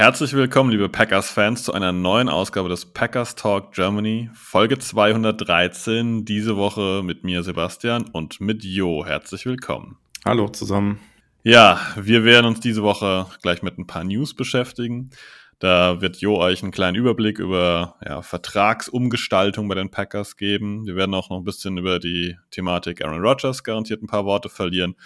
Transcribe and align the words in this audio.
Herzlich 0.00 0.32
willkommen, 0.32 0.70
liebe 0.70 0.88
Packers-Fans, 0.88 1.62
zu 1.62 1.74
einer 1.74 1.92
neuen 1.92 2.30
Ausgabe 2.30 2.70
des 2.70 2.86
Packers 2.86 3.34
Talk 3.34 3.74
Germany, 3.74 4.30
Folge 4.32 4.78
213. 4.78 6.24
Diese 6.24 6.56
Woche 6.56 7.02
mit 7.04 7.22
mir, 7.22 7.42
Sebastian, 7.42 8.08
und 8.10 8.40
mit 8.40 8.64
Jo. 8.64 9.04
Herzlich 9.04 9.44
willkommen. 9.44 9.98
Hallo 10.24 10.48
zusammen. 10.48 11.00
Ja, 11.42 11.78
wir 11.96 12.24
werden 12.24 12.46
uns 12.46 12.60
diese 12.60 12.82
Woche 12.82 13.26
gleich 13.42 13.62
mit 13.62 13.76
ein 13.76 13.86
paar 13.86 14.02
News 14.02 14.32
beschäftigen. 14.32 15.10
Da 15.58 16.00
wird 16.00 16.16
Jo 16.16 16.38
euch 16.38 16.62
einen 16.62 16.72
kleinen 16.72 16.96
Überblick 16.96 17.38
über 17.38 17.96
ja, 18.02 18.22
Vertragsumgestaltung 18.22 19.68
bei 19.68 19.74
den 19.74 19.90
Packers 19.90 20.38
geben. 20.38 20.86
Wir 20.86 20.96
werden 20.96 21.12
auch 21.12 21.28
noch 21.28 21.36
ein 21.36 21.44
bisschen 21.44 21.76
über 21.76 21.98
die 21.98 22.38
Thematik 22.50 23.04
Aaron 23.04 23.20
Rodgers 23.20 23.64
garantiert 23.64 24.02
ein 24.02 24.06
paar 24.06 24.24
Worte 24.24 24.48
verlieren 24.48 24.96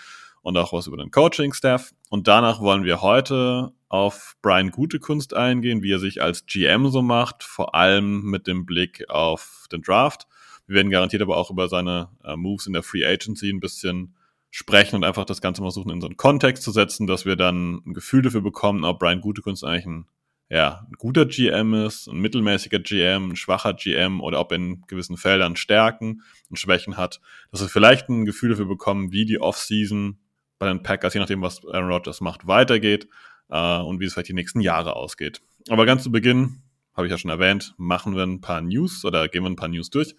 und 0.45 0.57
auch 0.59 0.73
was 0.73 0.87
über 0.87 0.99
den 0.99 1.11
Coaching-Staff. 1.11 1.93
Und 2.11 2.29
danach 2.29 2.61
wollen 2.61 2.85
wir 2.85 3.01
heute 3.01 3.73
auf 3.89 4.37
Brian 4.43 4.71
Gutekunst 4.71 5.35
eingehen, 5.35 5.83
wie 5.83 5.93
er 5.93 5.99
sich 5.99 6.23
als 6.23 6.45
GM 6.47 6.89
so 6.91 7.01
macht, 7.01 7.43
vor 7.43 7.75
allem 7.75 8.23
mit 8.23 8.47
dem 8.47 8.67
Blick 8.67 9.09
auf 9.09 9.67
den 9.73 9.81
Draft. 9.81 10.27
Wir 10.67 10.77
werden 10.77 10.91
garantiert 10.91 11.23
aber 11.23 11.39
auch 11.39 11.51
über 11.51 11.69
seine 11.69 12.11
äh, 12.23 12.37
Moves 12.37 12.67
in 12.67 12.75
der 12.75 12.83
Free 12.83 13.07
Agency 13.07 13.49
ein 13.51 13.61
bisschen 13.61 14.15
sprechen 14.51 14.97
und 14.97 15.05
einfach 15.05 15.25
das 15.25 15.41
Ganze 15.41 15.63
mal 15.63 15.69
versuchen, 15.69 15.91
in 15.91 16.01
so 16.01 16.07
einen 16.07 16.19
Kontext 16.19 16.63
zu 16.63 16.73
setzen, 16.73 17.07
dass 17.07 17.25
wir 17.25 17.37
dann 17.37 17.83
ein 17.87 17.95
Gefühl 17.95 18.21
dafür 18.21 18.43
bekommen, 18.43 18.85
ob 18.85 18.99
Brian 18.99 19.23
Gutekunst 19.23 19.65
eigentlich 19.65 19.87
ein 19.87 20.07
ja, 20.51 20.87
ein 20.91 20.93
guter 20.99 21.25
GM 21.25 21.73
ist, 21.73 22.07
ein 22.07 22.19
mittelmäßiger 22.19 22.79
GM, 22.79 23.31
ein 23.31 23.37
schwacher 23.37 23.73
GM 23.73 24.21
oder 24.21 24.41
ob 24.41 24.53
er 24.53 24.57
in 24.57 24.83
gewissen 24.87 25.17
Feldern 25.17 25.57
Stärken 25.57 26.23
und 26.51 26.59
Schwächen 26.59 26.99
hat, 26.99 27.23
dass 27.51 27.63
wir 27.63 27.69
vielleicht 27.69 28.11
ein 28.11 28.27
Gefühl 28.27 28.51
dafür 28.51 28.67
bekommen, 28.67 29.11
wie 29.11 29.25
die 29.25 29.41
Offseason 29.41 30.19
bei 30.59 30.67
den 30.67 30.83
Packers, 30.83 31.15
je 31.15 31.21
nachdem, 31.21 31.43
was 31.43 31.65
Aaron 31.67 31.91
Rodgers 31.91 32.21
macht, 32.21 32.47
weitergeht 32.47 33.09
äh, 33.51 33.79
und 33.79 34.01
wie 34.01 34.05
es 34.05 34.15
vielleicht 34.15 34.29
die 34.29 34.35
nächsten 34.35 34.61
Jahre 34.61 34.97
ausgeht. 34.97 35.41
Aber 35.69 35.87
ganz 35.87 36.03
zu 36.03 36.13
Beginn, 36.13 36.63
habe 36.95 37.07
ich 37.07 37.11
ja 37.11 37.19
schon 37.19 37.31
erwähnt, 37.31 37.75
machen 37.77 38.15
wir 38.15 38.23
ein 38.23 38.41
paar 38.41 38.61
News 38.61 39.05
oder 39.05 39.29
gehen 39.29 39.43
wir 39.43 39.51
ein 39.51 39.57
paar 39.57 39.69
News 39.69 39.91
durch. 39.91 40.15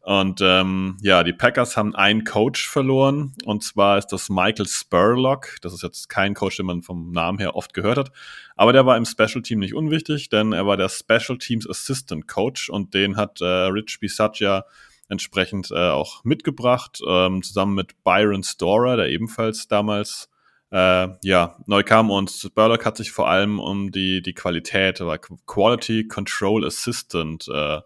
Und 0.00 0.40
ähm, 0.42 0.96
ja, 1.00 1.22
die 1.22 1.32
Packers 1.32 1.76
haben 1.76 1.94
einen 1.94 2.24
Coach 2.24 2.68
verloren 2.68 3.34
und 3.44 3.62
zwar 3.62 3.98
ist 3.98 4.08
das 4.08 4.28
Michael 4.28 4.66
Spurlock. 4.66 5.58
Das 5.62 5.72
ist 5.72 5.82
jetzt 5.82 6.08
kein 6.08 6.34
Coach, 6.34 6.56
den 6.56 6.66
man 6.66 6.82
vom 6.82 7.12
Namen 7.12 7.38
her 7.38 7.54
oft 7.54 7.72
gehört 7.72 7.98
hat, 7.98 8.12
aber 8.56 8.72
der 8.72 8.84
war 8.84 8.96
im 8.96 9.04
Special 9.04 9.42
Team 9.42 9.60
nicht 9.60 9.74
unwichtig, 9.74 10.28
denn 10.28 10.52
er 10.52 10.66
war 10.66 10.76
der 10.76 10.88
Special 10.88 11.38
Teams 11.38 11.70
Assistant 11.70 12.26
Coach 12.26 12.68
und 12.68 12.94
den 12.94 13.16
hat 13.16 13.40
äh, 13.40 13.44
Rich 13.44 13.98
Bisaccia 14.00 14.64
entsprechend 15.08 15.70
äh, 15.70 15.90
auch 15.90 16.24
mitgebracht, 16.24 17.00
ähm, 17.06 17.42
zusammen 17.42 17.74
mit 17.74 18.02
Byron 18.04 18.42
Storer, 18.42 18.96
der 18.96 19.08
ebenfalls 19.08 19.68
damals 19.68 20.28
äh, 20.72 21.08
ja, 21.22 21.56
neu 21.66 21.82
kam 21.82 22.10
und 22.10 22.30
Spurlock 22.30 22.86
hat 22.86 22.96
sich 22.96 23.12
vor 23.12 23.28
allem 23.28 23.60
um 23.60 23.92
die, 23.92 24.22
die 24.22 24.32
Qualität, 24.32 25.00
war 25.00 25.18
Quality 25.18 26.08
Control 26.08 26.64
Assistant 26.64 27.46
äh, 27.52 27.80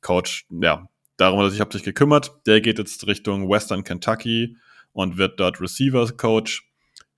Coach, 0.00 0.46
ja, 0.50 0.88
darum 1.16 1.38
hat 1.38 1.46
er 1.46 1.50
sich 1.50 1.60
hauptsächlich 1.60 1.94
gekümmert. 1.94 2.32
Der 2.46 2.60
geht 2.60 2.78
jetzt 2.78 3.06
Richtung 3.06 3.48
Western 3.48 3.84
Kentucky 3.84 4.56
und 4.92 5.18
wird 5.18 5.38
dort 5.38 5.60
Receiver 5.60 6.06
Coach. 6.16 6.70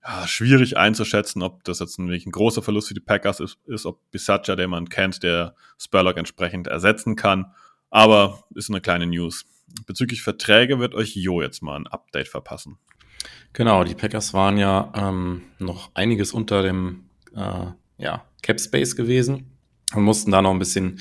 Ja, 0.03 0.27
schwierig 0.27 0.77
einzuschätzen, 0.77 1.41
ob 1.41 1.63
das 1.63 1.79
jetzt 1.79 1.97
ein, 1.99 2.09
ein 2.09 2.31
großer 2.31 2.61
Verlust 2.61 2.89
für 2.89 2.93
die 2.93 2.99
Packers 2.99 3.39
ist, 3.39 3.57
ist 3.65 3.85
ob 3.85 3.99
Bisaccia, 4.11 4.55
den 4.55 4.69
man 4.69 4.89
kennt, 4.89 5.23
der 5.23 5.55
Spurlock 5.77 6.17
entsprechend 6.17 6.67
ersetzen 6.67 7.15
kann. 7.15 7.53
Aber 7.89 8.43
ist 8.53 8.69
eine 8.69 8.81
kleine 8.81 9.07
News. 9.07 9.45
Bezüglich 9.85 10.21
Verträge 10.21 10.79
wird 10.79 10.95
euch 10.95 11.15
Jo 11.15 11.41
jetzt 11.41 11.61
mal 11.61 11.75
ein 11.75 11.87
Update 11.87 12.27
verpassen. 12.27 12.77
Genau, 13.53 13.83
die 13.83 13.95
Packers 13.95 14.33
waren 14.33 14.57
ja 14.57 14.91
ähm, 14.95 15.43
noch 15.59 15.91
einiges 15.93 16.33
unter 16.33 16.63
dem 16.63 17.09
äh, 17.35 17.67
ja, 17.97 18.25
Cap 18.41 18.59
Space 18.59 18.95
gewesen 18.95 19.57
und 19.95 20.03
mussten 20.03 20.31
da 20.31 20.41
noch 20.41 20.51
ein 20.51 20.59
bisschen 20.59 20.99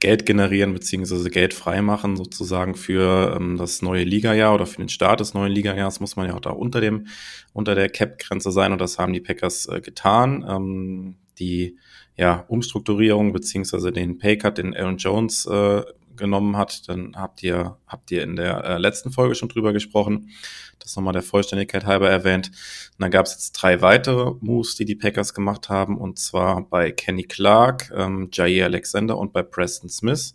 Geld 0.00 0.24
generieren 0.24 0.72
beziehungsweise 0.72 1.28
Geld 1.28 1.54
freimachen 1.54 2.16
sozusagen 2.16 2.74
für 2.74 3.36
ähm, 3.36 3.56
das 3.56 3.82
neue 3.82 4.04
Ligajahr 4.04 4.54
oder 4.54 4.66
für 4.66 4.78
den 4.78 4.88
Start 4.88 5.20
des 5.20 5.34
neuen 5.34 5.52
Ligajahrs 5.52 6.00
muss 6.00 6.16
man 6.16 6.28
ja 6.28 6.34
auch 6.34 6.40
da 6.40 6.50
unter 6.50 6.80
dem 6.80 7.06
unter 7.52 7.74
der 7.74 7.88
Cap-Grenze 7.88 8.52
sein 8.52 8.72
und 8.72 8.80
das 8.80 8.98
haben 8.98 9.12
die 9.12 9.20
Packers 9.20 9.66
äh, 9.66 9.80
getan. 9.80 10.44
Ähm, 10.48 11.16
die 11.38 11.78
ja, 12.16 12.44
Umstrukturierung 12.48 13.32
beziehungsweise 13.32 13.92
den 13.92 14.18
Paycut, 14.18 14.58
den 14.58 14.76
Aaron 14.76 14.96
Jones 14.96 15.46
äh, 15.46 15.82
genommen 16.18 16.56
hat, 16.56 16.88
dann 16.88 17.16
habt 17.16 17.42
ihr 17.42 17.76
habt 17.86 18.10
ihr 18.10 18.22
in 18.22 18.36
der 18.36 18.64
äh, 18.64 18.78
letzten 18.78 19.10
Folge 19.10 19.34
schon 19.34 19.48
drüber 19.48 19.72
gesprochen. 19.72 20.30
Das 20.78 20.94
nochmal 20.96 21.12
der 21.12 21.22
Vollständigkeit 21.22 21.86
halber 21.86 22.08
erwähnt. 22.10 22.48
Und 22.48 23.00
dann 23.00 23.10
gab 23.10 23.26
es 23.26 23.32
jetzt 23.32 23.52
drei 23.52 23.80
weitere 23.80 24.32
Moves, 24.40 24.76
die 24.76 24.84
die 24.84 24.94
Packers 24.94 25.34
gemacht 25.34 25.68
haben, 25.68 25.96
und 25.98 26.18
zwar 26.18 26.62
bei 26.62 26.92
Kenny 26.92 27.24
Clark, 27.24 27.92
ähm, 27.96 28.28
Jair 28.32 28.66
Alexander 28.66 29.16
und 29.16 29.32
bei 29.32 29.42
Preston 29.42 29.88
Smith 29.88 30.34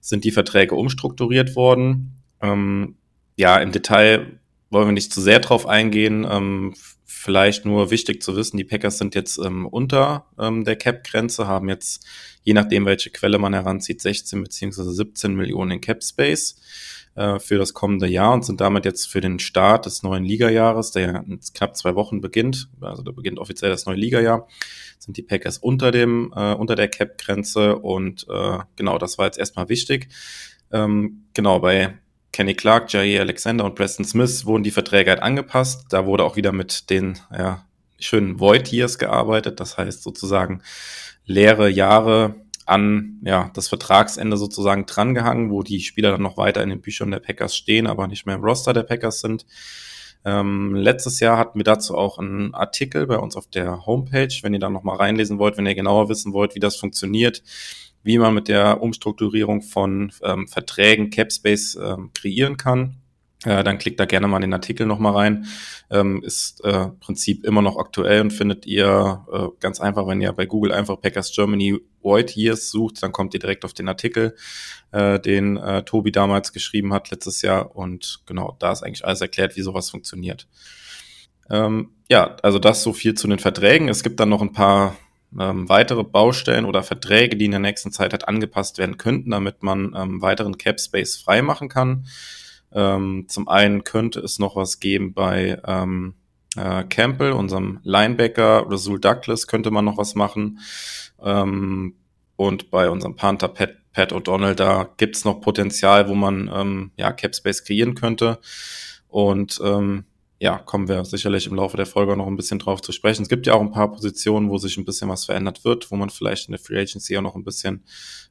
sind 0.00 0.24
die 0.24 0.30
Verträge 0.30 0.74
umstrukturiert 0.74 1.54
worden. 1.56 2.22
Ähm, 2.40 2.96
ja, 3.36 3.58
im 3.58 3.72
Detail 3.72 4.40
wollen 4.70 4.88
wir 4.88 4.92
nicht 4.92 5.12
zu 5.12 5.20
sehr 5.20 5.40
drauf 5.40 5.66
eingehen. 5.66 6.26
Ähm, 6.28 6.74
vielleicht 7.18 7.64
nur 7.64 7.90
wichtig 7.90 8.22
zu 8.22 8.36
wissen, 8.36 8.56
die 8.56 8.64
Packers 8.64 8.98
sind 8.98 9.14
jetzt 9.14 9.38
ähm, 9.38 9.66
unter 9.66 10.26
ähm, 10.38 10.64
der 10.64 10.76
Cap-Grenze, 10.76 11.46
haben 11.46 11.68
jetzt, 11.68 12.06
je 12.44 12.54
nachdem, 12.54 12.86
welche 12.86 13.10
Quelle 13.10 13.38
man 13.38 13.54
heranzieht, 13.54 14.00
16 14.00 14.42
beziehungsweise 14.42 14.92
17 14.92 15.34
Millionen 15.34 15.72
in 15.72 15.80
Cap-Space. 15.80 16.60
Äh, 17.18 17.40
für 17.40 17.58
das 17.58 17.74
kommende 17.74 18.06
Jahr 18.06 18.32
und 18.32 18.44
sind 18.44 18.60
damit 18.60 18.84
jetzt 18.84 19.06
für 19.06 19.20
den 19.20 19.40
Start 19.40 19.86
des 19.86 20.04
neuen 20.04 20.24
Ligajahres, 20.24 20.92
der 20.92 21.24
in 21.26 21.40
knapp 21.52 21.76
zwei 21.76 21.96
Wochen 21.96 22.20
beginnt, 22.20 22.68
also 22.80 23.02
da 23.02 23.10
beginnt 23.10 23.40
offiziell 23.40 23.72
das 23.72 23.86
neue 23.86 23.96
Ligajahr, 23.96 24.46
sind 25.00 25.16
die 25.16 25.22
Packers 25.22 25.58
unter 25.58 25.90
dem 25.90 26.32
äh, 26.36 26.54
unter 26.54 26.76
der 26.76 26.86
Cap-Grenze 26.86 27.76
und 27.76 28.24
äh, 28.30 28.58
genau, 28.76 28.98
das 28.98 29.18
war 29.18 29.26
jetzt 29.26 29.38
erstmal 29.38 29.68
wichtig. 29.68 30.10
Ähm, 30.70 31.24
genau, 31.34 31.58
bei 31.58 31.98
Kenny 32.32 32.54
Clark, 32.54 32.92
Jair 32.92 33.20
Alexander 33.20 33.64
und 33.64 33.74
Preston 33.74 34.04
Smith 34.04 34.44
wurden 34.46 34.62
die 34.62 34.70
Verträge 34.70 35.10
halt 35.10 35.22
angepasst. 35.22 35.86
Da 35.90 36.06
wurde 36.06 36.24
auch 36.24 36.36
wieder 36.36 36.52
mit 36.52 36.90
den 36.90 37.18
ja, 37.36 37.64
schönen 37.98 38.38
Void 38.38 38.72
Years 38.72 38.98
gearbeitet, 38.98 39.60
das 39.60 39.76
heißt 39.76 40.02
sozusagen 40.02 40.62
leere 41.24 41.68
Jahre 41.68 42.36
an 42.66 43.18
ja, 43.22 43.50
das 43.54 43.68
Vertragsende 43.68 44.36
sozusagen 44.36 44.86
drangehangen, 44.86 45.50
wo 45.50 45.62
die 45.62 45.80
Spieler 45.80 46.10
dann 46.12 46.22
noch 46.22 46.36
weiter 46.36 46.62
in 46.62 46.68
den 46.68 46.82
Büchern 46.82 47.10
der 47.10 47.20
Packers 47.20 47.56
stehen, 47.56 47.86
aber 47.86 48.06
nicht 48.08 48.26
mehr 48.26 48.34
im 48.34 48.44
Roster 48.44 48.72
der 48.72 48.82
Packers 48.82 49.20
sind. 49.20 49.46
Ähm, 50.24 50.74
letztes 50.74 51.20
Jahr 51.20 51.38
hatten 51.38 51.58
wir 51.58 51.64
dazu 51.64 51.96
auch 51.96 52.18
einen 52.18 52.54
Artikel 52.54 53.06
bei 53.06 53.16
uns 53.16 53.36
auf 53.36 53.46
der 53.46 53.86
Homepage, 53.86 54.34
wenn 54.42 54.52
ihr 54.52 54.60
da 54.60 54.68
noch 54.68 54.82
mal 54.82 54.96
reinlesen 54.96 55.38
wollt, 55.38 55.56
wenn 55.56 55.66
ihr 55.66 55.74
genauer 55.74 56.08
wissen 56.08 56.32
wollt, 56.32 56.54
wie 56.54 56.60
das 56.60 56.76
funktioniert, 56.76 57.42
wie 58.08 58.16
man 58.16 58.32
mit 58.32 58.48
der 58.48 58.80
Umstrukturierung 58.80 59.60
von 59.60 60.10
ähm, 60.22 60.48
Verträgen 60.48 61.10
Capspace 61.10 61.78
ähm, 61.78 62.10
kreieren 62.14 62.56
kann. 62.56 62.96
Äh, 63.44 63.62
dann 63.62 63.76
klickt 63.76 64.00
da 64.00 64.06
gerne 64.06 64.26
mal 64.26 64.38
in 64.38 64.44
den 64.44 64.54
Artikel 64.54 64.86
nochmal 64.86 65.12
rein. 65.12 65.44
Ähm, 65.90 66.22
ist 66.24 66.64
äh, 66.64 66.86
Prinzip 67.00 67.44
immer 67.44 67.60
noch 67.60 67.76
aktuell 67.76 68.22
und 68.22 68.32
findet 68.32 68.64
ihr 68.64 69.26
äh, 69.30 69.48
ganz 69.60 69.78
einfach, 69.78 70.06
wenn 70.06 70.22
ihr 70.22 70.32
bei 70.32 70.46
Google 70.46 70.72
einfach 70.72 70.98
Packers 70.98 71.32
Germany 71.34 71.78
Void 72.00 72.34
Years 72.34 72.70
sucht, 72.70 73.02
dann 73.02 73.12
kommt 73.12 73.34
ihr 73.34 73.40
direkt 73.40 73.66
auf 73.66 73.74
den 73.74 73.88
Artikel, 73.88 74.34
äh, 74.92 75.20
den 75.20 75.58
äh, 75.58 75.82
Tobi 75.82 76.10
damals 76.10 76.54
geschrieben 76.54 76.94
hat 76.94 77.10
letztes 77.10 77.42
Jahr. 77.42 77.76
Und 77.76 78.22
genau, 78.24 78.56
da 78.58 78.72
ist 78.72 78.82
eigentlich 78.82 79.04
alles 79.04 79.20
erklärt, 79.20 79.54
wie 79.56 79.62
sowas 79.62 79.90
funktioniert. 79.90 80.48
Ähm, 81.50 81.90
ja, 82.08 82.36
also 82.42 82.58
das 82.58 82.82
so 82.82 82.94
viel 82.94 83.12
zu 83.12 83.28
den 83.28 83.38
Verträgen. 83.38 83.90
Es 83.90 84.02
gibt 84.02 84.18
dann 84.18 84.30
noch 84.30 84.40
ein 84.40 84.52
paar 84.52 84.96
ähm, 85.38 85.68
weitere 85.68 86.04
Baustellen 86.04 86.64
oder 86.64 86.82
Verträge, 86.82 87.36
die 87.36 87.46
in 87.46 87.50
der 87.50 87.60
nächsten 87.60 87.92
Zeit 87.92 88.12
halt 88.12 88.28
angepasst 88.28 88.78
werden 88.78 88.98
könnten, 88.98 89.30
damit 89.30 89.62
man 89.62 89.94
ähm, 89.96 90.22
weiteren 90.22 90.58
Cap 90.58 90.80
Space 90.80 91.16
freimachen 91.16 91.68
kann. 91.68 92.06
Ähm, 92.72 93.26
zum 93.28 93.48
einen 93.48 93.84
könnte 93.84 94.20
es 94.20 94.38
noch 94.38 94.56
was 94.56 94.80
geben 94.80 95.14
bei 95.14 95.60
ähm, 95.66 96.14
äh, 96.56 96.84
Campbell, 96.84 97.32
unserem 97.32 97.80
Linebacker, 97.82 98.66
Rasul 98.68 99.00
Douglas 99.00 99.46
könnte 99.46 99.70
man 99.70 99.84
noch 99.84 99.98
was 99.98 100.14
machen. 100.14 100.60
Ähm, 101.22 101.94
und 102.36 102.70
bei 102.70 102.88
unserem 102.88 103.16
Panther 103.16 103.48
Pat, 103.48 103.70
Pat 103.92 104.12
O'Donnell, 104.12 104.54
da 104.54 104.88
gibt 104.96 105.16
es 105.16 105.24
noch 105.24 105.40
Potenzial, 105.40 106.08
wo 106.08 106.14
man 106.14 106.50
ähm, 106.54 106.92
ja 106.96 107.12
Capspace 107.12 107.64
kreieren 107.64 107.94
könnte. 107.94 108.38
Und 109.08 109.60
ähm, 109.64 110.04
ja, 110.40 110.58
kommen 110.58 110.88
wir 110.88 111.04
sicherlich 111.04 111.46
im 111.48 111.56
Laufe 111.56 111.76
der 111.76 111.86
Folge 111.86 112.16
noch 112.16 112.28
ein 112.28 112.36
bisschen 112.36 112.60
drauf 112.60 112.80
zu 112.80 112.92
sprechen. 112.92 113.22
Es 113.22 113.28
gibt 113.28 113.46
ja 113.46 113.54
auch 113.54 113.60
ein 113.60 113.72
paar 113.72 113.90
Positionen, 113.90 114.50
wo 114.50 114.58
sich 114.58 114.76
ein 114.76 114.84
bisschen 114.84 115.08
was 115.08 115.24
verändert 115.24 115.64
wird, 115.64 115.90
wo 115.90 115.96
man 115.96 116.10
vielleicht 116.10 116.48
in 116.48 116.52
der 116.52 116.60
Free 116.60 116.80
Agency 116.80 117.16
auch 117.16 117.22
noch 117.22 117.34
ein 117.34 117.44
bisschen 117.44 117.84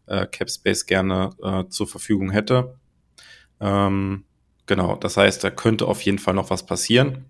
äh, 0.05 0.25
Cap 0.25 0.49
Space 0.49 0.85
gerne 0.85 1.31
äh, 1.43 1.67
zur 1.69 1.87
Verfügung 1.87 2.31
hätte. 2.31 2.75
Ähm, 3.59 4.23
genau, 4.67 4.95
das 4.95 5.17
heißt, 5.17 5.43
da 5.43 5.49
könnte 5.49 5.85
auf 5.85 6.01
jeden 6.01 6.19
Fall 6.19 6.33
noch 6.33 6.49
was 6.49 6.65
passieren. 6.65 7.25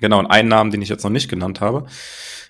Genau, 0.00 0.20
und 0.20 0.26
einen 0.26 0.48
Namen, 0.48 0.70
den 0.70 0.82
ich 0.82 0.88
jetzt 0.88 1.02
noch 1.02 1.10
nicht 1.10 1.28
genannt 1.28 1.60
habe, 1.60 1.86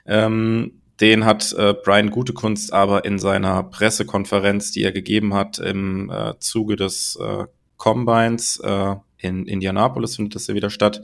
ähm, 0.07 0.83
den 1.01 1.25
hat 1.25 1.53
äh, 1.55 1.73
Brian 1.73 2.11
Gutekunst 2.11 2.75
aber 2.75 3.07
in 3.07 3.19
seiner 3.19 3.63
Pressekonferenz, 3.63 4.71
die 4.71 4.83
er 4.83 4.93
gegeben 4.93 5.33
hat 5.33 5.59
im 5.59 6.11
äh, 6.11 6.39
Zuge 6.41 6.77
des 6.77 7.17
äh, 7.17 7.47
Combines 7.79 8.61
äh, 8.61 8.97
in 9.21 9.47
Indianapolis, 9.47 10.17
findet 10.17 10.35
das 10.35 10.47
ja 10.47 10.55
wieder 10.55 10.71
statt, 10.71 11.03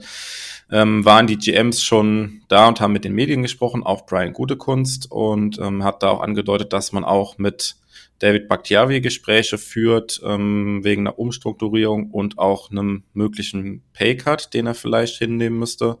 ähm, 0.71 1.05
waren 1.05 1.27
die 1.27 1.37
GMs 1.37 1.81
schon 1.81 2.41
da 2.47 2.67
und 2.67 2.81
haben 2.81 2.93
mit 2.93 3.05
den 3.05 3.13
Medien 3.13 3.41
gesprochen, 3.41 3.83
auch 3.83 4.05
Brian 4.05 4.33
Gutekunst, 4.33 5.11
und 5.11 5.59
ähm, 5.59 5.83
hat 5.83 6.03
da 6.03 6.09
auch 6.09 6.21
angedeutet, 6.21 6.73
dass 6.73 6.91
man 6.91 7.03
auch 7.03 7.37
mit 7.37 7.77
David 8.19 8.47
Bakhtiari 8.47 8.99
Gespräche 8.99 9.57
führt 9.57 10.19
ähm, 10.23 10.83
wegen 10.83 11.03
einer 11.03 11.19
Umstrukturierung 11.19 12.09
und 12.11 12.39
auch 12.39 12.71
einem 12.71 13.03
möglichen 13.13 13.83
Paycut, 13.93 14.53
den 14.53 14.67
er 14.67 14.73
vielleicht 14.73 15.17
hinnehmen 15.17 15.59
müsste. 15.59 15.99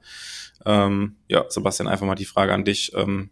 Ähm, 0.65 1.15
ja, 1.27 1.45
Sebastian, 1.49 1.87
einfach 1.87 2.07
mal 2.07 2.15
die 2.15 2.25
Frage 2.25 2.53
an 2.53 2.65
dich. 2.65 2.91
Ähm, 2.95 3.29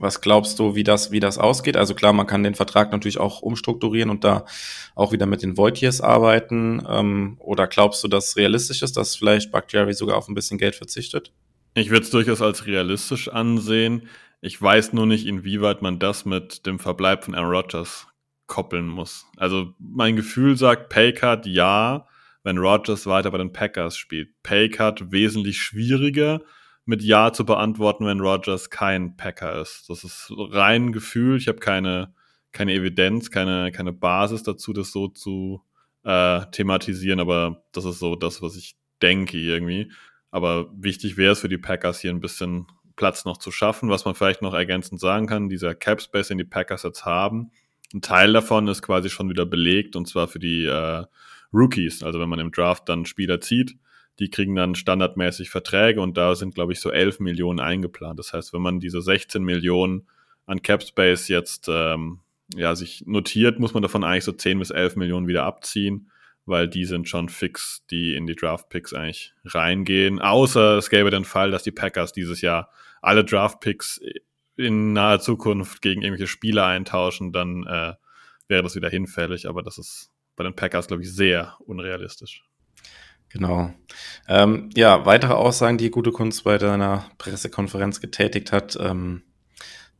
was 0.00 0.22
glaubst 0.22 0.58
du, 0.58 0.74
wie 0.74 0.82
das, 0.82 1.10
wie 1.10 1.20
das 1.20 1.36
ausgeht? 1.36 1.76
Also 1.76 1.94
klar, 1.94 2.14
man 2.14 2.26
kann 2.26 2.42
den 2.42 2.54
Vertrag 2.54 2.90
natürlich 2.90 3.18
auch 3.18 3.42
umstrukturieren 3.42 4.08
und 4.08 4.24
da 4.24 4.46
auch 4.94 5.12
wieder 5.12 5.26
mit 5.26 5.42
den 5.42 5.58
Voitiers 5.58 6.00
arbeiten. 6.00 6.82
Ähm, 6.88 7.36
oder 7.38 7.66
glaubst 7.66 8.02
du, 8.02 8.08
dass 8.08 8.34
realistisch 8.36 8.80
ist, 8.80 8.96
dass 8.96 9.14
vielleicht 9.14 9.52
Bakhtiari 9.52 9.92
sogar 9.92 10.16
auf 10.16 10.26
ein 10.26 10.34
bisschen 10.34 10.56
Geld 10.56 10.74
verzichtet? 10.74 11.32
Ich 11.74 11.90
würde 11.90 12.04
es 12.04 12.10
durchaus 12.10 12.40
als 12.40 12.66
realistisch 12.66 13.28
ansehen. 13.28 14.08
Ich 14.40 14.60
weiß 14.60 14.94
nur 14.94 15.04
nicht, 15.04 15.26
inwieweit 15.26 15.82
man 15.82 15.98
das 15.98 16.24
mit 16.24 16.64
dem 16.64 16.78
Verbleib 16.78 17.24
von 17.24 17.34
Aaron 17.34 17.54
Rodgers 17.54 18.06
koppeln 18.46 18.86
muss. 18.86 19.26
Also 19.36 19.74
mein 19.78 20.16
Gefühl 20.16 20.56
sagt 20.56 20.88
Paycard 20.88 21.44
ja, 21.46 22.06
wenn 22.42 22.56
Rodgers 22.56 23.06
weiter 23.06 23.30
bei 23.30 23.38
den 23.38 23.52
Packers 23.52 23.98
spielt. 23.98 24.42
Paycard 24.42 25.12
wesentlich 25.12 25.60
schwieriger 25.60 26.40
mit 26.84 27.02
Ja 27.02 27.32
zu 27.32 27.44
beantworten, 27.44 28.06
wenn 28.06 28.20
Rogers 28.20 28.70
kein 28.70 29.16
Packer 29.16 29.60
ist. 29.60 29.88
Das 29.88 30.04
ist 30.04 30.32
rein 30.36 30.92
Gefühl. 30.92 31.36
Ich 31.36 31.48
habe 31.48 31.58
keine, 31.58 32.14
keine 32.52 32.72
Evidenz, 32.74 33.30
keine, 33.30 33.70
keine 33.72 33.92
Basis 33.92 34.42
dazu, 34.42 34.72
das 34.72 34.90
so 34.90 35.08
zu 35.08 35.62
äh, 36.04 36.46
thematisieren, 36.52 37.20
aber 37.20 37.64
das 37.72 37.84
ist 37.84 37.98
so 37.98 38.16
das, 38.16 38.42
was 38.42 38.56
ich 38.56 38.76
denke 39.02 39.38
irgendwie. 39.38 39.92
Aber 40.30 40.70
wichtig 40.74 41.16
wäre 41.16 41.32
es 41.32 41.40
für 41.40 41.48
die 41.48 41.58
Packers 41.58 42.00
hier 42.00 42.10
ein 42.10 42.20
bisschen 42.20 42.66
Platz 42.96 43.24
noch 43.24 43.38
zu 43.38 43.50
schaffen. 43.50 43.90
Was 43.90 44.04
man 44.04 44.14
vielleicht 44.14 44.42
noch 44.42 44.54
ergänzend 44.54 45.00
sagen 45.00 45.26
kann, 45.26 45.48
dieser 45.48 45.74
Cap 45.74 46.00
Space, 46.00 46.28
den 46.28 46.38
die 46.38 46.44
Packers 46.44 46.82
jetzt 46.82 47.04
haben, 47.04 47.50
ein 47.92 48.02
Teil 48.02 48.32
davon 48.32 48.68
ist 48.68 48.82
quasi 48.82 49.10
schon 49.10 49.28
wieder 49.28 49.46
belegt 49.46 49.96
und 49.96 50.06
zwar 50.06 50.28
für 50.28 50.38
die 50.38 50.64
äh, 50.64 51.04
Rookies. 51.52 52.02
Also 52.02 52.20
wenn 52.20 52.28
man 52.28 52.38
im 52.38 52.52
Draft 52.52 52.88
dann 52.88 53.06
Spieler 53.06 53.40
zieht, 53.40 53.76
die 54.20 54.28
kriegen 54.28 54.54
dann 54.54 54.74
standardmäßig 54.74 55.48
Verträge 55.50 56.00
und 56.00 56.16
da 56.16 56.34
sind, 56.34 56.54
glaube 56.54 56.72
ich, 56.72 56.80
so 56.80 56.90
11 56.90 57.20
Millionen 57.20 57.58
eingeplant. 57.58 58.18
Das 58.18 58.34
heißt, 58.34 58.52
wenn 58.52 58.60
man 58.60 58.78
diese 58.78 59.00
16 59.00 59.42
Millionen 59.42 60.06
an 60.46 60.60
Cap 60.62 60.82
Space 60.82 61.28
jetzt 61.28 61.68
ähm, 61.68 62.20
ja, 62.54 62.76
sich 62.76 63.04
notiert, 63.06 63.58
muss 63.58 63.72
man 63.72 63.82
davon 63.82 64.04
eigentlich 64.04 64.24
so 64.24 64.32
10 64.32 64.58
bis 64.58 64.70
11 64.70 64.96
Millionen 64.96 65.26
wieder 65.26 65.44
abziehen, 65.44 66.10
weil 66.44 66.68
die 66.68 66.84
sind 66.84 67.08
schon 67.08 67.30
fix, 67.30 67.82
die 67.90 68.14
in 68.14 68.26
die 68.26 68.36
Draft 68.36 68.68
Picks 68.68 68.92
eigentlich 68.92 69.32
reingehen. 69.44 70.20
Außer 70.20 70.76
es 70.76 70.90
gäbe 70.90 71.10
den 71.10 71.24
Fall, 71.24 71.50
dass 71.50 71.62
die 71.62 71.70
Packers 71.70 72.12
dieses 72.12 72.42
Jahr 72.42 72.70
alle 73.00 73.24
Draft 73.24 73.60
Picks 73.60 74.00
in 74.56 74.92
naher 74.92 75.20
Zukunft 75.20 75.80
gegen 75.80 76.02
irgendwelche 76.02 76.30
Spieler 76.30 76.66
eintauschen, 76.66 77.32
dann 77.32 77.64
äh, 77.66 77.94
wäre 78.48 78.62
das 78.62 78.74
wieder 78.74 78.90
hinfällig. 78.90 79.48
Aber 79.48 79.62
das 79.62 79.78
ist 79.78 80.10
bei 80.36 80.44
den 80.44 80.54
Packers, 80.54 80.88
glaube 80.88 81.02
ich, 81.02 81.10
sehr 81.10 81.56
unrealistisch. 81.60 82.44
Genau. 83.32 83.72
Ähm, 84.28 84.70
ja, 84.74 85.06
weitere 85.06 85.34
Aussagen, 85.34 85.78
die 85.78 85.90
Gute 85.90 86.10
Kunst 86.10 86.44
bei 86.44 86.58
deiner 86.58 87.06
Pressekonferenz 87.18 88.00
getätigt 88.00 88.52
hat. 88.52 88.76
Ähm, 88.80 89.22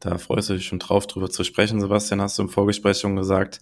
da 0.01 0.19
freust 0.19 0.51
du 0.51 0.55
dich 0.55 0.67
schon 0.67 0.79
drauf, 0.79 1.07
drüber 1.07 1.31
zu 1.31 1.45
sprechen, 1.45 1.81
Sebastian, 1.81 2.21
hast 2.21 2.39
du 2.39 2.43
im 2.43 2.49
Vorgespräch 2.49 2.99
schon 2.99 3.17
gesagt. 3.17 3.61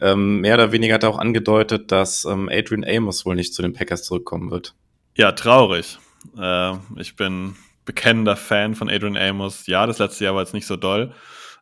Ähm, 0.00 0.40
mehr 0.40 0.54
oder 0.54 0.72
weniger 0.72 0.94
hat 0.94 1.02
er 1.02 1.10
auch 1.10 1.18
angedeutet, 1.18 1.90
dass 1.90 2.24
ähm, 2.24 2.48
Adrian 2.50 2.84
Amos 2.84 3.26
wohl 3.26 3.34
nicht 3.34 3.54
zu 3.54 3.62
den 3.62 3.72
Packers 3.72 4.04
zurückkommen 4.04 4.50
wird. 4.50 4.74
Ja, 5.16 5.32
traurig. 5.32 5.98
Äh, 6.38 6.74
ich 6.96 7.16
bin 7.16 7.56
bekennender 7.84 8.36
Fan 8.36 8.74
von 8.74 8.88
Adrian 8.88 9.16
Amos. 9.16 9.66
Ja, 9.66 9.86
das 9.86 9.98
letzte 9.98 10.24
Jahr 10.24 10.34
war 10.34 10.42
jetzt 10.42 10.54
nicht 10.54 10.66
so 10.66 10.76
doll, 10.76 11.12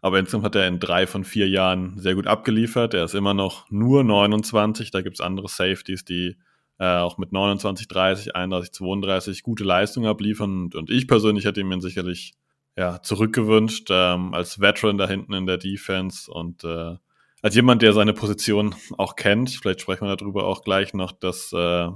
aber 0.02 0.18
insgesamt 0.18 0.44
hat 0.44 0.54
er 0.54 0.68
in 0.68 0.78
drei 0.78 1.06
von 1.06 1.24
vier 1.24 1.48
Jahren 1.48 1.98
sehr 1.98 2.14
gut 2.14 2.26
abgeliefert. 2.26 2.94
Er 2.94 3.04
ist 3.04 3.14
immer 3.14 3.34
noch 3.34 3.70
nur 3.70 4.04
29. 4.04 4.90
Da 4.90 5.00
gibt 5.00 5.16
es 5.16 5.20
andere 5.20 5.48
Safeties, 5.48 6.04
die 6.04 6.36
äh, 6.78 6.98
auch 6.98 7.18
mit 7.18 7.32
29, 7.32 7.88
30, 7.88 8.36
31, 8.36 8.72
32 8.72 9.42
gute 9.42 9.64
Leistungen 9.64 10.08
abliefern. 10.08 10.62
Und, 10.64 10.74
und 10.74 10.90
ich 10.90 11.08
persönlich 11.08 11.44
hätte 11.44 11.60
ihn 11.60 11.68
mir 11.68 11.80
sicherlich 11.80 12.34
ja, 12.76 13.02
zurückgewünscht 13.02 13.88
ähm, 13.90 14.32
als 14.34 14.60
Veteran 14.60 14.98
da 14.98 15.08
hinten 15.08 15.32
in 15.34 15.46
der 15.46 15.58
Defense 15.58 16.30
und 16.30 16.62
äh, 16.62 16.96
als 17.42 17.54
jemand, 17.54 17.82
der 17.82 17.92
seine 17.92 18.12
Position 18.12 18.74
auch 18.96 19.16
kennt. 19.16 19.50
Vielleicht 19.50 19.80
sprechen 19.80 20.06
wir 20.06 20.16
darüber 20.16 20.44
auch 20.44 20.62
gleich 20.62 20.94
noch, 20.94 21.12
dass 21.12 21.52
äh, 21.52 21.88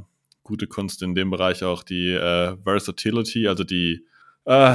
gute 0.42 0.66
Kunst 0.66 1.02
in 1.02 1.14
dem 1.14 1.30
Bereich 1.30 1.62
auch 1.62 1.84
die 1.84 2.10
äh, 2.10 2.56
Versatility, 2.64 3.46
also 3.46 3.62
die 3.62 4.04
äh, 4.44 4.74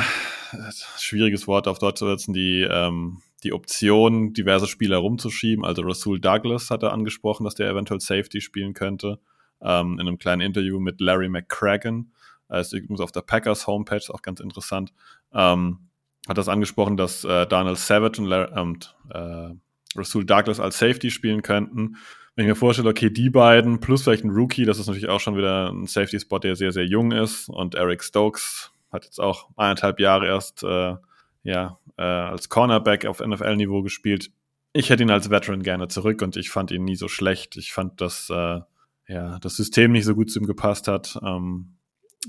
schwieriges 0.97 1.47
Wort 1.47 1.67
auf 1.67 1.79
Deutsch 1.79 1.99
zu 1.99 2.07
setzen, 2.07 2.33
die 2.33 2.65
ähm, 2.69 3.21
die 3.43 3.53
Option, 3.53 4.33
diverse 4.33 4.67
Spieler 4.67 4.97
rumzuschieben. 4.97 5.63
Also 5.63 5.83
Rasul 5.83 6.19
Douglas 6.19 6.71
hat 6.71 6.83
er 6.83 6.91
angesprochen, 6.91 7.43
dass 7.43 7.55
der 7.55 7.69
eventuell 7.69 7.99
Safety 7.99 8.41
spielen 8.41 8.73
könnte 8.73 9.19
ähm, 9.61 9.93
in 9.99 10.07
einem 10.07 10.17
kleinen 10.17 10.41
Interview 10.41 10.79
mit 10.79 11.01
Larry 11.01 11.29
McCracken. 11.29 12.13
Er 12.49 12.61
ist 12.61 12.73
übrigens 12.73 13.01
auf 13.01 13.11
der 13.11 13.21
Packers 13.21 13.67
Homepage, 13.67 14.03
auch 14.09 14.21
ganz 14.21 14.39
interessant. 14.39 14.93
Ähm, 15.33 15.79
hat 16.27 16.37
das 16.37 16.49
angesprochen, 16.49 16.97
dass 16.97 17.23
äh, 17.23 17.45
Daniel 17.47 17.75
Savage 17.75 18.21
und, 18.21 18.27
Larry, 18.27 18.59
und 18.59 18.95
äh, 19.09 19.49
Rasul 19.95 20.25
Douglas 20.25 20.59
als 20.59 20.77
Safety 20.77 21.11
spielen 21.11 21.41
könnten. 21.41 21.97
Wenn 22.35 22.45
ich 22.45 22.49
mir 22.49 22.55
vorstelle, 22.55 22.89
okay, 22.89 23.09
die 23.09 23.29
beiden 23.29 23.79
plus 23.79 24.03
vielleicht 24.03 24.23
ein 24.23 24.29
Rookie, 24.29 24.65
das 24.65 24.77
ist 24.77 24.87
natürlich 24.87 25.09
auch 25.09 25.19
schon 25.19 25.37
wieder 25.37 25.71
ein 25.71 25.87
Safety-Spot, 25.87 26.39
der 26.39 26.55
sehr, 26.55 26.71
sehr 26.71 26.85
jung 26.85 27.11
ist. 27.11 27.49
Und 27.49 27.75
Eric 27.75 28.03
Stokes 28.03 28.71
hat 28.91 29.05
jetzt 29.05 29.19
auch 29.19 29.49
eineinhalb 29.57 29.99
Jahre 29.99 30.27
erst 30.27 30.63
äh, 30.63 30.95
ja, 31.43 31.79
äh, 31.97 32.03
als 32.03 32.49
Cornerback 32.49 33.05
auf 33.05 33.21
NFL-Niveau 33.21 33.81
gespielt. 33.81 34.31
Ich 34.73 34.89
hätte 34.89 35.01
ihn 35.01 35.09
als 35.09 35.29
Veteran 35.31 35.63
gerne 35.63 35.87
zurück 35.87 36.21
und 36.21 36.37
ich 36.37 36.51
fand 36.51 36.69
ihn 36.71 36.83
nie 36.83 36.95
so 36.95 37.07
schlecht. 37.07 37.57
Ich 37.57 37.73
fand, 37.73 38.01
dass 38.01 38.29
äh, 38.29 38.59
ja, 39.07 39.39
das 39.39 39.55
System 39.55 39.91
nicht 39.91 40.05
so 40.05 40.15
gut 40.15 40.29
zu 40.29 40.39
ihm 40.39 40.47
gepasst 40.47 40.87
hat. 40.87 41.17
Ähm, 41.23 41.77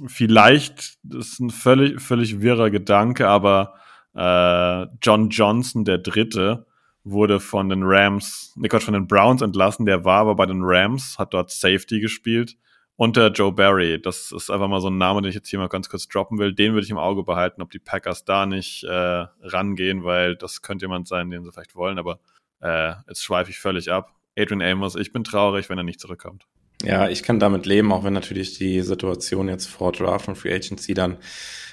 vielleicht, 0.06 0.98
das 1.02 1.28
ist 1.28 1.40
ein 1.40 1.50
völlig, 1.50 2.00
völlig 2.00 2.40
wirrer 2.40 2.70
Gedanke, 2.70 3.28
aber 3.28 3.74
äh, 4.14 4.86
John 5.02 5.30
Johnson, 5.30 5.84
der 5.84 5.98
Dritte, 5.98 6.66
wurde 7.04 7.40
von 7.40 7.68
den 7.68 7.82
Rams, 7.84 8.52
ne 8.56 8.68
Gott, 8.68 8.82
von 8.82 8.94
den 8.94 9.06
Browns 9.06 9.42
entlassen. 9.42 9.86
Der 9.86 10.04
war 10.04 10.20
aber 10.20 10.34
bei 10.34 10.46
den 10.46 10.60
Rams, 10.62 11.18
hat 11.18 11.34
dort 11.34 11.50
Safety 11.50 12.00
gespielt. 12.00 12.56
Unter 12.96 13.30
Joe 13.30 13.52
Barry. 13.52 14.02
Das 14.02 14.32
ist 14.32 14.50
einfach 14.50 14.66
mal 14.66 14.80
so 14.80 14.88
ein 14.90 14.98
Name, 14.98 15.22
den 15.22 15.28
ich 15.28 15.36
jetzt 15.36 15.48
hier 15.48 15.60
mal 15.60 15.68
ganz 15.68 15.88
kurz 15.88 16.08
droppen 16.08 16.38
will. 16.38 16.52
Den 16.52 16.72
würde 16.72 16.84
ich 16.84 16.90
im 16.90 16.98
Auge 16.98 17.22
behalten, 17.22 17.62
ob 17.62 17.70
die 17.70 17.78
Packers 17.78 18.24
da 18.24 18.44
nicht 18.44 18.82
äh, 18.82 19.26
rangehen, 19.40 20.02
weil 20.02 20.34
das 20.34 20.62
könnte 20.62 20.86
jemand 20.86 21.06
sein, 21.06 21.30
den 21.30 21.44
sie 21.44 21.52
vielleicht 21.52 21.76
wollen. 21.76 21.98
Aber 22.00 22.18
äh, 22.60 22.94
jetzt 23.06 23.22
schweife 23.22 23.50
ich 23.50 23.60
völlig 23.60 23.92
ab. 23.92 24.16
Adrian 24.36 24.62
Amos, 24.62 24.96
ich 24.96 25.12
bin 25.12 25.22
traurig, 25.22 25.70
wenn 25.70 25.78
er 25.78 25.84
nicht 25.84 26.00
zurückkommt. 26.00 26.46
Ja, 26.82 27.08
ich 27.08 27.22
kann 27.22 27.40
damit 27.40 27.66
leben, 27.66 27.92
auch 27.92 28.04
wenn 28.04 28.12
natürlich 28.12 28.56
die 28.56 28.82
Situation 28.82 29.48
jetzt 29.48 29.66
vor 29.66 29.92
Draft 29.92 30.28
und 30.28 30.36
Free 30.36 30.54
Agency 30.54 30.94
dann 30.94 31.18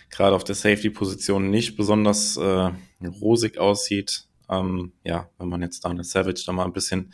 gerade 0.09 0.35
auf 0.35 0.43
der 0.43 0.55
Safety-Position 0.55 1.49
nicht 1.49 1.77
besonders 1.77 2.37
äh, 2.37 2.71
rosig 3.21 3.57
aussieht. 3.57 4.25
Ähm, 4.49 4.93
ja, 5.03 5.29
wenn 5.37 5.49
man 5.49 5.61
jetzt 5.61 5.85
Daniel 5.85 6.03
Savage 6.03 6.43
da 6.45 6.51
mal 6.51 6.65
ein 6.65 6.73
bisschen 6.73 7.13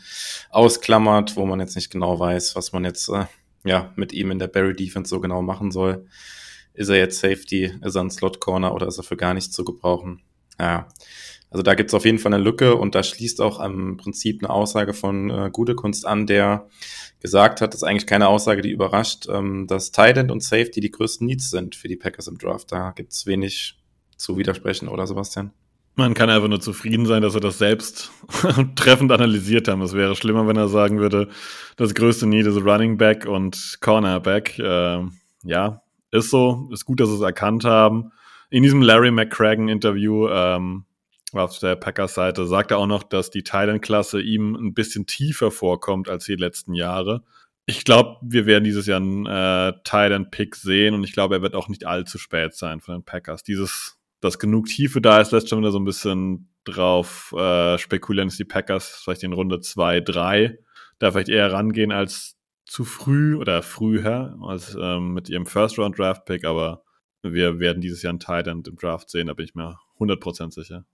ausklammert, 0.50 1.36
wo 1.36 1.46
man 1.46 1.60
jetzt 1.60 1.76
nicht 1.76 1.90
genau 1.90 2.18
weiß, 2.18 2.56
was 2.56 2.72
man 2.72 2.84
jetzt 2.84 3.08
äh, 3.08 3.26
ja 3.64 3.92
mit 3.96 4.12
ihm 4.12 4.30
in 4.30 4.38
der 4.38 4.48
Barry 4.48 4.74
Defense 4.74 5.08
so 5.08 5.20
genau 5.20 5.42
machen 5.42 5.70
soll. 5.70 6.06
Ist 6.74 6.88
er 6.88 6.96
jetzt 6.96 7.20
Safety, 7.20 7.74
ist 7.82 7.94
er 7.94 8.02
ein 8.02 8.10
Slot 8.10 8.40
Corner 8.40 8.74
oder 8.74 8.86
ist 8.86 8.98
er 8.98 9.04
für 9.04 9.16
gar 9.16 9.34
nichts 9.34 9.52
zu 9.52 9.64
gebrauchen? 9.64 10.22
Ja, 10.58 10.88
also 11.52 11.62
da 11.62 11.74
gibt 11.74 11.90
es 11.90 11.94
auf 11.94 12.06
jeden 12.06 12.18
Fall 12.18 12.32
eine 12.32 12.42
Lücke 12.42 12.76
und 12.76 12.94
da 12.94 13.02
schließt 13.02 13.40
auch 13.42 13.60
im 13.60 13.98
Prinzip 13.98 14.42
eine 14.42 14.50
Aussage 14.50 14.94
von 14.94 15.30
äh, 15.30 15.50
Gute 15.52 15.74
Kunst 15.74 16.06
an, 16.06 16.26
der 16.26 16.66
gesagt 17.20 17.60
hat, 17.60 17.74
das 17.74 17.82
ist 17.82 17.88
eigentlich 17.88 18.06
keine 18.06 18.28
Aussage, 18.28 18.62
die 18.62 18.70
überrascht, 18.70 19.26
ähm, 19.28 19.66
dass 19.66 19.92
Tight 19.92 20.30
und 20.30 20.42
Safety 20.42 20.80
die 20.80 20.90
größten 20.90 21.26
Needs 21.26 21.50
sind 21.50 21.76
für 21.76 21.88
die 21.88 21.96
Packers 21.96 22.26
im 22.26 22.38
Draft. 22.38 22.72
Da 22.72 22.92
gibt 22.92 23.12
es 23.12 23.26
wenig 23.26 23.78
zu 24.16 24.38
widersprechen, 24.38 24.88
oder 24.88 25.06
Sebastian? 25.06 25.52
Man 25.94 26.14
kann 26.14 26.30
einfach 26.30 26.48
nur 26.48 26.60
zufrieden 26.60 27.04
sein, 27.04 27.20
dass 27.20 27.34
wir 27.34 27.42
das 27.42 27.58
selbst 27.58 28.10
treffend 28.76 29.12
analysiert 29.12 29.68
haben. 29.68 29.82
Es 29.82 29.92
wäre 29.92 30.16
schlimmer, 30.16 30.48
wenn 30.48 30.56
er 30.56 30.68
sagen 30.68 31.00
würde, 31.00 31.28
das 31.76 31.92
größte 31.92 32.26
Need 32.26 32.46
ist 32.46 32.64
Running 32.64 32.96
Back 32.96 33.26
und 33.26 33.76
Cornerback. 33.82 34.58
Äh, 34.58 35.02
ja, 35.44 35.82
ist 36.10 36.30
so, 36.30 36.70
ist 36.72 36.86
gut, 36.86 37.00
dass 37.00 37.10
sie 37.10 37.16
es 37.16 37.20
erkannt 37.20 37.64
haben. 37.64 38.12
In 38.48 38.62
diesem 38.62 38.80
Larry 38.80 39.10
McCracken-Interview 39.10 40.28
ähm, 40.28 40.84
auf 41.40 41.58
der 41.58 41.76
Packers-Seite 41.76 42.46
sagt 42.46 42.70
er 42.70 42.78
auch 42.78 42.86
noch, 42.86 43.02
dass 43.02 43.30
die 43.30 43.42
Thailand-Klasse 43.42 44.20
ihm 44.20 44.54
ein 44.54 44.74
bisschen 44.74 45.06
tiefer 45.06 45.50
vorkommt 45.50 46.08
als 46.08 46.24
die 46.24 46.36
letzten 46.36 46.74
Jahre. 46.74 47.22
Ich 47.66 47.84
glaube, 47.84 48.18
wir 48.22 48.46
werden 48.46 48.64
dieses 48.64 48.86
Jahr 48.86 49.00
einen 49.00 49.26
äh, 49.26 49.72
Thailand-Pick 49.84 50.56
sehen 50.56 50.94
und 50.94 51.04
ich 51.04 51.12
glaube, 51.12 51.36
er 51.36 51.42
wird 51.42 51.54
auch 51.54 51.68
nicht 51.68 51.86
allzu 51.86 52.18
spät 52.18 52.54
sein 52.54 52.80
von 52.80 52.96
den 52.96 53.04
Packers. 53.04 53.42
Dieses, 53.44 53.98
dass 54.20 54.38
genug 54.38 54.66
Tiefe 54.66 55.00
da 55.00 55.20
ist, 55.20 55.32
lässt 55.32 55.48
schon 55.48 55.60
wieder 55.60 55.70
so 55.70 55.78
ein 55.78 55.84
bisschen 55.84 56.48
drauf 56.64 57.32
äh, 57.36 57.78
spekulieren, 57.78 58.28
dass 58.28 58.36
die 58.36 58.44
Packers 58.44 59.00
vielleicht 59.02 59.22
in 59.22 59.32
Runde 59.32 59.60
2, 59.60 60.00
3 60.00 60.58
da 60.98 61.10
vielleicht 61.10 61.28
eher 61.28 61.52
rangehen 61.52 61.92
als 61.92 62.36
zu 62.64 62.84
früh 62.84 63.36
oder 63.36 63.62
früher 63.62 64.38
als 64.42 64.76
ähm, 64.80 65.14
mit 65.14 65.28
ihrem 65.28 65.46
First-Round-Draft-Pick, 65.46 66.44
aber 66.44 66.84
wir 67.22 67.58
werden 67.58 67.80
dieses 67.80 68.02
Jahr 68.02 68.10
einen 68.10 68.20
Titan 68.20 68.62
im 68.66 68.76
Draft 68.76 69.10
sehen, 69.10 69.26
da 69.26 69.34
bin 69.34 69.44
ich 69.44 69.54
mir 69.54 69.78
100% 69.98 70.52
sicher. 70.52 70.84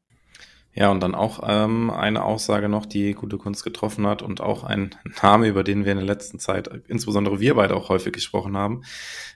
Ja, 0.75 0.91
und 0.91 1.01
dann 1.01 1.15
auch 1.15 1.41
ähm, 1.45 1.91
eine 1.91 2.23
Aussage 2.23 2.69
noch, 2.69 2.87
die 2.87 3.13
gute 3.15 3.37
Kunst 3.37 3.65
getroffen 3.65 4.07
hat 4.07 4.23
und 4.23 4.41
auch 4.41 4.63
ein 4.63 4.95
Name, 5.23 5.49
über 5.49 5.65
den 5.65 5.85
wir 5.85 5.93
in 5.93 5.99
der 5.99 6.07
letzten 6.07 6.39
Zeit, 6.39 6.71
insbesondere 6.87 7.41
wir 7.41 7.55
beide 7.55 7.75
auch 7.75 7.89
häufig 7.89 8.13
gesprochen 8.13 8.57
haben, 8.57 8.83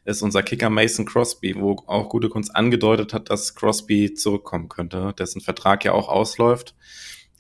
ist 0.04 0.22
unser 0.22 0.42
Kicker 0.42 0.70
Mason 0.70 1.04
Crosby, 1.04 1.56
wo 1.56 1.82
auch 1.86 2.08
gute 2.10 2.28
Kunst 2.28 2.54
angedeutet 2.54 3.12
hat, 3.12 3.28
dass 3.30 3.54
Crosby 3.56 4.14
zurückkommen 4.14 4.68
könnte, 4.68 5.14
dessen 5.18 5.40
Vertrag 5.40 5.84
ja 5.84 5.92
auch 5.92 6.08
ausläuft, 6.08 6.76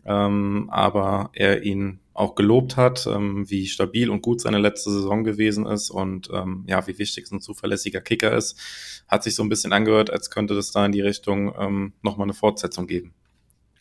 ähm, 0.04 0.68
aber 0.72 1.30
er 1.34 1.62
ihn 1.62 2.00
auch 2.14 2.34
gelobt 2.34 2.76
hat, 2.76 3.06
ähm, 3.06 3.48
wie 3.48 3.66
stabil 3.66 4.10
und 4.10 4.22
gut 4.22 4.40
seine 4.40 4.58
letzte 4.58 4.90
Saison 4.90 5.22
gewesen 5.22 5.64
ist 5.66 5.90
und 5.90 6.28
ähm, 6.32 6.64
ja, 6.66 6.86
wie 6.86 6.98
wichtig 6.98 7.30
ein 7.30 7.40
zuverlässiger 7.40 8.00
Kicker 8.00 8.32
ist, 8.36 8.58
hat 9.06 9.22
sich 9.22 9.34
so 9.34 9.42
ein 9.42 9.48
bisschen 9.48 9.72
angehört, 9.72 10.10
als 10.10 10.30
könnte 10.30 10.54
das 10.54 10.72
da 10.72 10.84
in 10.84 10.92
die 10.92 11.00
Richtung 11.00 11.54
ähm, 11.58 11.92
nochmal 12.02 12.26
eine 12.26 12.34
Fortsetzung 12.34 12.86
geben. 12.86 13.14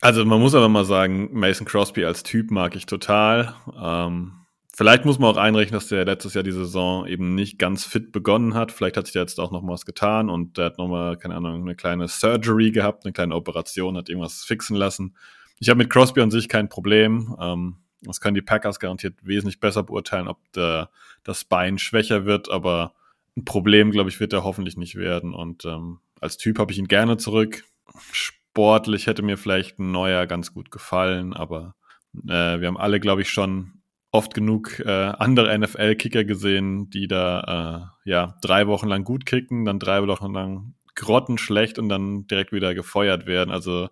Also 0.02 0.24
man 0.24 0.40
muss 0.40 0.56
aber 0.56 0.68
mal 0.68 0.84
sagen, 0.84 1.28
Mason 1.32 1.64
Crosby 1.64 2.04
als 2.04 2.24
Typ 2.24 2.50
mag 2.50 2.74
ich 2.74 2.86
total. 2.86 3.54
Ähm, 3.80 4.32
vielleicht 4.74 5.04
muss 5.04 5.20
man 5.20 5.32
auch 5.32 5.36
einrechnen, 5.36 5.74
dass 5.74 5.86
der 5.86 6.04
letztes 6.04 6.34
Jahr 6.34 6.42
die 6.42 6.50
Saison 6.50 7.06
eben 7.06 7.36
nicht 7.36 7.56
ganz 7.56 7.84
fit 7.84 8.10
begonnen 8.10 8.54
hat. 8.54 8.72
Vielleicht 8.72 8.96
hat 8.96 9.06
sich 9.06 9.12
da 9.12 9.20
jetzt 9.20 9.38
auch 9.38 9.52
noch 9.52 9.64
was 9.64 9.86
getan 9.86 10.28
und 10.28 10.58
der 10.58 10.64
hat 10.66 10.78
nochmal, 10.78 11.16
keine 11.16 11.36
Ahnung, 11.36 11.62
eine 11.62 11.76
kleine 11.76 12.08
Surgery 12.08 12.72
gehabt, 12.72 13.04
eine 13.04 13.12
kleine 13.12 13.36
Operation, 13.36 13.96
hat 13.96 14.08
irgendwas 14.08 14.42
fixen 14.42 14.74
lassen. 14.74 15.16
Ich 15.60 15.68
habe 15.68 15.78
mit 15.78 15.88
Crosby 15.88 16.20
an 16.20 16.32
sich 16.32 16.48
kein 16.48 16.68
Problem. 16.68 17.36
Ähm, 17.40 17.76
das 18.00 18.20
können 18.20 18.34
die 18.34 18.42
Packers 18.42 18.80
garantiert 18.80 19.14
wesentlich 19.22 19.60
besser 19.60 19.84
beurteilen, 19.84 20.26
ob 20.26 20.38
der, 20.50 20.90
das 21.22 21.44
Bein 21.44 21.78
schwächer 21.78 22.24
wird, 22.24 22.50
aber 22.50 22.94
ein 23.36 23.44
Problem, 23.44 23.92
glaube 23.92 24.10
ich, 24.10 24.18
wird 24.18 24.32
er 24.32 24.42
hoffentlich 24.42 24.76
nicht 24.76 24.96
werden. 24.96 25.32
Und 25.32 25.64
ähm, 25.64 26.00
als 26.20 26.38
Typ 26.38 26.58
habe 26.58 26.72
ich 26.72 26.78
ihn 26.78 26.88
gerne 26.88 27.18
zurück 27.18 27.62
sportlich 28.52 29.06
hätte 29.06 29.22
mir 29.22 29.38
vielleicht 29.38 29.78
ein 29.78 29.92
neuer 29.92 30.26
ganz 30.26 30.52
gut 30.52 30.70
gefallen, 30.70 31.32
aber 31.32 31.74
äh, 32.28 32.60
wir 32.60 32.68
haben 32.68 32.76
alle, 32.76 33.00
glaube 33.00 33.22
ich, 33.22 33.30
schon 33.30 33.82
oft 34.10 34.34
genug 34.34 34.78
äh, 34.80 34.90
andere 34.90 35.58
NFL-Kicker 35.58 36.24
gesehen, 36.24 36.90
die 36.90 37.08
da 37.08 37.94
äh, 38.04 38.10
ja 38.10 38.36
drei 38.42 38.66
Wochen 38.66 38.88
lang 38.88 39.04
gut 39.04 39.24
kicken, 39.24 39.64
dann 39.64 39.78
drei 39.78 40.06
Wochen 40.06 40.34
lang 40.34 40.74
grottenschlecht 40.94 41.78
und 41.78 41.88
dann 41.88 42.26
direkt 42.26 42.52
wieder 42.52 42.74
gefeuert 42.74 43.24
werden. 43.24 43.50
Also 43.50 43.88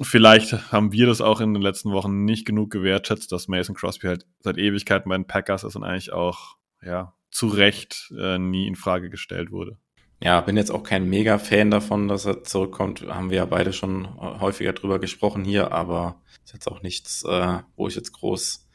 vielleicht 0.00 0.72
haben 0.72 0.90
wir 0.90 1.06
das 1.06 1.20
auch 1.20 1.40
in 1.40 1.54
den 1.54 1.62
letzten 1.62 1.92
Wochen 1.92 2.24
nicht 2.24 2.44
genug 2.44 2.70
gewertschätzt, 2.72 3.30
dass 3.30 3.46
Mason 3.46 3.76
Crosby 3.76 4.08
halt 4.08 4.26
seit 4.40 4.58
Ewigkeiten 4.58 5.08
bei 5.08 5.16
den 5.16 5.28
Packers 5.28 5.62
ist 5.62 5.76
und 5.76 5.84
eigentlich 5.84 6.12
auch 6.12 6.56
ja 6.84 7.14
zu 7.30 7.46
Recht 7.46 8.12
äh, 8.18 8.38
nie 8.38 8.66
in 8.66 8.74
Frage 8.74 9.10
gestellt 9.10 9.52
wurde. 9.52 9.78
Ja, 10.22 10.40
bin 10.40 10.56
jetzt 10.56 10.70
auch 10.70 10.84
kein 10.84 11.08
Mega-Fan 11.08 11.72
davon, 11.72 12.06
dass 12.06 12.26
er 12.26 12.44
zurückkommt. 12.44 13.02
Haben 13.08 13.30
wir 13.30 13.38
ja 13.38 13.44
beide 13.44 13.72
schon 13.72 14.08
häufiger 14.20 14.72
drüber 14.72 15.00
gesprochen 15.00 15.44
hier, 15.44 15.72
aber 15.72 16.22
ist 16.44 16.52
jetzt 16.52 16.68
auch 16.68 16.80
nichts, 16.80 17.24
äh, 17.24 17.58
wo 17.74 17.88
ich 17.88 17.96
jetzt 17.96 18.12
groß 18.12 18.68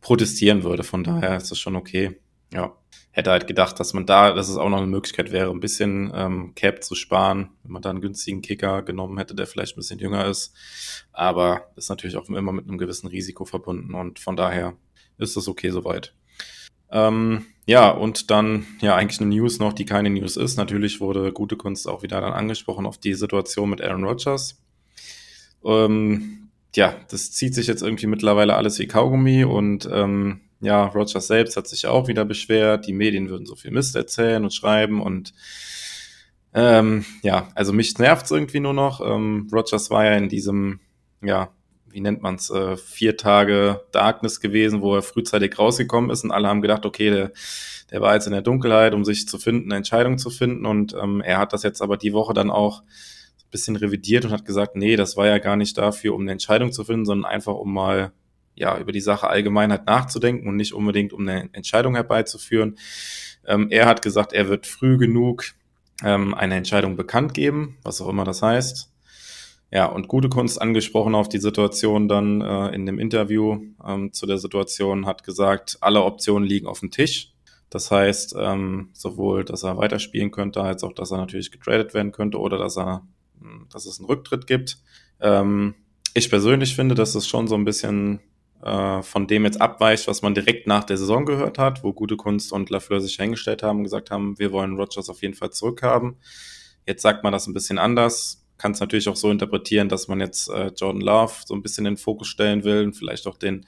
protestieren 0.00 0.64
würde. 0.64 0.82
Von 0.82 1.04
daher 1.04 1.36
ist 1.36 1.52
das 1.52 1.58
schon 1.60 1.76
okay. 1.76 2.20
Ja, 2.52 2.76
hätte 3.12 3.30
halt 3.30 3.46
gedacht, 3.46 3.78
dass 3.78 3.94
man 3.94 4.06
da, 4.06 4.32
dass 4.32 4.48
es 4.48 4.56
auch 4.56 4.68
noch 4.68 4.78
eine 4.78 4.88
Möglichkeit 4.88 5.30
wäre, 5.30 5.52
ein 5.52 5.60
bisschen 5.60 6.10
ähm, 6.16 6.54
Cap 6.56 6.82
zu 6.82 6.96
sparen, 6.96 7.50
wenn 7.62 7.72
man 7.72 7.82
da 7.82 7.90
einen 7.90 8.00
günstigen 8.00 8.42
Kicker 8.42 8.82
genommen 8.82 9.18
hätte, 9.18 9.36
der 9.36 9.46
vielleicht 9.46 9.76
ein 9.76 9.80
bisschen 9.80 10.00
jünger 10.00 10.26
ist. 10.26 10.52
Aber 11.12 11.70
ist 11.76 11.90
natürlich 11.90 12.16
auch 12.16 12.28
immer 12.28 12.52
mit 12.52 12.66
einem 12.66 12.78
gewissen 12.78 13.06
Risiko 13.06 13.44
verbunden 13.44 13.94
und 13.94 14.18
von 14.18 14.34
daher 14.34 14.76
ist 15.16 15.36
das 15.36 15.46
okay 15.46 15.70
soweit. 15.70 16.14
Ähm, 16.90 17.44
ja, 17.66 17.90
und 17.90 18.30
dann 18.30 18.66
ja 18.80 18.96
eigentlich 18.96 19.20
eine 19.20 19.34
News 19.34 19.58
noch, 19.58 19.72
die 19.72 19.84
keine 19.84 20.10
News 20.10 20.36
ist. 20.36 20.56
Natürlich 20.56 21.00
wurde 21.00 21.32
gute 21.32 21.56
Kunst 21.56 21.86
auch 21.86 22.02
wieder 22.02 22.20
dann 22.20 22.32
angesprochen 22.32 22.86
auf 22.86 22.98
die 22.98 23.14
Situation 23.14 23.70
mit 23.70 23.82
Aaron 23.82 24.04
Rodgers. 24.04 24.62
Ähm, 25.64 26.48
ja, 26.74 26.96
das 27.10 27.30
zieht 27.32 27.54
sich 27.54 27.66
jetzt 27.66 27.82
irgendwie 27.82 28.06
mittlerweile 28.06 28.54
alles 28.54 28.78
wie 28.78 28.86
Kaugummi 28.86 29.44
und 29.44 29.88
ähm, 29.92 30.40
ja, 30.60 30.86
Rodgers 30.86 31.26
selbst 31.26 31.56
hat 31.56 31.68
sich 31.68 31.86
auch 31.86 32.08
wieder 32.08 32.24
beschwert, 32.24 32.86
die 32.86 32.92
Medien 32.92 33.28
würden 33.28 33.46
so 33.46 33.54
viel 33.54 33.70
Mist 33.70 33.94
erzählen 33.96 34.42
und 34.42 34.54
schreiben 34.54 35.02
und 35.02 35.34
ähm, 36.54 37.04
ja, 37.22 37.48
also 37.54 37.72
mich 37.72 37.98
nervt's 37.98 38.30
irgendwie 38.30 38.60
nur 38.60 38.72
noch. 38.72 39.00
Ähm, 39.00 39.48
Rodgers 39.52 39.90
war 39.90 40.04
ja 40.04 40.12
in 40.16 40.28
diesem 40.28 40.80
ja, 41.20 41.50
wie 41.98 42.02
nennt 42.02 42.22
man 42.22 42.36
es, 42.36 42.48
äh, 42.48 42.76
vier 42.76 43.16
Tage 43.16 43.80
Darkness 43.90 44.38
gewesen, 44.38 44.82
wo 44.82 44.94
er 44.94 45.02
frühzeitig 45.02 45.58
rausgekommen 45.58 46.10
ist 46.10 46.22
und 46.22 46.30
alle 46.30 46.46
haben 46.46 46.62
gedacht, 46.62 46.86
okay, 46.86 47.10
der, 47.10 47.32
der 47.90 48.00
war 48.00 48.14
jetzt 48.14 48.26
in 48.26 48.32
der 48.32 48.42
Dunkelheit, 48.42 48.94
um 48.94 49.04
sich 49.04 49.26
zu 49.26 49.36
finden, 49.36 49.72
eine 49.72 49.78
Entscheidung 49.78 50.16
zu 50.16 50.30
finden 50.30 50.64
und 50.64 50.94
ähm, 50.94 51.20
er 51.20 51.38
hat 51.38 51.52
das 51.52 51.64
jetzt 51.64 51.82
aber 51.82 51.96
die 51.96 52.12
Woche 52.12 52.34
dann 52.34 52.52
auch 52.52 52.82
ein 52.82 53.50
bisschen 53.50 53.74
revidiert 53.74 54.24
und 54.24 54.30
hat 54.30 54.44
gesagt, 54.44 54.76
nee, 54.76 54.94
das 54.94 55.16
war 55.16 55.26
ja 55.26 55.38
gar 55.38 55.56
nicht 55.56 55.76
dafür, 55.76 56.14
um 56.14 56.20
eine 56.20 56.30
Entscheidung 56.30 56.70
zu 56.70 56.84
finden, 56.84 57.04
sondern 57.04 57.28
einfach 57.28 57.54
um 57.54 57.74
mal 57.74 58.12
ja 58.54 58.78
über 58.78 58.92
die 58.92 59.00
Sache 59.00 59.28
Allgemeinheit 59.28 59.86
nachzudenken 59.86 60.48
und 60.48 60.54
nicht 60.54 60.74
unbedingt 60.74 61.12
um 61.12 61.26
eine 61.26 61.52
Entscheidung 61.52 61.96
herbeizuführen. 61.96 62.78
Ähm, 63.44 63.66
er 63.70 63.86
hat 63.86 64.02
gesagt, 64.02 64.32
er 64.32 64.48
wird 64.48 64.68
früh 64.68 64.98
genug 64.98 65.46
ähm, 66.04 66.32
eine 66.32 66.54
Entscheidung 66.54 66.94
bekannt 66.94 67.34
geben, 67.34 67.76
was 67.82 68.00
auch 68.00 68.08
immer 68.08 68.24
das 68.24 68.40
heißt. 68.40 68.88
Ja, 69.70 69.84
und 69.86 70.08
gute 70.08 70.30
Kunst 70.30 70.60
angesprochen 70.60 71.14
auf 71.14 71.28
die 71.28 71.38
Situation 71.38 72.08
dann 72.08 72.40
äh, 72.40 72.68
in 72.74 72.86
dem 72.86 72.98
Interview 72.98 73.60
ähm, 73.86 74.12
zu 74.12 74.26
der 74.26 74.38
Situation, 74.38 75.06
hat 75.06 75.24
gesagt, 75.24 75.76
alle 75.80 76.04
Optionen 76.04 76.48
liegen 76.48 76.66
auf 76.66 76.80
dem 76.80 76.90
Tisch. 76.90 77.34
Das 77.68 77.90
heißt, 77.90 78.34
ähm, 78.38 78.88
sowohl, 78.94 79.44
dass 79.44 79.62
er 79.62 79.76
weiterspielen 79.76 80.30
könnte, 80.30 80.62
als 80.62 80.82
auch, 80.84 80.94
dass 80.94 81.10
er 81.10 81.18
natürlich 81.18 81.50
getradet 81.50 81.92
werden 81.92 82.12
könnte 82.12 82.38
oder 82.38 82.56
dass 82.56 82.78
er, 82.78 83.06
hm, 83.40 83.66
dass 83.70 83.84
es 83.84 83.98
einen 83.98 84.06
Rücktritt 84.06 84.46
gibt. 84.46 84.78
Ähm, 85.20 85.74
ich 86.14 86.30
persönlich 86.30 86.74
finde, 86.74 86.94
dass 86.94 87.14
es 87.14 87.28
schon 87.28 87.46
so 87.46 87.54
ein 87.54 87.66
bisschen 87.66 88.20
äh, 88.62 89.02
von 89.02 89.26
dem 89.26 89.44
jetzt 89.44 89.60
abweicht, 89.60 90.08
was 90.08 90.22
man 90.22 90.34
direkt 90.34 90.66
nach 90.66 90.84
der 90.84 90.96
Saison 90.96 91.26
gehört 91.26 91.58
hat, 91.58 91.84
wo 91.84 91.92
gute 91.92 92.16
Kunst 92.16 92.52
und 92.54 92.70
Lafleur 92.70 93.02
sich 93.02 93.16
hingestellt 93.16 93.62
haben 93.62 93.78
und 93.78 93.84
gesagt 93.84 94.10
haben, 94.10 94.38
wir 94.38 94.50
wollen 94.50 94.76
Rogers 94.76 95.10
auf 95.10 95.20
jeden 95.20 95.34
Fall 95.34 95.50
zurückhaben. 95.50 96.16
Jetzt 96.86 97.02
sagt 97.02 97.22
man 97.22 97.34
das 97.34 97.46
ein 97.46 97.52
bisschen 97.52 97.78
anders 97.78 98.47
kann 98.58 98.72
es 98.72 98.80
natürlich 98.80 99.08
auch 99.08 99.16
so 99.16 99.30
interpretieren, 99.30 99.88
dass 99.88 100.08
man 100.08 100.20
jetzt 100.20 100.48
äh, 100.50 100.72
Jordan 100.76 101.00
Love 101.00 101.32
so 101.46 101.54
ein 101.54 101.62
bisschen 101.62 101.86
in 101.86 101.94
den 101.94 101.98
Fokus 101.98 102.28
stellen 102.28 102.64
will 102.64 102.84
und 102.84 102.94
vielleicht 102.94 103.26
auch 103.26 103.36
den, 103.36 103.66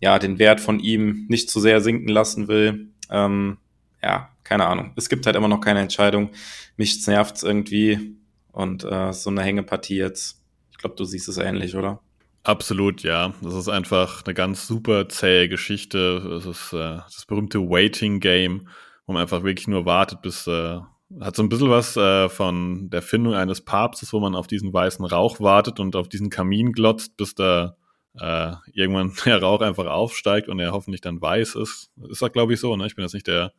ja, 0.00 0.18
den 0.18 0.38
Wert 0.38 0.60
von 0.60 0.80
ihm 0.80 1.26
nicht 1.28 1.50
zu 1.50 1.60
sehr 1.60 1.80
sinken 1.80 2.08
lassen 2.08 2.48
will. 2.48 2.88
Ähm, 3.10 3.58
ja, 4.02 4.30
keine 4.44 4.66
Ahnung. 4.66 4.92
Es 4.96 5.08
gibt 5.08 5.26
halt 5.26 5.36
immer 5.36 5.48
noch 5.48 5.60
keine 5.60 5.80
Entscheidung. 5.80 6.30
Mich 6.76 7.06
nervt's 7.06 7.42
irgendwie 7.42 8.16
und 8.52 8.84
äh, 8.84 9.12
so 9.12 9.30
eine 9.30 9.42
Hängepartie 9.42 9.96
jetzt. 9.96 10.40
Ich 10.70 10.78
glaube, 10.78 10.96
du 10.96 11.04
siehst 11.04 11.28
es 11.28 11.38
ähnlich, 11.38 11.74
oder? 11.74 12.00
Absolut, 12.44 13.02
ja. 13.02 13.34
Das 13.42 13.54
ist 13.54 13.68
einfach 13.68 14.24
eine 14.24 14.34
ganz 14.34 14.68
super 14.68 15.08
zähe 15.08 15.48
Geschichte. 15.48 16.38
Es 16.38 16.46
ist 16.46 16.72
äh, 16.72 16.98
das 16.98 17.24
berühmte 17.26 17.58
Waiting 17.60 18.20
Game, 18.20 18.68
wo 19.04 19.14
man 19.14 19.22
einfach 19.22 19.42
wirklich 19.42 19.66
nur 19.66 19.84
wartet, 19.84 20.22
bis 20.22 20.46
äh, 20.46 20.78
hat 21.20 21.36
so 21.36 21.42
ein 21.42 21.48
bisschen 21.48 21.70
was 21.70 21.96
äh, 21.96 22.28
von 22.28 22.90
der 22.90 23.02
Findung 23.02 23.34
eines 23.34 23.60
Papstes, 23.60 24.12
wo 24.12 24.20
man 24.20 24.34
auf 24.34 24.46
diesen 24.46 24.72
weißen 24.72 25.04
Rauch 25.04 25.40
wartet 25.40 25.78
und 25.78 25.94
auf 25.96 26.08
diesen 26.08 26.30
Kamin 26.30 26.72
glotzt, 26.72 27.16
bis 27.16 27.34
da 27.34 27.76
äh, 28.18 28.52
irgendwann 28.72 29.12
der 29.24 29.40
Rauch 29.40 29.60
einfach 29.60 29.86
aufsteigt 29.86 30.48
und 30.48 30.58
er 30.58 30.72
hoffentlich 30.72 31.00
dann 31.00 31.20
weiß 31.20 31.54
ist. 31.56 31.90
Ist 32.10 32.22
das, 32.22 32.32
glaube 32.32 32.54
ich, 32.54 32.60
so. 32.60 32.76
Ne? 32.76 32.86
Ich 32.86 32.96
bin 32.96 33.04
jetzt 33.04 33.14
nicht 33.14 33.26
der 33.26 33.52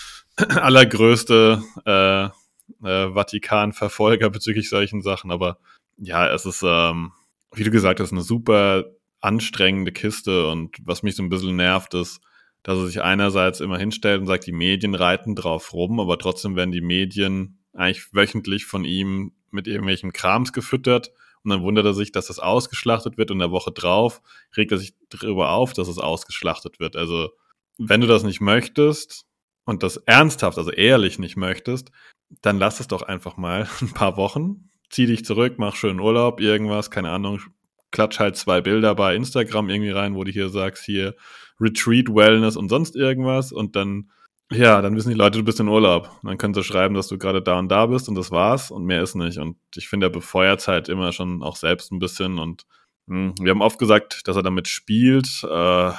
allergrößte 0.36 1.62
äh, 1.84 2.24
äh, 2.24 3.12
Vatikan-Verfolger 3.12 4.30
bezüglich 4.30 4.68
solchen 4.68 5.02
Sachen, 5.02 5.30
aber 5.30 5.58
ja, 5.98 6.28
es 6.32 6.46
ist, 6.46 6.62
ähm, 6.66 7.12
wie 7.54 7.64
du 7.64 7.70
gesagt 7.70 8.00
hast, 8.00 8.12
eine 8.12 8.22
super 8.22 8.84
anstrengende 9.20 9.92
Kiste 9.92 10.48
und 10.48 10.76
was 10.82 11.02
mich 11.02 11.16
so 11.16 11.22
ein 11.22 11.28
bisschen 11.28 11.56
nervt, 11.56 11.94
ist, 11.94 12.20
dass 12.64 12.78
er 12.78 12.86
sich 12.86 13.02
einerseits 13.02 13.60
immer 13.60 13.78
hinstellt 13.78 14.20
und 14.20 14.26
sagt, 14.26 14.46
die 14.46 14.52
Medien 14.52 14.96
reiten 14.96 15.36
drauf 15.36 15.72
rum, 15.72 16.00
aber 16.00 16.18
trotzdem 16.18 16.56
werden 16.56 16.72
die 16.72 16.80
Medien 16.80 17.60
eigentlich 17.72 18.12
wöchentlich 18.12 18.66
von 18.66 18.84
ihm 18.84 19.32
mit 19.52 19.68
irgendwelchem 19.68 20.12
Krams 20.12 20.52
gefüttert 20.52 21.12
und 21.44 21.50
dann 21.50 21.62
wundert 21.62 21.86
er 21.86 21.94
sich, 21.94 22.10
dass 22.10 22.26
das 22.26 22.40
ausgeschlachtet 22.40 23.16
wird 23.16 23.30
und 23.30 23.36
in 23.36 23.40
der 23.40 23.50
Woche 23.52 23.70
drauf 23.70 24.20
regt 24.56 24.72
er 24.72 24.78
sich 24.78 24.94
darüber 25.10 25.50
auf, 25.52 25.72
dass 25.72 25.86
es 25.86 25.98
ausgeschlachtet 25.98 26.80
wird. 26.80 26.96
Also 26.96 27.30
wenn 27.78 28.00
du 28.00 28.08
das 28.08 28.24
nicht 28.24 28.40
möchtest, 28.40 29.26
und 29.64 29.82
das 29.82 29.96
ernsthaft, 29.96 30.58
also 30.58 30.70
ehrlich 30.70 31.18
nicht 31.18 31.36
möchtest, 31.36 31.90
dann 32.42 32.58
lass 32.58 32.80
es 32.80 32.88
doch 32.88 33.02
einfach 33.02 33.36
mal 33.36 33.68
ein 33.80 33.92
paar 33.92 34.16
Wochen. 34.16 34.70
Zieh 34.90 35.06
dich 35.06 35.24
zurück, 35.24 35.54
mach 35.58 35.76
schön 35.76 36.00
Urlaub, 36.00 36.40
irgendwas, 36.40 36.90
keine 36.90 37.10
Ahnung, 37.10 37.40
klatsch 37.90 38.18
halt 38.18 38.36
zwei 38.36 38.60
Bilder 38.60 38.94
bei 38.94 39.14
Instagram 39.16 39.68
irgendwie 39.68 39.90
rein, 39.90 40.14
wo 40.14 40.24
du 40.24 40.30
hier 40.30 40.48
sagst, 40.50 40.84
hier 40.84 41.14
Retreat, 41.60 42.08
Wellness 42.08 42.56
und 42.56 42.68
sonst 42.68 42.96
irgendwas 42.96 43.52
und 43.52 43.76
dann, 43.76 44.10
ja, 44.50 44.82
dann 44.82 44.96
wissen 44.96 45.10
die 45.10 45.14
Leute, 45.14 45.38
du 45.38 45.44
bist 45.44 45.60
in 45.60 45.68
Urlaub. 45.68 46.10
Und 46.22 46.28
dann 46.28 46.38
können 46.38 46.54
sie 46.54 46.64
schreiben, 46.64 46.94
dass 46.94 47.08
du 47.08 47.18
gerade 47.18 47.42
da 47.42 47.58
und 47.58 47.68
da 47.68 47.86
bist 47.86 48.08
und 48.08 48.14
das 48.14 48.30
war's 48.30 48.70
und 48.70 48.84
mehr 48.84 49.02
ist 49.02 49.14
nicht. 49.14 49.38
Und 49.38 49.56
ich 49.74 49.88
finde, 49.88 50.06
er 50.06 50.10
befeuert 50.10 50.60
es 50.60 50.68
halt 50.68 50.88
immer 50.88 51.12
schon 51.12 51.42
auch 51.42 51.56
selbst 51.56 51.92
ein 51.92 51.98
bisschen 51.98 52.38
und 52.38 52.66
mh, 53.06 53.16
hm, 53.16 53.34
wir 53.40 53.50
haben 53.50 53.62
oft 53.62 53.78
gesagt, 53.78 54.26
dass 54.26 54.36
er 54.36 54.42
damit 54.42 54.68
spielt. 54.68 55.44
Äh, 55.44 55.90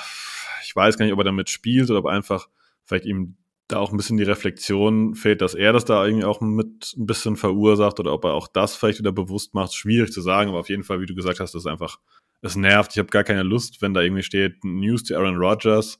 ich 0.63 0.75
weiß 0.75 0.97
gar 0.97 1.05
nicht, 1.05 1.13
ob 1.13 1.19
er 1.19 1.25
damit 1.25 1.49
spielt 1.49 1.89
oder 1.89 1.99
ob 1.99 2.05
einfach 2.05 2.47
vielleicht 2.83 3.05
ihm 3.05 3.37
da 3.67 3.79
auch 3.79 3.91
ein 3.91 3.97
bisschen 3.97 4.17
die 4.17 4.23
Reflexion 4.23 5.15
fehlt, 5.15 5.41
dass 5.41 5.55
er 5.55 5.73
das 5.73 5.85
da 5.85 6.05
irgendwie 6.05 6.25
auch 6.25 6.39
mit 6.39 6.93
ein 6.97 7.05
bisschen 7.07 7.35
verursacht 7.35 7.99
oder 7.99 8.13
ob 8.13 8.23
er 8.25 8.33
auch 8.33 8.47
das 8.47 8.75
vielleicht 8.75 8.99
wieder 8.99 9.11
bewusst 9.11 9.53
macht, 9.53 9.73
schwierig 9.73 10.11
zu 10.11 10.21
sagen, 10.21 10.49
aber 10.49 10.59
auf 10.59 10.69
jeden 10.69 10.83
Fall, 10.83 11.01
wie 11.01 11.07
du 11.07 11.15
gesagt 11.15 11.39
hast, 11.39 11.55
das 11.55 11.63
ist 11.63 11.67
einfach, 11.67 11.97
es 12.41 12.55
nervt. 12.55 12.91
Ich 12.91 12.99
habe 12.99 13.09
gar 13.09 13.23
keine 13.23 13.43
Lust, 13.43 13.81
wenn 13.81 13.93
da 13.93 14.01
irgendwie 14.01 14.23
steht 14.23 14.63
News 14.63 15.03
to 15.03 15.15
Aaron 15.15 15.37
Rodgers. 15.37 15.99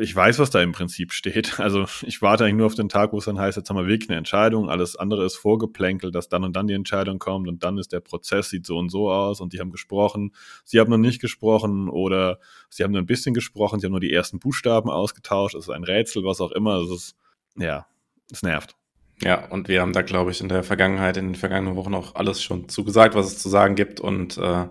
Ich 0.00 0.14
weiß, 0.14 0.38
was 0.38 0.50
da 0.50 0.62
im 0.62 0.72
Prinzip 0.72 1.12
steht. 1.12 1.58
Also 1.58 1.86
ich 2.02 2.22
warte 2.22 2.44
eigentlich 2.44 2.56
nur 2.56 2.66
auf 2.66 2.74
den 2.74 2.88
Tag, 2.88 3.12
wo 3.12 3.18
es 3.18 3.26
dann 3.26 3.38
heißt, 3.38 3.56
jetzt 3.56 3.68
haben 3.68 3.76
wir 3.76 3.86
wirklich 3.86 4.08
eine 4.08 4.16
Entscheidung, 4.16 4.70
alles 4.70 4.96
andere 4.96 5.24
ist 5.24 5.36
vorgeplänkelt, 5.36 6.14
dass 6.14 6.28
dann 6.28 6.44
und 6.44 6.54
dann 6.54 6.66
die 6.66 6.74
Entscheidung 6.74 7.18
kommt 7.18 7.48
und 7.48 7.62
dann 7.62 7.76
ist 7.76 7.92
der 7.92 8.00
Prozess, 8.00 8.48
sieht 8.48 8.64
so 8.64 8.78
und 8.78 8.88
so 8.88 9.10
aus 9.10 9.40
und 9.40 9.52
die 9.52 9.60
haben 9.60 9.70
gesprochen, 9.70 10.32
sie 10.64 10.80
haben 10.80 10.90
noch 10.90 10.98
nicht 10.98 11.20
gesprochen 11.20 11.88
oder 11.88 12.38
sie 12.70 12.84
haben 12.84 12.92
nur 12.92 13.02
ein 13.02 13.06
bisschen 13.06 13.34
gesprochen, 13.34 13.80
sie 13.80 13.86
haben 13.86 13.92
nur 13.92 14.00
die 14.00 14.12
ersten 14.12 14.38
Buchstaben 14.38 14.88
ausgetauscht, 14.88 15.54
es 15.54 15.64
ist 15.64 15.70
ein 15.70 15.84
Rätsel, 15.84 16.24
was 16.24 16.40
auch 16.40 16.52
immer, 16.52 16.76
es 16.76 16.90
ist, 16.90 17.16
ja, 17.58 17.86
es 18.32 18.42
nervt. 18.42 18.76
Ja, 19.22 19.46
und 19.46 19.68
wir 19.68 19.80
haben 19.80 19.94
da, 19.94 20.02
glaube 20.02 20.30
ich, 20.30 20.40
in 20.40 20.48
der 20.48 20.62
Vergangenheit, 20.62 21.16
in 21.16 21.28
den 21.28 21.34
vergangenen 21.34 21.76
Wochen 21.76 21.94
auch 21.94 22.14
alles 22.14 22.42
schon 22.42 22.68
zugesagt, 22.68 23.14
was 23.14 23.26
es 23.26 23.38
zu 23.38 23.48
sagen 23.48 23.74
gibt. 23.74 23.98
Und 23.98 24.36
äh, 24.36 24.66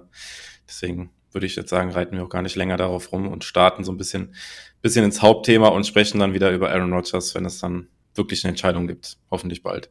deswegen 0.68 1.12
würde 1.32 1.46
ich 1.46 1.56
jetzt 1.56 1.70
sagen, 1.70 1.92
reiten 1.92 2.16
wir 2.16 2.24
auch 2.24 2.30
gar 2.30 2.42
nicht 2.42 2.56
länger 2.56 2.78
darauf 2.78 3.12
rum 3.12 3.28
und 3.28 3.44
starten 3.44 3.84
so 3.84 3.92
ein 3.92 3.98
bisschen, 3.98 4.34
bisschen 4.82 5.04
ins 5.04 5.22
Hauptthema 5.22 5.68
und 5.68 5.86
sprechen 5.86 6.20
dann 6.20 6.34
wieder 6.34 6.52
über 6.52 6.72
Aaron 6.72 6.94
Rodgers, 6.94 7.36
wenn 7.36 7.46
es 7.46 7.60
dann 7.60 7.90
wirklich 8.16 8.44
eine 8.44 8.52
Entscheidung 8.52 8.88
gibt. 8.88 9.18
Hoffentlich 9.30 9.62
bald. 9.62 9.90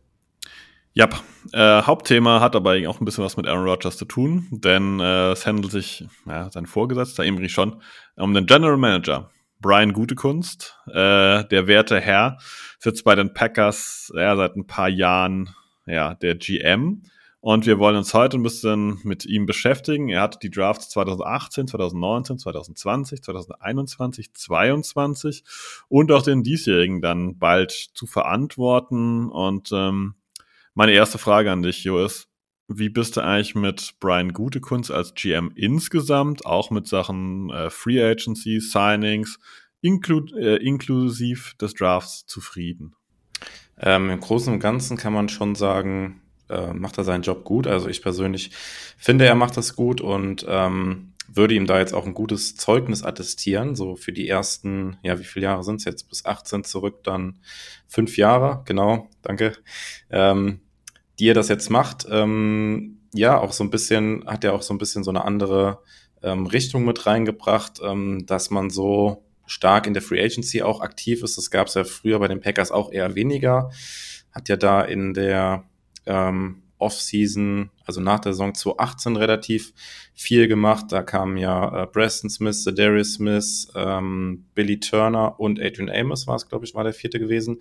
Ja, 0.95 1.09
äh, 1.53 1.83
Hauptthema 1.83 2.41
hat 2.41 2.57
aber 2.57 2.77
auch 2.89 3.01
ein 3.01 3.05
bisschen 3.05 3.25
was 3.25 3.37
mit 3.37 3.47
Aaron 3.47 3.69
Rodgers 3.69 3.97
zu 3.97 4.05
tun, 4.05 4.47
denn 4.51 5.01
äh, 5.01 5.33
es 5.33 5.45
handelt 5.45 5.73
sich, 5.73 6.07
ja, 6.25 6.51
sein 6.51 6.67
Vorgesetzter, 6.67 7.25
Imri 7.25 7.49
schon, 7.49 7.83
um 8.17 8.33
den 8.33 8.47
General 8.47 8.77
Manager. 8.77 9.31
Brian 9.61 9.93
Gutekunst, 9.93 10.79
äh, 10.87 11.45
der 11.45 11.67
werte 11.67 12.01
Herr, 12.01 12.39
sitzt 12.79 13.05
bei 13.05 13.15
den 13.15 13.35
Packers 13.35 14.13
ja, 14.15 14.37
seit 14.37 14.57
ein 14.57 14.67
paar 14.67 14.89
Jahren 14.89 15.51
ja, 15.87 16.15
der 16.15 16.37
GM 16.37 17.03
und 17.45 17.67
wir 17.67 17.79
wollen 17.79 17.97
uns 17.97 18.15
heute 18.15 18.39
ein 18.39 18.43
bisschen 18.43 19.01
mit 19.03 19.27
ihm 19.27 19.45
beschäftigen. 19.45 20.09
Er 20.09 20.23
hat 20.23 20.43
die 20.43 20.51
Drafts 20.51 20.89
2018, 20.89 21.69
2019, 21.69 22.39
2020, 22.39 23.23
2021, 23.23 24.33
2022 24.33 25.45
und 25.89 26.11
auch 26.11 26.23
den 26.23 26.43
diesjährigen 26.43 27.03
dann 27.03 27.37
bald 27.39 27.71
zu 27.71 28.07
verantworten. 28.07 29.29
Und 29.29 29.73
ähm, 29.75 30.15
meine 30.73 30.93
erste 30.93 31.19
Frage 31.19 31.53
an 31.53 31.63
dich, 31.63 31.85
Jo, 31.85 32.03
ist, 32.03 32.29
wie 32.67 32.89
bist 32.89 33.19
du 33.19 33.21
eigentlich 33.21 33.55
mit 33.55 33.97
Brian 34.01 34.33
Gutekunst 34.33 34.91
als 34.91 35.13
GM 35.13 35.53
insgesamt, 35.55 36.47
auch 36.47 36.71
mit 36.71 36.89
Sachen 36.89 37.51
äh, 37.51 37.69
Free 37.69 38.03
Agency, 38.03 38.59
Signings, 38.59 39.39
inklu 39.83 40.25
äh, 40.35 40.57
inklusiv 40.67 41.53
des 41.61 41.75
Drafts 41.75 42.25
zufrieden? 42.25 42.97
Ähm, 43.77 44.09
Im 44.09 44.21
Großen 44.21 44.51
und 44.51 44.61
Ganzen 44.61 44.97
kann 44.97 45.13
man 45.13 45.29
schon 45.29 45.55
sagen, 45.55 46.23
äh, 46.49 46.73
macht 46.73 46.99
er 46.99 47.05
seinen 47.05 47.23
Job 47.23 47.45
gut. 47.45 47.67
Also 47.67 47.89
ich 47.89 48.03
persönlich 48.03 48.51
finde, 48.97 49.27
er 49.27 49.35
macht 49.35 49.57
das 49.57 49.77
gut 49.77 50.01
und 50.01 50.45
ähm, 50.49 51.15
würde 51.29 51.55
ihm 51.55 51.67
da 51.67 51.79
jetzt 51.79 51.95
auch 51.95 52.07
ein 52.07 52.15
gutes 52.15 52.57
Zeugnis 52.57 53.03
attestieren, 53.03 53.75
so 53.75 53.97
für 53.97 54.13
die 54.13 54.29
ersten, 54.29 54.99
ja, 55.03 55.19
wie 55.19 55.25
viele 55.25 55.45
Jahre 55.45 55.65
sind 55.65 55.77
es 55.77 55.85
jetzt? 55.85 56.09
Bis 56.09 56.25
18 56.25 56.65
zurück, 56.65 57.03
dann 57.03 57.39
fünf 57.89 58.17
Jahre, 58.17 58.63
genau, 58.67 59.09
danke, 59.23 59.55
ähm, 60.11 60.61
die 61.19 61.29
er 61.31 61.35
das 61.35 61.49
jetzt 61.49 61.71
macht. 61.71 62.07
Ähm, 62.11 62.99
ja, 63.15 63.39
auch 63.39 63.53
so 63.53 63.65
ein 63.65 63.71
bisschen, 63.71 64.25
hat 64.27 64.45
er 64.45 64.53
auch 64.55 64.63
so 64.63 64.75
ein 64.75 64.79
bisschen 64.79 65.05
so 65.05 65.11
eine 65.11 65.25
andere 65.25 65.79
ähm, 66.23 66.47
Richtung 66.47 66.85
mit 66.85 67.07
reingebracht, 67.07 67.81
ähm, 67.83 68.27
dass 68.27 68.51
man 68.51 68.71
so 68.71 69.25
stark 69.47 69.87
in 69.87 69.95
der 69.95 70.03
Free 70.03 70.23
Agency 70.23 70.63
auch 70.63 70.81
aktiv 70.81 71.23
ist. 71.23 71.39
Das 71.39 71.51
gab 71.51 71.69
es 71.69 71.75
ja 71.75 71.85
früher 71.85 72.19
bei 72.19 72.29
den 72.29 72.41
Packers 72.41 72.71
auch 72.71 72.91
eher 72.93 73.15
weniger. 73.15 73.71
Hat 74.33 74.49
ja 74.49 74.57
da 74.57 74.83
in 74.83 75.15
der 75.15 75.65
ähm, 76.07 76.63
Off-Season, 76.79 77.71
also 77.85 78.01
nach 78.01 78.21
der 78.21 78.33
Saison 78.33 78.55
2018 78.55 79.17
relativ 79.17 79.73
viel 80.15 80.49
gemacht. 80.49 80.87
Da 80.91 81.03
kamen 81.03 81.37
ja 81.37 81.83
äh, 81.83 81.87
Preston 81.87 82.29
Smith, 82.31 82.65
Darius 82.65 83.15
Smith, 83.15 83.69
ähm, 83.75 84.45
Billy 84.55 84.81
Turner 84.81 85.39
und 85.39 85.61
Adrian 85.61 85.91
Amos 85.91 86.27
war 86.27 86.37
es, 86.37 86.49
glaube 86.49 86.65
ich, 86.65 86.75
war 86.75 86.85
der 86.85 86.93
vierte 86.93 87.19
gewesen. 87.19 87.61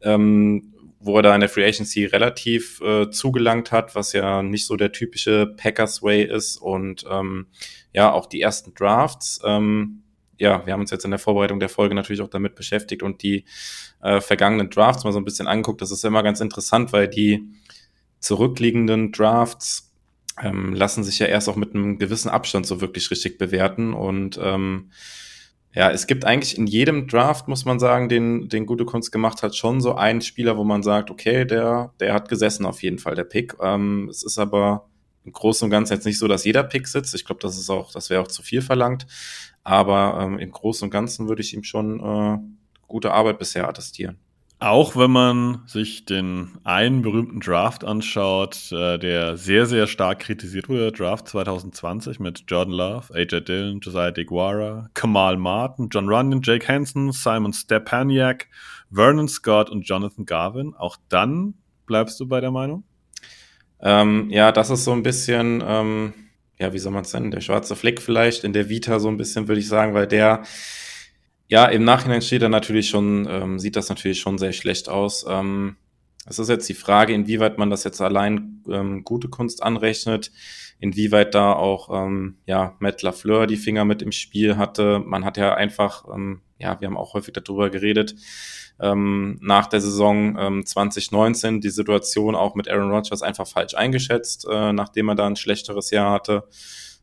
Ähm, 0.00 0.74
wo 1.00 1.16
er 1.16 1.22
da 1.22 1.34
in 1.34 1.40
der 1.40 1.48
Free 1.48 1.64
Agency 1.64 2.06
relativ 2.06 2.80
äh, 2.80 3.10
zugelangt 3.10 3.70
hat, 3.70 3.94
was 3.94 4.12
ja 4.12 4.42
nicht 4.42 4.66
so 4.66 4.76
der 4.76 4.92
typische 4.92 5.46
Packers 5.56 6.02
Way 6.02 6.24
ist 6.24 6.56
und 6.56 7.04
ähm, 7.08 7.46
ja 7.92 8.12
auch 8.12 8.26
die 8.26 8.40
ersten 8.40 8.74
Drafts. 8.74 9.40
Ähm, 9.44 10.02
ja, 10.38 10.64
wir 10.64 10.72
haben 10.72 10.80
uns 10.80 10.90
jetzt 10.90 11.04
in 11.04 11.10
der 11.10 11.18
Vorbereitung 11.18 11.60
der 11.60 11.68
Folge 11.68 11.94
natürlich 11.94 12.22
auch 12.22 12.28
damit 12.28 12.54
beschäftigt 12.54 13.02
und 13.02 13.22
die 13.22 13.44
äh, 14.02 14.20
vergangenen 14.20 14.70
Drafts 14.70 15.04
mal 15.04 15.12
so 15.12 15.18
ein 15.18 15.24
bisschen 15.24 15.48
angeguckt. 15.48 15.82
Das 15.82 15.90
ist 15.90 16.04
immer 16.04 16.22
ganz 16.22 16.40
interessant, 16.40 16.92
weil 16.92 17.08
die 17.08 17.44
zurückliegenden 18.20 19.12
Drafts 19.12 19.92
ähm, 20.40 20.74
lassen 20.74 21.04
sich 21.04 21.18
ja 21.18 21.26
erst 21.26 21.48
auch 21.48 21.56
mit 21.56 21.74
einem 21.74 21.98
gewissen 21.98 22.28
Abstand 22.28 22.66
so 22.66 22.80
wirklich 22.80 23.10
richtig 23.10 23.38
bewerten. 23.38 23.92
Und 23.92 24.38
ähm, 24.42 24.90
ja, 25.74 25.90
es 25.90 26.06
gibt 26.06 26.24
eigentlich 26.24 26.56
in 26.56 26.66
jedem 26.66 27.08
Draft, 27.08 27.48
muss 27.48 27.64
man 27.64 27.78
sagen, 27.78 28.08
den, 28.08 28.48
den 28.48 28.66
Gute 28.66 28.84
Kunst 28.84 29.12
gemacht 29.12 29.42
hat, 29.42 29.56
schon 29.56 29.80
so 29.80 29.94
einen 29.94 30.22
Spieler, 30.22 30.56
wo 30.56 30.64
man 30.64 30.82
sagt, 30.82 31.10
okay, 31.10 31.44
der, 31.44 31.92
der 32.00 32.14
hat 32.14 32.28
gesessen 32.28 32.66
auf 32.66 32.82
jeden 32.82 32.98
Fall, 32.98 33.14
der 33.14 33.24
Pick. 33.24 33.54
Ähm, 33.60 34.08
es 34.08 34.22
ist 34.22 34.38
aber 34.38 34.88
im 35.24 35.32
Großen 35.32 35.66
und 35.66 35.70
Ganzen 35.70 35.94
jetzt 35.94 36.06
nicht 36.06 36.18
so, 36.18 36.26
dass 36.26 36.44
jeder 36.44 36.64
Pick 36.64 36.88
sitzt. 36.88 37.14
Ich 37.14 37.24
glaube, 37.24 37.40
das 37.42 37.58
ist 37.58 37.70
auch, 37.70 37.92
das 37.92 38.08
wäre 38.10 38.22
auch 38.22 38.28
zu 38.28 38.42
viel 38.42 38.62
verlangt. 38.62 39.06
Aber 39.68 40.18
ähm, 40.18 40.38
im 40.38 40.50
Großen 40.50 40.86
und 40.86 40.90
Ganzen 40.90 41.28
würde 41.28 41.42
ich 41.42 41.52
ihm 41.52 41.62
schon 41.62 42.00
äh, 42.00 42.38
gute 42.86 43.12
Arbeit 43.12 43.38
bisher 43.38 43.68
attestieren. 43.68 44.16
Auch 44.60 44.96
wenn 44.96 45.10
man 45.10 45.60
sich 45.66 46.06
den 46.06 46.56
einen 46.64 47.02
berühmten 47.02 47.40
Draft 47.40 47.84
anschaut, 47.84 48.72
äh, 48.72 48.96
der 48.96 49.36
sehr, 49.36 49.66
sehr 49.66 49.86
stark 49.86 50.20
kritisiert 50.20 50.70
wurde, 50.70 50.90
Draft 50.90 51.28
2020 51.28 52.18
mit 52.18 52.44
Jordan 52.48 52.72
Love, 52.72 53.14
AJ 53.14 53.42
Dillon, 53.42 53.80
Josiah 53.80 54.10
DeGuara, 54.10 54.88
Kamal 54.94 55.36
Martin, 55.36 55.90
John 55.90 56.08
Runyon, 56.08 56.40
Jake 56.42 56.66
Hansen, 56.66 57.12
Simon 57.12 57.52
Stepaniak, 57.52 58.48
Vernon 58.90 59.28
Scott 59.28 59.68
und 59.68 59.82
Jonathan 59.82 60.24
Garvin. 60.24 60.74
Auch 60.76 60.96
dann 61.10 61.52
bleibst 61.84 62.18
du 62.20 62.26
bei 62.26 62.40
der 62.40 62.50
Meinung? 62.50 62.84
Ähm, 63.80 64.30
ja, 64.30 64.50
das 64.50 64.70
ist 64.70 64.84
so 64.84 64.92
ein 64.92 65.02
bisschen, 65.02 65.62
ähm, 65.64 66.14
ja, 66.58 66.72
wie 66.72 66.78
soll 66.78 66.92
man 66.92 67.02
es 67.02 67.12
nennen? 67.12 67.30
Der 67.30 67.40
schwarze 67.40 67.76
Fleck 67.76 68.02
vielleicht 68.02 68.44
in 68.44 68.52
der 68.52 68.68
Vita 68.68 68.98
so 68.98 69.08
ein 69.08 69.16
bisschen, 69.16 69.48
würde 69.48 69.60
ich 69.60 69.68
sagen, 69.68 69.94
weil 69.94 70.06
der 70.06 70.42
ja, 71.48 71.64
im 71.64 71.82
Nachhinein 71.82 72.20
steht 72.22 72.42
er 72.42 72.50
natürlich 72.50 72.90
schon, 72.90 73.26
ähm, 73.28 73.58
sieht 73.58 73.74
das 73.76 73.88
natürlich 73.88 74.20
schon 74.20 74.38
sehr 74.38 74.52
schlecht 74.52 74.88
aus. 74.88 75.24
Ähm, 75.28 75.76
es 76.26 76.38
ist 76.38 76.48
jetzt 76.48 76.68
die 76.68 76.74
Frage, 76.74 77.14
inwieweit 77.14 77.56
man 77.56 77.70
das 77.70 77.84
jetzt 77.84 78.02
allein 78.02 78.62
ähm, 78.68 79.02
gute 79.02 79.28
Kunst 79.28 79.62
anrechnet, 79.62 80.30
inwieweit 80.78 81.34
da 81.34 81.54
auch 81.54 81.88
ähm, 81.90 82.36
ja, 82.44 82.76
Matt 82.80 83.00
LaFleur 83.00 83.46
die 83.46 83.56
Finger 83.56 83.86
mit 83.86 84.02
im 84.02 84.12
Spiel 84.12 84.58
hatte. 84.58 84.98
Man 84.98 85.24
hat 85.24 85.38
ja 85.38 85.54
einfach, 85.54 86.04
ähm, 86.14 86.42
ja, 86.58 86.80
wir 86.80 86.86
haben 86.88 86.96
auch 86.96 87.14
häufig 87.14 87.34
darüber 87.34 87.70
geredet, 87.70 88.14
ähm, 88.80 89.38
nach 89.40 89.66
der 89.66 89.80
Saison 89.80 90.36
ähm, 90.38 90.66
2019 90.66 91.60
die 91.60 91.70
Situation 91.70 92.34
auch 92.34 92.54
mit 92.54 92.68
Aaron 92.68 92.90
Rodgers 92.90 93.22
einfach 93.22 93.46
falsch 93.46 93.74
eingeschätzt, 93.74 94.46
äh, 94.50 94.72
nachdem 94.72 95.08
er 95.08 95.14
da 95.14 95.26
ein 95.26 95.36
schlechteres 95.36 95.90
Jahr 95.90 96.12
hatte. 96.12 96.44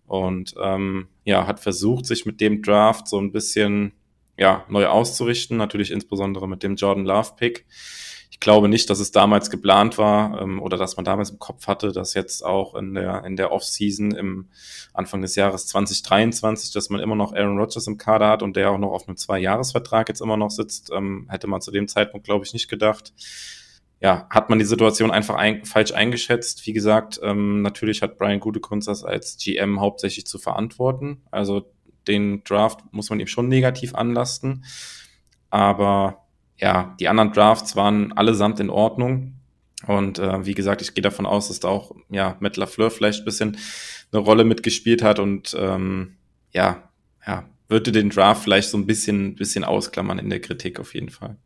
Und 0.08 0.54
ähm, 0.62 1.08
ja, 1.24 1.48
hat 1.48 1.60
versucht, 1.60 2.06
sich 2.06 2.26
mit 2.26 2.40
dem 2.40 2.62
Draft 2.62 3.08
so 3.08 3.20
ein 3.20 3.32
bisschen 3.32 3.94
ja, 4.38 4.66
neu 4.70 4.88
auszurichten, 4.88 5.58
natürlich 5.58 5.92
insbesondere 5.92 6.48
mit 6.48 6.64
dem 6.64 6.76
Jordan 6.76 7.06
Love 7.06 7.32
Pick. 7.38 7.66
Ich 7.70 8.15
glaube 8.46 8.70
nicht, 8.70 8.92
dass 8.92 9.00
es 9.00 9.12
damals 9.12 9.50
geplant 9.50 9.98
war 9.98 10.40
ähm, 10.40 10.62
oder 10.62 10.78
dass 10.78 10.98
man 10.98 11.04
damals 11.04 11.32
im 11.32 11.40
Kopf 11.40 11.66
hatte, 11.66 11.92
dass 11.92 12.14
jetzt 12.14 12.46
auch 12.46 12.76
in 12.76 12.94
der, 12.94 13.26
in 13.26 13.38
der 13.38 13.52
Offseason 13.52 14.12
im 14.12 14.50
Anfang 14.94 15.24
des 15.24 15.36
Jahres 15.36 15.66
2023, 15.66 16.72
dass 16.72 16.92
man 16.92 17.02
immer 17.02 17.16
noch 17.16 17.34
Aaron 17.34 17.58
Rodgers 17.58 17.88
im 17.88 17.98
Kader 17.98 18.30
hat 18.30 18.44
und 18.44 18.56
der 18.56 18.70
auch 18.70 18.78
noch 18.78 18.92
auf 18.92 19.08
einem 19.08 19.18
Zwei-Jahres-Vertrag 19.18 20.10
jetzt 20.10 20.22
immer 20.22 20.38
noch 20.38 20.52
sitzt, 20.52 20.92
ähm, 20.94 21.26
hätte 21.28 21.48
man 21.48 21.60
zu 21.60 21.72
dem 21.72 21.88
Zeitpunkt, 21.88 22.24
glaube 22.24 22.46
ich, 22.46 22.54
nicht 22.54 22.68
gedacht. 22.68 23.14
Ja, 24.00 24.28
hat 24.30 24.52
man 24.52 24.60
die 24.60 24.66
Situation 24.66 25.10
einfach 25.10 25.34
ein, 25.34 25.66
falsch 25.66 25.94
eingeschätzt. 25.94 26.68
Wie 26.68 26.74
gesagt, 26.74 27.20
ähm, 27.24 27.64
natürlich 27.64 28.04
hat 28.04 28.20
Brian 28.20 28.40
Gutekunst 28.40 28.88
das 28.88 29.04
als 29.04 29.38
GM 29.44 29.80
hauptsächlich 29.80 30.28
zu 30.28 30.38
verantworten. 30.38 31.24
Also 31.32 31.74
den 32.08 32.44
Draft 32.44 32.82
muss 32.92 33.10
man 33.10 33.20
ihm 33.20 33.26
schon 33.26 33.48
negativ 33.48 33.96
anlasten. 33.96 34.66
Aber 35.50 36.25
ja, 36.58 36.96
die 37.00 37.08
anderen 37.08 37.32
Drafts 37.32 37.76
waren 37.76 38.14
allesamt 38.14 38.60
in 38.60 38.70
Ordnung. 38.70 39.34
Und 39.88 40.20
äh, 40.20 40.46
wie 40.46 40.54
gesagt, 40.54 40.82
ich 40.82 40.94
gehe 40.94 41.02
davon 41.02 41.26
aus, 41.26 41.50
dass 41.50 41.60
da 41.60 41.68
auch 41.68 41.96
ja, 42.10 42.38
Matt 42.40 42.58
LaFleur 42.58 42.90
vielleicht 42.90 43.20
ein 43.20 43.26
bisschen 43.26 43.58
eine 44.12 44.22
Rolle 44.22 44.44
mitgespielt 44.44 45.04
hat 45.04 45.20
und 45.20 45.56
ähm, 45.60 46.16
ja, 46.54 46.90
ja, 47.28 47.48
würde 47.68 47.92
den 47.92 48.10
Draft 48.10 48.44
vielleicht 48.44 48.70
so 48.70 48.78
ein 48.78 48.86
bisschen, 48.86 49.36
bisschen 49.36 49.64
ausklammern 49.64 50.20
in 50.20 50.30
der 50.30 50.40
Kritik 50.40 50.80
auf 50.80 50.94
jeden 50.94 51.10
Fall. 51.10 51.38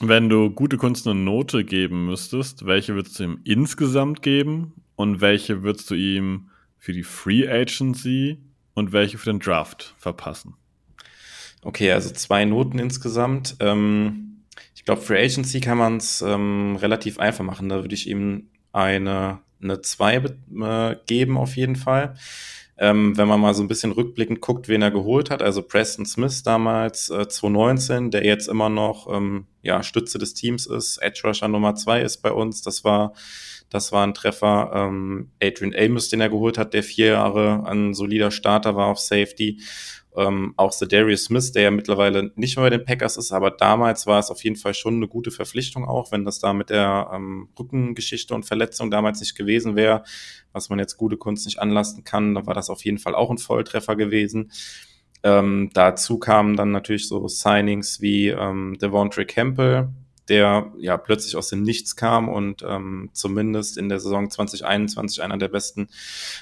Wenn 0.00 0.28
du 0.28 0.50
gute 0.50 0.76
Kunst 0.76 1.08
eine 1.08 1.18
Note 1.18 1.64
geben 1.64 2.06
müsstest, 2.06 2.66
welche 2.66 2.94
würdest 2.94 3.18
du 3.18 3.24
ihm 3.24 3.40
insgesamt 3.44 4.22
geben 4.22 4.74
und 4.94 5.20
welche 5.20 5.62
würdest 5.62 5.90
du 5.90 5.94
ihm 5.94 6.50
für 6.76 6.92
die 6.92 7.02
Free 7.02 7.48
Agency 7.48 8.38
und 8.74 8.92
welche 8.92 9.18
für 9.18 9.30
den 9.30 9.40
Draft 9.40 9.94
verpassen? 9.98 10.54
Okay, 11.62 11.90
also 11.90 12.10
zwei 12.10 12.44
Noten 12.44 12.78
insgesamt. 12.78 13.56
Ähm, 13.58 14.27
glaube, 14.88 15.02
Free 15.02 15.22
Agency 15.22 15.60
kann 15.60 15.76
man 15.76 15.98
es 15.98 16.22
ähm, 16.22 16.76
relativ 16.76 17.18
einfach 17.18 17.44
machen. 17.44 17.68
Da 17.68 17.82
würde 17.82 17.94
ich 17.94 18.08
ihm 18.08 18.48
eine, 18.72 19.40
eine 19.62 19.82
2 19.82 20.14
äh, 20.16 20.96
geben 21.06 21.36
auf 21.36 21.56
jeden 21.56 21.76
Fall. 21.76 22.14
Ähm, 22.78 23.14
wenn 23.18 23.28
man 23.28 23.38
mal 23.38 23.52
so 23.52 23.62
ein 23.62 23.68
bisschen 23.68 23.92
rückblickend 23.92 24.40
guckt, 24.40 24.66
wen 24.66 24.80
er 24.80 24.90
geholt 24.90 25.28
hat, 25.28 25.42
also 25.42 25.60
Preston 25.60 26.06
Smith 26.06 26.42
damals 26.42 27.10
äh, 27.10 27.28
2019, 27.28 28.10
der 28.10 28.24
jetzt 28.24 28.48
immer 28.48 28.70
noch 28.70 29.12
ähm, 29.12 29.46
ja, 29.60 29.82
Stütze 29.82 30.16
des 30.18 30.32
Teams 30.32 30.64
ist, 30.64 30.96
Edge 31.02 31.20
Rusher 31.24 31.48
Nummer 31.48 31.74
2 31.74 32.00
ist 32.00 32.22
bei 32.22 32.32
uns, 32.32 32.62
das 32.62 32.82
war 32.82 33.12
das 33.70 33.92
war 33.92 34.06
ein 34.06 34.14
Treffer. 34.14 34.70
Ähm, 34.74 35.30
Adrian 35.42 35.74
Amos, 35.76 36.08
den 36.08 36.20
er 36.20 36.30
geholt 36.30 36.58
hat, 36.58 36.74
der 36.74 36.82
vier 36.82 37.06
Jahre 37.06 37.64
ein 37.66 37.94
solider 37.94 38.30
Starter 38.30 38.76
war 38.76 38.86
auf 38.86 38.98
Safety. 38.98 39.60
Ähm, 40.16 40.54
auch 40.56 40.74
Darius 40.76 41.24
Smith, 41.24 41.52
der 41.52 41.62
ja 41.62 41.70
mittlerweile 41.70 42.32
nicht 42.34 42.56
mehr 42.56 42.64
bei 42.64 42.76
den 42.76 42.84
Packers 42.84 43.16
ist, 43.18 43.30
aber 43.30 43.52
damals 43.52 44.06
war 44.06 44.18
es 44.18 44.30
auf 44.30 44.42
jeden 44.42 44.56
Fall 44.56 44.74
schon 44.74 44.96
eine 44.96 45.06
gute 45.06 45.30
Verpflichtung 45.30 45.84
auch, 45.84 46.10
wenn 46.10 46.24
das 46.24 46.40
da 46.40 46.52
mit 46.52 46.70
der 46.70 47.10
ähm, 47.14 47.50
Rückengeschichte 47.56 48.34
und 48.34 48.44
Verletzung 48.44 48.90
damals 48.90 49.20
nicht 49.20 49.36
gewesen 49.36 49.76
wäre, 49.76 50.02
was 50.52 50.70
man 50.70 50.80
jetzt 50.80 50.96
gute 50.96 51.18
Kunst 51.18 51.46
nicht 51.46 51.60
anlasten 51.60 52.02
kann, 52.02 52.34
dann 52.34 52.46
war 52.46 52.54
das 52.54 52.70
auf 52.70 52.84
jeden 52.84 52.98
Fall 52.98 53.14
auch 53.14 53.30
ein 53.30 53.38
Volltreffer 53.38 53.94
gewesen. 53.94 54.50
Ähm, 55.22 55.70
dazu 55.74 56.18
kamen 56.18 56.56
dann 56.56 56.72
natürlich 56.72 57.06
so 57.06 57.28
Signings 57.28 58.00
wie 58.00 58.28
ähm, 58.28 58.76
Devontre 58.80 59.24
Campbell, 59.24 59.90
der 60.28 60.72
ja 60.78 60.96
plötzlich 60.96 61.36
aus 61.36 61.48
dem 61.48 61.62
Nichts 61.62 61.96
kam 61.96 62.28
und 62.28 62.62
ähm, 62.66 63.10
zumindest 63.12 63.78
in 63.78 63.88
der 63.88 64.00
Saison 64.00 64.30
2021 64.30 65.22
einer 65.22 65.38
der 65.38 65.48
besten 65.48 65.88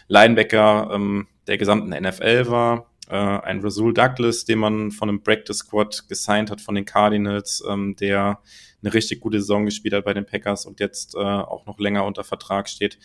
Linebacker 0.08 0.90
ähm, 0.92 1.26
der 1.46 1.58
gesamten 1.58 1.90
NFL 1.90 2.48
war 2.48 2.90
äh, 3.08 3.14
ein 3.14 3.60
Rasul 3.60 3.94
Douglas, 3.94 4.44
den 4.44 4.58
man 4.58 4.90
von 4.90 5.08
einem 5.08 5.22
Practice 5.22 5.58
Squad 5.58 6.08
gesigned 6.08 6.50
hat 6.50 6.60
von 6.60 6.74
den 6.74 6.84
Cardinals, 6.84 7.62
ähm, 7.68 7.96
der 7.96 8.40
eine 8.82 8.94
richtig 8.94 9.20
gute 9.20 9.40
Saison 9.40 9.64
gespielt 9.64 9.94
hat 9.94 10.04
bei 10.04 10.14
den 10.14 10.26
Packers 10.26 10.66
und 10.66 10.80
jetzt 10.80 11.14
äh, 11.14 11.18
auch 11.18 11.66
noch 11.66 11.78
länger 11.78 12.04
unter 12.04 12.24
Vertrag 12.24 12.68
steht. 12.68 12.98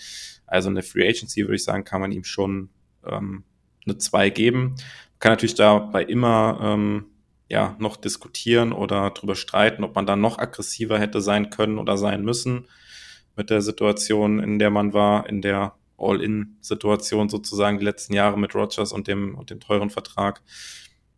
Also 0.45 0.69
eine 0.69 0.83
Free 0.83 1.07
Agency, 1.07 1.43
würde 1.43 1.55
ich 1.55 1.63
sagen, 1.63 1.83
kann 1.83 2.01
man 2.01 2.11
ihm 2.11 2.23
schon 2.23 2.69
ähm, 3.05 3.43
eine 3.85 3.97
2 3.97 4.29
geben. 4.29 4.75
kann 5.19 5.31
natürlich 5.31 5.55
dabei 5.55 6.03
immer 6.03 6.59
ähm, 6.61 7.05
ja, 7.51 7.75
noch 7.79 7.97
diskutieren 7.97 8.71
oder 8.71 9.09
drüber 9.09 9.35
streiten, 9.35 9.83
ob 9.83 9.93
man 9.93 10.05
da 10.05 10.15
noch 10.15 10.39
aggressiver 10.39 10.97
hätte 10.97 11.19
sein 11.19 11.49
können 11.49 11.79
oder 11.79 11.97
sein 11.97 12.23
müssen 12.23 12.69
mit 13.35 13.49
der 13.49 13.61
Situation, 13.61 14.39
in 14.39 14.57
der 14.57 14.69
man 14.69 14.93
war, 14.93 15.27
in 15.27 15.41
der 15.41 15.75
All-In-Situation 15.97 17.27
sozusagen 17.27 17.77
die 17.77 17.83
letzten 17.83 18.13
Jahre 18.13 18.39
mit 18.39 18.55
Rogers 18.55 18.93
und 18.93 19.09
dem, 19.09 19.35
und 19.35 19.49
dem 19.49 19.59
teuren 19.59 19.89
Vertrag. 19.89 20.41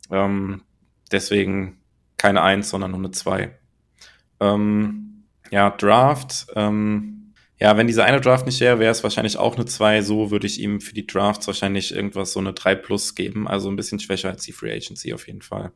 Ähm, 0.10 0.63
deswegen 1.12 1.78
keine 2.17 2.41
Eins, 2.41 2.72
sondern 2.72 2.91
nur 2.91 3.00
eine 3.02 3.12
Zwei. 3.12 3.56
Ähm, 4.39 5.26
ja, 5.52 5.69
Draft. 5.69 6.48
Ähm, 6.56 7.36
ja, 7.60 7.78
wenn 7.78 7.86
dieser 7.86 8.06
eine 8.06 8.22
Draft 8.22 8.48
nicht 8.48 8.60
wäre, 8.60 8.80
wäre 8.80 8.91
es 8.91 9.04
wahrscheinlich 9.04 9.38
auch 9.38 9.56
eine 9.56 9.65
2. 9.65 10.02
So 10.02 10.32
würde 10.32 10.48
ich 10.48 10.60
ihm 10.60 10.82
für 10.82 10.96
die 10.96 11.06
Drafts 11.06 11.46
wahrscheinlich 11.46 11.93
irgendwas 11.93 12.34
so 12.34 12.39
eine 12.39 12.54
3 12.54 12.74
plus 12.74 13.13
geben. 13.13 13.48
Also 13.48 13.69
ein 13.69 13.76
bisschen 13.76 14.00
schwächer 14.00 14.30
als 14.30 14.43
die 14.43 14.52
Free 14.52 14.74
Agency 14.74 15.13
auf 15.13 15.28
jeden 15.28 15.43
Fall. 15.43 15.72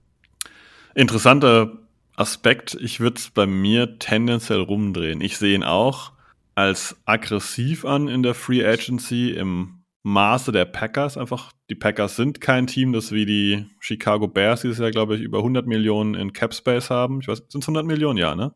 Interessanter 0.98 1.78
Aspekt. 2.16 2.76
Ich 2.82 3.00
würde 3.00 3.18
es 3.18 3.30
bei 3.30 3.46
mir 3.46 4.00
tendenziell 4.00 4.62
rumdrehen. 4.62 5.22
Ich 5.22 5.38
sehe 5.38 5.54
ihn 5.54 5.64
auch 5.64 6.12
als 6.56 6.96
aggressiv 7.06 7.86
an 7.86 8.08
in 8.08 8.24
der 8.24 8.34
Free 8.34 8.66
Agency 8.66 9.30
im 9.30 9.84
Maße 10.02 10.52
der 10.52 10.66
Packers. 10.66 11.16
Einfach, 11.16 11.52
die 11.70 11.76
Packers 11.76 12.16
sind 12.16 12.42
kein 12.42 12.66
Team, 12.66 12.94
das 12.94 13.12
wie 13.12 13.28
die 13.28 13.68
Chicago 13.80 14.28
Bears 14.28 14.62
dieses 14.62 14.80
Jahr, 14.80 14.90
glaube 14.90 15.16
ich, 15.16 15.22
über 15.22 15.38
100 15.38 15.68
Millionen 15.68 16.16
in 16.16 16.34
Cap 16.34 16.56
Space 16.56 16.90
haben. 16.90 17.20
Ich 17.22 17.28
weiß, 17.28 17.44
sind 17.50 17.64
es 17.64 17.68
100 17.68 17.86
Millionen, 17.86 18.18
ja, 18.18 18.34
ne? 18.34 18.56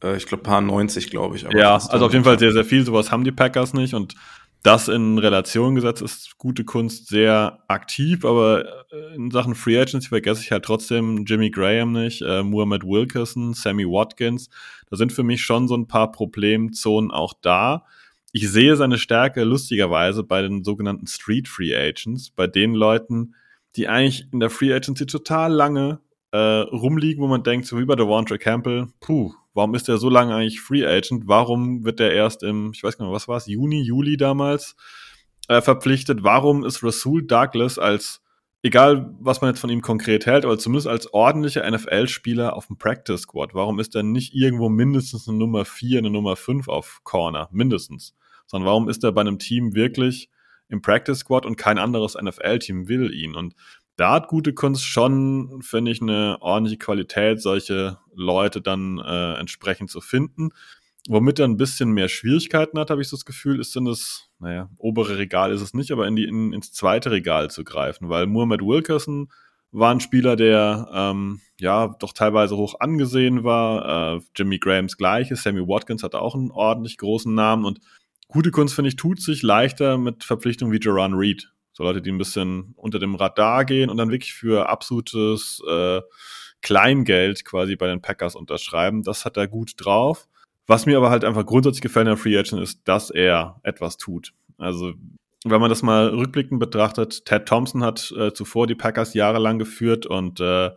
Äh, 0.00 0.16
ich 0.16 0.26
glaube, 0.26 0.44
paar 0.44 0.60
90, 0.60 1.10
glaube 1.10 1.34
ich. 1.34 1.42
ja, 1.42 1.74
also 1.74 2.06
auf 2.06 2.12
jeden 2.12 2.24
Fall 2.24 2.38
sehr, 2.38 2.52
sehr 2.52 2.64
viel. 2.64 2.84
Sowas 2.84 3.10
haben 3.10 3.24
die 3.24 3.32
Packers 3.32 3.74
nicht 3.74 3.94
und 3.94 4.14
das 4.62 4.88
in 4.88 5.18
Relation 5.18 5.74
gesetzt 5.74 6.02
ist 6.02 6.36
gute 6.36 6.64
Kunst 6.64 7.08
sehr 7.08 7.60
aktiv, 7.68 8.24
aber 8.24 8.64
äh, 8.92 9.14
in 9.14 9.30
Sachen 9.30 9.54
Free 9.54 9.78
Agency 9.80 10.08
vergesse 10.08 10.42
ich 10.42 10.52
halt 10.52 10.64
trotzdem 10.64 11.24
Jimmy 11.24 11.50
Graham 11.50 11.92
nicht, 11.92 12.20
äh, 12.22 12.42
Muhammad 12.42 12.84
Wilkerson, 12.84 13.54
Sammy 13.54 13.86
Watkins. 13.86 14.50
Da 14.90 14.96
sind 14.96 15.12
für 15.12 15.22
mich 15.22 15.42
schon 15.42 15.66
so 15.66 15.76
ein 15.76 15.86
paar 15.86 16.12
Problemzonen 16.12 17.10
auch 17.10 17.32
da. 17.40 17.86
Ich 18.32 18.50
sehe 18.50 18.76
seine 18.76 18.98
Stärke 18.98 19.44
lustigerweise 19.44 20.24
bei 20.24 20.42
den 20.42 20.62
sogenannten 20.62 21.06
Street 21.06 21.48
Free 21.48 21.74
Agents, 21.74 22.30
bei 22.30 22.46
den 22.46 22.74
Leuten, 22.74 23.34
die 23.76 23.88
eigentlich 23.88 24.26
in 24.32 24.40
der 24.40 24.50
Free 24.50 24.74
Agency 24.74 25.06
total 25.06 25.52
lange 25.52 26.00
äh, 26.32 26.38
rumliegen, 26.38 27.22
wo 27.22 27.28
man 27.28 27.42
denkt, 27.42 27.66
so 27.66 27.78
wie 27.78 27.84
bei 27.86 27.96
Devontre 27.96 28.38
Campbell, 28.38 28.88
puh, 29.00 29.32
warum 29.54 29.74
ist 29.74 29.88
der 29.88 29.98
so 29.98 30.08
lange 30.08 30.34
eigentlich 30.34 30.60
Free 30.60 30.86
Agent? 30.86 31.26
Warum 31.26 31.84
wird 31.84 31.98
der 31.98 32.12
erst 32.12 32.42
im, 32.42 32.72
ich 32.74 32.82
weiß 32.82 32.98
gar 32.98 33.06
nicht, 33.06 33.14
was 33.14 33.28
war 33.28 33.36
es, 33.36 33.46
Juni, 33.46 33.82
Juli 33.82 34.16
damals 34.16 34.76
äh, 35.48 35.60
verpflichtet? 35.60 36.22
Warum 36.22 36.64
ist 36.64 36.82
Rasul 36.82 37.26
Douglas 37.26 37.78
als, 37.78 38.22
egal 38.62 39.14
was 39.20 39.40
man 39.40 39.50
jetzt 39.50 39.60
von 39.60 39.70
ihm 39.70 39.82
konkret 39.82 40.26
hält, 40.26 40.44
aber 40.44 40.58
zumindest 40.58 40.86
als 40.86 41.12
ordentlicher 41.12 41.68
NFL-Spieler 41.68 42.54
auf 42.54 42.66
dem 42.66 42.78
Practice 42.78 43.22
Squad, 43.22 43.54
warum 43.54 43.80
ist 43.80 43.94
er 43.94 44.02
nicht 44.02 44.34
irgendwo 44.34 44.68
mindestens 44.68 45.28
eine 45.28 45.38
Nummer 45.38 45.64
4, 45.64 45.98
eine 45.98 46.10
Nummer 46.10 46.36
5 46.36 46.68
auf 46.68 47.00
Corner? 47.04 47.48
Mindestens. 47.52 48.14
Sondern 48.46 48.66
warum 48.66 48.88
ist 48.88 49.04
er 49.04 49.12
bei 49.12 49.20
einem 49.20 49.38
Team 49.38 49.74
wirklich 49.74 50.28
im 50.68 50.82
Practice 50.82 51.20
Squad 51.20 51.46
und 51.46 51.56
kein 51.56 51.78
anderes 51.78 52.16
NFL-Team 52.20 52.88
will 52.88 53.12
ihn? 53.12 53.34
Und 53.34 53.54
da 53.96 54.12
hat 54.12 54.28
gute 54.28 54.54
Kunst 54.54 54.84
schon, 54.84 55.60
finde 55.62 55.90
ich, 55.90 56.00
eine 56.00 56.38
ordentliche 56.40 56.78
Qualität, 56.78 57.40
solche 57.40 57.98
Leute 58.14 58.62
dann 58.62 58.98
äh, 58.98 59.34
entsprechend 59.34 59.90
zu 59.90 60.00
finden. 60.00 60.50
Womit 61.08 61.38
er 61.38 61.46
ein 61.46 61.56
bisschen 61.56 61.92
mehr 61.92 62.08
Schwierigkeiten 62.08 62.78
hat, 62.78 62.90
habe 62.90 63.00
ich 63.02 63.08
so 63.08 63.16
das 63.16 63.24
Gefühl, 63.24 63.58
ist 63.58 63.74
dann 63.74 63.86
das, 63.86 64.28
naja, 64.38 64.68
obere 64.76 65.18
Regal 65.18 65.52
ist 65.52 65.62
es 65.62 65.74
nicht, 65.74 65.92
aber 65.92 66.06
in 66.06 66.16
die, 66.16 66.24
in, 66.24 66.52
ins 66.52 66.72
zweite 66.72 67.10
Regal 67.10 67.50
zu 67.50 67.64
greifen, 67.64 68.08
weil 68.08 68.26
Muhammad 68.26 68.60
Wilkerson 68.60 69.28
war 69.72 69.92
ein 69.92 70.00
Spieler, 70.00 70.36
der 70.36 70.88
ähm, 70.92 71.40
ja 71.58 71.88
doch 72.00 72.12
teilweise 72.12 72.56
hoch 72.56 72.76
angesehen 72.80 73.44
war. 73.44 74.16
Äh, 74.16 74.20
Jimmy 74.36 74.58
Grahams 74.58 74.96
gleiche, 74.96 75.36
Sammy 75.36 75.60
Watkins 75.66 76.02
hatte 76.02 76.20
auch 76.20 76.34
einen 76.34 76.50
ordentlich 76.50 76.98
großen 76.98 77.34
Namen 77.34 77.64
und 77.64 77.80
gute 78.28 78.50
Kunst, 78.50 78.74
finde 78.74 78.88
ich, 78.88 78.96
tut 78.96 79.20
sich 79.20 79.42
leichter 79.42 79.98
mit 79.98 80.24
Verpflichtungen 80.24 80.72
wie 80.72 80.80
Jaron 80.82 81.14
Reed. 81.14 81.52
So 81.80 81.84
Leute, 81.84 82.02
die 82.02 82.12
ein 82.12 82.18
bisschen 82.18 82.74
unter 82.76 82.98
dem 82.98 83.14
Radar 83.14 83.64
gehen 83.64 83.88
und 83.88 83.96
dann 83.96 84.10
wirklich 84.10 84.34
für 84.34 84.68
absolutes 84.68 85.62
äh, 85.66 86.02
Kleingeld 86.60 87.46
quasi 87.46 87.74
bei 87.74 87.86
den 87.86 88.02
Packers 88.02 88.36
unterschreiben. 88.36 89.02
Das 89.02 89.24
hat 89.24 89.38
er 89.38 89.48
gut 89.48 89.72
drauf. 89.78 90.28
Was 90.66 90.84
mir 90.84 90.98
aber 90.98 91.08
halt 91.08 91.24
einfach 91.24 91.46
grundsätzlich 91.46 91.80
gefällt 91.80 92.06
der 92.06 92.18
Free 92.18 92.36
Agent 92.36 92.60
ist, 92.60 92.86
dass 92.86 93.08
er 93.08 93.60
etwas 93.62 93.96
tut. 93.96 94.34
Also, 94.58 94.92
wenn 95.46 95.58
man 95.58 95.70
das 95.70 95.80
mal 95.80 96.08
rückblickend 96.08 96.60
betrachtet, 96.60 97.24
Ted 97.24 97.46
Thompson 97.46 97.82
hat 97.82 98.12
äh, 98.14 98.34
zuvor 98.34 98.66
die 98.66 98.74
Packers 98.74 99.14
jahrelang 99.14 99.58
geführt 99.58 100.04
und 100.04 100.38
äh, 100.38 100.72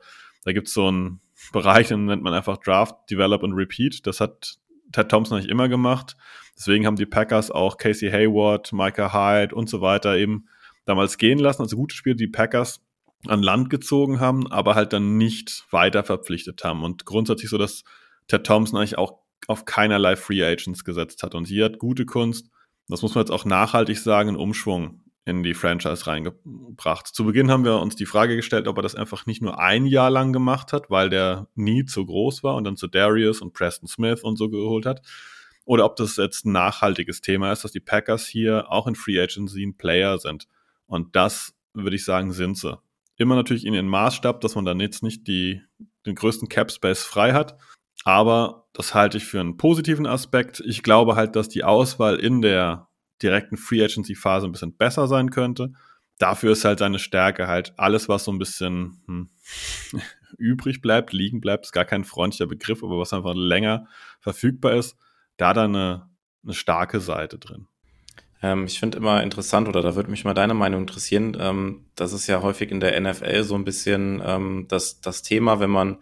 da 0.46 0.54
gibt 0.54 0.70
es 0.70 0.74
so 0.74 0.88
einen 0.88 1.20
Bereich, 1.52 1.90
den 1.90 2.06
nennt 2.06 2.24
man 2.24 2.34
einfach 2.34 2.56
Draft, 2.60 2.96
Develop 3.12 3.44
und 3.44 3.52
Repeat. 3.52 4.08
Das 4.08 4.22
hat 4.22 4.56
Ted 4.94 5.10
Thompson 5.10 5.38
nicht 5.38 5.50
immer 5.50 5.68
gemacht. 5.68 6.16
Deswegen 6.56 6.86
haben 6.86 6.96
die 6.96 7.06
Packers 7.06 7.52
auch 7.52 7.76
Casey 7.76 8.10
Hayward, 8.10 8.72
Micah 8.72 9.12
Hyde 9.12 9.54
und 9.54 9.68
so 9.68 9.82
weiter 9.82 10.16
eben 10.16 10.46
damals 10.86 11.18
gehen 11.18 11.40
lassen, 11.40 11.62
also 11.62 11.76
gute 11.76 11.96
Spieler, 11.96 12.16
die 12.16 12.28
Packers 12.28 12.82
an 13.28 13.42
Land 13.42 13.70
gezogen 13.70 14.20
haben, 14.20 14.52
aber 14.52 14.76
halt 14.76 14.94
dann 14.94 15.18
nicht 15.18 15.66
weiter 15.72 16.04
verpflichtet 16.04 16.64
haben. 16.64 16.84
Und 16.84 17.06
grundsätzlich 17.06 17.50
so, 17.50 17.58
dass 17.58 17.84
Ted 18.28 18.46
Thompson 18.46 18.78
eigentlich 18.78 18.98
auch 18.98 19.20
auf 19.48 19.66
keinerlei 19.66 20.16
Free 20.16 20.44
Agents 20.44 20.84
gesetzt 20.84 21.24
hat. 21.24 21.36
Und 21.36 21.48
hier 21.48 21.66
hat 21.66 21.80
gute 21.80 22.06
Kunst, 22.06 22.50
das 22.88 23.02
muss 23.02 23.16
man 23.16 23.24
jetzt 23.24 23.32
auch 23.32 23.46
nachhaltig 23.46 23.98
sagen, 23.98 24.30
einen 24.30 24.38
Umschwung 24.38 25.02
in 25.26 25.42
die 25.42 25.54
Franchise 25.54 26.06
reingebracht. 26.06 27.08
Zu 27.08 27.24
Beginn 27.24 27.50
haben 27.50 27.64
wir 27.64 27.80
uns 27.80 27.96
die 27.96 28.06
Frage 28.06 28.36
gestellt, 28.36 28.68
ob 28.68 28.78
er 28.78 28.82
das 28.82 28.96
einfach 28.96 29.26
nicht 29.26 29.42
nur 29.42 29.58
ein 29.58 29.86
Jahr 29.86 30.10
lang 30.10 30.34
gemacht 30.34 30.74
hat, 30.74 30.90
weil 30.90 31.10
der 31.10 31.48
Need 31.56 31.90
so 31.90 32.06
groß 32.06 32.44
war 32.44 32.56
und 32.56 32.66
dann 32.66 32.76
zu 32.76 32.88
Darius 32.88 33.42
und 33.42 33.54
Preston 33.54 33.88
Smith 33.88 34.22
und 34.22 34.38
so 34.38 34.50
geholt 34.50 34.86
hat. 34.86 35.02
Oder 35.66 35.86
ob 35.86 35.96
das 35.96 36.18
jetzt 36.18 36.46
ein 36.46 36.52
nachhaltiges 36.52 37.22
Thema 37.22 37.54
ist, 37.54 37.64
dass 37.64 37.72
die 37.72 37.80
Packers 37.80 38.28
hier 38.28 38.70
auch 38.70 38.86
in 38.86 38.96
Free 38.96 39.22
Agency 39.22 39.64
ein 39.66 39.78
Player 39.78 40.18
sind. 40.18 40.48
Und 40.94 41.16
das 41.16 41.56
würde 41.74 41.96
ich 41.96 42.06
sagen, 42.06 42.32
sind 42.34 42.56
sie. 42.56 42.80
Immer 43.16 43.34
natürlich 43.34 43.66
in 43.66 43.74
den 43.74 43.88
Maßstab, 43.88 44.42
dass 44.42 44.54
man 44.54 44.64
dann 44.64 44.80
jetzt 44.80 45.02
nicht 45.02 45.28
die, 45.28 45.60
den 46.06 46.14
größten 46.14 46.50
Cap 46.50 46.72
Space 46.72 47.04
frei 47.04 47.34
hat. 47.34 47.58
Aber 48.04 48.68
das 48.74 48.94
halte 48.94 49.18
ich 49.18 49.26
für 49.26 49.40
einen 49.40 49.58
positiven 49.58 50.06
Aspekt. 50.06 50.62
Ich 50.64 50.84
glaube 50.84 51.16
halt, 51.16 51.36
dass 51.36 51.50
die 51.50 51.64
Auswahl 51.64 52.20
in 52.20 52.44
der 52.44 52.90
direkten 53.24 53.58
Free 53.58 53.84
Agency 53.84 54.14
Phase 54.14 54.46
ein 54.46 54.52
bisschen 54.52 54.78
besser 54.78 55.08
sein 55.08 55.32
könnte. 55.32 55.74
Dafür 56.20 56.52
ist 56.52 56.64
halt 56.64 56.78
seine 56.78 57.00
Stärke 57.00 57.48
halt 57.48 57.74
alles, 57.78 58.08
was 58.08 58.26
so 58.26 58.32
ein 58.32 58.38
bisschen 58.38 59.02
hm, 59.08 59.30
übrig 60.38 60.80
bleibt, 60.80 61.12
liegen 61.12 61.42
bleibt, 61.42 61.66
ist 61.66 61.72
gar 61.72 61.86
kein 61.86 62.04
freundlicher 62.04 62.46
Begriff, 62.46 62.84
aber 62.84 63.00
was 63.00 63.14
einfach 63.14 63.34
länger 63.34 63.88
verfügbar 64.20 64.74
ist, 64.74 64.96
da 65.38 65.54
dann 65.54 65.76
eine, 65.76 66.10
eine 66.44 66.54
starke 66.54 67.00
Seite 67.00 67.40
drin. 67.40 67.68
Ähm, 68.44 68.66
ich 68.66 68.78
finde 68.78 68.98
immer 68.98 69.24
interessant, 69.24 69.68
oder 69.68 69.82
da 69.82 69.96
würde 69.96 70.12
mich 70.12 70.26
mal 70.26 70.34
deine 70.34 70.54
Meinung 70.54 70.82
interessieren, 70.82 71.38
ähm, 71.40 71.86
das 71.96 72.12
ist 72.12 72.28
ja 72.28 72.42
häufig 72.42 72.70
in 72.70 72.82
der 72.82 73.00
NFL 73.00 73.44
so 73.44 73.56
ein 73.56 73.64
bisschen 73.64 74.22
ähm, 74.24 74.66
das, 74.68 75.00
das 75.00 75.24
Thema, 75.24 75.60
wenn 75.62 75.70
man 75.70 75.98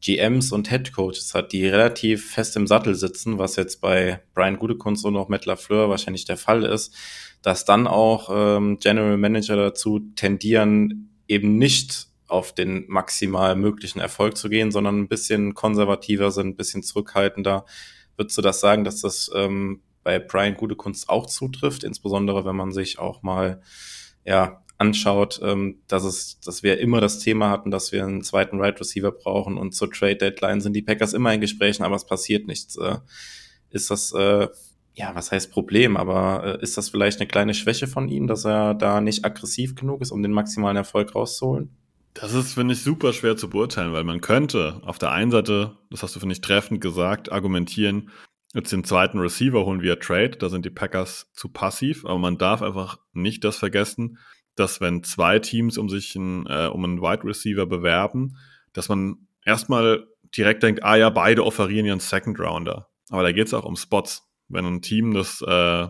GMs 0.00 0.52
und 0.52 0.70
Headcoaches 0.70 1.34
hat, 1.34 1.52
die 1.52 1.66
relativ 1.66 2.32
fest 2.32 2.56
im 2.56 2.66
Sattel 2.66 2.94
sitzen, 2.94 3.38
was 3.38 3.56
jetzt 3.56 3.80
bei 3.80 4.20
Brian 4.34 4.58
Gudekunst 4.58 5.04
und 5.04 5.16
auch 5.16 5.28
Matt 5.28 5.46
LaFleur 5.46 5.88
wahrscheinlich 5.88 6.24
der 6.26 6.36
Fall 6.36 6.62
ist, 6.62 6.94
dass 7.42 7.64
dann 7.64 7.86
auch 7.86 8.30
ähm, 8.32 8.78
General 8.78 9.16
Manager 9.16 9.56
dazu 9.56 10.00
tendieren, 10.14 11.10
eben 11.26 11.56
nicht 11.56 12.06
auf 12.28 12.54
den 12.54 12.84
maximal 12.88 13.56
möglichen 13.56 14.00
Erfolg 14.00 14.36
zu 14.36 14.50
gehen, 14.50 14.70
sondern 14.70 15.00
ein 15.00 15.08
bisschen 15.08 15.54
konservativer 15.54 16.30
sind, 16.30 16.48
ein 16.48 16.56
bisschen 16.56 16.82
zurückhaltender. 16.82 17.64
Würdest 18.16 18.36
du 18.36 18.42
das 18.42 18.60
sagen, 18.60 18.84
dass 18.84 19.00
das 19.00 19.30
ähm, 19.34 19.80
bei 20.08 20.18
Brian 20.18 20.54
Gudekunst 20.54 21.10
auch 21.10 21.26
zutrifft, 21.26 21.84
insbesondere 21.84 22.46
wenn 22.46 22.56
man 22.56 22.72
sich 22.72 22.98
auch 22.98 23.22
mal 23.22 23.60
ja, 24.24 24.64
anschaut, 24.78 25.38
ähm, 25.42 25.82
dass 25.86 26.02
es, 26.02 26.40
dass 26.40 26.62
wir 26.62 26.80
immer 26.80 27.02
das 27.02 27.18
Thema 27.18 27.50
hatten, 27.50 27.70
dass 27.70 27.92
wir 27.92 28.06
einen 28.06 28.22
zweiten 28.22 28.58
Right 28.58 28.80
Receiver 28.80 29.12
brauchen 29.12 29.58
und 29.58 29.74
zur 29.74 29.90
Trade 29.90 30.16
Deadline 30.16 30.62
sind 30.62 30.72
die 30.72 30.80
Packers 30.80 31.12
immer 31.12 31.34
in 31.34 31.42
Gesprächen, 31.42 31.82
aber 31.82 31.94
es 31.94 32.06
passiert 32.06 32.46
nichts. 32.46 32.78
Äh, 32.78 32.96
ist 33.68 33.90
das 33.90 34.12
äh, 34.12 34.48
ja, 34.94 35.14
was 35.14 35.30
heißt 35.30 35.52
Problem, 35.52 35.98
aber 35.98 36.58
äh, 36.58 36.62
ist 36.62 36.78
das 36.78 36.88
vielleicht 36.88 37.20
eine 37.20 37.28
kleine 37.28 37.52
Schwäche 37.52 37.86
von 37.86 38.08
ihm, 38.08 38.26
dass 38.28 38.46
er 38.46 38.72
da 38.72 39.02
nicht 39.02 39.26
aggressiv 39.26 39.74
genug 39.74 40.00
ist, 40.00 40.10
um 40.10 40.22
den 40.22 40.32
maximalen 40.32 40.78
Erfolg 40.78 41.14
rauszuholen? 41.14 41.76
Das 42.14 42.32
ist, 42.32 42.54
finde 42.54 42.72
ich, 42.72 42.82
super 42.82 43.12
schwer 43.12 43.36
zu 43.36 43.50
beurteilen, 43.50 43.92
weil 43.92 44.04
man 44.04 44.22
könnte 44.22 44.80
auf 44.86 44.96
der 44.96 45.12
einen 45.12 45.30
Seite, 45.30 45.76
das 45.90 46.02
hast 46.02 46.16
du, 46.16 46.20
finde 46.20 46.32
ich, 46.32 46.40
treffend 46.40 46.80
gesagt, 46.80 47.30
argumentieren, 47.30 48.08
jetzt 48.58 48.72
den 48.72 48.84
zweiten 48.84 49.18
Receiver 49.18 49.64
holen 49.64 49.82
via 49.82 49.96
Trade, 49.96 50.30
da 50.30 50.48
sind 50.48 50.64
die 50.64 50.70
Packers 50.70 51.30
zu 51.32 51.48
passiv, 51.48 52.04
aber 52.04 52.18
man 52.18 52.38
darf 52.38 52.62
einfach 52.62 52.98
nicht 53.12 53.44
das 53.44 53.56
vergessen, 53.56 54.18
dass 54.54 54.80
wenn 54.80 55.04
zwei 55.04 55.38
Teams 55.38 55.78
um 55.78 55.88
sich 55.88 56.14
ein, 56.16 56.46
äh, 56.46 56.66
um 56.66 56.84
einen 56.84 57.00
Wide 57.00 57.24
Receiver 57.24 57.66
bewerben, 57.66 58.36
dass 58.72 58.88
man 58.88 59.28
erstmal 59.44 60.06
direkt 60.36 60.62
denkt, 60.62 60.82
ah 60.84 60.96
ja, 60.96 61.10
beide 61.10 61.44
offerieren 61.44 61.86
ihren 61.86 62.00
Second 62.00 62.38
Rounder. 62.38 62.88
Aber 63.10 63.22
da 63.22 63.32
geht 63.32 63.46
es 63.46 63.54
auch 63.54 63.64
um 63.64 63.76
Spots. 63.76 64.24
Wenn 64.48 64.64
ein 64.66 64.82
Team, 64.82 65.14
das 65.14 65.42
äh, 65.42 65.88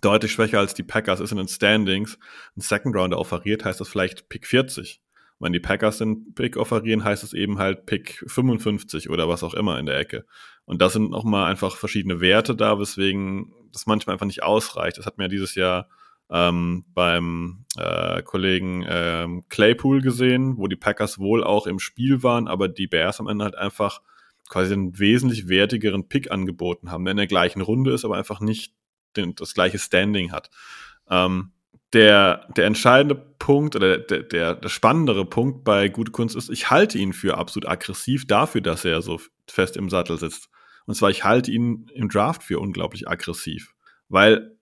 deutlich 0.00 0.32
schwächer 0.32 0.58
als 0.58 0.74
die 0.74 0.82
Packers 0.82 1.20
ist 1.20 1.32
in 1.32 1.38
den 1.38 1.48
Standings, 1.48 2.18
einen 2.54 2.62
Second 2.62 2.96
Rounder 2.96 3.18
offeriert, 3.18 3.64
heißt 3.64 3.80
das 3.80 3.88
vielleicht 3.88 4.28
Pick 4.28 4.46
40. 4.46 5.02
Wenn 5.38 5.52
die 5.54 5.60
Packers 5.60 5.98
den 5.98 6.34
Pick 6.34 6.56
offerieren, 6.58 7.02
heißt 7.02 7.24
es 7.24 7.32
eben 7.32 7.58
halt 7.58 7.86
Pick 7.86 8.22
55 8.26 9.08
oder 9.08 9.28
was 9.28 9.42
auch 9.42 9.54
immer 9.54 9.78
in 9.78 9.86
der 9.86 9.98
Ecke. 9.98 10.26
Und 10.70 10.80
das 10.80 10.92
sind 10.92 11.10
nochmal 11.10 11.50
einfach 11.50 11.74
verschiedene 11.74 12.20
Werte 12.20 12.54
da, 12.54 12.78
weswegen 12.78 13.52
das 13.72 13.86
manchmal 13.86 14.14
einfach 14.14 14.26
nicht 14.26 14.44
ausreicht. 14.44 14.98
Das 14.98 15.04
hat 15.04 15.18
mir 15.18 15.26
dieses 15.26 15.56
Jahr 15.56 15.88
ähm, 16.30 16.84
beim 16.94 17.64
äh, 17.76 18.22
Kollegen 18.22 18.86
ähm, 18.88 19.42
Claypool 19.48 20.00
gesehen, 20.00 20.58
wo 20.58 20.68
die 20.68 20.76
Packers 20.76 21.18
wohl 21.18 21.42
auch 21.42 21.66
im 21.66 21.80
Spiel 21.80 22.22
waren, 22.22 22.46
aber 22.46 22.68
die 22.68 22.86
Bears 22.86 23.18
am 23.18 23.26
Ende 23.26 23.46
halt 23.46 23.56
einfach 23.56 24.00
quasi 24.48 24.72
einen 24.72 24.96
wesentlich 24.96 25.48
wertigeren 25.48 26.06
Pick 26.06 26.30
angeboten 26.30 26.92
haben, 26.92 27.04
der 27.04 27.10
in 27.10 27.16
der 27.16 27.26
gleichen 27.26 27.62
Runde 27.62 27.92
ist, 27.92 28.04
aber 28.04 28.16
einfach 28.16 28.38
nicht 28.38 28.72
den, 29.16 29.34
das 29.34 29.54
gleiche 29.54 29.80
Standing 29.80 30.30
hat. 30.30 30.50
Ähm, 31.10 31.50
der, 31.92 32.46
der 32.56 32.66
entscheidende 32.66 33.16
Punkt 33.16 33.74
oder 33.74 33.98
der, 33.98 34.22
der, 34.22 34.54
der 34.54 34.68
spannendere 34.68 35.24
Punkt 35.24 35.64
bei 35.64 35.88
Gute 35.88 36.12
Kunst 36.12 36.36
ist, 36.36 36.48
ich 36.48 36.70
halte 36.70 36.96
ihn 36.96 37.12
für 37.12 37.38
absolut 37.38 37.68
aggressiv 37.68 38.28
dafür, 38.28 38.60
dass 38.60 38.84
er 38.84 39.02
so 39.02 39.20
fest 39.48 39.76
im 39.76 39.90
Sattel 39.90 40.16
sitzt. 40.16 40.48
Und 40.90 40.96
zwar, 40.96 41.10
ich 41.10 41.22
halte 41.22 41.52
ihn 41.52 41.86
im 41.94 42.08
Draft 42.08 42.42
für 42.42 42.58
unglaublich 42.58 43.06
aggressiv. 43.06 43.76
Weil 44.08 44.56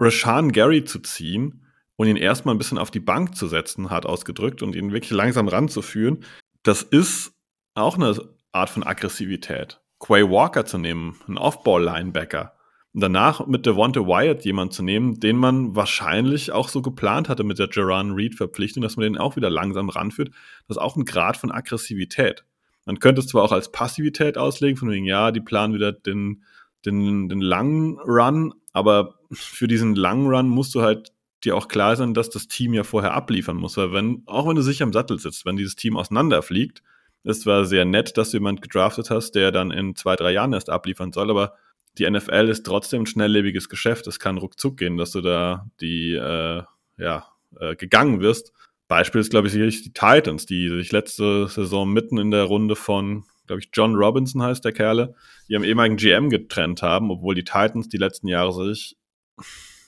Rashan 0.00 0.50
Gary 0.50 0.84
zu 0.84 0.98
ziehen 0.98 1.64
und 1.94 2.08
ihn 2.08 2.16
erstmal 2.16 2.52
ein 2.52 2.58
bisschen 2.58 2.78
auf 2.78 2.90
die 2.90 2.98
Bank 2.98 3.36
zu 3.36 3.46
setzen, 3.46 3.90
hart 3.90 4.06
ausgedrückt, 4.06 4.60
und 4.60 4.74
ihn 4.74 4.92
wirklich 4.92 5.12
langsam 5.12 5.46
ranzuführen, 5.46 6.24
das 6.64 6.82
ist 6.82 7.32
auch 7.74 7.94
eine 7.94 8.20
Art 8.50 8.70
von 8.70 8.82
Aggressivität. 8.82 9.80
Quay 10.00 10.28
Walker 10.28 10.66
zu 10.66 10.78
nehmen, 10.78 11.14
ein 11.28 11.38
Off-Ball-Linebacker, 11.38 12.56
und 12.92 13.00
danach 13.00 13.46
mit 13.46 13.66
Devonta 13.66 14.00
Wyatt 14.00 14.44
jemand 14.44 14.72
zu 14.72 14.82
nehmen, 14.82 15.20
den 15.20 15.36
man 15.36 15.76
wahrscheinlich 15.76 16.50
auch 16.50 16.68
so 16.68 16.82
geplant 16.82 17.28
hatte 17.28 17.44
mit 17.44 17.60
der 17.60 17.68
Jaron 17.70 18.14
Reed-Verpflichtung, 18.14 18.82
dass 18.82 18.96
man 18.96 19.04
den 19.04 19.16
auch 19.16 19.36
wieder 19.36 19.48
langsam 19.48 19.90
ranführt, 19.90 20.30
das 20.66 20.76
ist 20.76 20.82
auch 20.82 20.96
ein 20.96 21.04
Grad 21.04 21.36
von 21.36 21.52
Aggressivität. 21.52 22.44
Man 22.88 23.00
könnte 23.00 23.20
es 23.20 23.26
zwar 23.26 23.42
auch 23.42 23.52
als 23.52 23.70
Passivität 23.70 24.38
auslegen, 24.38 24.78
von 24.78 24.90
wegen, 24.90 25.04
ja, 25.04 25.30
die 25.30 25.42
planen 25.42 25.74
wieder 25.74 25.92
den, 25.92 26.42
den, 26.86 27.28
den 27.28 27.42
langen 27.42 27.98
Run, 27.98 28.54
aber 28.72 29.18
für 29.30 29.68
diesen 29.68 29.94
langen 29.94 30.26
Run 30.26 30.48
musst 30.48 30.74
du 30.74 30.80
halt 30.80 31.12
dir 31.44 31.54
auch 31.54 31.68
klar 31.68 31.96
sein, 31.96 32.14
dass 32.14 32.30
das 32.30 32.48
Team 32.48 32.72
ja 32.72 32.84
vorher 32.84 33.12
abliefern 33.12 33.58
muss, 33.58 33.76
weil 33.76 33.92
wenn, 33.92 34.22
auch 34.24 34.48
wenn 34.48 34.56
du 34.56 34.62
sicher 34.62 34.84
im 34.84 34.94
Sattel 34.94 35.18
sitzt, 35.18 35.44
wenn 35.44 35.58
dieses 35.58 35.76
Team 35.76 35.98
auseinanderfliegt, 35.98 36.82
ist 37.24 37.42
zwar 37.42 37.66
sehr 37.66 37.84
nett, 37.84 38.16
dass 38.16 38.30
du 38.30 38.38
jemand 38.38 38.62
gedraftet 38.62 39.10
hast, 39.10 39.32
der 39.32 39.52
dann 39.52 39.70
in 39.70 39.94
zwei, 39.94 40.16
drei 40.16 40.32
Jahren 40.32 40.54
erst 40.54 40.70
abliefern 40.70 41.12
soll, 41.12 41.28
aber 41.28 41.56
die 41.98 42.08
NFL 42.08 42.48
ist 42.48 42.64
trotzdem 42.64 43.02
ein 43.02 43.06
schnelllebiges 43.06 43.68
Geschäft. 43.68 44.06
Es 44.06 44.18
kann 44.18 44.38
ruckzuck 44.38 44.78
gehen, 44.78 44.96
dass 44.96 45.10
du 45.10 45.20
da 45.20 45.66
die, 45.82 46.14
äh, 46.14 46.62
ja, 46.96 47.26
äh, 47.60 47.76
gegangen 47.76 48.20
wirst. 48.20 48.54
Beispiel 48.88 49.20
ist, 49.20 49.30
glaube 49.30 49.46
ich, 49.46 49.52
sicherlich 49.52 49.82
die 49.82 49.92
Titans, 49.92 50.46
die 50.46 50.68
sich 50.68 50.92
letzte 50.92 51.48
Saison 51.48 51.92
mitten 51.92 52.18
in 52.18 52.30
der 52.30 52.44
Runde 52.44 52.74
von, 52.74 53.24
glaube 53.46 53.60
ich, 53.60 53.68
John 53.72 53.94
Robinson 53.94 54.42
heißt 54.42 54.64
der 54.64 54.72
Kerle, 54.72 55.14
ihrem 55.46 55.64
ehemaligen 55.64 55.96
GM 55.96 56.30
getrennt 56.30 56.82
haben, 56.82 57.10
obwohl 57.10 57.34
die 57.34 57.44
Titans 57.44 57.88
die 57.88 57.98
letzten 57.98 58.28
Jahre 58.28 58.52
sich 58.66 58.96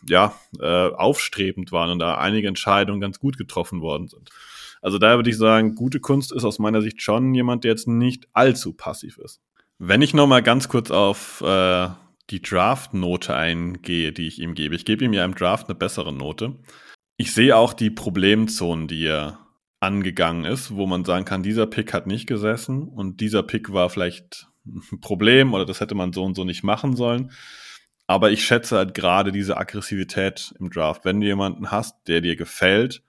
ja, 0.07 0.35
äh, 0.61 0.89
aufstrebend 0.91 1.73
waren 1.73 1.91
und 1.91 1.99
da 1.99 2.17
einige 2.17 2.49
Entscheidungen 2.49 3.01
ganz 3.01 3.19
gut 3.19 3.37
getroffen 3.37 3.81
worden 3.81 4.09
sind. 4.09 4.31
Also 4.83 4.99
daher 4.99 5.17
würde 5.17 5.31
ich 5.31 5.37
sagen, 5.37 5.75
gute 5.75 6.01
Kunst 6.01 6.33
ist 6.33 6.45
aus 6.45 6.59
meiner 6.59 6.81
Sicht 6.81 7.03
schon 7.03 7.35
jemand, 7.35 7.65
der 7.65 7.73
jetzt 7.73 7.89
nicht 7.89 8.29
allzu 8.33 8.73
passiv 8.73 9.19
ist. 9.19 9.41
Wenn 9.79 10.01
ich 10.03 10.15
nochmal 10.15 10.43
ganz 10.43 10.69
kurz 10.69 10.91
auf 10.91 11.43
äh, 11.43 11.89
die 12.31 12.41
Draft-Note 12.41 13.35
eingehe, 13.35 14.13
die 14.13 14.27
ich 14.27 14.41
ihm 14.41 14.55
gebe. 14.55 14.75
Ich 14.75 14.85
gebe 14.85 15.05
ihm 15.05 15.13
ja 15.13 15.25
im 15.25 15.35
Draft 15.35 15.69
eine 15.69 15.75
bessere 15.75 16.13
Note. 16.13 16.57
Ich 17.21 17.35
sehe 17.35 17.55
auch 17.55 17.75
die 17.75 17.91
Problemzonen, 17.91 18.89
die 18.89 19.05
er 19.05 19.41
angegangen 19.79 20.47
ist, 20.47 20.75
wo 20.75 20.87
man 20.87 21.05
sagen 21.05 21.27
kann, 21.27 21.43
dieser 21.43 21.67
Pick 21.67 21.93
hat 21.93 22.07
nicht 22.07 22.27
gesessen 22.27 22.89
und 22.89 23.21
dieser 23.21 23.43
Pick 23.43 23.75
war 23.75 23.91
vielleicht 23.91 24.49
ein 24.65 25.03
Problem 25.03 25.53
oder 25.53 25.67
das 25.67 25.81
hätte 25.81 25.95
man 25.95 26.15
so 26.15 26.25
und 26.25 26.35
so 26.35 26.45
nicht 26.45 26.63
machen 26.63 26.97
sollen. 26.97 27.31
Aber 28.07 28.31
ich 28.31 28.43
schätze 28.43 28.79
halt 28.79 28.95
gerade 28.95 29.33
diese 29.33 29.59
Aggressivität 29.59 30.55
im 30.59 30.71
Draft. 30.71 31.05
Wenn 31.05 31.21
du 31.21 31.27
jemanden 31.27 31.71
hast, 31.71 31.95
der 32.07 32.23
dir 32.23 32.37
gefällt, 32.37 33.03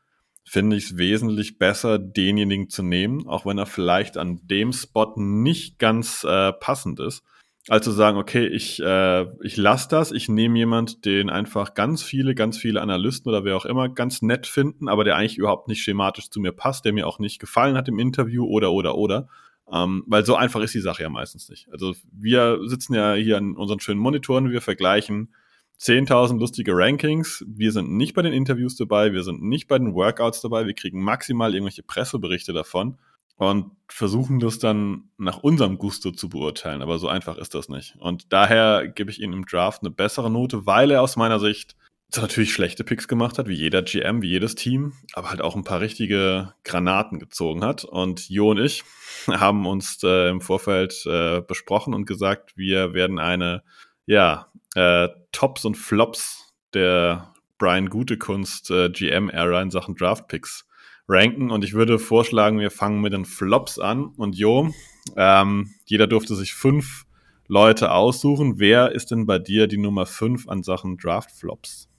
finde 0.43 0.76
ich 0.76 0.88
es 0.88 0.97
wesentlich 0.97 1.58
besser, 1.58 1.97
denjenigen 1.97 2.67
zu 2.67 2.84
nehmen, 2.84 3.30
auch 3.30 3.45
wenn 3.45 3.60
er 3.60 3.65
vielleicht 3.65 4.17
an 4.17 4.41
dem 4.43 4.74
Spot 4.74 5.13
nicht 5.15 5.80
ganz 5.80 6.26
äh, 6.26 6.52
passend 6.52 7.00
ist, 7.00 7.24
als 7.67 7.86
zu 7.86 7.91
sagen, 7.91 8.17
okay, 8.17 8.47
ich, 8.47 8.82
äh, 8.82 9.26
ich 9.43 9.56
lasse 9.58 9.88
das, 9.89 10.12
ich 10.12 10.30
nehme 10.30 10.58
jemand, 10.58 11.06
den 11.06 11.30
einfach 11.30 11.74
ganz 11.74 12.02
viele, 12.02 12.34
ganz 12.34 12.58
viele 12.58 12.82
Analysten 12.82 13.30
oder 13.30 13.45
wer 13.45 13.56
auch 13.56 13.65
immer 13.65 13.88
ganz 13.89 14.21
nett 14.21 14.47
finden, 14.47 14.88
aber 14.88 15.04
der 15.04 15.15
eigentlich 15.15 15.38
überhaupt 15.38 15.67
nicht 15.67 15.84
schematisch 15.84 16.30
zu 16.30 16.39
mir 16.39 16.54
passt, 16.54 16.86
der 16.86 16.93
mir 16.93 17.08
auch 17.08 17.19
nicht 17.19 17.39
gefallen 17.39 17.78
hat 17.78 17.88
im 17.88 18.00
Interview 18.00 18.45
oder, 18.45 18.71
oder, 18.71 18.95
oder. 18.95 19.28
Ähm, 19.71 20.04
weil 20.08 20.26
so 20.26 20.36
einfach 20.36 20.62
ist 20.62 20.74
die 20.74 20.82
Sache 20.82 21.04
ja 21.04 21.10
meistens 21.10 21.50
nicht. 21.50 21.67
Also 21.71 21.93
wir 22.12 22.60
sitzen 22.65 22.95
ja 22.95 23.13
hier 23.13 23.38
an 23.38 23.56
unseren 23.56 23.80
schönen 23.80 24.00
Monitoren, 24.00 24.50
wir 24.50 24.62
vergleichen 24.62 25.34
10.000 25.80 26.39
lustige 26.39 26.74
Rankings. 26.76 27.45
Wir 27.47 27.71
sind 27.71 27.91
nicht 27.91 28.13
bei 28.13 28.21
den 28.21 28.34
Interviews 28.34 28.76
dabei, 28.76 29.13
wir 29.13 29.24
sind 29.24 29.41
nicht 29.41 29.67
bei 29.67 29.78
den 29.78 29.93
Workouts 29.93 30.41
dabei, 30.41 30.65
wir 30.65 30.74
kriegen 30.74 31.02
maximal 31.02 31.54
irgendwelche 31.54 31.84
Presseberichte 31.84 32.54
davon 32.54 32.97
und 33.41 33.71
versuchen 33.88 34.39
das 34.39 34.60
dann 34.60 35.10
nach 35.17 35.39
unserem 35.39 35.80
Gusto 35.80 36.12
zu 36.12 36.30
beurteilen. 36.30 36.84
Aber 36.84 36.99
so 36.99 37.08
einfach 37.08 37.39
ist 37.39 37.56
das 37.56 37.69
nicht. 37.69 37.95
Und 37.97 38.32
daher 38.32 38.88
gebe 38.88 39.10
ich 39.10 39.19
ihm 39.19 39.34
im 39.34 39.47
Draft 39.47 39.82
eine 39.82 39.89
bessere 39.89 40.30
Note, 40.30 40.67
weil 40.67 40.91
er 40.91 41.01
aus 41.01 41.15
meiner 41.15 41.39
Sicht 41.39 41.75
natürlich 42.15 42.54
schlechte 42.54 42.84
Picks 42.84 43.08
gemacht 43.08 43.39
hat, 43.39 43.47
wie 43.47 43.56
jeder 43.56 43.82
GM, 43.82 44.21
wie 44.21 44.30
jedes 44.30 44.54
Team, 44.54 44.93
aber 45.13 45.32
halt 45.32 45.41
auch 45.41 45.56
ein 45.56 45.63
paar 45.63 45.80
richtige 45.80 46.54
Granaten 46.63 47.17
gezogen 47.17 47.65
hat. 47.65 47.84
Und 47.84 48.30
Jo 48.30 48.51
und 48.51 48.60
ich 48.60 48.84
haben 49.27 49.65
uns 49.65 50.04
äh, 50.04 50.30
im 50.30 50.39
Vorfeld 50.39 51.04
äh, 51.08 51.41
besprochen 51.41 51.95
und 51.95 52.06
gesagt, 52.06 52.56
wir 52.58 52.93
werden 52.93 53.17
eine 53.17 53.63
ja, 54.06 54.51
äh, 54.75 55.10
Tops 55.32 55.65
und 55.65 55.77
Flops 55.77 56.54
der 56.75 57.34
Brian 57.58 57.89
Gutekunst 57.89 58.69
äh, 58.69 58.91
GM-Ära 58.91 59.63
in 59.63 59.71
Sachen 59.71 59.95
Draft-Picks 59.95 60.67
ranken. 61.07 61.51
Und 61.51 61.63
ich 61.63 61.73
würde 61.73 61.99
vorschlagen, 61.99 62.59
wir 62.59 62.71
fangen 62.71 63.01
mit 63.01 63.13
den 63.13 63.25
Flops 63.25 63.79
an. 63.79 64.05
Und 64.17 64.37
Jo, 64.37 64.73
ähm, 65.15 65.73
jeder 65.85 66.07
durfte 66.07 66.35
sich 66.35 66.53
fünf 66.53 67.05
Leute 67.47 67.91
aussuchen. 67.91 68.59
Wer 68.59 68.91
ist 68.91 69.11
denn 69.11 69.25
bei 69.25 69.39
dir 69.39 69.67
die 69.67 69.77
Nummer 69.77 70.05
fünf 70.05 70.47
an 70.47 70.63
Sachen 70.63 70.97
Draft 70.97 71.31
Flops? 71.31 71.91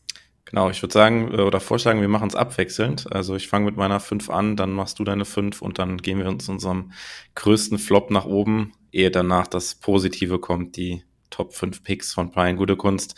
Genau, 0.52 0.68
ich 0.68 0.82
würde 0.82 0.92
sagen 0.92 1.32
äh, 1.32 1.40
oder 1.40 1.60
vorschlagen, 1.60 2.02
wir 2.02 2.08
machen 2.08 2.28
es 2.28 2.34
abwechselnd. 2.34 3.10
Also 3.10 3.36
ich 3.36 3.48
fange 3.48 3.64
mit 3.64 3.76
meiner 3.76 4.00
5 4.00 4.28
an, 4.28 4.54
dann 4.56 4.72
machst 4.72 4.98
du 4.98 5.04
deine 5.04 5.24
5 5.24 5.62
und 5.62 5.78
dann 5.78 5.96
gehen 5.96 6.18
wir 6.18 6.28
uns 6.28 6.48
unserem 6.48 6.92
größten 7.34 7.78
Flop 7.78 8.10
nach 8.10 8.26
oben, 8.26 8.72
ehe 8.92 9.10
danach 9.10 9.46
das 9.46 9.76
Positive 9.76 10.38
kommt, 10.38 10.76
die 10.76 11.04
Top 11.30 11.54
5 11.54 11.82
Picks 11.82 12.12
von 12.12 12.30
Brian 12.30 12.56
Gutekunst. 12.56 13.14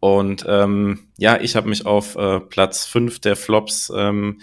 Und 0.00 0.44
ähm, 0.46 1.08
ja, 1.16 1.40
ich 1.40 1.56
habe 1.56 1.70
mich 1.70 1.86
auf 1.86 2.16
äh, 2.16 2.40
Platz 2.40 2.84
5 2.84 3.18
der 3.20 3.36
Flops 3.36 3.90
ähm, 3.96 4.40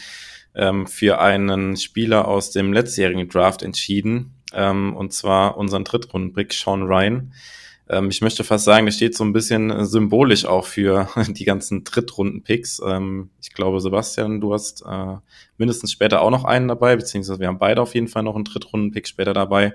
ähm, 0.56 0.88
für 0.88 1.20
einen 1.20 1.78
Spieler 1.78 2.28
aus 2.28 2.52
dem 2.52 2.74
letztjährigen 2.74 3.28
Draft 3.28 3.62
entschieden. 3.63 4.34
Ähm, 4.54 4.96
und 4.96 5.13
zwar 5.13 5.58
unseren 5.58 5.84
Drittrunden-Pick 5.84 6.54
Sean 6.54 6.84
Ryan. 6.84 7.34
Ähm, 7.88 8.10
ich 8.10 8.22
möchte 8.22 8.44
fast 8.44 8.65
sagen, 8.65 8.86
das 8.86 8.96
steht 8.96 9.15
so 9.15 9.24
ein 9.24 9.34
bisschen 9.34 9.86
symbolisch 9.86 10.46
auch 10.46 10.65
für 10.65 11.10
die 11.28 11.46
ganzen 11.46 11.84
Drittrunden-Picks. 11.84 12.82
Ähm, 12.86 13.30
ich 13.41 13.54
glaube, 13.54 13.80
Sebastian, 13.80 14.41
du 14.41 14.54
hast 14.54 14.84
äh, 14.88 15.18
mindestens 15.58 15.91
später 15.91 16.22
auch 16.22 16.32
noch 16.32 16.46
einen 16.46 16.68
dabei, 16.68 16.96
beziehungsweise 16.96 17.39
wir 17.39 17.48
haben 17.48 17.60
beide 17.60 17.82
auf 17.82 17.94
jeden 17.94 18.08
Fall 18.08 18.24
noch 18.24 18.36
einen 18.36 18.46
Drittrunden-Pick 18.46 19.08
später 19.08 19.34
dabei. 19.34 19.74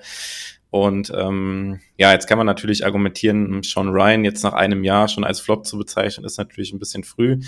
Und 0.71 1.12
ähm, 1.16 1.81
ja, 1.97 2.12
jetzt 2.12 2.29
kann 2.29 2.38
man 2.38 2.47
natürlich 2.47 2.85
argumentieren, 2.85 3.62
Sean 3.64 3.88
Ryan 3.88 4.25
jetzt 4.25 4.45
nach 4.45 4.53
einem 4.53 4.85
Jahr 4.85 5.09
schon 5.09 5.25
als 5.25 5.40
Flop 5.40 5.66
zu 5.66 5.77
bezeichnen, 5.77 6.25
ist 6.25 6.38
natürlich 6.38 6.73
ein 6.73 6.79
bisschen 6.79 7.03
früh. 7.03 7.40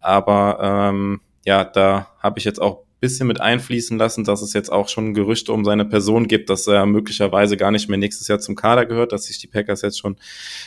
Aber 0.00 0.58
ähm, 0.90 1.20
ja, 1.46 1.64
da 1.64 2.08
habe 2.18 2.38
ich 2.38 2.44
jetzt 2.44 2.60
auch 2.60 2.86
bisschen 2.98 3.26
mit 3.26 3.40
einfließen 3.40 3.98
lassen, 3.98 4.24
dass 4.24 4.42
es 4.42 4.52
jetzt 4.52 4.72
auch 4.72 4.88
schon 4.88 5.14
Gerüchte 5.14 5.52
um 5.52 5.64
seine 5.64 5.84
Person 5.84 6.28
gibt, 6.28 6.48
dass 6.48 6.66
er 6.66 6.86
möglicherweise 6.86 7.56
gar 7.56 7.70
nicht 7.70 7.88
mehr 7.88 7.98
nächstes 7.98 8.26
Jahr 8.26 8.38
zum 8.38 8.56
Kader 8.56 8.86
gehört, 8.86 9.12
dass 9.12 9.24
sich 9.24 9.38
die 9.38 9.46
Packers 9.46 9.82
jetzt 9.82 9.98
schon 9.98 10.16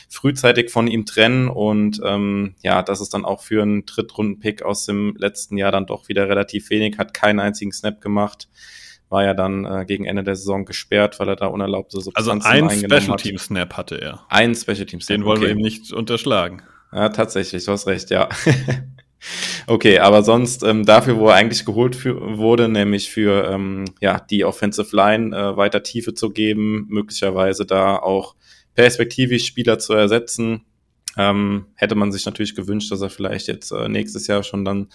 frühzeitig 0.08 0.70
von 0.70 0.86
ihm 0.86 1.06
trennen 1.06 1.48
und 1.48 2.00
ähm, 2.04 2.54
ja, 2.62 2.82
dass 2.82 3.00
es 3.00 3.08
dann 3.08 3.24
auch 3.24 3.42
für 3.42 3.62
einen 3.62 3.84
Drittrunden-Pick 3.84 4.62
aus 4.62 4.86
dem 4.86 5.16
letzten 5.18 5.56
Jahr 5.56 5.72
dann 5.72 5.86
doch 5.86 6.08
wieder 6.08 6.28
relativ 6.28 6.70
wenig, 6.70 6.98
hat 6.98 7.14
keinen 7.14 7.40
einzigen 7.40 7.72
Snap 7.72 8.00
gemacht 8.00 8.48
war 9.10 9.24
ja 9.24 9.34
dann 9.34 9.64
äh, 9.64 9.84
gegen 9.84 10.04
Ende 10.04 10.22
der 10.22 10.36
Saison 10.36 10.64
gesperrt, 10.64 11.18
weil 11.18 11.28
er 11.28 11.34
da 11.34 11.46
unerlaubte 11.46 12.00
Substanzen 12.00 12.42
Also 12.42 12.54
ein 12.54 12.70
Special 12.70 13.16
Team 13.16 13.38
Snap 13.38 13.76
hatte 13.76 14.00
er. 14.00 14.24
Ein 14.28 14.54
Special 14.54 14.86
Team 14.86 15.00
Snap. 15.00 15.16
Den 15.16 15.24
wollen 15.24 15.38
okay. 15.38 15.48
wir 15.48 15.56
ihm 15.56 15.60
nicht 15.60 15.92
unterschlagen. 15.92 16.62
Ja, 16.92 17.08
tatsächlich, 17.08 17.64
du 17.64 17.72
hast 17.72 17.88
recht, 17.88 18.10
ja. 18.10 18.28
okay, 19.66 19.98
aber 19.98 20.22
sonst 20.22 20.62
ähm, 20.62 20.84
dafür, 20.84 21.18
wo 21.18 21.28
er 21.28 21.34
eigentlich 21.34 21.64
geholt 21.64 21.96
für, 21.96 22.38
wurde, 22.38 22.68
nämlich 22.68 23.10
für 23.10 23.50
ähm, 23.50 23.84
ja 24.00 24.20
die 24.20 24.44
Offensive 24.44 24.94
Line 24.94 25.36
äh, 25.36 25.56
weiter 25.56 25.82
Tiefe 25.82 26.14
zu 26.14 26.30
geben, 26.30 26.86
möglicherweise 26.88 27.66
da 27.66 27.96
auch 27.96 28.34
perspektivisch 28.74 29.46
Spieler 29.46 29.78
zu 29.78 29.92
ersetzen, 29.94 30.64
ähm, 31.16 31.66
hätte 31.74 31.94
man 31.94 32.12
sich 32.12 32.24
natürlich 32.24 32.54
gewünscht, 32.54 32.90
dass 32.90 33.00
er 33.00 33.10
vielleicht 33.10 33.48
jetzt 33.48 33.72
äh, 33.72 33.88
nächstes 33.88 34.26
Jahr 34.26 34.42
schon 34.42 34.64
dann 34.64 34.88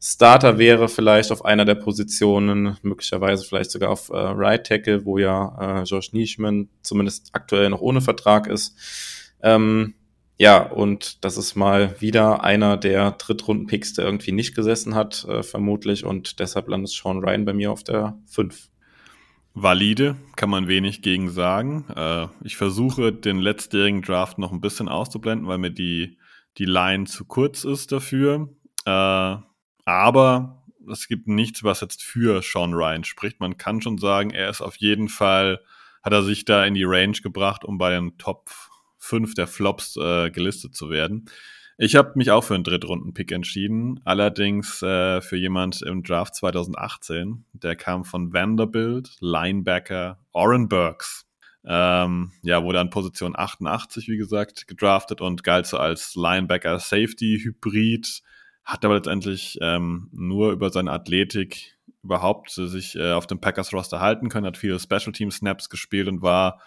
Starter 0.00 0.58
wäre 0.58 0.88
vielleicht 0.88 1.32
auf 1.32 1.44
einer 1.44 1.64
der 1.64 1.74
Positionen, 1.74 2.76
möglicherweise 2.82 3.44
vielleicht 3.44 3.70
sogar 3.70 3.90
auf 3.90 4.10
äh, 4.10 4.16
Right 4.16 4.66
Tackle, 4.66 5.04
wo 5.04 5.18
ja 5.18 5.80
äh, 5.80 5.82
Josh 5.84 6.12
Nischman 6.12 6.68
zumindest 6.82 7.30
aktuell 7.32 7.70
noch 7.70 7.80
ohne 7.80 8.00
Vertrag 8.00 8.46
ist. 8.46 8.76
Ähm, 9.42 9.94
ja, 10.38 10.62
und 10.62 11.24
das 11.24 11.38
ist 11.38 11.54
mal 11.54 12.00
wieder 12.00 12.44
einer 12.44 12.76
der 12.76 13.12
Drittrunden-Picks, 13.12 13.94
der 13.94 14.04
irgendwie 14.04 14.32
nicht 14.32 14.54
gesessen 14.54 14.94
hat, 14.94 15.24
äh, 15.24 15.42
vermutlich. 15.42 16.04
Und 16.04 16.40
deshalb 16.40 16.68
landet 16.68 16.90
Sean 16.90 17.20
Ryan 17.20 17.44
bei 17.44 17.54
mir 17.54 17.72
auf 17.72 17.84
der 17.84 18.18
5. 18.26 18.70
Valide, 19.54 20.16
kann 20.36 20.50
man 20.50 20.68
wenig 20.68 21.00
gegen 21.00 21.30
sagen. 21.30 21.86
Äh, 21.96 22.26
ich 22.44 22.58
versuche 22.58 23.12
den 23.12 23.38
letztjährigen 23.38 24.02
Draft 24.02 24.36
noch 24.36 24.52
ein 24.52 24.60
bisschen 24.60 24.90
auszublenden, 24.90 25.48
weil 25.48 25.56
mir 25.56 25.70
die, 25.70 26.18
die 26.58 26.66
Line 26.66 27.06
zu 27.06 27.24
kurz 27.24 27.64
ist 27.64 27.90
dafür. 27.90 28.50
Äh, 28.84 29.36
aber 29.86 30.66
es 30.90 31.08
gibt 31.08 31.28
nichts, 31.28 31.64
was 31.64 31.80
jetzt 31.80 32.02
für 32.02 32.42
Sean 32.42 32.74
Ryan 32.74 33.04
spricht. 33.04 33.40
Man 33.40 33.56
kann 33.56 33.80
schon 33.80 33.96
sagen, 33.96 34.30
er 34.30 34.50
ist 34.50 34.60
auf 34.60 34.76
jeden 34.76 35.08
Fall, 35.08 35.60
hat 36.02 36.12
er 36.12 36.22
sich 36.22 36.44
da 36.44 36.66
in 36.66 36.74
die 36.74 36.84
Range 36.84 37.16
gebracht, 37.22 37.64
um 37.64 37.78
bei 37.78 37.88
den 37.88 38.18
Top 38.18 38.50
5 38.98 39.34
der 39.34 39.46
Flops 39.46 39.96
äh, 39.96 40.30
gelistet 40.30 40.74
zu 40.74 40.90
werden. 40.90 41.30
Ich 41.78 41.94
habe 41.94 42.12
mich 42.16 42.30
auch 42.30 42.42
für 42.42 42.54
einen 42.54 42.64
Drittrunden-Pick 42.64 43.32
entschieden, 43.32 44.00
allerdings 44.04 44.82
äh, 44.82 45.20
für 45.20 45.36
jemand 45.36 45.82
im 45.82 46.02
Draft 46.02 46.34
2018. 46.34 47.44
Der 47.52 47.76
kam 47.76 48.04
von 48.04 48.32
Vanderbilt, 48.32 49.16
Linebacker 49.20 50.18
Oren 50.32 50.68
Burks. 50.68 51.26
Ähm, 51.64 52.32
ja, 52.42 52.62
wurde 52.62 52.80
an 52.80 52.90
Position 52.90 53.36
88, 53.36 54.08
wie 54.08 54.16
gesagt, 54.16 54.68
gedraftet 54.68 55.20
und 55.20 55.44
galt 55.44 55.66
so 55.66 55.76
als 55.76 56.14
Linebacker-Safety-Hybrid 56.14 58.22
hat 58.66 58.84
aber 58.84 58.96
letztendlich 58.96 59.58
ähm, 59.62 60.10
nur 60.12 60.50
über 60.50 60.70
seine 60.70 60.90
Athletik 60.90 61.78
überhaupt 62.02 62.50
sich 62.50 62.96
äh, 62.96 63.12
auf 63.12 63.26
dem 63.26 63.40
Packers-Roster 63.40 64.00
halten 64.00 64.28
können, 64.28 64.46
hat 64.46 64.56
viele 64.56 64.78
Special-Team-Snaps 64.78 65.70
gespielt 65.70 66.08
und 66.08 66.20
war 66.20 66.60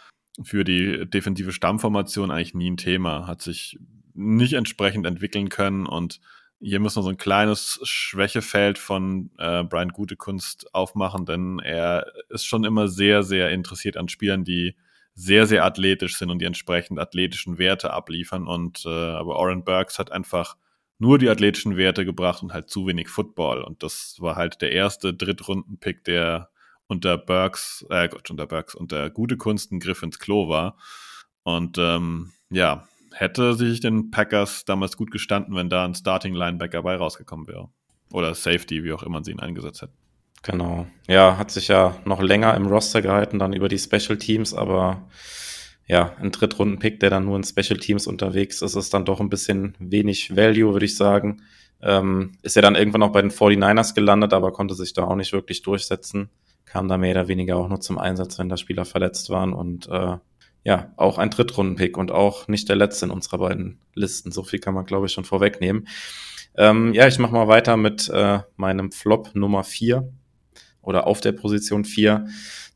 für 0.44 0.64
die 0.64 1.10
defensive 1.10 1.52
Stammformation 1.52 2.32
eigentlich 2.32 2.54
nie 2.54 2.72
ein 2.72 2.78
Thema, 2.78 3.28
hat 3.28 3.42
sich 3.42 3.78
nicht 4.14 4.54
entsprechend 4.54 5.06
entwickeln 5.06 5.50
können 5.50 5.86
und 5.86 6.20
hier 6.62 6.80
müssen 6.80 6.98
wir 6.98 7.04
so 7.04 7.10
ein 7.10 7.18
kleines 7.18 7.80
Schwächefeld 7.84 8.78
von 8.78 9.32
äh, 9.38 9.64
Brian 9.64 9.90
Gutekunst 9.90 10.74
aufmachen, 10.74 11.26
denn 11.26 11.60
er 11.60 12.06
ist 12.30 12.46
schon 12.46 12.66
immer 12.66 12.88
sehr, 12.90 13.24
sehr 13.24 13.50
interessiert 13.52 13.96
an 13.96 14.10
Spielern, 14.10 14.44
die 14.44 14.76
sehr, 15.16 15.48
sehr 15.48 15.66
athletisch 15.66 16.18
sind 16.18 16.30
und 16.30 16.40
die 16.40 16.46
entsprechend 16.46 17.00
athletischen 17.00 17.58
Werte 17.58 17.92
abliefern. 17.94 18.48
Und 18.48 18.86
äh, 18.86 18.90
aber 18.90 19.38
Oren 19.38 19.64
Burks 19.64 20.00
hat 20.00 20.12
einfach 20.12 20.56
nur 20.98 21.18
die 21.18 21.30
athletischen 21.30 21.78
Werte 21.78 22.06
gebracht 22.06 22.44
und 22.44 22.54
halt 22.54 22.70
zu 22.70 22.88
wenig 22.88 23.08
Football. 23.08 23.64
Und 23.64 23.84
das 23.84 24.18
war 24.20 24.36
halt 24.36 24.62
der 24.62 24.72
erste 24.72 25.14
Drittrunden-Pick, 25.14 26.04
der 26.04 26.50
unter 26.90 27.18
Burks, 27.18 27.86
äh 27.90 28.10
Gott, 28.10 28.30
unter 28.30 28.48
Burks, 28.48 28.76
unter 28.76 29.10
gute 29.10 29.38
Kunst 29.38 29.72
ein 29.72 29.80
Griff 29.80 30.04
ins 30.04 30.20
Klo 30.20 30.50
war. 30.50 30.76
Und 31.44 31.78
ähm, 31.78 32.34
ja, 32.50 32.88
hätte 33.14 33.54
sich 33.54 33.80
den 33.80 34.12
Packers 34.12 34.66
damals 34.66 34.98
gut 34.98 35.12
gestanden, 35.12 35.56
wenn 35.56 35.70
da 35.70 35.86
ein 35.86 35.96
Starting 35.96 36.34
Linebacker 36.34 36.84
bei 36.84 36.96
rausgekommen 36.96 37.48
wäre. 37.48 37.70
Oder 38.12 38.34
Safety, 38.34 38.84
wie 38.84 38.92
auch 38.92 39.04
immer 39.04 39.24
sie 39.24 39.32
ihn 39.32 39.40
eingesetzt 39.40 39.84
hätten. 39.84 39.94
Genau. 40.42 40.88
Ja, 41.08 41.38
hat 41.38 41.52
sich 41.52 41.68
ja 41.68 41.96
noch 42.06 42.22
länger 42.22 42.56
im 42.56 42.66
Roster 42.66 43.02
gehalten, 43.02 43.40
dann 43.40 43.54
über 43.54 43.70
die 43.70 43.78
Special 43.78 44.18
Teams, 44.18 44.54
aber 44.54 45.08
ja, 45.86 46.16
ein 46.20 46.32
Drittrunden-Pick, 46.32 47.00
der 47.00 47.10
dann 47.10 47.26
nur 47.26 47.36
in 47.36 47.44
Special 47.44 47.80
Teams 47.80 48.08
unterwegs 48.08 48.62
ist, 48.62 48.76
ist 48.76 48.94
dann 48.94 49.06
doch 49.06 49.20
ein 49.20 49.30
bisschen 49.30 49.76
wenig 49.80 50.36
Value, 50.36 50.74
würde 50.74 50.86
ich 50.86 50.96
sagen. 50.96 51.44
Ähm, 51.82 52.34
ist 52.42 52.56
ja 52.56 52.62
dann 52.62 52.76
irgendwann 52.76 53.04
auch 53.04 53.12
bei 53.12 53.22
den 53.22 53.32
49ers 53.32 53.94
gelandet, 53.96 54.34
aber 54.34 54.52
konnte 54.52 54.76
sich 54.76 54.94
da 54.94 55.04
auch 55.04 55.16
nicht 55.16 55.34
wirklich 55.34 55.62
durchsetzen. 55.62 56.30
Kam 56.70 56.88
da 56.88 56.98
mehr 56.98 57.12
oder 57.12 57.28
weniger 57.28 57.58
auch 57.58 57.68
nur 57.68 57.82
zum 57.82 57.98
Einsatz, 57.98 58.38
wenn 58.38 58.48
da 58.48 58.56
Spieler 58.56 58.86
verletzt 58.86 59.30
waren 59.30 59.54
und 59.54 59.88
äh, 59.90 60.18
ja, 60.64 60.94
auch 60.98 61.18
ein 61.18 61.30
Drittrunden-Pick 61.30 61.98
und 61.98 62.12
auch 62.12 62.48
nicht 62.48 62.70
der 62.70 62.76
letzte 62.76 63.06
in 63.06 63.12
unserer 63.12 63.40
beiden 63.40 63.80
Listen. 63.96 64.32
So 64.32 64.44
viel 64.44 64.60
kann 64.60 64.74
man, 64.74 64.86
glaube 64.86 65.08
ich, 65.08 65.14
schon 65.14 65.26
vorwegnehmen. 65.26 65.88
Ähm, 66.56 66.94
ja, 66.94 67.08
ich 67.08 67.18
mache 67.20 67.34
mal 67.34 67.48
weiter 67.48 67.78
mit 67.78 68.10
äh, 68.10 68.40
meinem 68.56 68.92
Flop 68.92 69.32
Nummer 69.34 69.64
4 69.64 70.12
oder 70.82 71.08
auf 71.08 71.22
der 71.22 71.32
Position 71.32 71.86
4. 71.86 72.28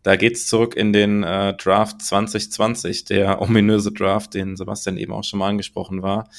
Da 0.04 0.16
geht's 0.16 0.48
zurück 0.48 0.76
in 0.76 0.92
den 0.92 1.24
äh, 1.24 1.54
Draft 1.56 2.02
2020, 2.02 3.06
der 3.06 3.42
ominöse 3.42 3.92
Draft, 3.92 4.34
den 4.34 4.56
Sebastian 4.56 4.98
eben 4.98 5.14
auch 5.14 5.24
schon 5.24 5.40
mal 5.40 5.50
angesprochen 5.50 6.02
war, 6.02 6.30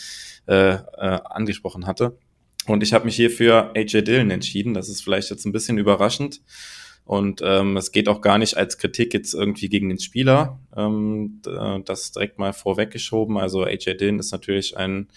äh, 0.46 0.74
äh, 0.74 1.20
angesprochen 1.24 1.86
hatte. 1.86 2.18
Und 2.66 2.82
ich 2.82 2.94
habe 2.94 3.04
mich 3.04 3.16
hier 3.16 3.30
für 3.30 3.72
AJ 3.76 4.02
Dillon 4.02 4.30
entschieden. 4.30 4.74
Das 4.74 4.88
ist 4.88 5.02
vielleicht 5.02 5.30
jetzt 5.30 5.44
ein 5.44 5.52
bisschen 5.52 5.78
überraschend. 5.78 6.40
Und 7.04 7.42
ähm, 7.44 7.76
es 7.76 7.92
geht 7.92 8.08
auch 8.08 8.22
gar 8.22 8.38
nicht 8.38 8.56
als 8.56 8.78
Kritik 8.78 9.12
jetzt 9.12 9.34
irgendwie 9.34 9.68
gegen 9.68 9.90
den 9.90 9.98
Spieler. 9.98 10.58
Ähm, 10.74 11.42
das 11.84 12.12
direkt 12.12 12.38
mal 12.38 12.52
vorweggeschoben. 12.52 13.36
Also 13.36 13.64
AJ 13.64 13.96
Dillon 13.98 14.18
ist 14.18 14.32
natürlich 14.32 14.76
ein 14.76 15.08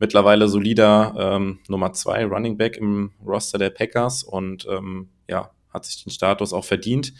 mittlerweile 0.00 0.48
solider 0.48 1.14
ähm, 1.16 1.60
Nummer 1.68 1.92
zwei 1.92 2.24
Running 2.24 2.56
Back 2.56 2.76
im 2.78 3.12
Roster 3.24 3.58
der 3.58 3.70
Packers 3.70 4.24
und 4.24 4.66
ähm, 4.68 5.10
ja, 5.28 5.50
hat 5.72 5.84
sich 5.84 6.02
den 6.02 6.10
Status 6.10 6.52
auch 6.52 6.64
verdient. 6.64 7.12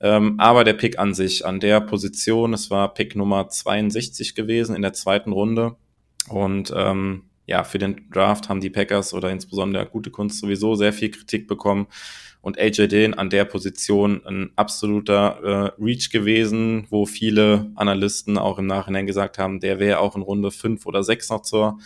Ähm, 0.00 0.38
aber 0.38 0.64
der 0.64 0.74
Pick 0.74 0.98
an 0.98 1.14
sich, 1.14 1.46
an 1.46 1.60
der 1.60 1.80
Position, 1.80 2.52
es 2.52 2.70
war 2.70 2.92
Pick 2.92 3.16
Nummer 3.16 3.48
62 3.48 4.34
gewesen 4.34 4.74
in 4.74 4.82
der 4.82 4.92
zweiten 4.92 5.32
Runde. 5.32 5.76
Und 6.28 6.72
ähm, 6.76 7.24
ja, 7.46 7.64
für 7.64 7.78
den 7.78 8.10
Draft 8.10 8.48
haben 8.48 8.60
die 8.60 8.70
Packers 8.70 9.14
oder 9.14 9.30
insbesondere 9.30 9.86
gute 9.86 10.10
Kunst 10.10 10.40
sowieso 10.40 10.74
sehr 10.74 10.92
viel 10.92 11.10
Kritik 11.10 11.46
bekommen. 11.46 11.86
Und 12.46 12.60
AJ 12.60 12.86
Dillon 12.86 13.14
an 13.14 13.28
der 13.28 13.44
Position 13.44 14.24
ein 14.24 14.52
absoluter 14.54 15.74
äh, 15.78 15.82
Reach 15.82 16.10
gewesen, 16.10 16.86
wo 16.90 17.04
viele 17.04 17.72
Analysten 17.74 18.38
auch 18.38 18.60
im 18.60 18.68
Nachhinein 18.68 19.04
gesagt 19.04 19.36
haben, 19.36 19.58
der 19.58 19.80
wäre 19.80 19.98
auch 19.98 20.14
in 20.14 20.22
Runde 20.22 20.52
fünf 20.52 20.86
oder 20.86 21.02
sechs 21.02 21.28
noch 21.28 21.42
zur 21.42 21.80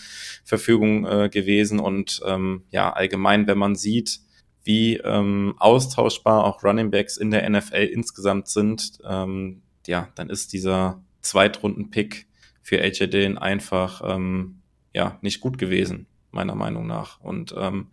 Verfügung 0.45 1.07
äh, 1.07 1.31
gewesen. 1.31 1.81
Und 1.81 2.21
ähm, 2.27 2.65
ja, 2.69 2.93
allgemein, 2.93 3.47
wenn 3.47 3.57
man 3.57 3.75
sieht, 3.75 4.21
wie 4.63 4.99
ähm, 4.99 5.55
austauschbar 5.57 6.45
auch 6.45 6.63
Running 6.63 6.91
Backs 6.91 7.17
in 7.17 7.31
der 7.31 7.49
NFL 7.49 7.89
insgesamt 7.91 8.49
sind, 8.49 8.99
ähm, 9.09 9.63
ja, 9.87 10.11
dann 10.15 10.29
ist 10.29 10.53
dieser 10.53 11.03
Zweitrunden-Pick 11.23 12.27
für 12.61 12.83
AJ 12.83 13.07
Dillon 13.07 13.39
einfach 13.39 14.03
ähm, 14.05 14.61
ja 14.93 15.19
nicht 15.23 15.41
gut 15.41 15.57
gewesen, 15.57 16.07
meiner 16.33 16.55
Meinung 16.55 16.87
nach. 16.87 17.19
Und 17.21 17.55
ähm, 17.57 17.87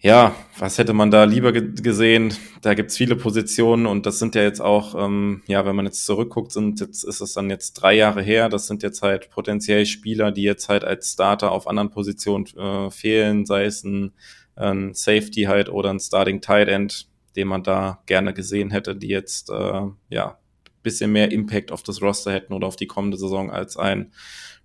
ja, 0.00 0.34
was 0.58 0.78
hätte 0.78 0.92
man 0.92 1.10
da 1.10 1.24
lieber 1.24 1.52
gesehen? 1.52 2.32
Da 2.62 2.74
gibt's 2.74 2.96
viele 2.96 3.16
Positionen 3.16 3.86
und 3.86 4.06
das 4.06 4.18
sind 4.18 4.34
ja 4.34 4.42
jetzt 4.42 4.60
auch, 4.60 4.94
ähm, 4.94 5.42
ja, 5.46 5.64
wenn 5.66 5.74
man 5.74 5.86
jetzt 5.86 6.06
zurückguckt, 6.06 6.52
sind 6.52 6.80
jetzt 6.80 7.02
ist 7.02 7.20
es 7.20 7.32
dann 7.32 7.50
jetzt 7.50 7.74
drei 7.74 7.94
Jahre 7.94 8.22
her. 8.22 8.48
Das 8.48 8.68
sind 8.68 8.82
jetzt 8.82 9.02
halt 9.02 9.30
potenziell 9.30 9.86
Spieler, 9.86 10.30
die 10.30 10.42
jetzt 10.42 10.68
halt 10.68 10.84
als 10.84 11.12
Starter 11.12 11.50
auf 11.50 11.66
anderen 11.66 11.90
Positionen 11.90 12.46
äh, 12.56 12.90
fehlen, 12.90 13.44
sei 13.44 13.64
es 13.64 13.82
ein, 13.82 14.12
ein 14.54 14.94
Safety 14.94 15.42
halt 15.42 15.68
oder 15.68 15.90
ein 15.90 16.00
Starting 16.00 16.40
Tight 16.40 16.68
End, 16.68 17.08
den 17.34 17.48
man 17.48 17.64
da 17.64 18.00
gerne 18.06 18.32
gesehen 18.32 18.70
hätte, 18.70 18.94
die 18.94 19.08
jetzt 19.08 19.50
äh, 19.50 19.82
ja 20.10 20.38
bisschen 20.82 21.12
mehr 21.12 21.30
Impact 21.30 21.72
auf 21.72 21.82
das 21.82 22.00
Roster 22.00 22.32
hätten 22.32 22.52
oder 22.52 22.66
auf 22.66 22.76
die 22.76 22.86
kommende 22.86 23.16
Saison 23.16 23.50
als 23.50 23.76
ein 23.76 24.12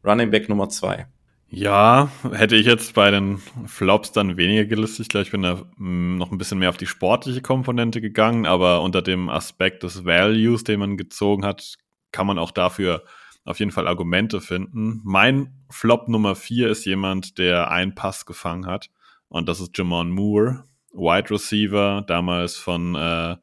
Running 0.06 0.32
Back 0.32 0.48
Nummer 0.48 0.70
zwei. 0.70 1.08
Ja, 1.56 2.10
hätte 2.32 2.56
ich 2.56 2.66
jetzt 2.66 2.96
bei 2.96 3.12
den 3.12 3.38
Flops 3.68 4.12
dann 4.12 4.38
weniger 4.38 4.66
gelistet. 4.66 5.02
Ich 5.02 5.10
glaube, 5.10 5.26
ich 5.26 5.32
bin 5.32 5.44
da 5.44 5.62
mm, 5.78 6.18
noch 6.18 6.32
ein 6.32 6.40
bisschen 6.40 6.58
mehr 6.58 6.70
auf 6.70 6.78
die 6.78 6.88
sportliche 6.88 7.44
Komponente 7.44 8.02
gegangen, 8.02 8.48
aber 8.48 8.82
unter 8.82 9.04
dem 9.04 9.30
Aspekt 9.30 9.84
des 9.84 10.04
Values, 10.04 10.64
den 10.64 10.80
man 10.80 10.98
gezogen 10.98 11.46
hat, 11.46 11.76
kann 12.12 12.26
man 12.26 12.40
auch 12.40 12.50
dafür 12.50 13.04
auf 13.46 13.60
jeden 13.60 13.70
Fall 13.70 13.88
Argumente 13.88 14.42
finden. 14.42 15.02
Mein 15.04 15.54
Flop 15.70 16.08
Nummer 16.08 16.34
vier 16.34 16.70
ist 16.70 16.86
jemand, 16.86 17.38
der 17.38 17.70
einen 17.70 17.94
Pass 17.94 18.26
gefangen 18.26 18.66
hat 18.66 18.90
und 19.28 19.48
das 19.48 19.60
ist 19.60 19.78
Jamon 19.78 20.10
Moore. 20.10 20.64
Wide 20.94 21.32
Receiver, 21.32 22.04
damals 22.06 22.56
von 22.56 22.96
äh, 22.96 23.36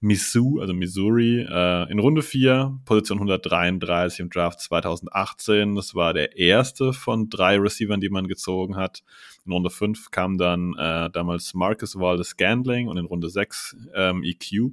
Mizzou, 0.00 0.60
also 0.60 0.72
Missouri, 0.72 1.40
äh, 1.40 1.90
in 1.90 1.98
Runde 1.98 2.22
4, 2.22 2.78
Position 2.84 3.18
133 3.18 4.20
im 4.20 4.30
Draft 4.30 4.60
2018. 4.60 5.74
Das 5.74 5.94
war 5.94 6.14
der 6.14 6.36
erste 6.36 6.92
von 6.92 7.28
drei 7.28 7.58
Receivern, 7.58 8.00
die 8.00 8.08
man 8.08 8.28
gezogen 8.28 8.76
hat. 8.76 9.02
In 9.44 9.52
Runde 9.52 9.70
5 9.70 10.10
kam 10.10 10.38
dann 10.38 10.74
äh, 10.78 11.10
damals 11.10 11.54
Marcus 11.54 11.96
Waldes 11.96 12.28
Scandling 12.28 12.88
und 12.88 12.96
in 12.96 13.06
Runde 13.06 13.28
6 13.28 13.76
ähm, 13.94 14.22
EQ. 14.22 14.70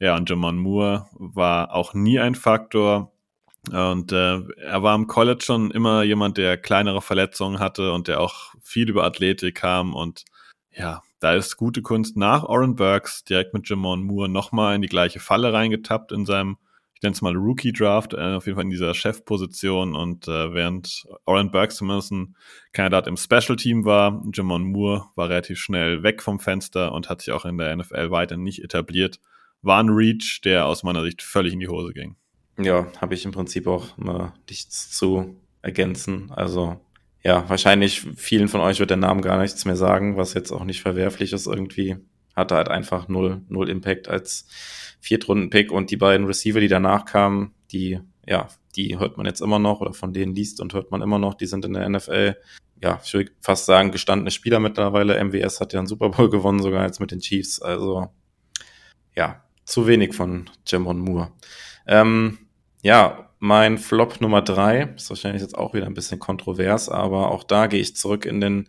Ja, 0.00 0.16
und 0.16 0.30
Jamon 0.30 0.58
Moore 0.58 1.06
war 1.12 1.74
auch 1.74 1.92
nie 1.92 2.20
ein 2.20 2.36
Faktor. 2.36 3.12
Und 3.72 4.12
äh, 4.12 4.40
er 4.56 4.82
war 4.82 4.94
im 4.94 5.08
College 5.08 5.44
schon 5.44 5.72
immer 5.72 6.04
jemand, 6.04 6.38
der 6.38 6.56
kleinere 6.56 7.02
Verletzungen 7.02 7.58
hatte 7.58 7.92
und 7.92 8.06
der 8.06 8.20
auch 8.20 8.54
viel 8.62 8.88
über 8.88 9.04
Athletik 9.04 9.56
kam 9.56 9.94
und 9.94 10.24
ja, 10.72 11.02
da 11.20 11.34
ist 11.34 11.56
gute 11.56 11.82
Kunst 11.82 12.16
nach 12.16 12.44
Oren 12.44 12.76
Burks 12.76 13.24
direkt 13.24 13.54
mit 13.54 13.68
Jamon 13.68 14.02
Moore 14.02 14.28
nochmal 14.28 14.76
in 14.76 14.82
die 14.82 14.88
gleiche 14.88 15.20
Falle 15.20 15.52
reingetappt 15.52 16.12
in 16.12 16.24
seinem, 16.26 16.58
ich 16.94 17.02
nenne 17.02 17.14
es 17.14 17.22
mal 17.22 17.34
Rookie-Draft, 17.34 18.14
äh, 18.14 18.34
auf 18.34 18.46
jeden 18.46 18.56
Fall 18.56 18.64
in 18.64 18.70
dieser 18.70 18.94
Chefposition 18.94 19.94
und 19.94 20.28
äh, 20.28 20.54
während 20.54 21.06
Oren 21.24 21.50
Burks 21.50 21.76
zumindest 21.76 22.12
ein 22.12 22.36
Kandidat 22.72 23.06
im 23.06 23.16
Special-Team 23.16 23.84
war, 23.84 24.22
Jamon 24.32 24.64
Moore 24.64 25.06
war 25.16 25.28
relativ 25.28 25.58
schnell 25.58 26.02
weg 26.02 26.22
vom 26.22 26.40
Fenster 26.40 26.92
und 26.92 27.08
hat 27.08 27.22
sich 27.22 27.32
auch 27.32 27.44
in 27.44 27.58
der 27.58 27.74
NFL 27.76 28.10
weiter 28.10 28.36
nicht 28.36 28.62
etabliert. 28.62 29.20
War 29.62 29.82
ein 29.82 29.88
Reach, 29.88 30.40
der 30.44 30.66
aus 30.66 30.84
meiner 30.84 31.02
Sicht 31.02 31.22
völlig 31.22 31.52
in 31.52 31.60
die 31.60 31.68
Hose 31.68 31.92
ging. 31.92 32.16
Ja, 32.58 32.86
habe 33.00 33.14
ich 33.14 33.24
im 33.24 33.32
Prinzip 33.32 33.66
auch 33.66 33.96
mal 33.96 34.34
nichts 34.48 34.90
zu 34.90 35.36
ergänzen. 35.62 36.30
Also 36.30 36.80
ja, 37.22 37.48
wahrscheinlich 37.48 38.06
vielen 38.16 38.48
von 38.48 38.60
euch 38.60 38.80
wird 38.80 38.90
der 38.90 38.96
Name 38.96 39.20
gar 39.20 39.40
nichts 39.40 39.64
mehr 39.64 39.76
sagen, 39.76 40.16
was 40.16 40.34
jetzt 40.34 40.52
auch 40.52 40.64
nicht 40.64 40.82
verwerflich 40.82 41.32
ist 41.32 41.46
irgendwie. 41.46 41.96
Hatte 42.36 42.54
halt 42.54 42.68
einfach 42.68 43.08
null, 43.08 43.42
null 43.48 43.68
Impact 43.68 44.08
als 44.08 44.46
Viertrunden-Pick 45.00 45.72
und 45.72 45.90
die 45.90 45.96
beiden 45.96 46.26
Receiver, 46.26 46.60
die 46.60 46.68
danach 46.68 47.04
kamen, 47.04 47.54
die, 47.72 48.00
ja, 48.26 48.48
die 48.76 48.98
hört 48.98 49.16
man 49.16 49.26
jetzt 49.26 49.40
immer 49.40 49.58
noch 49.58 49.80
oder 49.80 49.92
von 49.92 50.12
denen 50.12 50.34
liest 50.34 50.60
und 50.60 50.74
hört 50.74 50.90
man 50.90 51.02
immer 51.02 51.18
noch, 51.18 51.34
die 51.34 51.46
sind 51.46 51.64
in 51.64 51.72
der 51.72 51.88
NFL. 51.88 52.36
Ja, 52.80 53.00
ich 53.04 53.12
würde 53.12 53.32
fast 53.40 53.66
sagen, 53.66 53.90
gestandene 53.90 54.30
Spieler 54.30 54.60
mittlerweile. 54.60 55.22
MWS 55.22 55.60
hat 55.60 55.72
ja 55.72 55.80
einen 55.80 55.88
Super 55.88 56.10
Bowl 56.10 56.30
gewonnen, 56.30 56.62
sogar 56.62 56.84
jetzt 56.84 57.00
mit 57.00 57.10
den 57.10 57.20
Chiefs. 57.20 57.60
Also, 57.60 58.08
ja, 59.16 59.42
zu 59.64 59.88
wenig 59.88 60.14
von 60.14 60.48
Jamon 60.66 61.00
Moore. 61.00 61.32
Ähm, 61.88 62.38
ja, 62.82 63.27
mein 63.38 63.78
Flop 63.78 64.20
Nummer 64.20 64.42
drei 64.42 64.94
ist 64.96 65.10
wahrscheinlich 65.10 65.42
jetzt 65.42 65.56
auch 65.56 65.74
wieder 65.74 65.86
ein 65.86 65.94
bisschen 65.94 66.18
kontrovers, 66.18 66.88
aber 66.88 67.30
auch 67.30 67.44
da 67.44 67.66
gehe 67.66 67.80
ich 67.80 67.96
zurück 67.96 68.24
in 68.26 68.40
den 68.40 68.68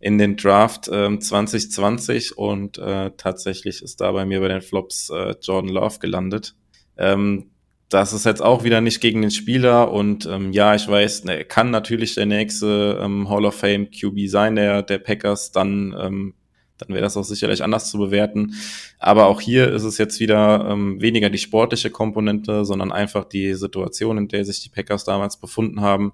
in 0.00 0.16
den 0.16 0.36
Draft 0.36 0.88
ähm, 0.90 1.20
2020 1.20 2.38
und 2.38 2.78
äh, 2.78 3.10
tatsächlich 3.18 3.82
ist 3.82 4.00
da 4.00 4.12
bei 4.12 4.24
mir 4.24 4.40
bei 4.40 4.48
den 4.48 4.62
Flops 4.62 5.10
äh, 5.10 5.34
Jordan 5.42 5.70
Love 5.70 5.98
gelandet. 5.98 6.54
Ähm, 6.96 7.50
das 7.90 8.12
ist 8.14 8.24
jetzt 8.24 8.40
auch 8.40 8.64
wieder 8.64 8.80
nicht 8.80 9.00
gegen 9.00 9.20
den 9.20 9.30
Spieler 9.30 9.92
und 9.92 10.24
ähm, 10.24 10.52
ja, 10.52 10.74
ich 10.74 10.88
weiß, 10.88 11.24
ne, 11.24 11.44
kann 11.44 11.70
natürlich 11.70 12.14
der 12.14 12.24
nächste 12.24 12.98
ähm, 13.02 13.28
Hall 13.28 13.44
of 13.44 13.56
Fame 13.56 13.90
QB 13.90 14.28
sein, 14.28 14.56
der, 14.56 14.82
der 14.82 14.98
Packers, 14.98 15.52
dann 15.52 15.94
ähm, 16.00 16.34
dann 16.80 16.90
wäre 16.90 17.02
das 17.02 17.16
auch 17.16 17.24
sicherlich 17.24 17.62
anders 17.62 17.90
zu 17.90 17.98
bewerten. 17.98 18.54
Aber 18.98 19.26
auch 19.26 19.40
hier 19.40 19.70
ist 19.72 19.84
es 19.84 19.98
jetzt 19.98 20.20
wieder 20.20 20.66
ähm, 20.70 21.00
weniger 21.00 21.30
die 21.30 21.38
sportliche 21.38 21.90
Komponente, 21.90 22.64
sondern 22.64 22.92
einfach 22.92 23.24
die 23.24 23.54
Situation, 23.54 24.18
in 24.18 24.28
der 24.28 24.44
sich 24.44 24.62
die 24.62 24.68
Packers 24.68 25.04
damals 25.04 25.38
befunden 25.38 25.80
haben. 25.80 26.12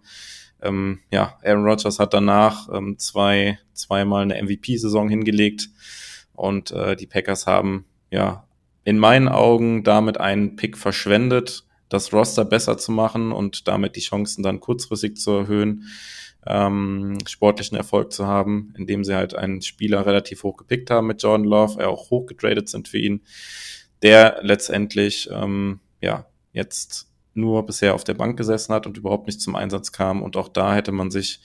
Ähm, 0.62 1.00
ja, 1.10 1.38
Aaron 1.44 1.64
Rodgers 1.64 1.98
hat 1.98 2.14
danach 2.14 2.68
ähm, 2.72 2.98
zwei, 2.98 3.58
zweimal 3.72 4.22
eine 4.22 4.42
MVP-Saison 4.42 5.08
hingelegt 5.08 5.68
und 6.34 6.70
äh, 6.70 6.96
die 6.96 7.06
Packers 7.06 7.46
haben 7.46 7.84
ja 8.10 8.46
in 8.84 8.98
meinen 8.98 9.28
Augen 9.28 9.84
damit 9.84 10.18
einen 10.18 10.56
Pick 10.56 10.78
verschwendet, 10.78 11.64
das 11.88 12.12
Roster 12.12 12.44
besser 12.44 12.78
zu 12.78 12.92
machen 12.92 13.32
und 13.32 13.68
damit 13.68 13.96
die 13.96 14.00
Chancen 14.00 14.42
dann 14.42 14.60
kurzfristig 14.60 15.16
zu 15.16 15.32
erhöhen 15.32 15.84
ähm, 16.46 17.18
sportlichen 17.26 17.76
Erfolg 17.76 18.12
zu 18.12 18.26
haben, 18.26 18.72
indem 18.76 19.04
sie 19.04 19.14
halt 19.14 19.34
einen 19.34 19.62
Spieler 19.62 20.06
relativ 20.06 20.42
hoch 20.42 20.56
gepickt 20.56 20.90
haben 20.90 21.06
mit 21.06 21.22
Jordan 21.22 21.46
Love, 21.46 21.80
er 21.80 21.90
auch 21.90 22.10
hoch 22.10 22.26
getradet 22.26 22.68
sind 22.68 22.88
für 22.88 22.98
ihn, 22.98 23.22
der 24.02 24.38
letztendlich 24.42 25.28
ähm, 25.32 25.80
ja 26.00 26.26
jetzt 26.52 27.10
nur 27.36 27.66
bisher 27.66 27.94
auf 27.94 28.04
der 28.04 28.14
Bank 28.14 28.36
gesessen 28.36 28.72
hat 28.74 28.86
und 28.86 28.96
überhaupt 28.96 29.26
nicht 29.26 29.40
zum 29.40 29.56
Einsatz 29.56 29.92
kam. 29.92 30.22
Und 30.22 30.36
auch 30.36 30.48
da 30.48 30.74
hätte 30.74 30.90
man 30.90 31.10
sich 31.10 31.40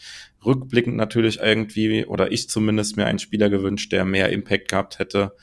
rückblickend 0.46 0.96
natürlich 0.96 1.40
irgendwie, 1.40 2.06
oder 2.06 2.32
ich 2.32 2.50
zumindest 2.50 2.96
mir 2.96 3.06
einen 3.06 3.20
Spieler 3.20 3.50
gewünscht, 3.50 3.92
der 3.92 4.06
mehr 4.06 4.30
Impact 4.30 4.70
gehabt 4.70 5.00
hätte 5.00 5.36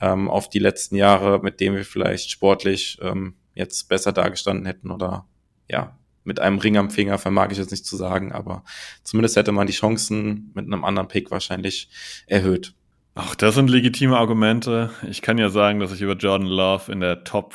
ähm, 0.00 0.30
auf 0.30 0.48
die 0.48 0.58
letzten 0.58 0.96
Jahre, 0.96 1.40
mit 1.40 1.60
dem 1.60 1.74
wir 1.74 1.84
vielleicht 1.84 2.30
sportlich 2.30 2.98
ähm, 3.02 3.34
jetzt 3.54 3.88
besser 3.88 4.12
dargestanden 4.12 4.66
hätten 4.66 4.90
oder 4.90 5.26
ja, 5.68 5.98
mit 6.24 6.40
einem 6.40 6.58
Ring 6.58 6.76
am 6.76 6.90
Finger 6.90 7.18
vermag 7.18 7.50
ich 7.50 7.58
jetzt 7.58 7.70
nicht 7.70 7.86
zu 7.86 7.96
sagen, 7.96 8.32
aber 8.32 8.64
zumindest 9.02 9.36
hätte 9.36 9.52
man 9.52 9.66
die 9.66 9.72
Chancen 9.72 10.50
mit 10.54 10.66
einem 10.66 10.84
anderen 10.84 11.08
Pick 11.08 11.30
wahrscheinlich 11.30 11.88
erhöht. 12.26 12.74
Auch 13.14 13.34
das 13.34 13.54
sind 13.54 13.68
legitime 13.68 14.16
Argumente. 14.16 14.90
Ich 15.08 15.20
kann 15.20 15.36
ja 15.36 15.50
sagen, 15.50 15.80
dass 15.80 15.92
ich 15.92 16.00
über 16.00 16.16
Jordan 16.16 16.48
Love 16.48 16.90
in 16.90 17.00
der 17.00 17.24
Top, 17.24 17.54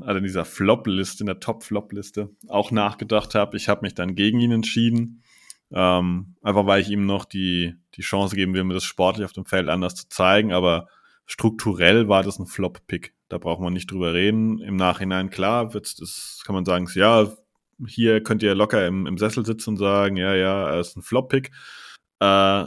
also 0.00 0.18
in 0.18 0.24
dieser 0.24 0.44
Flop-Liste, 0.44 1.22
in 1.22 1.28
der 1.28 1.40
Top-Flop-Liste 1.40 2.30
auch 2.46 2.70
nachgedacht 2.70 3.34
habe. 3.34 3.56
Ich 3.56 3.68
habe 3.68 3.82
mich 3.82 3.94
dann 3.94 4.14
gegen 4.14 4.40
ihn 4.40 4.52
entschieden. 4.52 5.22
Ähm, 5.70 6.34
einfach 6.42 6.66
weil 6.66 6.80
ich 6.82 6.90
ihm 6.90 7.06
noch 7.06 7.24
die, 7.24 7.74
die 7.94 8.02
Chance 8.02 8.36
geben 8.36 8.52
will, 8.54 8.64
mir 8.64 8.74
das 8.74 8.84
sportlich 8.84 9.24
auf 9.24 9.32
dem 9.32 9.46
Feld 9.46 9.68
anders 9.68 9.94
zu 9.94 10.08
zeigen. 10.08 10.52
Aber 10.52 10.88
strukturell 11.24 12.08
war 12.08 12.22
das 12.22 12.38
ein 12.38 12.46
Flop-Pick. 12.46 13.14
Da 13.30 13.38
braucht 13.38 13.60
man 13.60 13.72
nicht 13.72 13.90
drüber 13.90 14.12
reden. 14.12 14.60
Im 14.60 14.76
Nachhinein, 14.76 15.30
klar, 15.30 15.72
wird's, 15.72 15.94
das 15.94 16.42
kann 16.44 16.54
man 16.54 16.66
sagen, 16.66 16.86
ja, 16.94 17.32
hier 17.86 18.22
könnt 18.22 18.42
ihr 18.42 18.54
locker 18.54 18.86
im, 18.86 19.06
im 19.06 19.18
Sessel 19.18 19.44
sitzen 19.46 19.70
und 19.70 19.76
sagen, 19.76 20.16
ja, 20.16 20.34
ja, 20.34 20.70
er 20.70 20.80
ist 20.80 20.96
ein 20.96 21.02
Flop-Pick. 21.02 21.50
Äh, 22.20 22.64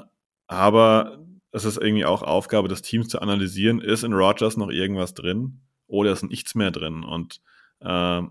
aber 0.47 1.20
es 1.51 1.66
ist 1.66 1.78
irgendwie 1.78 2.05
auch 2.05 2.24
Aufgabe 2.24 2.68
des 2.68 2.82
Teams 2.82 3.09
zu 3.09 3.22
analysieren, 3.22 3.82
ist 3.82 4.03
in 4.03 4.14
Rogers 4.14 4.57
noch 4.57 4.70
irgendwas 4.70 5.14
drin 5.14 5.62
oder 5.88 6.12
ist 6.12 6.24
nichts 6.24 6.55
mehr 6.55 6.72
drin? 6.72 7.03
Und 7.03 7.41
äh, 7.82 8.22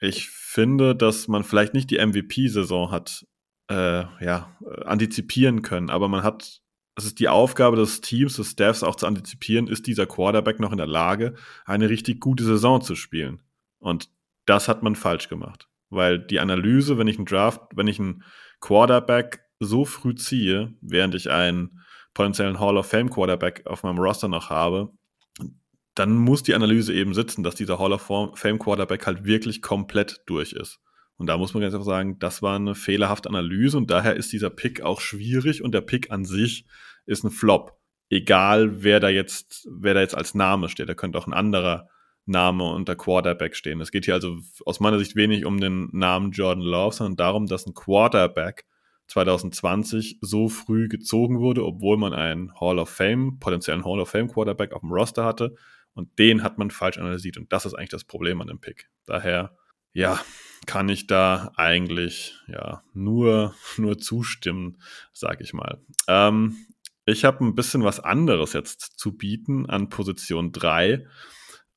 ich 0.00 0.28
finde, 0.30 0.94
dass 0.94 1.28
man 1.28 1.44
vielleicht 1.44 1.74
nicht 1.74 1.90
die 1.90 2.04
MVP-Saison 2.04 2.90
hat, 2.90 3.26
äh, 3.68 4.04
ja, 4.24 4.56
antizipieren 4.84 5.62
können, 5.62 5.90
aber 5.90 6.08
man 6.08 6.22
hat, 6.22 6.62
es 6.94 7.04
ist 7.04 7.18
die 7.18 7.28
Aufgabe 7.28 7.76
des 7.76 8.00
Teams, 8.00 8.36
des 8.36 8.52
Staffs 8.52 8.82
auch 8.82 8.96
zu 8.96 9.06
antizipieren, 9.06 9.66
ist 9.66 9.86
dieser 9.86 10.06
Quarterback 10.06 10.60
noch 10.60 10.72
in 10.72 10.78
der 10.78 10.86
Lage, 10.86 11.34
eine 11.64 11.88
richtig 11.90 12.20
gute 12.20 12.44
Saison 12.44 12.80
zu 12.80 12.94
spielen? 12.94 13.42
Und 13.78 14.08
das 14.46 14.68
hat 14.68 14.82
man 14.82 14.94
falsch 14.96 15.28
gemacht. 15.28 15.68
Weil 15.90 16.18
die 16.18 16.40
Analyse, 16.40 16.98
wenn 16.98 17.08
ich 17.08 17.16
einen 17.16 17.26
Draft, 17.26 17.62
wenn 17.74 17.88
ich 17.88 17.98
einen 17.98 18.22
Quarterback 18.60 19.40
so 19.60 19.84
früh 19.84 20.14
ziehe, 20.14 20.74
während 20.80 21.14
ich 21.14 21.30
einen 21.30 21.80
potenziellen 22.14 22.60
Hall 22.60 22.76
of 22.76 22.86
Fame 22.86 23.10
Quarterback 23.10 23.66
auf 23.66 23.82
meinem 23.82 23.98
Roster 23.98 24.28
noch 24.28 24.50
habe, 24.50 24.90
dann 25.94 26.14
muss 26.14 26.42
die 26.42 26.54
Analyse 26.54 26.92
eben 26.94 27.14
sitzen, 27.14 27.42
dass 27.42 27.54
dieser 27.54 27.78
Hall 27.78 27.92
of 27.92 28.02
Fame 28.34 28.58
Quarterback 28.58 29.06
halt 29.06 29.24
wirklich 29.24 29.62
komplett 29.62 30.22
durch 30.26 30.52
ist. 30.52 30.78
Und 31.16 31.26
da 31.26 31.36
muss 31.36 31.52
man 31.52 31.60
ganz 31.60 31.74
einfach 31.74 31.86
sagen, 31.86 32.18
das 32.20 32.42
war 32.42 32.56
eine 32.56 32.76
fehlerhafte 32.76 33.28
Analyse 33.28 33.76
und 33.76 33.90
daher 33.90 34.14
ist 34.14 34.32
dieser 34.32 34.50
Pick 34.50 34.82
auch 34.82 35.00
schwierig 35.00 35.62
und 35.62 35.72
der 35.72 35.80
Pick 35.80 36.12
an 36.12 36.24
sich 36.24 36.64
ist 37.06 37.24
ein 37.24 37.30
Flop. 37.30 37.76
egal 38.10 38.82
wer 38.82 39.00
da 39.00 39.08
jetzt, 39.08 39.68
wer 39.70 39.94
da 39.94 40.00
jetzt 40.00 40.16
als 40.16 40.34
Name 40.34 40.68
steht. 40.68 40.88
Da 40.88 40.94
könnte 40.94 41.18
auch 41.18 41.26
ein 41.26 41.34
anderer 41.34 41.88
Name 42.28 42.64
unter 42.64 42.94
Quarterback 42.94 43.56
stehen. 43.56 43.80
Es 43.80 43.90
geht 43.90 44.04
hier 44.04 44.14
also 44.14 44.38
aus 44.64 44.80
meiner 44.80 44.98
Sicht 44.98 45.16
wenig 45.16 45.44
um 45.44 45.60
den 45.60 45.88
Namen 45.92 46.30
Jordan 46.32 46.62
Love, 46.62 46.94
sondern 46.94 47.16
darum, 47.16 47.46
dass 47.46 47.66
ein 47.66 47.74
Quarterback 47.74 48.66
2020 49.08 50.18
so 50.20 50.48
früh 50.48 50.88
gezogen 50.88 51.40
wurde, 51.40 51.64
obwohl 51.64 51.96
man 51.96 52.12
einen 52.12 52.52
Hall 52.60 52.78
of 52.78 52.90
Fame, 52.90 53.38
potenziellen 53.40 53.84
Hall 53.84 54.00
of 54.00 54.10
Fame 54.10 54.28
Quarterback 54.28 54.72
auf 54.72 54.82
dem 54.82 54.92
Roster 54.92 55.24
hatte. 55.24 55.54
Und 55.94 56.18
den 56.18 56.42
hat 56.42 56.58
man 56.58 56.70
falsch 56.70 56.98
analysiert. 56.98 57.38
Und 57.38 57.52
das 57.52 57.66
ist 57.66 57.74
eigentlich 57.74 57.88
das 57.88 58.04
Problem 58.04 58.40
an 58.40 58.46
dem 58.46 58.60
Pick. 58.60 58.88
Daher, 59.06 59.56
ja, 59.92 60.20
kann 60.66 60.88
ich 60.88 61.06
da 61.06 61.52
eigentlich 61.56 62.38
ja 62.46 62.82
nur, 62.92 63.54
nur 63.78 63.98
zustimmen, 63.98 64.80
sag 65.12 65.40
ich 65.40 65.54
mal. 65.54 65.80
Ähm, 66.06 66.66
ich 67.06 67.24
habe 67.24 67.42
ein 67.42 67.54
bisschen 67.54 67.84
was 67.84 68.00
anderes 68.00 68.52
jetzt 68.52 68.98
zu 68.98 69.16
bieten 69.16 69.64
an 69.64 69.88
Position 69.88 70.52
3. 70.52 71.06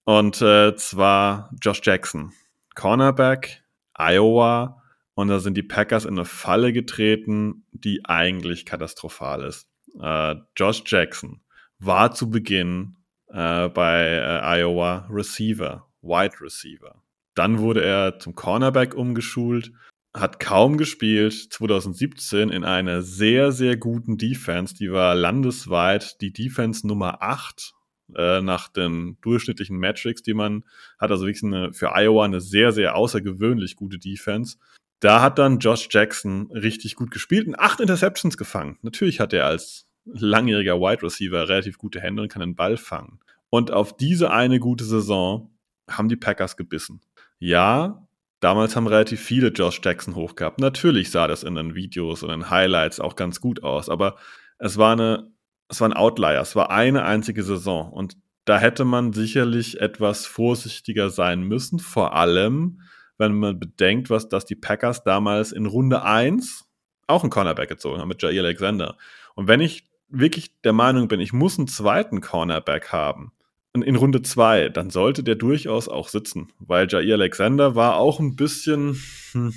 Und 0.03 0.41
äh, 0.41 0.75
zwar 0.75 1.51
Josh 1.61 1.81
Jackson. 1.83 2.33
Cornerback, 2.75 3.63
Iowa. 3.97 4.81
Und 5.13 5.27
da 5.27 5.39
sind 5.39 5.55
die 5.55 5.63
Packers 5.63 6.05
in 6.05 6.15
eine 6.15 6.25
Falle 6.25 6.73
getreten, 6.73 7.65
die 7.71 8.05
eigentlich 8.05 8.65
katastrophal 8.65 9.43
ist. 9.43 9.67
Äh, 9.99 10.35
Josh 10.55 10.83
Jackson 10.85 11.41
war 11.79 12.13
zu 12.13 12.29
Beginn 12.29 12.95
äh, 13.27 13.67
bei 13.69 14.05
äh, 14.05 14.61
Iowa 14.61 15.07
Receiver, 15.09 15.87
Wide 16.01 16.41
Receiver. 16.41 17.03
Dann 17.35 17.59
wurde 17.59 17.83
er 17.83 18.19
zum 18.19 18.35
Cornerback 18.35 18.95
umgeschult 18.95 19.71
hat 20.13 20.39
kaum 20.39 20.77
gespielt, 20.77 21.33
2017 21.51 22.49
in 22.49 22.65
einer 22.65 23.01
sehr, 23.01 23.51
sehr 23.51 23.77
guten 23.77 24.17
Defense. 24.17 24.75
Die 24.75 24.91
war 24.91 25.15
landesweit 25.15 26.19
die 26.21 26.33
Defense 26.33 26.85
Nummer 26.85 27.21
8 27.21 27.73
äh, 28.15 28.41
nach 28.41 28.69
den 28.69 29.17
durchschnittlichen 29.21 29.77
Metrics, 29.77 30.21
die 30.21 30.33
man 30.33 30.63
hat. 30.99 31.11
Also 31.11 31.25
wirklich 31.25 31.43
eine, 31.43 31.73
für 31.73 31.95
Iowa 31.95 32.25
eine 32.25 32.41
sehr, 32.41 32.71
sehr 32.71 32.95
außergewöhnlich 32.95 33.75
gute 33.75 33.99
Defense. 33.99 34.57
Da 34.99 35.21
hat 35.21 35.39
dann 35.39 35.59
Josh 35.59 35.87
Jackson 35.89 36.51
richtig 36.51 36.95
gut 36.95 37.11
gespielt 37.11 37.47
und 37.47 37.59
acht 37.59 37.79
Interceptions 37.79 38.37
gefangen. 38.37 38.77
Natürlich 38.81 39.19
hat 39.19 39.33
er 39.33 39.45
als 39.45 39.87
langjähriger 40.05 40.79
Wide 40.79 41.03
Receiver 41.03 41.47
relativ 41.49 41.77
gute 41.77 41.99
Hände 41.99 42.21
und 42.21 42.31
kann 42.31 42.41
den 42.41 42.55
Ball 42.55 42.77
fangen. 42.77 43.19
Und 43.49 43.71
auf 43.71 43.97
diese 43.97 44.31
eine 44.31 44.59
gute 44.59 44.83
Saison 44.83 45.49
haben 45.89 46.09
die 46.09 46.15
Packers 46.15 46.57
gebissen. 46.57 47.01
Ja, 47.39 48.07
Damals 48.41 48.75
haben 48.75 48.87
relativ 48.87 49.21
viele 49.21 49.49
Josh 49.49 49.79
Jackson 49.83 50.15
hochgehabt. 50.15 50.59
Natürlich 50.59 51.11
sah 51.11 51.27
das 51.27 51.43
in 51.43 51.53
den 51.53 51.75
Videos 51.75 52.23
und 52.23 52.31
in 52.31 52.49
Highlights 52.49 52.99
auch 52.99 53.15
ganz 53.15 53.39
gut 53.39 53.61
aus, 53.61 53.87
aber 53.87 54.15
es 54.57 54.77
war 54.77 54.93
eine, 54.93 55.31
es 55.71 55.79
war 55.79 55.89
ein 55.89 55.93
Outlier. 55.93 56.41
Es 56.41 56.55
war 56.55 56.69
eine 56.69 57.03
einzige 57.05 57.43
Saison 57.43 57.91
und 57.91 58.17
da 58.45 58.59
hätte 58.59 58.85
man 58.85 59.13
sicherlich 59.13 59.79
etwas 59.79 60.25
vorsichtiger 60.25 61.09
sein 61.09 61.43
müssen, 61.43 61.79
vor 61.79 62.13
allem, 62.13 62.81
wenn 63.17 63.33
man 63.35 63.59
bedenkt, 63.59 64.09
was, 64.09 64.27
dass 64.27 64.45
die 64.45 64.55
Packers 64.55 65.03
damals 65.03 65.51
in 65.51 65.65
Runde 65.65 66.03
1 66.03 66.65
auch 67.07 67.23
einen 67.23 67.29
Cornerback 67.29 67.69
gezogen 67.69 67.99
haben 67.99 68.09
mit 68.09 68.21
Jair 68.21 68.43
Alexander. 68.43 68.97
Und 69.35 69.47
wenn 69.47 69.61
ich 69.61 69.85
wirklich 70.09 70.59
der 70.61 70.73
Meinung 70.73 71.07
bin, 71.07 71.21
ich 71.21 71.33
muss 71.33 71.57
einen 71.57 71.67
zweiten 71.67 72.19
Cornerback 72.19 72.91
haben, 72.91 73.31
in 73.73 73.95
Runde 73.95 74.21
2, 74.21 74.67
dann 74.69 74.89
sollte 74.89 75.23
der 75.23 75.35
durchaus 75.35 75.87
auch 75.87 76.09
sitzen, 76.09 76.51
weil 76.59 76.87
Jair 76.89 77.15
Alexander 77.15 77.75
war 77.75 77.95
auch 77.95 78.19
ein 78.19 78.35
bisschen 78.35 79.01
hm, 79.31 79.53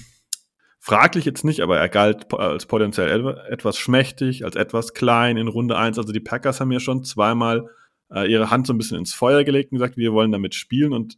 fraglich 0.85 1.25
jetzt 1.25 1.45
nicht, 1.45 1.61
aber 1.61 1.79
er 1.79 1.89
galt 1.89 2.31
als 2.35 2.67
potenziell 2.67 3.39
etwas 3.49 3.79
schmächtig, 3.79 4.45
als 4.45 4.55
etwas 4.55 4.93
klein 4.93 5.39
in 5.39 5.49
Runde 5.49 5.79
1. 5.79 5.97
Also 5.97 6.13
die 6.13 6.21
Packers 6.21 6.61
haben 6.61 6.71
ja 6.73 6.79
schon 6.79 7.05
zweimal 7.05 7.71
äh, 8.13 8.31
ihre 8.31 8.51
Hand 8.51 8.67
so 8.67 8.75
ein 8.75 8.79
bisschen 8.79 8.99
ins 8.99 9.15
Feuer 9.15 9.45
gelegt 9.45 9.73
und 9.73 9.79
gesagt, 9.79 9.97
wir 9.97 10.13
wollen 10.13 10.31
damit 10.31 10.55
spielen 10.55 10.93
und 10.93 11.17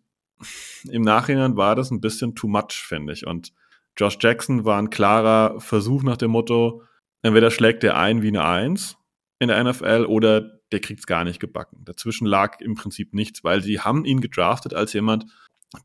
im 0.88 1.02
Nachhinein 1.02 1.56
war 1.56 1.74
das 1.74 1.90
ein 1.90 2.00
bisschen 2.00 2.36
too 2.36 2.46
much, 2.46 2.84
finde 2.86 3.12
ich. 3.12 3.26
Und 3.26 3.52
Josh 3.96 4.18
Jackson 4.20 4.64
war 4.64 4.78
ein 4.78 4.90
klarer 4.90 5.58
Versuch 5.58 6.04
nach 6.04 6.16
dem 6.16 6.30
Motto, 6.30 6.82
entweder 7.22 7.50
schlägt 7.50 7.82
er 7.82 7.96
ein 7.96 8.22
wie 8.22 8.28
eine 8.28 8.44
Eins 8.44 8.96
in 9.40 9.48
der 9.48 9.64
NFL 9.64 10.06
oder 10.08 10.60
der 10.70 10.78
kriegt 10.78 11.00
es 11.00 11.06
gar 11.06 11.24
nicht 11.24 11.40
gebacken. 11.40 11.84
Dazwischen 11.84 12.28
lag 12.28 12.60
im 12.60 12.76
Prinzip 12.76 13.14
nichts, 13.14 13.42
weil 13.42 13.62
sie 13.62 13.80
haben 13.80 14.04
ihn 14.04 14.20
gedraftet 14.20 14.74
als 14.74 14.92
jemand, 14.92 15.26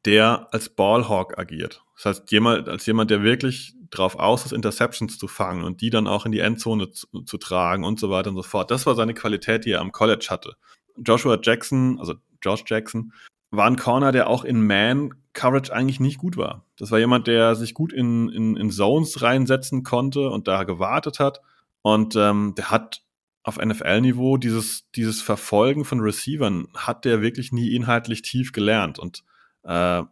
der 0.05 0.47
als 0.51 0.69
Ballhawk 0.69 1.37
agiert. 1.37 1.83
Das 1.95 2.05
heißt, 2.05 2.31
jemand, 2.31 2.69
als 2.69 2.85
jemand, 2.85 3.11
der 3.11 3.23
wirklich 3.23 3.73
drauf 3.89 4.15
aus 4.15 4.45
ist, 4.45 4.53
Interceptions 4.53 5.17
zu 5.17 5.27
fangen 5.27 5.63
und 5.63 5.81
die 5.81 5.89
dann 5.89 6.07
auch 6.07 6.25
in 6.25 6.31
die 6.31 6.39
Endzone 6.39 6.91
zu, 6.91 7.07
zu, 7.23 7.37
tragen 7.37 7.83
und 7.83 7.99
so 7.99 8.09
weiter 8.09 8.29
und 8.29 8.37
so 8.37 8.43
fort. 8.43 8.71
Das 8.71 8.85
war 8.85 8.95
seine 8.95 9.13
Qualität, 9.13 9.65
die 9.65 9.71
er 9.71 9.81
am 9.81 9.91
College 9.91 10.27
hatte. 10.29 10.55
Joshua 10.97 11.37
Jackson, 11.41 11.99
also 11.99 12.15
Josh 12.41 12.63
Jackson, 12.65 13.13
war 13.51 13.67
ein 13.67 13.75
Corner, 13.75 14.13
der 14.13 14.29
auch 14.29 14.45
in 14.45 14.65
Man-Coverage 14.65 15.73
eigentlich 15.73 15.99
nicht 15.99 16.17
gut 16.17 16.37
war. 16.37 16.65
Das 16.77 16.89
war 16.91 16.99
jemand, 16.99 17.27
der 17.27 17.55
sich 17.55 17.73
gut 17.73 17.91
in, 17.91 18.29
in, 18.29 18.55
in 18.55 18.71
Zones 18.71 19.21
reinsetzen 19.21 19.83
konnte 19.83 20.29
und 20.29 20.47
da 20.47 20.63
gewartet 20.63 21.19
hat. 21.19 21.41
Und 21.81 22.15
ähm, 22.15 22.53
der 22.55 22.71
hat 22.71 23.01
auf 23.43 23.57
NFL-Niveau 23.57 24.37
dieses, 24.37 24.89
dieses 24.91 25.21
Verfolgen 25.21 25.83
von 25.83 25.99
Receivern 25.99 26.67
hat 26.75 27.03
der 27.03 27.21
wirklich 27.21 27.51
nie 27.51 27.75
inhaltlich 27.75 28.21
tief 28.21 28.53
gelernt. 28.53 28.99
Und 28.99 29.23
äh, 29.63 30.03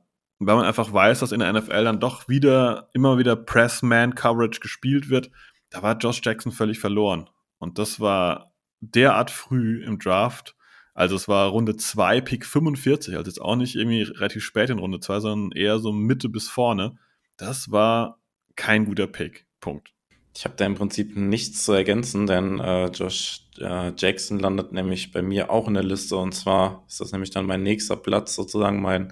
weil 0.42 0.56
man 0.56 0.66
einfach 0.66 0.92
weiß, 0.92 1.20
dass 1.20 1.32
in 1.32 1.40
der 1.42 1.52
NFL 1.52 1.84
dann 1.84 2.00
doch 2.00 2.30
wieder 2.30 2.90
immer 2.94 3.18
wieder 3.18 3.36
Press-Man-Coverage 3.36 4.62
gespielt 4.62 5.10
wird, 5.10 5.32
da 5.70 5.84
war 5.84 5.98
Josh 5.98 6.22
Jackson 6.24 6.52
völlig 6.52 6.80
verloren. 6.80 7.30
Und 7.58 7.78
das 7.78 8.00
war 8.00 8.54
derart 8.80 9.32
früh 9.32 9.84
im 9.84 10.00
Draft. 10.00 10.56
Also 10.94 11.16
es 11.16 11.28
war 11.28 11.50
Runde 11.50 11.76
2, 11.76 12.22
Pick 12.22 12.46
45, 12.46 13.16
also 13.16 13.30
jetzt 13.30 13.42
auch 13.42 13.56
nicht 13.56 13.76
irgendwie 13.76 14.02
relativ 14.02 14.44
spät 14.44 14.70
in 14.70 14.80
Runde 14.80 15.00
2, 15.00 15.20
sondern 15.20 15.52
eher 15.58 15.80
so 15.80 15.92
Mitte 15.92 16.30
bis 16.30 16.50
vorne. 16.50 16.98
Das 17.38 17.72
war 17.72 18.20
kein 18.56 18.86
guter 18.86 19.08
Pick. 19.08 19.46
Punkt. 19.60 19.94
Ich 20.40 20.46
habe 20.46 20.56
da 20.56 20.66
im 20.66 20.76
Prinzip 20.76 21.18
nichts 21.18 21.66
zu 21.66 21.74
ergänzen, 21.74 22.26
denn 22.26 22.62
äh, 22.62 22.86
Josh 22.92 23.42
äh, 23.60 23.92
Jackson 23.98 24.40
landet 24.40 24.72
nämlich 24.72 25.12
bei 25.12 25.22
mir 25.22 25.50
auch 25.50 25.68
in 25.68 25.74
der 25.74 25.84
Liste 25.84 26.16
und 26.16 26.32
zwar 26.32 26.86
ist 26.88 27.02
das 27.02 27.12
nämlich 27.12 27.32
dann 27.32 27.46
mein 27.46 27.62
nächster 27.62 27.98
Platz, 27.98 28.36
sozusagen 28.36 28.82
mein 28.82 29.12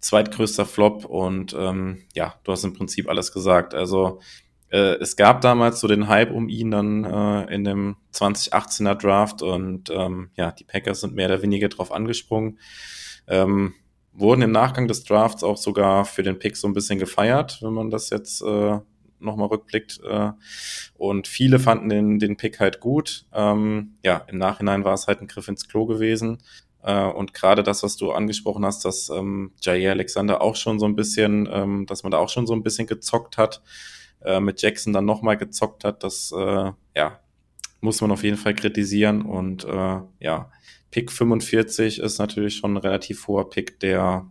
zweitgrößter 0.00 0.66
Flop 0.66 1.04
und 1.04 1.54
ähm, 1.56 2.02
ja, 2.16 2.34
du 2.42 2.50
hast 2.50 2.64
im 2.64 2.72
Prinzip 2.72 3.08
alles 3.08 3.30
gesagt. 3.30 3.76
Also 3.76 4.18
äh, 4.70 4.96
es 4.96 5.14
gab 5.14 5.40
damals 5.40 5.78
so 5.78 5.86
den 5.86 6.08
Hype 6.08 6.32
um 6.32 6.48
ihn 6.48 6.72
dann 6.72 7.04
äh, 7.04 7.54
in 7.54 7.62
dem 7.62 7.94
2018er 8.12 8.96
Draft 8.96 9.42
und 9.42 9.88
ähm, 9.90 10.30
ja, 10.34 10.50
die 10.50 10.64
Packers 10.64 11.02
sind 11.02 11.14
mehr 11.14 11.28
oder 11.28 11.42
weniger 11.42 11.68
drauf 11.68 11.92
angesprungen. 11.92 12.58
Ähm, 13.28 13.74
wurden 14.12 14.42
im 14.42 14.50
Nachgang 14.50 14.88
des 14.88 15.04
Drafts 15.04 15.44
auch 15.44 15.58
sogar 15.58 16.04
für 16.04 16.24
den 16.24 16.40
Pick 16.40 16.56
so 16.56 16.66
ein 16.66 16.74
bisschen 16.74 16.98
gefeiert, 16.98 17.60
wenn 17.62 17.72
man 17.72 17.88
das 17.88 18.10
jetzt 18.10 18.42
äh, 18.42 18.80
nochmal 19.20 19.48
rückblickt. 19.48 20.00
Äh, 20.04 20.32
und 20.94 21.28
viele 21.28 21.58
fanden 21.58 21.88
den, 21.88 22.18
den 22.18 22.36
Pick 22.36 22.60
halt 22.60 22.80
gut. 22.80 23.26
Ähm, 23.32 23.94
ja, 24.04 24.18
im 24.28 24.38
Nachhinein 24.38 24.84
war 24.84 24.94
es 24.94 25.06
halt 25.06 25.20
ein 25.20 25.28
Griff 25.28 25.48
ins 25.48 25.68
Klo 25.68 25.86
gewesen. 25.86 26.38
Äh, 26.82 27.04
und 27.04 27.34
gerade 27.34 27.62
das, 27.62 27.82
was 27.82 27.96
du 27.96 28.12
angesprochen 28.12 28.64
hast, 28.64 28.84
dass 28.84 29.10
ähm, 29.10 29.52
Jair 29.60 29.92
Alexander 29.92 30.40
auch 30.40 30.56
schon 30.56 30.78
so 30.78 30.86
ein 30.86 30.96
bisschen, 30.96 31.48
ähm, 31.52 31.86
dass 31.86 32.02
man 32.02 32.12
da 32.12 32.18
auch 32.18 32.28
schon 32.28 32.46
so 32.46 32.54
ein 32.54 32.62
bisschen 32.62 32.86
gezockt 32.86 33.38
hat, 33.38 33.62
äh, 34.24 34.40
mit 34.40 34.62
Jackson 34.62 34.92
dann 34.92 35.04
nochmal 35.04 35.36
gezockt 35.36 35.84
hat, 35.84 36.02
das 36.04 36.32
äh, 36.32 36.72
ja, 36.96 37.20
muss 37.80 38.00
man 38.00 38.10
auf 38.10 38.22
jeden 38.22 38.36
Fall 38.36 38.54
kritisieren. 38.54 39.22
Und 39.22 39.64
äh, 39.64 40.00
ja, 40.20 40.50
Pick 40.90 41.12
45 41.12 42.00
ist 42.00 42.18
natürlich 42.18 42.56
schon 42.56 42.74
ein 42.74 42.78
relativ 42.78 43.26
hoher 43.28 43.48
Pick, 43.48 43.80
der 43.80 44.26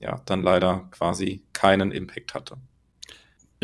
ja 0.00 0.20
dann 0.26 0.42
leider 0.42 0.88
quasi 0.90 1.42
keinen 1.52 1.90
Impact 1.90 2.34
hatte. 2.34 2.56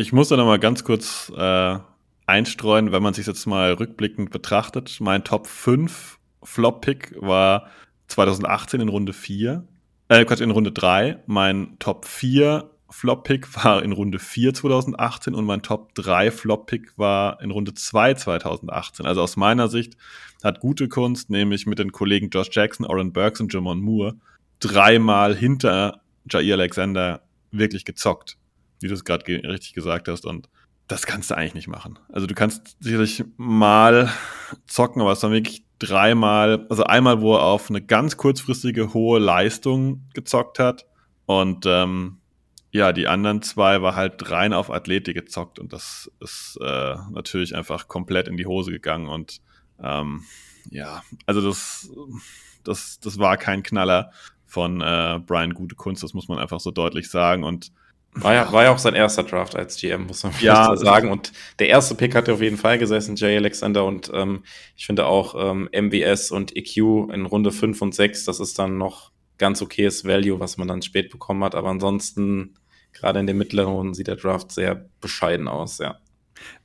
Ich 0.01 0.11
muss 0.11 0.29
da 0.29 0.35
noch 0.35 0.47
mal 0.47 0.57
ganz 0.57 0.83
kurz 0.83 1.31
äh, 1.37 1.77
einstreuen, 2.25 2.91
wenn 2.91 3.03
man 3.03 3.13
sich 3.13 3.27
jetzt 3.27 3.45
mal 3.45 3.73
rückblickend 3.73 4.31
betrachtet. 4.31 4.97
Mein 4.99 5.23
Top 5.23 5.45
5 5.45 6.17
Flop-Pick 6.41 7.13
war 7.21 7.67
2018 8.07 8.81
in 8.81 8.89
Runde 8.89 9.13
4. 9.13 9.63
Äh, 10.07 10.25
Quatsch, 10.25 10.41
in 10.41 10.49
Runde 10.49 10.71
3. 10.71 11.19
Mein 11.27 11.77
Top 11.77 12.07
4 12.07 12.67
Flop-Pick 12.89 13.63
war 13.63 13.83
in 13.83 13.91
Runde 13.91 14.17
4 14.17 14.55
2018 14.55 15.35
und 15.35 15.45
mein 15.45 15.61
Top 15.61 15.93
3 15.93 16.31
Flop-Pick 16.31 16.97
war 16.97 17.39
in 17.39 17.51
Runde 17.51 17.75
2 17.75 18.15
2018. 18.15 19.05
Also 19.05 19.21
aus 19.21 19.37
meiner 19.37 19.67
Sicht 19.67 19.97
hat 20.43 20.61
gute 20.61 20.89
Kunst, 20.89 21.29
nämlich 21.29 21.67
mit 21.67 21.77
den 21.77 21.91
Kollegen 21.91 22.31
Josh 22.31 22.49
Jackson, 22.51 22.87
Oren 22.87 23.13
Burks 23.13 23.39
und 23.39 23.53
Jamon 23.53 23.79
Moore, 23.79 24.15
dreimal 24.59 25.35
hinter 25.35 26.01
Jair 26.27 26.55
Alexander 26.55 27.21
wirklich 27.51 27.85
gezockt 27.85 28.39
wie 28.81 28.87
du 28.87 28.93
es 28.93 29.05
gerade 29.05 29.23
ge 29.23 29.45
richtig 29.45 29.73
gesagt 29.73 30.07
hast. 30.07 30.25
Und 30.25 30.49
das 30.87 31.05
kannst 31.05 31.31
du 31.31 31.35
eigentlich 31.35 31.53
nicht 31.53 31.67
machen. 31.67 31.99
Also 32.11 32.27
du 32.27 32.35
kannst 32.35 32.77
sicherlich 32.79 33.23
mal 33.37 34.11
zocken, 34.67 35.01
aber 35.01 35.13
es 35.13 35.23
war 35.23 35.31
wirklich 35.31 35.63
dreimal, 35.79 36.65
also 36.69 36.83
einmal, 36.83 37.21
wo 37.21 37.35
er 37.35 37.43
auf 37.43 37.69
eine 37.69 37.81
ganz 37.81 38.17
kurzfristige 38.17 38.93
hohe 38.93 39.19
Leistung 39.19 40.07
gezockt 40.13 40.59
hat. 40.59 40.85
Und 41.25 41.65
ähm, 41.65 42.17
ja, 42.71 42.93
die 42.93 43.07
anderen 43.07 43.41
zwei 43.41 43.81
war 43.81 43.95
halt 43.95 44.29
rein 44.31 44.53
auf 44.53 44.71
Athletik 44.71 45.15
gezockt 45.15 45.59
und 45.59 45.73
das 45.73 46.11
ist 46.19 46.57
äh, 46.61 46.95
natürlich 47.11 47.55
einfach 47.55 47.87
komplett 47.87 48.27
in 48.27 48.37
die 48.37 48.45
Hose 48.45 48.71
gegangen. 48.71 49.07
Und 49.07 49.41
ähm, 49.81 50.23
ja, 50.69 51.03
also 51.25 51.41
das, 51.41 51.89
das, 52.63 52.99
das 52.99 53.17
war 53.17 53.37
kein 53.37 53.63
Knaller 53.63 54.11
von 54.45 54.81
äh, 54.81 55.19
Brian 55.25 55.53
Gute 55.53 55.75
Kunst, 55.75 56.03
das 56.03 56.13
muss 56.13 56.27
man 56.27 56.39
einfach 56.39 56.59
so 56.59 56.71
deutlich 56.71 57.09
sagen. 57.09 57.43
Und 57.43 57.71
war 58.13 58.33
ja, 58.33 58.51
war 58.51 58.63
ja 58.63 58.71
auch 58.71 58.77
sein 58.77 58.93
erster 58.93 59.23
Draft 59.23 59.55
als 59.55 59.77
GM, 59.77 60.07
muss 60.07 60.23
man 60.23 60.33
ja 60.41 60.75
sagen. 60.75 61.09
Und 61.09 61.31
der 61.59 61.69
erste 61.69 61.95
Pick 61.95 62.13
hatte 62.13 62.33
auf 62.33 62.41
jeden 62.41 62.57
Fall 62.57 62.77
gesessen, 62.77 63.15
Jay 63.15 63.37
Alexander. 63.37 63.85
Und 63.85 64.11
ähm, 64.13 64.43
ich 64.75 64.85
finde 64.85 65.05
auch 65.05 65.35
ähm, 65.37 65.69
MVS 65.71 66.31
und 66.31 66.55
EQ 66.55 66.77
in 67.13 67.25
Runde 67.25 67.51
5 67.51 67.81
und 67.81 67.95
6, 67.95 68.25
das 68.25 68.39
ist 68.39 68.59
dann 68.59 68.77
noch 68.77 69.11
ganz 69.37 69.61
okayes 69.61 70.05
Value, 70.05 70.39
was 70.39 70.57
man 70.57 70.67
dann 70.67 70.81
spät 70.81 71.09
bekommen 71.09 71.43
hat. 71.43 71.55
Aber 71.55 71.69
ansonsten, 71.69 72.55
gerade 72.91 73.19
in 73.19 73.27
den 73.27 73.37
mittleren 73.37 73.73
Runden, 73.73 73.93
sieht 73.93 74.07
der 74.07 74.17
Draft 74.17 74.51
sehr 74.51 74.89
bescheiden 74.99 75.47
aus, 75.47 75.77
ja. 75.77 75.97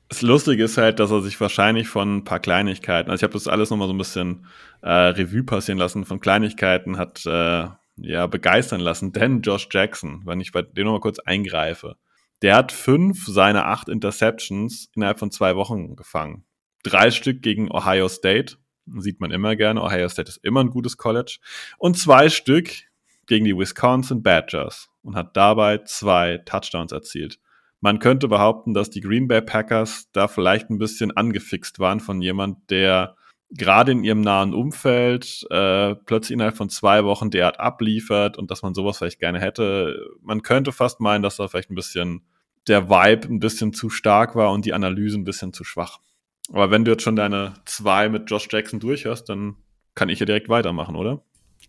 Das 0.08 0.22
Lustige 0.22 0.64
ist 0.64 0.78
halt, 0.78 1.00
dass 1.00 1.10
er 1.10 1.20
sich 1.20 1.40
wahrscheinlich 1.40 1.88
von 1.88 2.18
ein 2.18 2.24
paar 2.24 2.38
Kleinigkeiten, 2.38 3.10
also 3.10 3.20
ich 3.20 3.24
habe 3.24 3.32
das 3.32 3.48
alles 3.48 3.70
nochmal 3.70 3.88
so 3.88 3.94
ein 3.94 3.98
bisschen 3.98 4.46
äh, 4.82 4.88
Revue 4.88 5.42
passieren 5.42 5.78
lassen, 5.78 6.04
von 6.04 6.20
Kleinigkeiten 6.20 6.96
hat 6.96 7.26
äh, 7.26 7.66
ja 7.96 8.26
begeistern 8.26 8.80
lassen. 8.80 9.12
Denn 9.12 9.42
Josh 9.42 9.68
Jackson, 9.70 10.22
wenn 10.24 10.40
ich 10.40 10.52
bei 10.52 10.62
dem 10.62 10.84
nochmal 10.84 11.00
kurz 11.00 11.18
eingreife, 11.18 11.96
der 12.42 12.56
hat 12.56 12.72
fünf 12.72 13.26
seiner 13.26 13.66
acht 13.66 13.88
Interceptions 13.88 14.90
innerhalb 14.94 15.18
von 15.18 15.30
zwei 15.30 15.56
Wochen 15.56 15.96
gefangen. 15.96 16.44
Drei 16.82 17.10
Stück 17.10 17.42
gegen 17.42 17.70
Ohio 17.70 18.08
State, 18.08 18.56
sieht 18.98 19.20
man 19.20 19.30
immer 19.30 19.56
gerne. 19.56 19.82
Ohio 19.82 20.08
State 20.08 20.28
ist 20.28 20.44
immer 20.44 20.62
ein 20.62 20.70
gutes 20.70 20.96
College. 20.96 21.38
Und 21.78 21.98
zwei 21.98 22.28
Stück 22.28 22.70
gegen 23.26 23.44
die 23.44 23.56
Wisconsin 23.56 24.22
Badgers 24.22 24.88
und 25.02 25.16
hat 25.16 25.36
dabei 25.36 25.78
zwei 25.78 26.38
Touchdowns 26.44 26.92
erzielt. 26.92 27.40
Man 27.80 27.98
könnte 27.98 28.28
behaupten, 28.28 28.74
dass 28.74 28.90
die 28.90 29.00
Green 29.00 29.28
Bay 29.28 29.42
Packers 29.42 30.08
da 30.12 30.28
vielleicht 30.28 30.70
ein 30.70 30.78
bisschen 30.78 31.16
angefixt 31.16 31.78
waren 31.78 32.00
von 32.00 32.20
jemand, 32.20 32.70
der 32.70 33.16
gerade 33.50 33.92
in 33.92 34.04
ihrem 34.04 34.20
nahen 34.20 34.54
Umfeld 34.54 35.46
äh, 35.50 35.94
plötzlich 35.94 36.32
innerhalb 36.32 36.56
von 36.56 36.68
zwei 36.68 37.04
Wochen 37.04 37.30
derart 37.30 37.60
abliefert 37.60 38.38
und 38.38 38.50
dass 38.50 38.62
man 38.62 38.74
sowas 38.74 38.98
vielleicht 38.98 39.20
gerne 39.20 39.40
hätte. 39.40 39.96
Man 40.20 40.42
könnte 40.42 40.72
fast 40.72 41.00
meinen, 41.00 41.22
dass 41.22 41.36
da 41.36 41.48
vielleicht 41.48 41.70
ein 41.70 41.76
bisschen 41.76 42.22
der 42.66 42.88
Vibe 42.88 43.28
ein 43.28 43.38
bisschen 43.38 43.72
zu 43.72 43.90
stark 43.90 44.34
war 44.34 44.50
und 44.50 44.64
die 44.64 44.72
Analyse 44.72 45.18
ein 45.18 45.24
bisschen 45.24 45.52
zu 45.52 45.62
schwach. 45.62 45.98
Aber 46.52 46.70
wenn 46.70 46.84
du 46.84 46.92
jetzt 46.92 47.02
schon 47.02 47.16
deine 47.16 47.54
zwei 47.64 48.08
mit 48.08 48.30
Josh 48.30 48.48
Jackson 48.50 48.80
durch 48.80 49.06
hast, 49.06 49.24
dann 49.24 49.56
kann 49.94 50.08
ich 50.08 50.18
ja 50.20 50.26
direkt 50.26 50.48
weitermachen, 50.48 50.96
oder? 50.96 51.22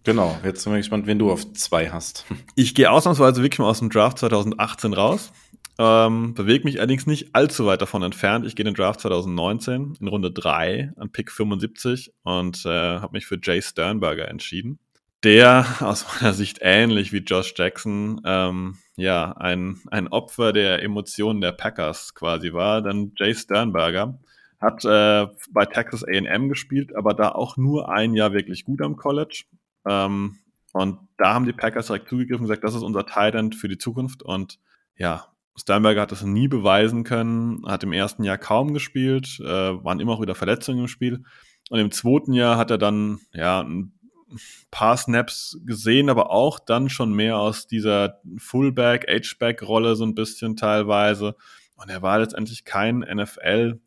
Genau, 0.03 0.38
jetzt 0.43 0.61
sind 0.61 0.73
wir 0.73 0.78
gespannt, 0.78 1.07
wen 1.07 1.19
du 1.19 1.32
auf 1.32 1.53
zwei 1.53 1.89
hast. 1.89 2.25
Ich 2.55 2.75
gehe 2.75 2.89
ausnahmsweise 2.89 3.41
wirklich 3.41 3.59
mal 3.59 3.69
aus 3.69 3.80
dem 3.80 3.89
Draft 3.89 4.19
2018 4.19 4.93
raus. 4.93 5.32
Ähm, 5.80 6.34
bewege 6.34 6.63
mich 6.63 6.80
allerdings 6.80 7.05
nicht 7.05 7.36
allzu 7.36 7.67
weit 7.67 7.82
davon 7.82 8.01
entfernt. 8.01 8.45
Ich 8.45 8.55
gehe 8.55 8.63
in 8.63 8.73
den 8.73 8.75
Draft 8.75 9.01
2019 9.01 9.97
in 9.99 10.07
Runde 10.07 10.32
3 10.32 10.93
an 10.95 11.11
Pick 11.11 11.32
75 11.32 12.13
und 12.23 12.65
äh, 12.65 12.69
habe 12.99 13.13
mich 13.13 13.28
für 13.28 13.38
Jay 13.41 13.61
Sternberger 13.61 14.28
entschieden. 14.28 14.80
Der 15.23 15.65
aus 15.80 16.05
meiner 16.13 16.34
Sicht 16.34 16.59
ähnlich 16.61 17.13
wie 17.13 17.17
Josh 17.17 17.53
Jackson 17.55 18.21
ähm, 18.25 18.78
ja 18.95 19.34
ein, 19.34 19.80
ein 19.91 20.07
Opfer 20.07 20.51
der 20.51 20.82
Emotionen 20.82 21.41
der 21.41 21.51
Packers 21.51 22.15
quasi 22.15 22.53
war. 22.53 22.82
Denn 22.82 23.13
Jay 23.15 23.36
Sternberger 23.36 24.19
hat 24.59 24.84
äh, 24.84 25.28
bei 25.51 25.65
Texas 25.65 26.03
AM 26.03 26.49
gespielt, 26.49 26.95
aber 26.95 27.13
da 27.13 27.30
auch 27.30 27.57
nur 27.57 27.89
ein 27.89 28.15
Jahr 28.15 28.34
wirklich 28.34 28.65
gut 28.65 28.82
am 28.82 28.95
College. 28.95 29.43
Ähm, 29.88 30.39
und 30.73 30.99
da 31.17 31.36
haben 31.36 31.45
die 31.45 31.53
Packers 31.53 31.88
direkt 31.88 32.09
zugegriffen 32.09 32.41
und 32.41 32.47
gesagt, 32.49 32.63
das 32.63 32.75
ist 32.75 32.84
unser 32.84 33.05
Tight 33.05 33.55
für 33.55 33.67
die 33.67 33.78
Zukunft. 33.78 34.23
Und 34.23 34.59
ja, 34.95 35.28
Steinberger 35.60 36.01
hat 36.01 36.12
das 36.12 36.24
nie 36.24 36.47
beweisen 36.47 37.03
können, 37.03 37.64
hat 37.66 37.84
im 37.84 37.91
ersten 37.91 38.24
Jahr 38.24 38.38
kaum 38.38 38.74
gespielt, 38.74 39.39
äh, 39.39 39.45
waren 39.45 39.99
immer 39.99 40.14
auch 40.14 40.22
wieder 40.22 40.36
Verletzungen 40.36 40.82
im 40.82 40.88
Spiel. 40.88 41.24
Und 41.70 41.80
im 41.80 41.91
zweiten 41.91 42.34
Jahr 42.34 42.58
hat 42.58 42.72
er 42.72 42.78
dann 42.78 43.20
ja 43.34 43.62
ein 43.62 43.91
paar 44.72 44.97
Snaps 44.97 45.60
gesehen, 45.66 46.10
aber 46.10 46.32
auch 46.32 46.60
dann 46.60 46.89
schon 46.89 47.14
mehr 47.14 47.38
aus 47.38 47.68
dieser 47.68 48.20
Fullback, 48.38 49.08
H-Back-Rolle 49.10 49.95
so 49.95 50.05
ein 50.05 50.16
bisschen 50.16 50.55
teilweise. 50.55 51.36
Und 51.76 51.89
er 51.89 52.01
war 52.01 52.20
letztendlich 52.20 52.64
kein 52.64 52.99
NFL. 52.99 53.80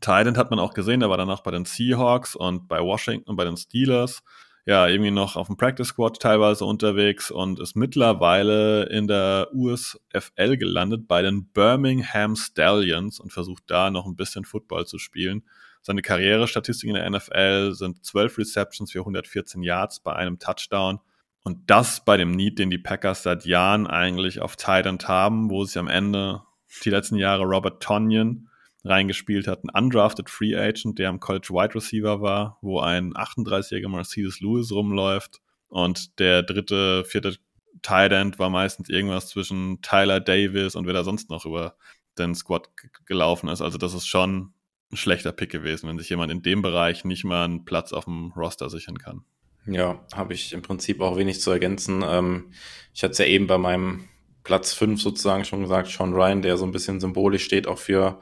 Titan 0.00 0.36
hat 0.36 0.50
man 0.50 0.58
auch 0.58 0.74
gesehen, 0.74 1.02
er 1.02 1.10
war 1.10 1.16
danach 1.16 1.42
bei 1.42 1.50
den 1.50 1.64
Seahawks 1.64 2.34
und 2.36 2.68
bei 2.68 2.80
Washington 2.80 3.30
und 3.30 3.36
bei 3.36 3.44
den 3.44 3.56
Steelers 3.56 4.22
ja, 4.66 4.88
irgendwie 4.88 5.12
noch 5.12 5.36
auf 5.36 5.46
dem 5.46 5.56
Practice 5.56 5.88
Squad 5.88 6.20
teilweise 6.20 6.64
unterwegs 6.64 7.30
und 7.30 7.60
ist 7.60 7.76
mittlerweile 7.76 8.86
in 8.86 9.06
der 9.06 9.48
USFL 9.54 10.56
gelandet 10.56 11.06
bei 11.06 11.22
den 11.22 11.46
Birmingham 11.52 12.34
Stallions 12.34 13.20
und 13.20 13.32
versucht 13.32 13.62
da 13.68 13.90
noch 13.90 14.06
ein 14.06 14.16
bisschen 14.16 14.44
Football 14.44 14.84
zu 14.84 14.98
spielen. 14.98 15.44
Seine 15.82 16.02
Karrierestatistiken 16.02 16.96
in 16.96 17.00
der 17.00 17.10
NFL 17.10 17.74
sind 17.74 18.04
12 18.04 18.38
Receptions 18.38 18.90
für 18.90 18.98
114 18.98 19.62
Yards 19.62 20.00
bei 20.00 20.14
einem 20.14 20.40
Touchdown. 20.40 20.98
Und 21.44 21.70
das 21.70 22.04
bei 22.04 22.16
dem 22.16 22.32
Need, 22.32 22.58
den 22.58 22.70
die 22.70 22.78
Packers 22.78 23.22
seit 23.22 23.44
Jahren 23.44 23.86
eigentlich 23.86 24.40
auf 24.40 24.56
Titan 24.56 24.98
haben, 25.04 25.48
wo 25.48 25.64
sie 25.64 25.78
am 25.78 25.86
Ende 25.86 26.42
die 26.84 26.90
letzten 26.90 27.14
Jahre 27.14 27.44
Robert 27.44 27.80
Tonyan 27.80 28.48
reingespielt 28.86 29.46
hat, 29.46 29.64
ein 29.64 29.70
undrafted 29.70 30.30
Free 30.30 30.56
Agent, 30.56 30.98
der 30.98 31.08
am 31.08 31.20
College 31.20 31.48
Wide 31.50 31.74
Receiver 31.74 32.20
war, 32.20 32.58
wo 32.62 32.80
ein 32.80 33.12
38-jähriger 33.14 33.88
Mercedes 33.88 34.40
Lewis 34.40 34.72
rumläuft 34.72 35.40
und 35.68 36.18
der 36.18 36.42
dritte, 36.42 37.04
vierte 37.04 37.36
Tight 37.82 38.12
End 38.12 38.38
war 38.38 38.50
meistens 38.50 38.88
irgendwas 38.88 39.28
zwischen 39.28 39.80
Tyler 39.82 40.20
Davis 40.20 40.74
und 40.74 40.86
wer 40.86 40.94
da 40.94 41.04
sonst 41.04 41.30
noch 41.30 41.44
über 41.44 41.76
den 42.18 42.34
Squad 42.34 42.70
gelaufen 43.04 43.48
ist. 43.48 43.60
Also 43.60 43.78
das 43.78 43.94
ist 43.94 44.06
schon 44.06 44.52
ein 44.90 44.96
schlechter 44.96 45.32
Pick 45.32 45.50
gewesen, 45.50 45.88
wenn 45.88 45.98
sich 45.98 46.08
jemand 46.08 46.32
in 46.32 46.42
dem 46.42 46.62
Bereich 46.62 47.04
nicht 47.04 47.24
mal 47.24 47.44
einen 47.44 47.64
Platz 47.64 47.92
auf 47.92 48.04
dem 48.04 48.32
Roster 48.36 48.70
sichern 48.70 48.98
kann. 48.98 49.24
Ja, 49.66 50.04
habe 50.14 50.32
ich 50.32 50.52
im 50.52 50.62
Prinzip 50.62 51.00
auch 51.00 51.16
wenig 51.16 51.40
zu 51.40 51.50
ergänzen. 51.50 52.04
Ähm, 52.06 52.52
ich 52.94 53.02
hatte 53.02 53.12
es 53.12 53.18
ja 53.18 53.26
eben 53.26 53.48
bei 53.48 53.58
meinem 53.58 54.08
Platz 54.44 54.72
5 54.74 55.02
sozusagen 55.02 55.44
schon 55.44 55.62
gesagt, 55.62 55.88
Sean 55.88 56.14
Ryan, 56.14 56.40
der 56.40 56.56
so 56.56 56.64
ein 56.64 56.70
bisschen 56.70 57.00
symbolisch 57.00 57.44
steht 57.44 57.66
auch 57.66 57.78
für 57.78 58.20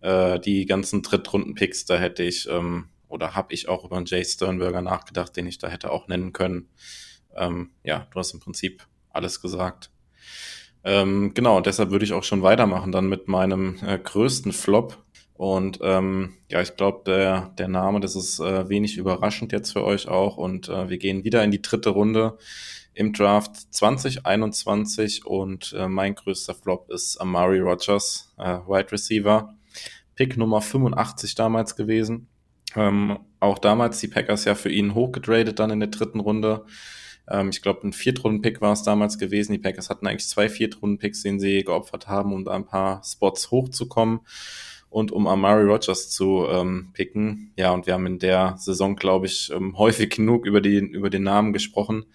äh, 0.00 0.38
die 0.38 0.66
ganzen 0.66 1.02
Drittrunden-Picks, 1.02 1.86
da 1.86 1.96
hätte 1.96 2.22
ich 2.22 2.48
ähm, 2.48 2.88
oder 3.08 3.34
habe 3.34 3.54
ich 3.54 3.68
auch 3.68 3.84
über 3.84 3.96
einen 3.96 4.06
Jay 4.06 4.24
Sternberger 4.24 4.82
nachgedacht, 4.82 5.36
den 5.36 5.46
ich 5.46 5.58
da 5.58 5.68
hätte 5.68 5.90
auch 5.90 6.08
nennen 6.08 6.32
können. 6.32 6.68
Ähm, 7.34 7.70
ja, 7.82 8.06
du 8.12 8.18
hast 8.18 8.32
im 8.32 8.40
Prinzip 8.40 8.86
alles 9.10 9.40
gesagt. 9.40 9.90
Ähm, 10.84 11.32
genau, 11.34 11.60
deshalb 11.60 11.90
würde 11.90 12.04
ich 12.04 12.12
auch 12.12 12.22
schon 12.22 12.42
weitermachen 12.42 12.92
dann 12.92 13.08
mit 13.08 13.28
meinem 13.28 13.76
äh, 13.84 13.98
größten 13.98 14.52
Flop. 14.52 15.02
Und 15.34 15.78
ähm, 15.82 16.34
ja, 16.50 16.60
ich 16.60 16.76
glaube, 16.76 17.02
der, 17.06 17.52
der 17.58 17.68
Name, 17.68 18.00
das 18.00 18.16
ist 18.16 18.40
äh, 18.40 18.68
wenig 18.68 18.96
überraschend 18.96 19.52
jetzt 19.52 19.72
für 19.72 19.84
euch 19.84 20.08
auch. 20.08 20.36
Und 20.36 20.68
äh, 20.68 20.88
wir 20.88 20.98
gehen 20.98 21.24
wieder 21.24 21.44
in 21.44 21.50
die 21.50 21.62
dritte 21.62 21.90
Runde 21.90 22.38
im 22.94 23.12
Draft 23.12 23.56
2021. 23.72 25.26
Und 25.26 25.74
äh, 25.78 25.88
mein 25.88 26.14
größter 26.14 26.54
Flop 26.54 26.90
ist 26.90 27.20
Amari 27.20 27.60
Rogers, 27.60 28.34
äh, 28.36 28.58
Wide 28.66 28.90
Receiver. 28.90 29.54
Pick 30.18 30.36
Nummer 30.36 30.60
85 30.60 31.36
damals 31.36 31.76
gewesen. 31.76 32.26
Ähm, 32.74 33.20
auch 33.38 33.60
damals 33.60 34.00
die 34.00 34.08
Packers 34.08 34.44
ja 34.46 34.56
für 34.56 34.68
ihn 34.68 34.96
hochgetradet 34.96 35.60
dann 35.60 35.70
in 35.70 35.78
der 35.78 35.90
dritten 35.90 36.18
Runde. 36.18 36.64
Ähm, 37.28 37.50
ich 37.50 37.62
glaube, 37.62 37.86
ein 37.86 37.92
Viertrunden-Pick 37.92 38.60
war 38.60 38.72
es 38.72 38.82
damals 38.82 39.18
gewesen. 39.18 39.52
Die 39.52 39.60
Packers 39.60 39.90
hatten 39.90 40.08
eigentlich 40.08 40.28
zwei 40.28 40.48
Viertrunden-Picks, 40.48 41.22
den 41.22 41.38
sie 41.38 41.62
geopfert 41.62 42.08
haben, 42.08 42.32
um 42.32 42.44
da 42.44 42.50
ein 42.50 42.66
paar 42.66 43.00
Spots 43.04 43.52
hochzukommen 43.52 44.18
und 44.90 45.12
um 45.12 45.28
Amari 45.28 45.62
Rogers 45.62 46.10
zu 46.10 46.48
ähm, 46.50 46.90
picken. 46.94 47.52
Ja, 47.56 47.70
und 47.70 47.86
wir 47.86 47.94
haben 47.94 48.06
in 48.06 48.18
der 48.18 48.56
Saison, 48.58 48.96
glaube 48.96 49.26
ich, 49.26 49.52
ähm, 49.54 49.78
häufig 49.78 50.10
genug 50.10 50.46
über, 50.46 50.60
die, 50.60 50.78
über 50.78 51.10
den 51.10 51.22
Namen 51.22 51.52
gesprochen. 51.52 52.06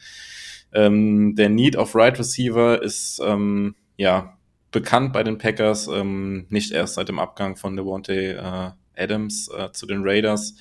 Ähm, 0.73 1.35
der 1.37 1.47
Need 1.47 1.77
of 1.77 1.95
Right 1.95 2.19
Receiver 2.19 2.81
ist 2.81 3.21
ähm, 3.23 3.75
ja 3.95 4.37
bekannt 4.73 5.13
bei 5.13 5.23
den 5.23 5.37
Packers, 5.37 5.87
ähm, 5.87 6.47
nicht 6.49 6.71
erst 6.71 6.95
seit 6.95 7.07
dem 7.07 7.19
Abgang 7.19 7.55
von 7.55 7.77
Devontae 7.77 8.33
äh, 8.33 8.71
Adams 8.95 9.49
äh, 9.49 9.71
zu 9.71 9.85
den 9.85 10.01
Raiders. 10.03 10.55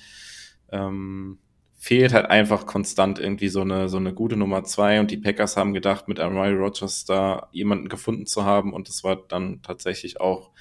Ähm, 0.71 1.39
fehlt 1.77 2.13
halt 2.13 2.27
einfach 2.27 2.65
konstant 2.65 3.19
irgendwie 3.19 3.49
so 3.49 3.59
eine, 3.59 3.89
so 3.89 3.97
eine 3.97 4.13
gute 4.13 4.37
Nummer 4.37 4.63
zwei 4.63 5.01
und 5.01 5.11
die 5.11 5.17
Packers 5.17 5.57
haben 5.57 5.73
gedacht, 5.73 6.07
mit 6.07 6.17
Amari 6.17 6.53
Rogers 6.53 7.03
da 7.03 7.49
jemanden 7.51 7.89
gefunden 7.89 8.25
zu 8.25 8.45
haben 8.45 8.71
und 8.71 8.87
das 8.87 9.03
war 9.03 9.17
dann 9.17 9.61
tatsächlich 9.63 10.21
auch 10.21 10.51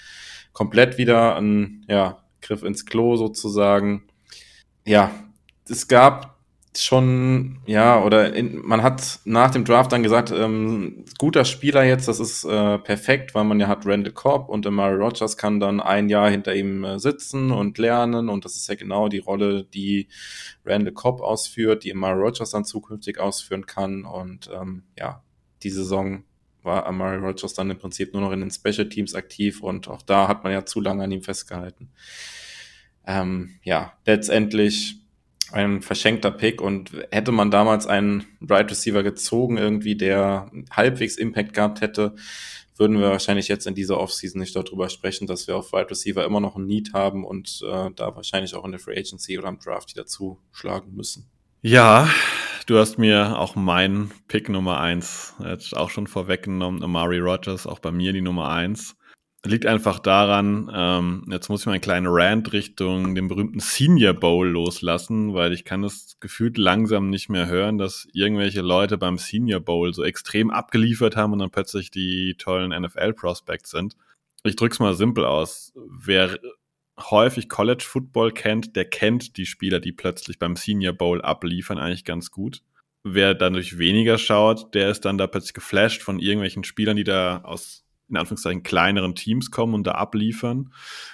komplett 0.52 0.98
wieder 0.98 1.36
ein 1.36 1.84
ja, 1.88 2.24
Griff 2.40 2.64
ins 2.64 2.86
Klo 2.86 3.14
sozusagen. 3.14 4.02
Ja, 4.84 5.12
es 5.68 5.86
gab 5.86 6.31
schon, 6.74 7.60
ja, 7.66 8.02
oder 8.02 8.34
in, 8.34 8.56
man 8.64 8.82
hat 8.82 9.20
nach 9.24 9.50
dem 9.50 9.64
Draft 9.64 9.92
dann 9.92 10.02
gesagt, 10.02 10.30
ähm, 10.30 11.04
guter 11.18 11.44
Spieler 11.44 11.84
jetzt, 11.84 12.08
das 12.08 12.18
ist 12.18 12.44
äh, 12.44 12.78
perfekt, 12.78 13.34
weil 13.34 13.44
man 13.44 13.60
ja 13.60 13.68
hat 13.68 13.84
Randall 13.84 14.12
Cobb 14.12 14.48
und 14.48 14.66
Amari 14.66 14.94
Rogers 14.94 15.36
kann 15.36 15.60
dann 15.60 15.80
ein 15.80 16.08
Jahr 16.08 16.30
hinter 16.30 16.54
ihm 16.54 16.84
äh, 16.84 16.98
sitzen 16.98 17.50
und 17.50 17.78
lernen 17.78 18.28
und 18.28 18.44
das 18.44 18.56
ist 18.56 18.68
ja 18.68 18.74
genau 18.74 19.08
die 19.08 19.18
Rolle, 19.18 19.64
die 19.64 20.08
Randall 20.64 20.94
Cobb 20.94 21.20
ausführt, 21.20 21.84
die 21.84 21.92
Amari 21.92 22.20
Rogers 22.20 22.50
dann 22.50 22.64
zukünftig 22.64 23.18
ausführen 23.20 23.66
kann 23.66 24.04
und 24.04 24.50
ähm, 24.54 24.84
ja, 24.98 25.22
die 25.62 25.70
Saison 25.70 26.24
war 26.62 26.86
Amari 26.86 27.16
Rogers 27.16 27.54
dann 27.54 27.70
im 27.70 27.78
Prinzip 27.78 28.14
nur 28.14 28.22
noch 28.22 28.32
in 28.32 28.40
den 28.40 28.50
Special 28.50 28.88
Teams 28.88 29.14
aktiv 29.14 29.62
und 29.62 29.88
auch 29.88 30.02
da 30.02 30.28
hat 30.28 30.44
man 30.44 30.52
ja 30.52 30.64
zu 30.64 30.80
lange 30.80 31.04
an 31.04 31.12
ihm 31.12 31.22
festgehalten. 31.22 31.90
Ähm, 33.06 33.58
ja, 33.64 33.92
letztendlich 34.06 35.01
ein 35.52 35.82
verschenkter 35.82 36.30
Pick 36.30 36.60
und 36.60 36.92
hätte 37.10 37.32
man 37.32 37.50
damals 37.50 37.86
einen 37.86 38.24
Right 38.40 38.70
Receiver 38.70 39.02
gezogen, 39.02 39.58
irgendwie, 39.58 39.96
der 39.96 40.50
halbwegs 40.70 41.16
Impact 41.16 41.54
gehabt 41.54 41.80
hätte, 41.80 42.14
würden 42.76 42.98
wir 42.98 43.10
wahrscheinlich 43.10 43.48
jetzt 43.48 43.66
in 43.66 43.74
dieser 43.74 44.00
Offseason 44.00 44.40
nicht 44.40 44.56
darüber 44.56 44.88
sprechen, 44.88 45.26
dass 45.26 45.46
wir 45.46 45.56
auf 45.56 45.72
Right 45.72 45.90
Receiver 45.90 46.24
immer 46.24 46.40
noch 46.40 46.56
ein 46.56 46.66
Need 46.66 46.92
haben 46.94 47.24
und 47.24 47.62
äh, 47.64 47.90
da 47.94 48.16
wahrscheinlich 48.16 48.54
auch 48.54 48.64
in 48.64 48.72
der 48.72 48.80
Free 48.80 48.98
Agency 48.98 49.38
oder 49.38 49.48
im 49.48 49.58
Draft 49.58 49.90
wieder 49.94 50.06
zuschlagen 50.06 50.94
müssen. 50.94 51.30
Ja, 51.60 52.08
du 52.66 52.78
hast 52.78 52.98
mir 52.98 53.38
auch 53.38 53.54
meinen 53.54 54.10
Pick 54.26 54.48
Nummer 54.48 54.80
eins 54.80 55.34
jetzt 55.44 55.76
auch 55.76 55.90
schon 55.90 56.06
vorweggenommen, 56.06 56.82
Amari 56.82 57.18
Rogers, 57.18 57.66
auch 57.66 57.78
bei 57.78 57.92
mir 57.92 58.12
die 58.12 58.20
Nummer 58.20 58.48
eins 58.48 58.96
liegt 59.44 59.66
einfach 59.66 59.98
daran, 59.98 60.70
ähm, 60.72 61.24
jetzt 61.28 61.48
muss 61.48 61.60
ich 61.60 61.66
mal 61.66 61.72
einen 61.72 61.80
kleinen 61.80 62.06
Rant 62.08 62.52
Richtung 62.52 63.14
dem 63.14 63.26
berühmten 63.26 63.58
Senior 63.58 64.14
Bowl 64.14 64.48
loslassen, 64.48 65.34
weil 65.34 65.52
ich 65.52 65.64
kann 65.64 65.82
das 65.82 66.16
gefühlt 66.20 66.58
langsam 66.58 67.10
nicht 67.10 67.28
mehr 67.28 67.48
hören, 67.48 67.76
dass 67.76 68.06
irgendwelche 68.12 68.60
Leute 68.60 68.98
beim 68.98 69.18
Senior 69.18 69.60
Bowl 69.60 69.92
so 69.92 70.04
extrem 70.04 70.50
abgeliefert 70.50 71.16
haben 71.16 71.32
und 71.32 71.40
dann 71.40 71.50
plötzlich 71.50 71.90
die 71.90 72.36
tollen 72.38 72.70
NFL-Prospects 72.70 73.70
sind. 73.70 73.96
Ich 74.44 74.54
drück's 74.54 74.78
mal 74.78 74.94
simpel 74.94 75.24
aus. 75.24 75.72
Wer 75.74 76.38
häufig 77.00 77.48
College 77.48 77.84
Football 77.84 78.32
kennt, 78.32 78.76
der 78.76 78.84
kennt 78.84 79.36
die 79.36 79.46
Spieler, 79.46 79.80
die 79.80 79.92
plötzlich 79.92 80.38
beim 80.38 80.54
Senior 80.54 80.92
Bowl 80.92 81.20
abliefern, 81.20 81.78
eigentlich 81.78 82.04
ganz 82.04 82.30
gut. 82.30 82.62
Wer 83.02 83.34
dadurch 83.34 83.78
weniger 83.78 84.18
schaut, 84.18 84.72
der 84.74 84.88
ist 84.88 85.04
dann 85.04 85.18
da 85.18 85.26
plötzlich 85.26 85.54
geflasht 85.54 86.02
von 86.02 86.20
irgendwelchen 86.20 86.62
Spielern, 86.62 86.96
die 86.96 87.02
da 87.02 87.40
aus 87.42 87.84
in 88.12 88.18
Anführungszeichen 88.18 88.62
kleineren 88.62 89.14
Teams 89.14 89.50
kommen 89.50 89.74
und 89.74 89.86
da 89.86 89.92
abliefern. 89.92 90.72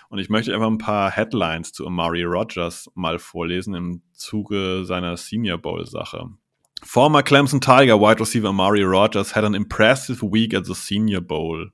Und 0.09 0.18
ich 0.18 0.28
möchte 0.28 0.53
einfach 0.53 0.66
ein 0.66 0.78
paar 0.78 1.11
Headlines 1.11 1.72
zu 1.72 1.86
Amari 1.86 2.24
Rogers 2.24 2.90
mal 2.94 3.18
vorlesen 3.18 3.74
im 3.74 4.03
Zuge 4.12 4.84
seiner 4.84 5.16
Senior 5.16 5.59
Bowl 5.59 5.86
Sache. 5.86 6.28
Former 6.82 7.22
Clemson 7.22 7.61
Tiger 7.61 8.01
wide 8.01 8.20
receiver 8.20 8.49
Amari 8.49 8.82
Rogers 8.82 9.34
had 9.34 9.44
an 9.44 9.55
impressive 9.55 10.22
week 10.22 10.55
at 10.55 10.66
the 10.66 10.74
Senior 10.74 11.20
Bowl. 11.20 11.70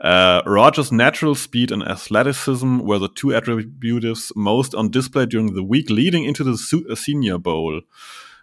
Uh, 0.00 0.42
Rogers' 0.46 0.90
natural 0.90 1.36
speed 1.36 1.70
and 1.70 1.82
athleticism 1.82 2.80
were 2.80 2.98
the 2.98 3.08
two 3.08 3.32
attributes 3.32 4.32
most 4.34 4.74
on 4.74 4.90
display 4.90 5.26
during 5.26 5.54
the 5.54 5.62
week 5.62 5.88
leading 5.88 6.24
into 6.24 6.42
the 6.42 6.56
Senior 6.96 7.38
Bowl. 7.38 7.82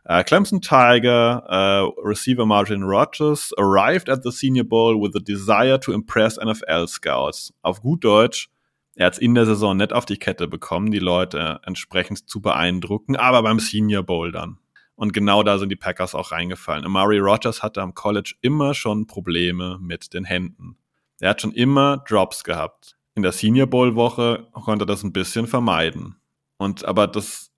Uh, 0.09 0.23
Clemson 0.23 0.59
Tiger 0.59 1.43
uh, 1.47 1.91
receiver 2.03 2.43
Martin 2.43 2.83
Rogers 2.83 3.53
arrived 3.59 4.09
at 4.09 4.23
the 4.23 4.31
Senior 4.31 4.63
Bowl 4.63 4.99
with 4.99 5.15
a 5.15 5.19
desire 5.19 5.77
to 5.77 5.91
impress 5.91 6.39
NFL 6.39 6.87
Scouts. 6.87 7.53
Auf 7.61 7.83
gut 7.83 8.03
Deutsch, 8.03 8.49
er 8.95 9.05
hat 9.05 9.13
es 9.13 9.19
in 9.19 9.35
der 9.35 9.45
Saison 9.45 9.77
nicht 9.77 9.93
auf 9.93 10.07
die 10.07 10.17
Kette 10.17 10.47
bekommen, 10.47 10.89
die 10.89 10.97
Leute 10.97 11.59
entsprechend 11.63 12.27
zu 12.27 12.41
beeindrucken, 12.41 13.17
aber 13.17 13.43
beim 13.43 13.59
Senior 13.59 14.01
Bowl 14.01 14.31
dann. 14.31 14.57
Und 14.95 15.13
genau 15.13 15.43
da 15.43 15.59
sind 15.59 15.69
die 15.69 15.75
Packers 15.75 16.15
auch 16.15 16.31
reingefallen. 16.31 16.85
Amari 16.85 17.19
Rogers 17.19 17.61
hatte 17.61 17.83
am 17.83 17.93
College 17.93 18.33
immer 18.41 18.73
schon 18.73 19.05
Probleme 19.05 19.77
mit 19.79 20.15
den 20.15 20.23
Händen. 20.23 20.75
Er 21.19 21.29
hat 21.29 21.41
schon 21.41 21.53
immer 21.53 22.03
Drops 22.07 22.43
gehabt. 22.43 22.97
In 23.13 23.21
der 23.21 23.31
Senior 23.31 23.67
Bowl 23.67 23.93
Woche 23.93 24.47
konnte 24.53 24.85
er 24.85 24.87
das 24.87 25.03
ein 25.03 25.13
bisschen 25.13 25.45
vermeiden. 25.45 26.15
Und 26.57 26.83
aber 26.83 27.05
das 27.05 27.48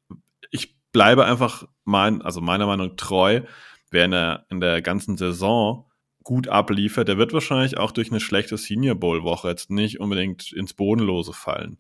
bleibe 0.92 1.26
einfach 1.26 1.66
mein, 1.84 2.22
also 2.22 2.42
meiner 2.42 2.68
Meinung 2.68 2.96
treu. 2.98 3.42
Wer 3.90 4.06
in 4.06 4.12
der, 4.12 4.46
in 4.50 4.60
der 4.62 4.82
ganzen 4.82 5.18
Saison 5.18 5.86
gut 6.24 6.48
abliefert, 6.48 7.08
der 7.08 7.18
wird 7.18 7.34
wahrscheinlich 7.34 7.78
auch 7.78 7.92
durch 7.92 8.12
eine 8.12 8.20
schlechte 8.20 8.58
Senior 8.58 8.96
Bowl 8.96 9.24
Woche 9.24 9.50
jetzt 9.50 9.70
nicht 9.70 10.00
unbedingt 10.00 10.52
ins 10.52 10.74
Bodenlose 10.74 11.34
fallen. 11.34 11.78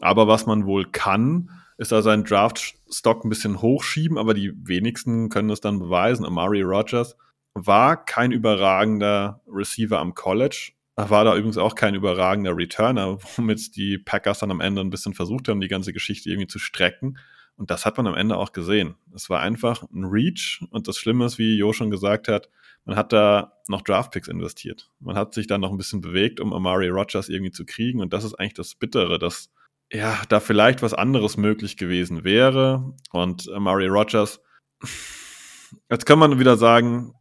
Aber 0.00 0.26
was 0.26 0.46
man 0.46 0.66
wohl 0.66 0.86
kann, 0.90 1.50
ist 1.78 1.92
da 1.92 2.02
seinen 2.02 2.24
Draft-Stock 2.24 3.24
ein 3.24 3.28
bisschen 3.28 3.60
hochschieben, 3.60 4.18
aber 4.18 4.34
die 4.34 4.52
wenigsten 4.66 5.28
können 5.28 5.48
das 5.48 5.60
dann 5.60 5.78
beweisen. 5.78 6.24
Amari 6.24 6.62
Rogers 6.62 7.16
war 7.54 8.04
kein 8.04 8.32
überragender 8.32 9.40
Receiver 9.46 9.98
am 9.98 10.14
College, 10.14 10.72
war 10.96 11.24
da 11.24 11.36
übrigens 11.36 11.58
auch 11.58 11.74
kein 11.74 11.94
überragender 11.94 12.56
Returner, 12.56 13.18
womit 13.36 13.76
die 13.76 13.98
Packers 13.98 14.40
dann 14.40 14.50
am 14.50 14.60
Ende 14.60 14.80
ein 14.80 14.90
bisschen 14.90 15.14
versucht 15.14 15.48
haben, 15.48 15.60
die 15.60 15.68
ganze 15.68 15.92
Geschichte 15.92 16.30
irgendwie 16.30 16.48
zu 16.48 16.58
strecken. 16.58 17.18
Und 17.56 17.70
das 17.70 17.86
hat 17.86 17.96
man 17.96 18.06
am 18.06 18.14
Ende 18.14 18.36
auch 18.36 18.52
gesehen. 18.52 18.96
Es 19.14 19.30
war 19.30 19.40
einfach 19.40 19.82
ein 19.82 20.04
Reach 20.04 20.60
und 20.70 20.88
das 20.88 20.98
Schlimme 20.98 21.26
ist, 21.26 21.38
wie 21.38 21.56
Jo 21.56 21.72
schon 21.72 21.90
gesagt 21.90 22.28
hat, 22.28 22.48
man 22.84 22.96
hat 22.96 23.12
da 23.12 23.52
noch 23.68 23.82
Draftpicks 23.82 24.28
investiert. 24.28 24.90
Man 24.98 25.16
hat 25.16 25.34
sich 25.34 25.46
da 25.46 25.56
noch 25.56 25.70
ein 25.70 25.76
bisschen 25.76 26.00
bewegt, 26.00 26.40
um 26.40 26.52
Amari 26.52 26.88
Rogers 26.88 27.28
irgendwie 27.28 27.52
zu 27.52 27.64
kriegen 27.64 28.00
und 28.00 28.12
das 28.12 28.24
ist 28.24 28.34
eigentlich 28.34 28.54
das 28.54 28.74
Bittere, 28.74 29.18
dass 29.18 29.50
ja, 29.92 30.20
da 30.28 30.40
vielleicht 30.40 30.82
was 30.82 30.94
anderes 30.94 31.36
möglich 31.36 31.76
gewesen 31.76 32.24
wäre 32.24 32.94
und 33.12 33.48
Amari 33.50 33.86
Rogers 33.86 34.40
jetzt 35.90 36.06
kann 36.06 36.18
man 36.18 36.38
wieder 36.38 36.56
sagen, 36.56 37.14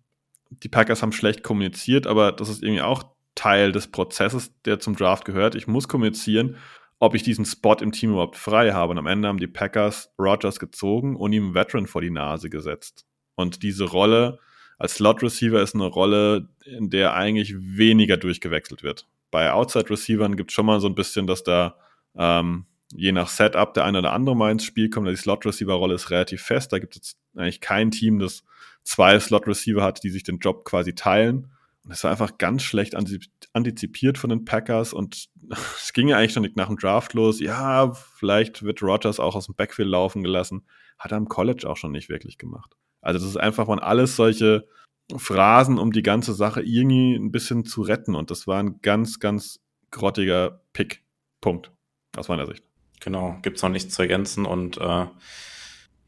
die 0.49 0.69
Packers 0.69 1.01
haben 1.01 1.11
schlecht 1.11 1.43
kommuniziert, 1.43 2.07
aber 2.07 2.31
das 2.31 2.49
ist 2.49 2.63
irgendwie 2.63 2.81
auch 2.81 3.03
Teil 3.35 3.71
des 3.71 3.87
Prozesses, 3.87 4.51
der 4.63 4.79
zum 4.79 4.95
Draft 4.95 5.25
gehört. 5.25 5.55
Ich 5.55 5.67
muss 5.67 5.87
kommunizieren 5.87 6.57
ob 7.03 7.15
ich 7.15 7.23
diesen 7.23 7.43
Spot 7.43 7.75
im 7.81 7.91
Team 7.91 8.11
überhaupt 8.11 8.37
frei 8.37 8.71
habe. 8.71 8.91
Und 8.91 8.97
am 8.97 9.07
Ende 9.07 9.27
haben 9.27 9.37
die 9.37 9.47
Packers 9.47 10.13
Rogers 10.17 10.57
gezogen 10.57 11.17
und 11.17 11.33
ihm 11.33 11.43
einen 11.43 11.53
Veteran 11.53 11.85
vor 11.85 11.99
die 12.01 12.09
Nase 12.09 12.49
gesetzt. 12.49 13.05
Und 13.35 13.61
diese 13.61 13.83
Rolle 13.83 14.39
als 14.79 14.95
Slot 14.95 15.21
Receiver 15.21 15.61
ist 15.61 15.75
eine 15.75 15.85
Rolle, 15.85 16.47
in 16.63 16.89
der 16.89 17.13
eigentlich 17.13 17.55
weniger 17.57 18.15
durchgewechselt 18.15 18.83
wird. 18.83 19.05
Bei 19.31 19.51
Outside 19.51 19.89
Receivern 19.89 20.37
gibt 20.37 20.51
es 20.51 20.55
schon 20.55 20.65
mal 20.65 20.79
so 20.79 20.87
ein 20.87 20.95
bisschen, 20.95 21.27
dass 21.27 21.43
da 21.43 21.75
ähm, 22.15 22.67
je 22.93 23.11
nach 23.11 23.27
Setup 23.27 23.73
der 23.73 23.83
eine 23.83 23.99
oder 23.99 24.13
andere 24.13 24.37
mal 24.37 24.53
ins 24.53 24.63
Spiel 24.63 24.89
kommt. 24.89 25.09
Die 25.09 25.15
Slot 25.17 25.45
Receiver 25.45 25.73
Rolle 25.73 25.95
ist 25.95 26.09
relativ 26.09 26.41
fest. 26.41 26.71
Da 26.71 26.79
gibt 26.79 26.95
es 26.95 27.17
eigentlich 27.35 27.59
kein 27.59 27.91
Team, 27.91 28.19
das 28.19 28.45
zwei 28.85 29.19
Slot 29.19 29.45
Receiver 29.45 29.83
hat, 29.83 30.03
die 30.03 30.09
sich 30.09 30.23
den 30.23 30.39
Job 30.39 30.63
quasi 30.63 30.95
teilen. 30.95 31.51
Und 31.83 31.91
es 31.91 32.01
war 32.05 32.11
einfach 32.11 32.37
ganz 32.37 32.63
schlecht 32.63 32.95
antizipiert 32.95 34.17
von 34.17 34.29
den 34.29 34.45
Packers 34.45 34.93
und 34.93 35.27
es 35.77 35.93
ging 35.93 36.07
ja 36.07 36.17
eigentlich 36.17 36.33
schon 36.33 36.47
nach 36.55 36.67
dem 36.67 36.77
Draft 36.77 37.13
los. 37.13 37.39
Ja, 37.39 37.93
vielleicht 37.93 38.63
wird 38.63 38.81
Rogers 38.81 39.19
auch 39.19 39.35
aus 39.35 39.45
dem 39.47 39.55
Backfield 39.55 39.89
laufen 39.89 40.23
gelassen. 40.23 40.65
Hat 40.99 41.11
er 41.11 41.17
im 41.17 41.29
College 41.29 41.69
auch 41.69 41.77
schon 41.77 41.91
nicht 41.91 42.09
wirklich 42.09 42.37
gemacht. 42.37 42.75
Also 43.01 43.19
das 43.19 43.27
ist 43.27 43.37
einfach 43.37 43.65
von 43.65 43.79
alles 43.79 44.15
solche 44.15 44.67
Phrasen, 45.15 45.77
um 45.77 45.91
die 45.91 46.03
ganze 46.03 46.33
Sache 46.33 46.61
irgendwie 46.61 47.15
ein 47.15 47.31
bisschen 47.31 47.65
zu 47.65 47.81
retten. 47.81 48.15
Und 48.15 48.31
das 48.31 48.47
war 48.47 48.61
ein 48.61 48.79
ganz, 48.81 49.19
ganz 49.19 49.59
grottiger 49.91 50.61
Pick. 50.73 51.03
Punkt. 51.41 51.71
Aus 52.15 52.29
meiner 52.29 52.45
Sicht. 52.45 52.63
Genau, 53.01 53.37
gibt 53.41 53.57
es 53.57 53.63
noch 53.63 53.69
nichts 53.69 53.93
zu 53.93 54.01
ergänzen 54.01 54.45
und 54.45 54.77
äh, 54.77 55.07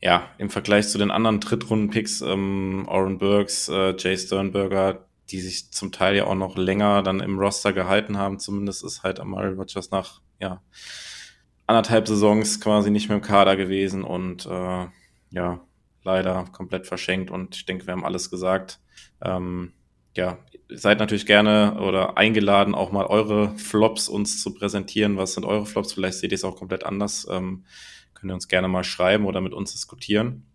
ja, 0.02 0.30
im 0.38 0.50
Vergleich 0.50 0.88
zu 0.88 0.98
den 0.98 1.12
anderen 1.12 1.42
Drittrunden-Picks, 1.42 2.22
ähm, 2.22 2.86
Oren 2.88 3.18
Burks, 3.18 3.68
äh, 3.68 3.96
Jay 3.98 4.18
Sternberger, 4.18 5.06
die 5.32 5.42
sich 5.42 5.72
zum 5.72 5.92
Teil 5.92 6.16
ja 6.16 6.26
auch 6.26 6.36
noch 6.36 6.58
länger 6.58 7.02
dann 7.04 7.20
im 7.20 7.40
Roster 7.40 7.74
gehalten 7.74 8.18
haben. 8.18 8.40
Zumindest 8.40 8.84
ist 8.84 9.04
halt 9.04 9.20
Amari 9.20 9.54
Rogers 9.54 9.92
nach 9.92 10.22
ja, 10.40 10.62
anderthalb 11.68 12.08
Saisons 12.08 12.62
quasi 12.62 12.92
nicht 12.92 13.10
mehr 13.10 13.18
im 13.18 13.24
Kader 13.24 13.56
gewesen 13.56 14.04
und 14.04 14.46
äh, 14.46 14.86
ja, 15.32 15.60
leider 16.04 16.46
komplett 16.52 16.88
verschenkt. 16.88 17.32
Und 17.32 17.56
ich 17.56 17.66
denke, 17.66 17.88
wir 17.88 17.94
haben 17.94 18.06
alles 18.06 18.30
gesagt. 18.30 18.80
Ähm, 19.22 19.74
ja, 20.16 20.38
seid 20.70 21.00
natürlich 21.00 21.26
gerne 21.26 21.80
oder 21.82 22.18
eingeladen, 22.18 22.76
auch 22.76 22.92
mal 22.92 23.06
eure 23.06 23.58
Flops 23.58 24.08
uns 24.08 24.42
zu 24.42 24.54
präsentieren. 24.54 25.18
Was 25.18 25.34
sind 25.34 25.46
eure 25.46 25.66
Flops? 25.66 25.94
Vielleicht 25.94 26.20
seht 26.20 26.32
ihr 26.32 26.36
es 26.36 26.44
auch 26.44 26.56
komplett 26.56 26.86
anders. 26.86 27.28
Ähm, 27.30 27.66
könnt 28.14 28.32
ihr 28.32 28.36
uns 28.36 28.48
gerne 28.48 28.68
mal 28.68 28.84
schreiben 28.84 29.26
oder 29.26 29.42
mit 29.42 29.54
uns 29.54 29.74
diskutieren. 29.74 30.46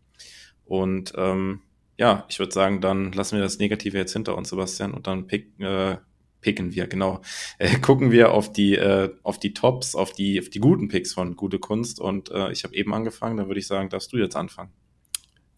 Und 0.65 1.13
ähm, 1.17 1.61
ja, 2.01 2.25
ich 2.31 2.39
würde 2.39 2.51
sagen, 2.51 2.81
dann 2.81 3.13
lassen 3.13 3.37
wir 3.37 3.43
das 3.43 3.59
Negative 3.59 3.99
jetzt 3.99 4.15
hinter 4.15 4.35
uns, 4.35 4.49
Sebastian, 4.49 4.95
und 4.95 5.07
dann 5.07 5.27
pick, 5.27 5.61
äh, 5.61 5.99
picken 6.41 6.75
wir, 6.75 6.87
genau. 6.87 7.21
Äh, 7.59 7.79
gucken 7.81 8.11
wir 8.11 8.33
auf 8.33 8.51
die, 8.51 8.75
äh, 8.75 9.13
auf 9.23 9.39
die 9.39 9.53
Tops, 9.53 9.95
auf 9.95 10.15
die, 10.15 10.41
auf 10.41 10.49
die 10.49 10.61
guten 10.61 10.89
Picks 10.89 11.13
von 11.13 11.37
Gute 11.37 11.59
Kunst. 11.59 12.01
Und 12.01 12.31
äh, 12.31 12.51
ich 12.53 12.65
habe 12.65 12.75
eben 12.75 12.95
angefangen, 12.95 13.37
dann 13.37 13.49
würde 13.49 13.61
ich 13.61 13.67
sagen, 13.67 13.91
darfst 13.91 14.11
du 14.15 14.17
jetzt 14.17 14.35
anfangen. 14.35 14.73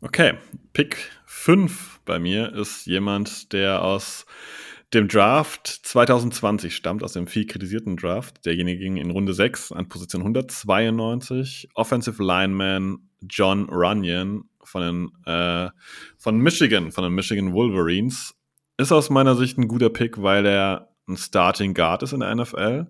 Okay, 0.01 0.34
Pick 0.72 1.12
5 1.26 2.01
bei 2.05 2.18
mir 2.18 2.53
ist 2.53 2.86
jemand, 2.86 3.53
der 3.53 3.84
aus 3.84 4.26
dem 4.93 5.07
Draft 5.07 5.68
2020 5.68 6.74
stammt, 6.74 7.05
aus 7.05 7.12
dem 7.12 7.28
viel 7.28 7.47
kritisierten 7.47 7.97
Draft. 7.97 8.45
Derjenige 8.45 8.80
ging 8.80 8.97
in 8.97 9.12
Runde 9.12 9.32
6 9.32 9.70
an 9.70 9.88
Position 9.88 10.22
192. 10.22 11.68
Offensive 11.74 12.20
Lineman 12.20 12.99
John 13.28 13.68
Runyon 13.68 14.51
von 14.65 14.83
den 14.83 15.33
äh, 15.33 15.71
von 16.19 16.39
Michigan, 16.39 16.93
von 16.93 17.05
den 17.05 17.13
Michigan 17.15 17.53
Wolverines. 17.53 18.35
Ist 18.79 18.93
aus 18.93 19.11
meiner 19.11 19.35
Sicht 19.37 19.59
ein 19.59 19.69
guter 19.69 19.91
Pick, 19.91 20.23
weil 20.23 20.47
er 20.47 20.89
ein 21.09 21.17
Starting 21.17 21.75
Guard 21.75 22.03
ist 22.03 22.13
in 22.13 22.21
der 22.21 22.35
NFL. 22.35 22.87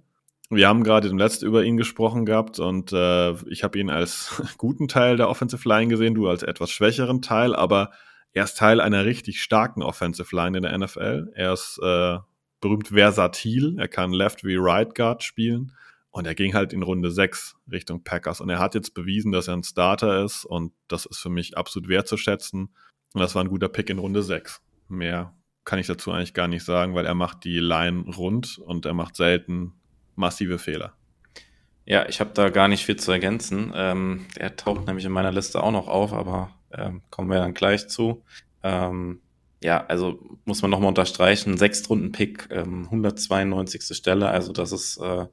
Wir 0.51 0.69
haben 0.69 0.85
gerade 0.85 1.09
im 1.09 1.19
letzten 1.19 1.47
über 1.47 1.65
ihn 1.65 1.77
gesprochen 1.77 2.27
gehabt 2.27 2.59
und 2.59 2.93
äh, 2.93 3.33
ich 3.49 3.65
habe 3.65 3.79
ihn 3.79 3.91
als 3.91 4.43
guten 4.59 4.87
Teil 4.87 5.17
der 5.17 5.29
Offensive 5.29 5.67
Line 5.69 5.89
gesehen, 5.89 6.15
du 6.15 6.29
als 6.29 6.43
etwas 6.43 6.71
schwächeren 6.71 7.23
Teil, 7.23 7.55
aber 7.55 7.91
er 8.33 8.45
ist 8.45 8.59
Teil 8.59 8.81
einer 8.81 9.05
richtig 9.05 9.43
starken 9.43 9.83
Offensive 9.83 10.35
Line 10.35 10.59
in 10.59 10.63
der 10.63 10.77
NFL. 10.77 11.33
Er 11.35 11.53
ist 11.55 11.81
äh, 11.83 12.19
berühmt 12.61 12.89
versatil, 12.89 13.77
er 13.79 13.89
kann 13.89 14.13
Left 14.13 14.45
wie 14.45 14.57
Right 14.57 14.95
Guard 14.95 15.23
spielen 15.23 15.73
Und 16.13 16.27
er 16.27 16.35
ging 16.35 16.55
halt 16.55 16.73
in 16.73 16.83
Runde 16.83 17.11
6 17.11 17.57
Richtung 17.71 18.05
Packers. 18.05 18.41
Und 18.41 18.51
er 18.51 18.59
hat 18.59 18.75
jetzt 18.75 18.95
bewiesen, 18.95 19.33
dass 19.33 19.49
er 19.49 19.55
ein 19.55 19.65
Starter 19.65 20.25
ist. 20.25 20.45
Und 20.45 20.73
das 20.87 21.07
ist 21.07 21.19
für 21.19 21.31
mich 21.31 21.57
absolut 21.57 21.89
wertzuschätzen. 21.89 22.75
Und 23.15 23.21
das 23.21 23.35
war 23.35 23.43
ein 23.43 23.49
guter 23.49 23.69
Pick 23.69 23.91
in 23.91 23.99
Runde 23.99 24.23
6. 24.23 24.61
Mehr 24.89 25.35
kann 25.65 25.79
ich 25.79 25.87
dazu 25.87 26.13
eigentlich 26.13 26.35
gar 26.35 26.49
nicht 26.49 26.65
sagen, 26.65 26.95
weil 26.95 27.07
er 27.07 27.15
macht 27.15 27.45
die 27.45 27.59
Line 27.59 28.05
rund 28.17 28.59
und 28.59 28.85
er 28.85 28.95
macht 28.95 29.17
selten 29.17 29.73
massive 30.15 30.59
Fehler. 30.59 30.93
Ja, 31.85 32.07
ich 32.09 32.21
habe 32.21 32.31
da 32.35 32.51
gar 32.51 32.69
nicht 32.69 32.85
viel 32.85 32.97
zu 32.97 33.11
ergänzen. 33.11 33.73
Ähm, 33.75 34.27
er 34.37 34.57
taucht 34.57 34.87
nämlich 34.87 35.05
in 35.05 35.13
meiner 35.13 35.33
Liste 35.33 35.63
auch 35.63 35.73
noch 35.73 35.89
auf, 35.89 36.13
aber 36.13 36.51
ähm, 36.73 37.03
kommen 37.11 37.31
wir 37.31 37.39
dann 37.39 37.55
gleich 37.55 37.89
zu. 37.89 38.23
Ähm, 38.63 39.21
ja, 39.63 39.85
also 39.87 40.39
muss 40.45 40.63
man 40.63 40.71
nochmal 40.71 40.89
unterstreichen, 40.89 41.57
Sechstrunden-Pick, 41.57 42.49
ähm, 42.51 42.85
192. 42.85 43.97
Stelle, 43.97 44.29
also 44.29 44.53
das 44.53 44.73
ist 44.73 44.99
äh, 44.99 45.27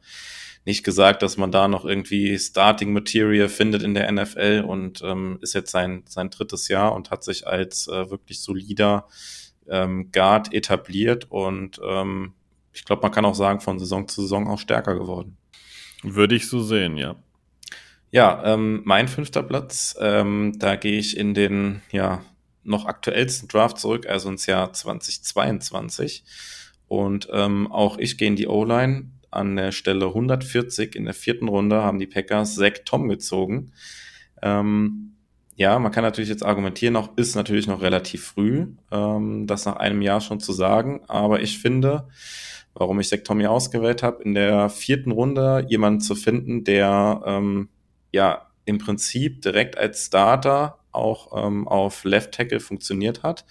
nicht 0.66 0.84
gesagt, 0.84 1.24
dass 1.24 1.38
man 1.38 1.52
da 1.52 1.68
noch 1.68 1.86
irgendwie 1.86 2.38
Starting 2.38 2.94
Material 2.94 3.50
findet 3.50 3.84
in 3.84 3.94
der 3.94 4.12
NFL 4.12 4.66
und 4.68 5.02
ähm, 5.04 5.40
ist 5.42 5.54
jetzt 5.54 5.72
sein, 5.72 6.04
sein 6.08 6.30
drittes 6.30 6.68
Jahr 6.68 6.94
und 6.94 7.12
hat 7.12 7.24
sich 7.24 7.48
als 7.48 7.88
äh, 7.88 8.10
wirklich 8.10 8.42
solider 8.42 9.08
ähm, 9.68 10.12
Guard 10.12 10.54
etabliert 10.54 11.28
und 11.30 11.80
ähm, 11.84 12.34
ich 12.74 12.86
glaube, 12.86 13.02
man 13.02 13.12
kann 13.12 13.26
auch 13.26 13.36
sagen, 13.36 13.62
von 13.62 13.80
Saison 13.80 14.08
zu 14.08 14.22
Saison 14.22 14.48
auch 14.48 14.60
stärker 14.60 14.96
geworden. 14.96 15.38
Würde 16.04 16.36
ich 16.36 16.48
so 16.48 16.62
sehen, 16.62 16.98
ja. 16.98 17.16
Ja, 18.12 18.42
ähm, 18.46 18.82
mein 18.86 19.08
fünfter 19.08 19.44
Platz, 19.44 19.96
ähm, 20.00 20.54
da 20.58 20.76
gehe 20.76 20.98
ich 20.98 21.18
in 21.18 21.34
den 21.34 21.82
ja 21.92 22.24
noch 22.64 22.86
aktuellsten 22.86 23.48
Draft 23.48 23.78
zurück, 23.78 24.08
also 24.08 24.30
ins 24.30 24.46
Jahr 24.46 24.74
2022. 24.74 26.24
Und 26.88 27.28
ähm, 27.32 27.72
auch 27.72 27.98
ich 27.98 28.18
gehe 28.18 28.28
in 28.28 28.36
die 28.36 28.48
O-Line. 28.48 29.12
An 29.32 29.56
der 29.56 29.72
Stelle 29.72 30.08
140 30.08 30.96
in 30.96 31.06
der 31.06 31.14
vierten 31.14 31.48
Runde 31.48 31.84
haben 31.84 32.00
die 32.00 32.08
Packers 32.08 32.56
Zach 32.56 32.80
Tom 32.86 33.08
gezogen. 33.10 33.72
Ähm, 34.42 35.16
ja, 35.56 35.78
man 35.78 35.92
kann 35.92 36.04
natürlich 36.04 36.30
jetzt 36.30 36.46
argumentieren, 36.46 36.96
auch 36.96 37.10
ist 37.18 37.36
natürlich 37.36 37.68
noch 37.68 37.82
relativ 37.82 38.24
früh, 38.24 38.68
ähm, 38.92 39.46
das 39.46 39.66
nach 39.66 39.76
einem 39.76 40.02
Jahr 40.02 40.22
schon 40.22 40.40
zu 40.40 40.54
sagen. 40.54 41.02
Aber 41.08 41.42
ich 41.42 41.60
finde, 41.60 42.08
warum 42.74 43.00
ich 43.00 43.10
Zach 43.10 43.20
Tommy 43.24 43.46
ausgewählt 43.46 44.02
habe, 44.02 44.24
in 44.24 44.36
der 44.36 44.70
vierten 44.70 45.12
Runde 45.12 45.66
jemanden 45.68 46.00
zu 46.00 46.16
finden, 46.16 46.64
der 46.64 47.22
ähm, 47.26 47.70
ja 48.12 48.48
im 48.66 48.78
Prinzip 48.78 49.42
direkt 49.42 49.78
als 49.78 50.06
Starter 50.06 50.80
auch 50.92 51.46
ähm, 51.46 51.68
auf 51.68 52.04
Left 52.04 52.34
Tackle 52.34 52.60
funktioniert 52.60 53.24
hat. 53.24 53.46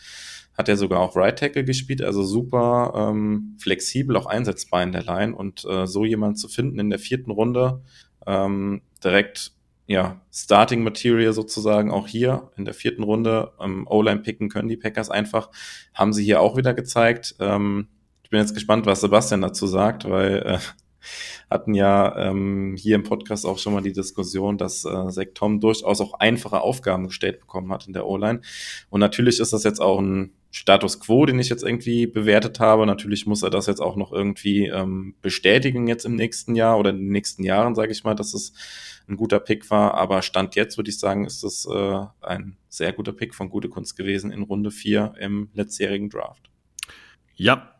Hat 0.58 0.68
er 0.68 0.76
sogar 0.76 0.98
auch 0.98 1.14
Right 1.14 1.38
Tackle 1.38 1.64
gespielt, 1.64 2.02
also 2.02 2.24
super 2.24 2.92
ähm, 2.96 3.56
flexibel, 3.60 4.16
auch 4.16 4.26
einsetzbar 4.26 4.82
in 4.82 4.90
der 4.90 5.04
Line. 5.04 5.34
Und 5.34 5.64
äh, 5.64 5.86
so 5.86 6.04
jemanden 6.04 6.36
zu 6.36 6.48
finden 6.48 6.80
in 6.80 6.90
der 6.90 6.98
vierten 6.98 7.30
Runde, 7.30 7.80
ähm, 8.26 8.82
direkt 9.02 9.52
ja, 9.86 10.20
Starting 10.30 10.82
Material 10.82 11.32
sozusagen 11.32 11.90
auch 11.90 12.06
hier 12.06 12.50
in 12.56 12.66
der 12.66 12.74
vierten 12.74 13.02
Runde. 13.04 13.52
Ähm, 13.58 13.86
O-Line 13.88 14.20
picken 14.20 14.50
können 14.50 14.68
die 14.68 14.76
Packers 14.76 15.10
einfach. 15.10 15.50
Haben 15.94 16.12
sie 16.12 16.24
hier 16.24 16.40
auch 16.40 16.56
wieder 16.56 16.74
gezeigt. 16.74 17.36
Ähm, 17.40 17.88
ich 18.22 18.28
bin 18.28 18.40
jetzt 18.40 18.52
gespannt, 18.52 18.84
was 18.84 19.00
Sebastian 19.00 19.40
dazu 19.40 19.66
sagt, 19.66 20.04
weil 20.10 20.42
äh, 20.44 20.58
hatten 21.50 21.72
ja 21.72 22.16
ähm, 22.18 22.74
hier 22.76 22.96
im 22.96 23.02
Podcast 23.02 23.46
auch 23.46 23.58
schon 23.58 23.72
mal 23.72 23.80
die 23.80 23.92
Diskussion, 23.92 24.58
dass 24.58 24.84
äh, 24.84 25.08
Zach 25.08 25.28
Tom 25.34 25.60
durchaus 25.60 26.00
auch 26.02 26.14
einfache 26.14 26.60
Aufgaben 26.60 27.06
gestellt 27.06 27.40
bekommen 27.40 27.72
hat 27.72 27.86
in 27.86 27.94
der 27.94 28.06
O-Line. 28.06 28.42
Und 28.90 29.00
natürlich 29.00 29.40
ist 29.40 29.54
das 29.54 29.64
jetzt 29.64 29.80
auch 29.80 30.00
ein 30.00 30.32
Status 30.50 30.98
quo, 31.00 31.26
den 31.26 31.38
ich 31.38 31.50
jetzt 31.50 31.62
irgendwie 31.62 32.06
bewertet 32.06 32.58
habe. 32.58 32.86
Natürlich 32.86 33.26
muss 33.26 33.42
er 33.42 33.50
das 33.50 33.66
jetzt 33.66 33.80
auch 33.80 33.96
noch 33.96 34.12
irgendwie 34.12 34.66
ähm, 34.66 35.14
bestätigen 35.20 35.86
jetzt 35.88 36.06
im 36.06 36.14
nächsten 36.14 36.54
Jahr 36.54 36.78
oder 36.78 36.90
in 36.90 36.98
den 36.98 37.10
nächsten 37.10 37.42
Jahren, 37.42 37.74
sage 37.74 37.92
ich 37.92 38.04
mal, 38.04 38.14
dass 38.14 38.32
es 38.32 38.54
ein 39.08 39.16
guter 39.16 39.40
Pick 39.40 39.70
war. 39.70 39.94
Aber 39.94 40.22
Stand 40.22 40.54
jetzt 40.54 40.78
würde 40.78 40.90
ich 40.90 40.98
sagen, 40.98 41.26
ist 41.26 41.44
das 41.44 41.66
äh, 41.70 42.00
ein 42.22 42.56
sehr 42.68 42.92
guter 42.92 43.12
Pick 43.12 43.34
von 43.34 43.50
Gute 43.50 43.68
Kunst 43.68 43.96
gewesen 43.96 44.30
in 44.30 44.42
Runde 44.42 44.70
4 44.70 45.14
im 45.20 45.50
letztjährigen 45.52 46.08
Draft. 46.08 46.50
Ja, 47.34 47.74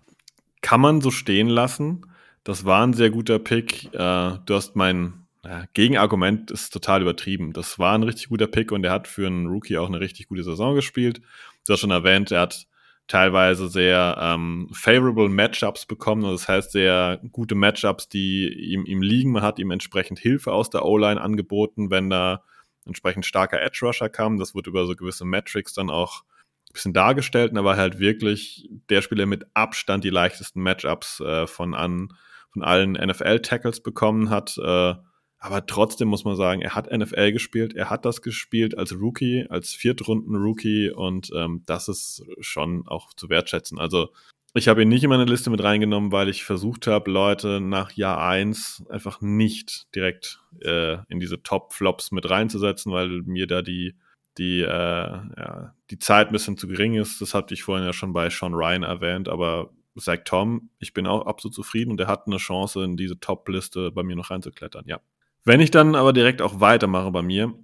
kann 0.61 0.81
man 0.81 1.01
so 1.01 1.11
stehen 1.11 1.49
lassen. 1.49 2.05
Das 2.45 2.65
war 2.65 2.87
ein 2.87 2.93
sehr 2.93 3.11
guter 3.11 3.39
Pick. 3.39 3.93
Äh, 3.95 4.39
du 4.45 4.55
hast 4.55 4.77
mein 4.77 5.27
ja, 5.45 5.65
Gegenargument 5.73 6.51
ist 6.51 6.71
total 6.71 7.01
übertrieben. 7.01 7.53
Das 7.53 7.79
war 7.79 7.95
ein 7.95 8.03
richtig 8.03 8.29
guter 8.29 8.47
Pick 8.47 8.73
und 8.73 8.85
er 8.85 8.93
hat 8.93 9.09
für 9.09 9.27
einen 9.27 9.47
Rookie 9.47 9.79
auch 9.79 9.89
eine 9.89 10.01
richtig 10.01 10.29
gute 10.29 10.45
Saison 10.45 10.75
gespielt. 10.75 11.23
Du 11.69 11.75
hast 11.75 11.81
schon 11.81 11.91
erwähnt, 11.91 12.31
er 12.31 12.41
hat 12.41 12.67
teilweise 13.09 13.69
sehr 13.69 14.17
ähm, 14.21 14.69
favorable 14.73 15.29
Matchups 15.29 15.87
bekommen. 15.87 16.25
Also 16.25 16.37
das 16.37 16.49
heißt, 16.49 16.73
sehr 16.73 17.21
gute 17.33 17.55
Matchups, 17.55 18.09
die 18.09 18.49
ihm, 18.49 18.85
ihm 18.85 19.03
liegen. 19.03 19.33
Man 19.33 19.43
hat 19.43 19.59
ihm 19.59 19.71
entsprechend 19.71 20.19
Hilfe 20.19 20.53
aus 20.53 20.71
der 20.71 20.85
O-Line 20.85 21.21
angeboten, 21.21 21.91
wenn 21.91 22.11
da 22.11 22.43
entsprechend 22.85 23.27
starker 23.27 23.61
Edge 23.61 23.81
Rusher 23.83 24.09
kam. 24.09 24.39
Das 24.39 24.55
wurde 24.55 24.71
über 24.71 24.87
so 24.87 24.95
gewisse 24.95 25.25
Metrics 25.25 25.75
dann 25.75 25.91
auch 25.91 26.23
ein 26.71 26.73
bisschen 26.75 26.93
dargestellt. 26.93 27.51
Und 27.51 27.57
er 27.57 27.65
war 27.65 27.77
halt 27.77 27.99
wirklich 27.99 28.69
der 28.91 29.03
Spieler 29.03 29.27
mit 29.27 29.47
Abstand 29.55 30.05
die 30.05 30.11
leichtesten 30.11 30.63
Matchups 30.63 31.21
äh, 31.21 31.47
von 31.47 31.75
an 31.75 32.15
von 32.51 32.63
allen 32.63 32.93
NFL-Tackles 32.93 33.83
bekommen 33.83 34.31
hat. 34.31 34.57
Äh, 34.59 34.95
aber 35.41 35.67
trotzdem 35.67 36.09
muss 36.09 36.25
man 36.25 36.37
sagen, 36.37 36.63
er 36.63 36.75
hat 36.75 36.91
NFL 36.91 37.33
gespielt, 37.33 37.75
er 37.75 37.91
hat 37.91 38.05
das 38.05 38.23
gespielt 38.23 38.77
als 38.77 38.93
Rookie, 38.93 39.47
als 39.49 39.73
Viertrunden-Rookie 39.73 40.91
und 40.91 41.31
ähm, 41.35 41.63
das 41.67 41.89
ist 41.89 42.25
schon 42.41 42.87
auch 42.89 43.13
zu 43.15 43.29
wertschätzen. 43.29 43.79
Also 43.79 44.09
ich 44.55 44.67
habe 44.67 44.83
ihn 44.83 44.89
nicht 44.89 45.05
in 45.05 45.11
meine 45.11 45.27
Liste 45.27 45.51
mit 45.51 45.63
reingenommen, 45.63 46.11
weil 46.11 46.29
ich 46.29 46.43
versucht 46.43 46.87
habe, 46.87 47.11
Leute 47.11 47.61
nach 47.61 47.93
Jahr 47.93 48.21
1 48.21 48.87
einfach 48.89 49.21
nicht 49.21 49.87
direkt 49.95 50.41
äh, 50.63 50.99
in 51.09 51.21
diese 51.21 51.43
Top-Flops 51.43 52.11
mit 52.11 52.29
reinzusetzen, 52.29 52.91
weil 52.93 53.23
mir 53.23 53.47
da 53.47 53.63
die, 53.63 53.95
die, 54.39 54.63
äh, 54.63 54.67
ja, 54.67 55.75
die 55.91 55.99
Zeit 55.99 56.29
ein 56.29 56.33
bisschen 56.33 56.57
zu 56.57 56.67
gering 56.67 56.95
ist. 56.95 57.21
Das 57.21 57.35
hatte 57.35 57.55
ich 57.55 57.63
vorhin 57.63 57.87
ja 57.87 57.93
schon 57.93 58.13
bei 58.13 58.31
Sean 58.31 58.55
Ryan 58.55 58.83
erwähnt, 58.83 59.29
aber 59.29 59.71
sagt 59.95 60.29
Tom, 60.29 60.71
ich 60.79 60.95
bin 60.95 61.07
auch 61.07 61.27
absolut 61.27 61.55
zufrieden 61.55 61.91
und 61.91 62.01
er 62.01 62.07
hat 62.07 62.27
eine 62.27 62.39
Chance, 62.39 62.83
in 62.83 62.97
diese 62.97 63.21
Top-Liste 63.21 63.93
bei 63.93 64.03
mir 64.03 64.17
noch 64.17 64.31
reinzuklettern, 64.31 64.85
ja. 64.87 65.01
Wenn 65.49 65.61
ich 65.61 65.71
dann 65.71 65.95
aber 65.95 66.13
direkt 66.13 66.43
auch 66.43 66.61
weitermache 66.61 67.11
bei 67.11 67.23
mir 67.23 67.55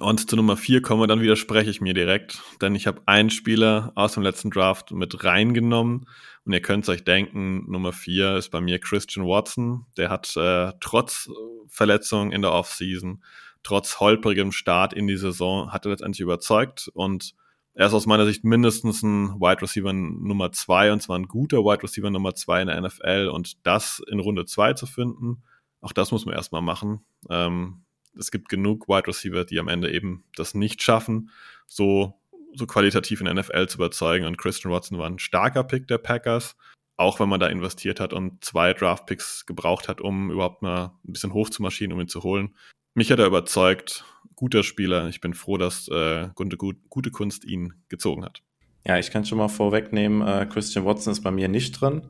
und 0.00 0.28
zu 0.28 0.34
Nummer 0.34 0.56
4 0.56 0.82
komme, 0.82 1.06
dann 1.06 1.20
widerspreche 1.20 1.70
ich 1.70 1.80
mir 1.80 1.94
direkt, 1.94 2.42
denn 2.60 2.74
ich 2.74 2.88
habe 2.88 3.02
einen 3.06 3.30
Spieler 3.30 3.92
aus 3.94 4.14
dem 4.14 4.24
letzten 4.24 4.50
Draft 4.50 4.90
mit 4.90 5.22
reingenommen. 5.22 6.08
Und 6.44 6.52
ihr 6.52 6.60
könnt 6.60 6.88
euch 6.88 7.04
denken, 7.04 7.70
Nummer 7.70 7.92
4 7.92 8.34
ist 8.34 8.48
bei 8.48 8.60
mir 8.60 8.80
Christian 8.80 9.26
Watson. 9.26 9.86
Der 9.96 10.10
hat 10.10 10.36
äh, 10.36 10.72
trotz 10.80 11.30
Verletzung 11.68 12.32
in 12.32 12.42
der 12.42 12.50
Offseason, 12.50 13.22
trotz 13.62 14.00
holprigem 14.00 14.50
Start 14.50 14.92
in 14.92 15.06
die 15.06 15.16
Saison, 15.16 15.72
hat 15.72 15.86
er 15.86 15.92
letztendlich 15.92 16.22
überzeugt. 16.22 16.90
Und 16.94 17.36
er 17.74 17.86
ist 17.86 17.94
aus 17.94 18.06
meiner 18.06 18.26
Sicht 18.26 18.42
mindestens 18.42 19.04
ein 19.04 19.40
Wide 19.40 19.62
Receiver 19.62 19.92
Nummer 19.92 20.50
2 20.50 20.94
und 20.94 21.00
zwar 21.00 21.16
ein 21.16 21.28
guter 21.28 21.58
Wide 21.58 21.84
Receiver 21.84 22.10
Nummer 22.10 22.34
2 22.34 22.62
in 22.62 22.66
der 22.66 22.80
NFL 22.80 23.30
und 23.32 23.64
das 23.64 24.02
in 24.08 24.18
Runde 24.18 24.46
2 24.46 24.72
zu 24.72 24.86
finden, 24.86 25.44
auch 25.80 25.92
das 25.92 26.12
muss 26.12 26.26
man 26.26 26.34
erstmal 26.34 26.62
machen. 26.62 27.00
Ähm, 27.28 27.82
es 28.18 28.30
gibt 28.30 28.48
genug 28.48 28.88
Wide 28.88 29.06
Receiver, 29.06 29.44
die 29.44 29.58
am 29.58 29.68
Ende 29.68 29.92
eben 29.92 30.24
das 30.36 30.54
nicht 30.54 30.82
schaffen, 30.82 31.30
so, 31.66 32.14
so 32.54 32.66
qualitativ 32.66 33.20
in 33.20 33.26
der 33.26 33.34
NFL 33.34 33.68
zu 33.68 33.78
überzeugen. 33.78 34.26
Und 34.26 34.38
Christian 34.38 34.72
Watson 34.72 34.98
war 34.98 35.08
ein 35.08 35.18
starker 35.18 35.64
Pick 35.64 35.86
der 35.88 35.98
Packers, 35.98 36.56
auch 36.96 37.20
wenn 37.20 37.28
man 37.28 37.40
da 37.40 37.46
investiert 37.46 38.00
hat 38.00 38.12
und 38.12 38.44
zwei 38.44 38.74
Draft-Picks 38.74 39.46
gebraucht 39.46 39.88
hat, 39.88 40.00
um 40.00 40.30
überhaupt 40.30 40.62
mal 40.62 40.92
ein 41.06 41.12
bisschen 41.12 41.32
hoch 41.32 41.50
zu 41.50 41.62
marschieren, 41.62 41.92
um 41.92 42.00
ihn 42.00 42.08
zu 42.08 42.22
holen. 42.22 42.54
Mich 42.94 43.10
hat 43.12 43.20
er 43.20 43.26
überzeugt, 43.26 44.04
guter 44.34 44.62
Spieler. 44.62 45.08
Ich 45.08 45.20
bin 45.20 45.34
froh, 45.34 45.56
dass 45.56 45.88
äh, 45.88 46.28
gute, 46.34 46.56
gute 46.56 47.10
Kunst 47.10 47.44
ihn 47.44 47.74
gezogen 47.88 48.24
hat. 48.24 48.42
Ja, 48.86 48.98
ich 48.98 49.10
kann 49.10 49.24
schon 49.24 49.38
mal 49.38 49.48
vorwegnehmen, 49.48 50.26
äh, 50.26 50.46
Christian 50.46 50.84
Watson 50.84 51.12
ist 51.12 51.22
bei 51.22 51.30
mir 51.30 51.48
nicht 51.48 51.72
drin. 51.72 52.08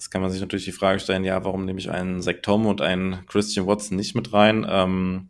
Jetzt 0.00 0.08
kann 0.08 0.22
man 0.22 0.30
sich 0.30 0.40
natürlich 0.40 0.64
die 0.64 0.72
Frage 0.72 0.98
stellen, 0.98 1.24
ja, 1.24 1.44
warum 1.44 1.66
nehme 1.66 1.78
ich 1.78 1.90
einen 1.90 2.22
Zach 2.22 2.36
Tom 2.40 2.64
und 2.64 2.80
einen 2.80 3.26
Christian 3.26 3.66
Watson 3.66 3.98
nicht 3.98 4.14
mit 4.14 4.32
rein? 4.32 4.66
Ähm, 4.66 5.28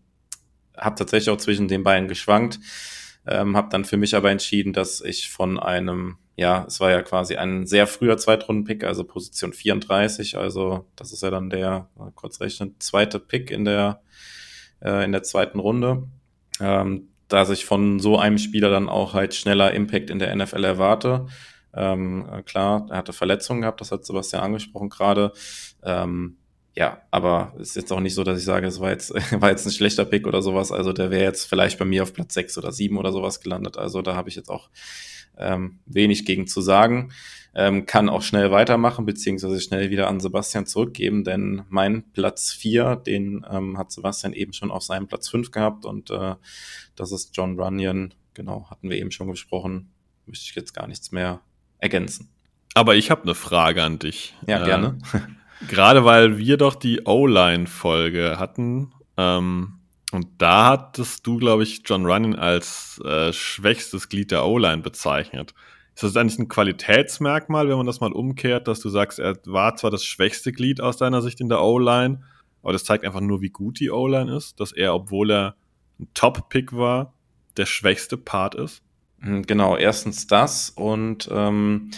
habe 0.76 0.94
tatsächlich 0.94 1.28
auch 1.30 1.38
zwischen 1.38 1.66
den 1.66 1.82
beiden 1.82 2.06
geschwankt, 2.06 2.60
ähm, 3.26 3.56
habe 3.56 3.68
dann 3.72 3.84
für 3.84 3.96
mich 3.96 4.14
aber 4.14 4.30
entschieden, 4.30 4.72
dass 4.72 5.00
ich 5.00 5.28
von 5.28 5.58
einem, 5.58 6.18
ja, 6.36 6.66
es 6.68 6.78
war 6.78 6.92
ja 6.92 7.02
quasi 7.02 7.34
ein 7.34 7.66
sehr 7.66 7.88
früher 7.88 8.16
Zweitrunden-Pick, 8.16 8.84
also 8.84 9.02
Position 9.02 9.52
34, 9.52 10.38
also 10.38 10.86
das 10.94 11.12
ist 11.12 11.24
ja 11.24 11.30
dann 11.30 11.50
der, 11.50 11.88
kurz 12.14 12.40
rechnen, 12.40 12.76
zweite 12.78 13.18
Pick 13.18 13.50
in 13.50 13.64
der, 13.64 14.02
äh, 14.84 15.04
in 15.04 15.10
der 15.10 15.24
zweiten 15.24 15.58
Runde. 15.58 16.04
Ähm, 16.60 17.08
dass 17.26 17.50
ich 17.50 17.64
von 17.64 17.98
so 17.98 18.20
einem 18.20 18.38
Spieler 18.38 18.70
dann 18.70 18.88
auch 18.88 19.14
halt 19.14 19.34
schneller 19.34 19.72
Impact 19.72 20.10
in 20.10 20.20
der 20.20 20.34
NFL 20.34 20.62
erwarte 20.62 21.26
ähm, 21.74 22.28
äh, 22.32 22.42
klar, 22.42 22.86
er 22.90 22.98
hatte 22.98 23.12
Verletzungen 23.12 23.62
gehabt, 23.62 23.80
das 23.80 23.92
hat 23.92 24.04
Sebastian 24.04 24.42
angesprochen 24.42 24.88
gerade. 24.88 25.32
Ähm, 25.82 26.36
ja, 26.74 27.02
aber 27.10 27.52
ist 27.58 27.76
jetzt 27.76 27.92
auch 27.92 28.00
nicht 28.00 28.14
so, 28.14 28.24
dass 28.24 28.38
ich 28.38 28.44
sage, 28.44 28.66
es 28.66 28.80
war 28.80 28.90
jetzt, 28.90 29.12
war 29.40 29.50
jetzt 29.50 29.66
ein 29.66 29.72
schlechter 29.72 30.04
Pick 30.04 30.26
oder 30.26 30.42
sowas. 30.42 30.72
Also 30.72 30.92
der 30.92 31.10
wäre 31.10 31.24
jetzt 31.24 31.46
vielleicht 31.46 31.78
bei 31.78 31.84
mir 31.84 32.02
auf 32.02 32.12
Platz 32.12 32.34
6 32.34 32.58
oder 32.58 32.72
7 32.72 32.96
oder 32.96 33.12
sowas 33.12 33.40
gelandet. 33.40 33.76
Also 33.76 34.02
da 34.02 34.14
habe 34.14 34.28
ich 34.28 34.36
jetzt 34.36 34.50
auch 34.50 34.70
ähm, 35.36 35.80
wenig 35.86 36.24
gegen 36.24 36.46
zu 36.46 36.60
sagen. 36.60 37.12
Ähm, 37.52 37.86
kann 37.86 38.08
auch 38.08 38.22
schnell 38.22 38.52
weitermachen, 38.52 39.06
beziehungsweise 39.06 39.60
schnell 39.60 39.90
wieder 39.90 40.06
an 40.06 40.20
Sebastian 40.20 40.66
zurückgeben, 40.66 41.24
denn 41.24 41.64
mein 41.68 42.12
Platz 42.12 42.52
vier, 42.52 42.94
den 42.94 43.44
ähm, 43.50 43.76
hat 43.76 43.90
Sebastian 43.90 44.34
eben 44.34 44.52
schon 44.52 44.70
auf 44.70 44.84
seinem 44.84 45.08
Platz 45.08 45.28
fünf 45.28 45.50
gehabt 45.50 45.84
und 45.84 46.10
äh, 46.10 46.36
das 46.94 47.10
ist 47.10 47.36
John 47.36 47.58
Runyon. 47.58 48.14
Genau, 48.34 48.70
hatten 48.70 48.88
wir 48.88 48.98
eben 48.98 49.10
schon 49.10 49.28
gesprochen. 49.28 49.92
Möchte 50.26 50.44
ich 50.48 50.54
jetzt 50.54 50.74
gar 50.74 50.86
nichts 50.86 51.10
mehr 51.10 51.40
ergänzen. 51.80 52.30
Aber 52.74 52.94
ich 52.94 53.10
habe 53.10 53.22
eine 53.22 53.34
Frage 53.34 53.82
an 53.82 53.98
dich. 53.98 54.34
Ja, 54.46 54.62
äh, 54.62 54.64
gerne. 54.64 54.98
Gerade 55.68 56.04
weil 56.04 56.38
wir 56.38 56.56
doch 56.56 56.74
die 56.74 57.02
O-Line-Folge 57.04 58.38
hatten. 58.38 58.92
Ähm, 59.16 59.80
und 60.12 60.26
da 60.38 60.66
hattest 60.66 61.26
du, 61.26 61.36
glaube 61.36 61.62
ich, 61.62 61.82
John 61.84 62.06
Running 62.06 62.34
als 62.34 63.00
äh, 63.04 63.32
schwächstes 63.32 64.08
Glied 64.08 64.30
der 64.30 64.46
O-Line 64.46 64.82
bezeichnet. 64.82 65.54
Ist 65.94 66.02
das 66.02 66.16
eigentlich 66.16 66.38
ein 66.38 66.48
Qualitätsmerkmal, 66.48 67.68
wenn 67.68 67.76
man 67.76 67.86
das 67.86 68.00
mal 68.00 68.12
umkehrt, 68.12 68.68
dass 68.68 68.80
du 68.80 68.88
sagst, 68.88 69.18
er 69.18 69.36
war 69.44 69.76
zwar 69.76 69.90
das 69.90 70.04
schwächste 70.04 70.52
Glied 70.52 70.80
aus 70.80 70.96
deiner 70.96 71.20
Sicht 71.20 71.40
in 71.40 71.48
der 71.48 71.62
O-Line, 71.62 72.22
aber 72.62 72.72
das 72.72 72.84
zeigt 72.84 73.04
einfach 73.04 73.20
nur, 73.20 73.40
wie 73.40 73.50
gut 73.50 73.80
die 73.80 73.90
O-Line 73.90 74.34
ist, 74.34 74.60
dass 74.60 74.72
er, 74.72 74.94
obwohl 74.94 75.30
er 75.30 75.56
ein 75.98 76.08
Top-Pick 76.14 76.72
war, 76.72 77.14
der 77.56 77.66
schwächste 77.66 78.16
Part 78.16 78.54
ist? 78.54 78.82
Hm, 79.20 79.42
genau, 79.46 79.76
erstens 79.76 80.26
das 80.26 80.70
und 80.70 81.28
ähm, 81.32 81.90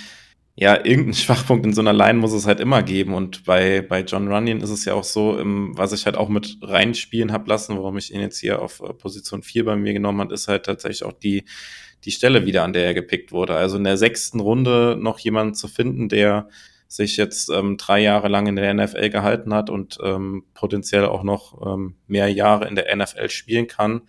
ja, 0.54 0.76
irgendeinen 0.76 1.14
Schwachpunkt 1.14 1.64
in 1.66 1.72
so 1.72 1.80
einer 1.80 1.92
Line 1.92 2.18
muss 2.18 2.32
es 2.32 2.46
halt 2.46 2.60
immer 2.60 2.82
geben. 2.82 3.14
Und 3.14 3.44
bei, 3.44 3.80
bei 3.82 4.00
John 4.02 4.28
Runyon 4.28 4.60
ist 4.60 4.70
es 4.70 4.84
ja 4.84 4.94
auch 4.94 5.04
so, 5.04 5.38
im, 5.38 5.76
was 5.76 5.92
ich 5.92 6.04
halt 6.06 6.16
auch 6.16 6.28
mit 6.28 6.58
reinspielen 6.62 7.32
habe 7.32 7.48
lassen, 7.48 7.76
warum 7.76 7.96
ich 7.96 8.12
ihn 8.12 8.20
jetzt 8.20 8.38
hier 8.38 8.60
auf 8.60 8.80
äh, 8.80 8.92
Position 8.92 9.42
4 9.42 9.64
bei 9.64 9.76
mir 9.76 9.92
genommen 9.92 10.20
habe, 10.20 10.34
ist 10.34 10.48
halt 10.48 10.66
tatsächlich 10.66 11.04
auch 11.04 11.12
die, 11.12 11.44
die 12.04 12.10
Stelle 12.10 12.46
wieder, 12.46 12.64
an 12.64 12.72
der 12.72 12.84
er 12.84 12.94
gepickt 12.94 13.32
wurde. 13.32 13.54
Also 13.54 13.76
in 13.76 13.84
der 13.84 13.96
sechsten 13.96 14.40
Runde 14.40 14.96
noch 15.00 15.18
jemanden 15.18 15.54
zu 15.54 15.68
finden, 15.68 16.08
der 16.08 16.48
sich 16.88 17.16
jetzt 17.16 17.48
ähm, 17.48 17.78
drei 17.78 18.00
Jahre 18.00 18.28
lang 18.28 18.46
in 18.46 18.56
der 18.56 18.74
NFL 18.74 19.08
gehalten 19.08 19.54
hat 19.54 19.70
und 19.70 19.98
ähm, 20.02 20.44
potenziell 20.52 21.06
auch 21.06 21.22
noch 21.22 21.66
ähm, 21.66 21.94
mehr 22.06 22.28
Jahre 22.28 22.68
in 22.68 22.74
der 22.74 22.94
NFL 22.94 23.30
spielen 23.30 23.66
kann, 23.66 24.02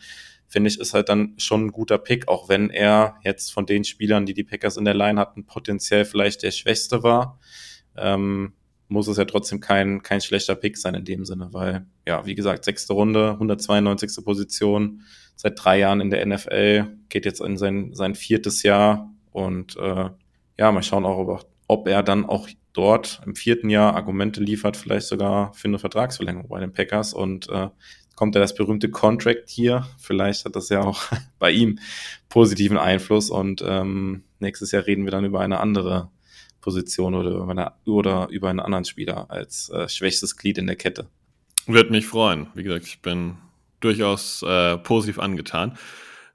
finde 0.53 0.69
ich, 0.69 0.79
ist 0.79 0.93
halt 0.93 1.09
dann 1.09 1.33
schon 1.37 1.65
ein 1.65 1.71
guter 1.71 1.97
Pick, 1.97 2.27
auch 2.27 2.47
wenn 2.47 2.69
er 2.69 3.15
jetzt 3.23 3.51
von 3.51 3.65
den 3.65 3.83
Spielern, 3.83 4.27
die 4.27 4.35
die 4.35 4.43
Packers 4.43 4.77
in 4.77 4.85
der 4.85 4.93
Line 4.93 5.19
hatten, 5.19 5.45
potenziell 5.45 6.05
vielleicht 6.05 6.43
der 6.43 6.51
schwächste 6.51 7.01
war. 7.01 7.39
Ähm, 7.97 8.53
muss 8.87 9.07
es 9.07 9.17
ja 9.17 9.25
trotzdem 9.25 9.59
kein, 9.59 10.03
kein 10.03 10.21
schlechter 10.21 10.53
Pick 10.53 10.77
sein 10.77 10.93
in 10.93 11.05
dem 11.05 11.25
Sinne, 11.25 11.49
weil, 11.53 11.87
ja, 12.07 12.27
wie 12.27 12.35
gesagt, 12.35 12.65
sechste 12.65 12.93
Runde, 12.93 13.31
192. 13.31 14.23
Position, 14.23 15.01
seit 15.35 15.53
drei 15.61 15.79
Jahren 15.79 16.01
in 16.01 16.11
der 16.11 16.23
NFL, 16.23 16.97
geht 17.09 17.25
jetzt 17.25 17.41
in 17.41 17.57
sein, 17.57 17.95
sein 17.95 18.13
viertes 18.13 18.61
Jahr 18.61 19.11
und 19.31 19.75
äh, 19.77 20.11
ja, 20.59 20.71
mal 20.71 20.83
schauen 20.83 21.05
auch, 21.05 21.17
ob, 21.17 21.47
ob 21.67 21.87
er 21.87 22.03
dann 22.03 22.25
auch 22.25 22.47
dort 22.73 23.21
im 23.25 23.35
vierten 23.35 23.71
Jahr 23.71 23.95
Argumente 23.95 24.39
liefert, 24.39 24.77
vielleicht 24.77 25.07
sogar 25.07 25.51
für 25.55 25.67
eine 25.67 25.79
Vertragsverlängerung 25.79 26.49
bei 26.49 26.59
den 26.59 26.73
Packers 26.73 27.15
und 27.15 27.49
äh, 27.49 27.69
kommt 28.15 28.35
ja 28.35 28.41
das 28.41 28.55
berühmte 28.55 28.89
Contract 28.89 29.49
hier. 29.49 29.87
Vielleicht 29.97 30.45
hat 30.45 30.55
das 30.55 30.69
ja 30.69 30.81
auch 30.81 31.03
bei 31.39 31.51
ihm 31.51 31.79
positiven 32.29 32.77
Einfluss 32.77 33.29
und 33.29 33.63
ähm, 33.65 34.23
nächstes 34.39 34.71
Jahr 34.71 34.85
reden 34.85 35.05
wir 35.05 35.11
dann 35.11 35.25
über 35.25 35.39
eine 35.39 35.59
andere 35.59 36.09
Position 36.61 37.13
oder 37.13 37.31
über, 37.31 37.49
eine, 37.49 37.73
oder 37.85 38.27
über 38.29 38.49
einen 38.49 38.59
anderen 38.59 38.85
Spieler 38.85 39.29
als 39.29 39.69
äh, 39.69 39.87
schwächstes 39.89 40.37
Glied 40.37 40.57
in 40.57 40.67
der 40.67 40.75
Kette. 40.75 41.07
Würde 41.67 41.91
mich 41.91 42.07
freuen. 42.07 42.47
Wie 42.55 42.63
gesagt, 42.63 42.87
ich 42.87 43.01
bin 43.01 43.37
durchaus 43.79 44.41
äh, 44.43 44.77
positiv 44.77 45.19
angetan. 45.19 45.77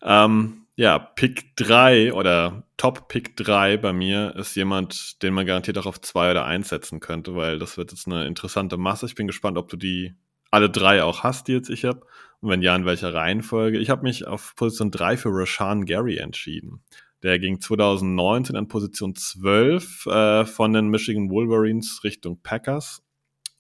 Ähm, 0.03 0.67
ja, 0.77 0.99
Pick 0.99 1.57
3 1.57 2.13
oder 2.13 2.63
Top 2.77 3.09
Pick 3.09 3.37
3 3.37 3.79
bei 3.79 3.93
mir 3.93 4.37
ist 4.37 4.55
jemand, 4.55 5.23
den 5.23 5.35
man 5.35 5.45
garantiert 5.45 5.77
auch 5.79 5.87
auf 5.87 6.01
2 6.01 6.31
oder 6.31 6.45
1 6.45 6.69
setzen 6.69 7.01
könnte, 7.01 7.35
weil 7.35 7.59
das 7.59 7.77
wird 7.77 7.91
jetzt 7.91 8.07
eine 8.07 8.27
interessante 8.27 8.77
Masse. 8.77 9.07
Ich 9.07 9.17
bin 9.17 9.27
gespannt, 9.27 9.59
ob 9.59 9.69
du 9.69 9.77
die 9.77 10.15
alle 10.51 10.71
drei 10.71 11.03
auch 11.03 11.25
jetzt 11.49 11.71
ich 11.71 11.85
habe. 11.85 12.01
Und 12.41 12.51
wenn 12.51 12.63
ja, 12.63 12.77
in 12.77 12.87
welcher 12.87 13.13
Reihenfolge. 13.13 13.79
Ich 13.79 13.91
habe 13.91 14.03
mich 14.03 14.27
auf 14.27 14.55
Position 14.55 14.91
3 14.91 15.17
für 15.17 15.31
Rashan 15.31 15.87
Gary 15.87 16.19
entschieden. 16.19 16.83
Der 17.23 17.41
ging 17.41 17.61
2019 17.61 18.55
an 18.55 18.69
Position 18.69 19.17
12 19.17 20.07
äh, 20.07 20.45
von 20.47 20.73
den 20.73 20.89
Michigan 20.89 21.31
Wolverines 21.31 22.05
Richtung 22.05 22.41
Packers 22.43 23.03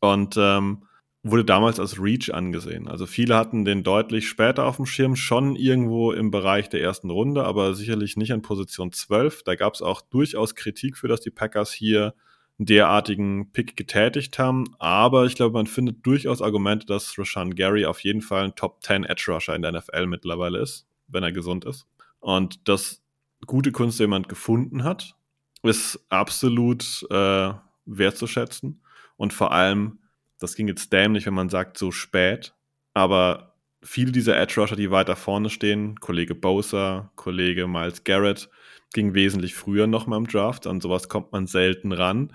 und 0.01 0.37
ähm, 0.39 0.85
wurde 1.25 1.45
damals 1.45 1.81
als 1.81 2.01
Reach 2.01 2.33
angesehen. 2.33 2.87
Also 2.87 3.07
viele 3.07 3.37
hatten 3.37 3.65
den 3.65 3.83
deutlich 3.83 4.29
später 4.29 4.65
auf 4.67 4.77
dem 4.77 4.87
Schirm, 4.87 5.17
schon 5.17 5.57
irgendwo 5.57 6.13
im 6.13 6.31
Bereich 6.31 6.69
der 6.69 6.81
ersten 6.81 7.11
Runde, 7.11 7.45
aber 7.45 7.75
sicherlich 7.75 8.17
nicht 8.17 8.33
an 8.33 8.43
Position 8.43 8.93
12. 8.93 9.43
Da 9.43 9.57
gab 9.57 9.75
es 9.75 9.83
auch 9.83 10.01
durchaus 10.03 10.55
Kritik 10.55 10.97
für, 10.97 11.09
dass 11.09 11.21
die 11.21 11.31
Packers 11.31 11.73
hier 11.73 12.15
derartigen 12.59 13.53
Pick 13.53 13.77
getätigt 13.77 14.39
haben. 14.39 14.65
Aber 14.79 15.25
ich 15.25 15.37
glaube, 15.37 15.55
man 15.55 15.67
findet 15.67 16.05
durchaus 16.05 16.43
Argumente, 16.43 16.87
dass 16.87 17.17
Rashan 17.17 17.55
Gary 17.55 17.87
auf 17.87 18.01
jeden 18.01 18.21
Fall 18.21 18.45
ein 18.45 18.55
Top 18.57 18.83
10 18.83 19.05
Edge 19.05 19.25
Rusher 19.29 19.55
in 19.55 19.63
der 19.63 19.73
NFL 19.73 20.07
mittlerweile 20.07 20.59
ist, 20.59 20.87
wenn 21.07 21.23
er 21.23 21.33
gesund 21.33 21.65
ist. 21.65 21.87
Und 22.21 22.69
dass 22.69 23.03
gute 23.47 23.71
Kunst 23.71 24.01
jemand 24.01 24.29
gefunden 24.29 24.83
hat, 24.83 25.15
ist 25.63 26.05
absolut 26.09 27.07
äh, 27.11 27.53
wertzuschätzen. 27.87 28.83
Und 29.17 29.33
vor 29.33 29.53
allem, 29.53 30.01
das 30.39 30.55
ging 30.55 30.69
jetzt 30.69 30.93
dämlich, 30.93 31.27
wenn 31.27 31.35
man 31.35 31.49
sagt, 31.49 31.79
so 31.79 31.91
spät. 31.91 32.55
Aber 32.93 33.55
viele 33.83 34.13
dieser 34.13 34.37
Edge 34.37 34.61
Rusher, 34.61 34.77
die 34.77 34.91
weiter 34.91 35.17
vorne 35.17 35.51
stehen, 35.51 35.99
Kollege 36.01 36.35
Bosa, 36.35 37.13
Kollege 37.15 37.69
Miles 37.69 38.03
Garrett, 38.03 38.49
ging 38.93 39.15
wesentlich 39.15 39.55
früher 39.55 39.87
noch 39.87 40.07
mal 40.07 40.17
im 40.17 40.27
Draft. 40.27 40.67
An 40.67 40.81
sowas 40.81 41.09
kommt 41.09 41.33
man 41.33 41.47
selten 41.47 41.93
ran. 41.93 42.33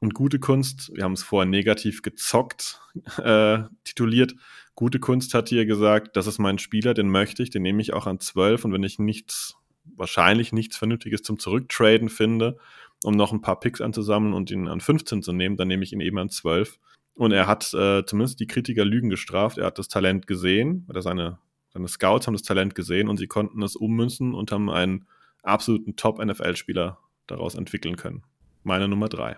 Und 0.00 0.14
gute 0.14 0.38
Kunst, 0.38 0.90
wir 0.94 1.04
haben 1.04 1.12
es 1.12 1.22
vorher 1.22 1.48
negativ 1.48 2.02
gezockt, 2.02 2.80
äh, 3.18 3.58
tituliert. 3.84 4.34
Gute 4.74 4.98
Kunst 4.98 5.34
hat 5.34 5.50
hier 5.50 5.66
gesagt, 5.66 6.16
das 6.16 6.26
ist 6.26 6.38
mein 6.38 6.58
Spieler, 6.58 6.94
den 6.94 7.10
möchte 7.10 7.42
ich, 7.42 7.50
den 7.50 7.62
nehme 7.62 7.82
ich 7.82 7.92
auch 7.92 8.06
an 8.06 8.18
12. 8.18 8.64
Und 8.64 8.72
wenn 8.72 8.82
ich 8.82 8.98
nichts, 8.98 9.56
wahrscheinlich 9.84 10.52
nichts 10.52 10.76
Vernünftiges 10.78 11.22
zum 11.22 11.38
Zurücktraden 11.38 12.08
finde, 12.08 12.56
um 13.04 13.14
noch 13.14 13.32
ein 13.32 13.42
paar 13.42 13.60
Picks 13.60 13.82
anzusammeln 13.82 14.32
und 14.32 14.50
ihn 14.50 14.68
an 14.68 14.80
15 14.80 15.22
zu 15.22 15.32
nehmen, 15.32 15.56
dann 15.56 15.68
nehme 15.68 15.84
ich 15.84 15.92
ihn 15.92 16.00
eben 16.00 16.18
an 16.18 16.30
12. 16.30 16.78
Und 17.14 17.32
er 17.32 17.46
hat 17.46 17.74
äh, 17.74 18.04
zumindest 18.06 18.40
die 18.40 18.46
Kritiker 18.46 18.86
Lügen 18.86 19.10
gestraft. 19.10 19.58
Er 19.58 19.66
hat 19.66 19.78
das 19.78 19.88
Talent 19.88 20.26
gesehen, 20.26 20.86
oder 20.88 21.02
seine, 21.02 21.38
seine 21.74 21.88
Scouts 21.88 22.26
haben 22.26 22.34
das 22.34 22.42
Talent 22.42 22.74
gesehen 22.74 23.08
und 23.10 23.18
sie 23.18 23.26
konnten 23.26 23.62
es 23.62 23.76
ummünzen 23.76 24.32
und 24.32 24.50
haben 24.52 24.70
einen 24.70 25.06
absoluten 25.42 25.96
Top-NFL-Spieler 25.96 26.98
daraus 27.26 27.54
entwickeln 27.54 27.96
können. 27.96 28.22
Meine 28.62 28.88
Nummer 28.88 29.08
drei. 29.08 29.36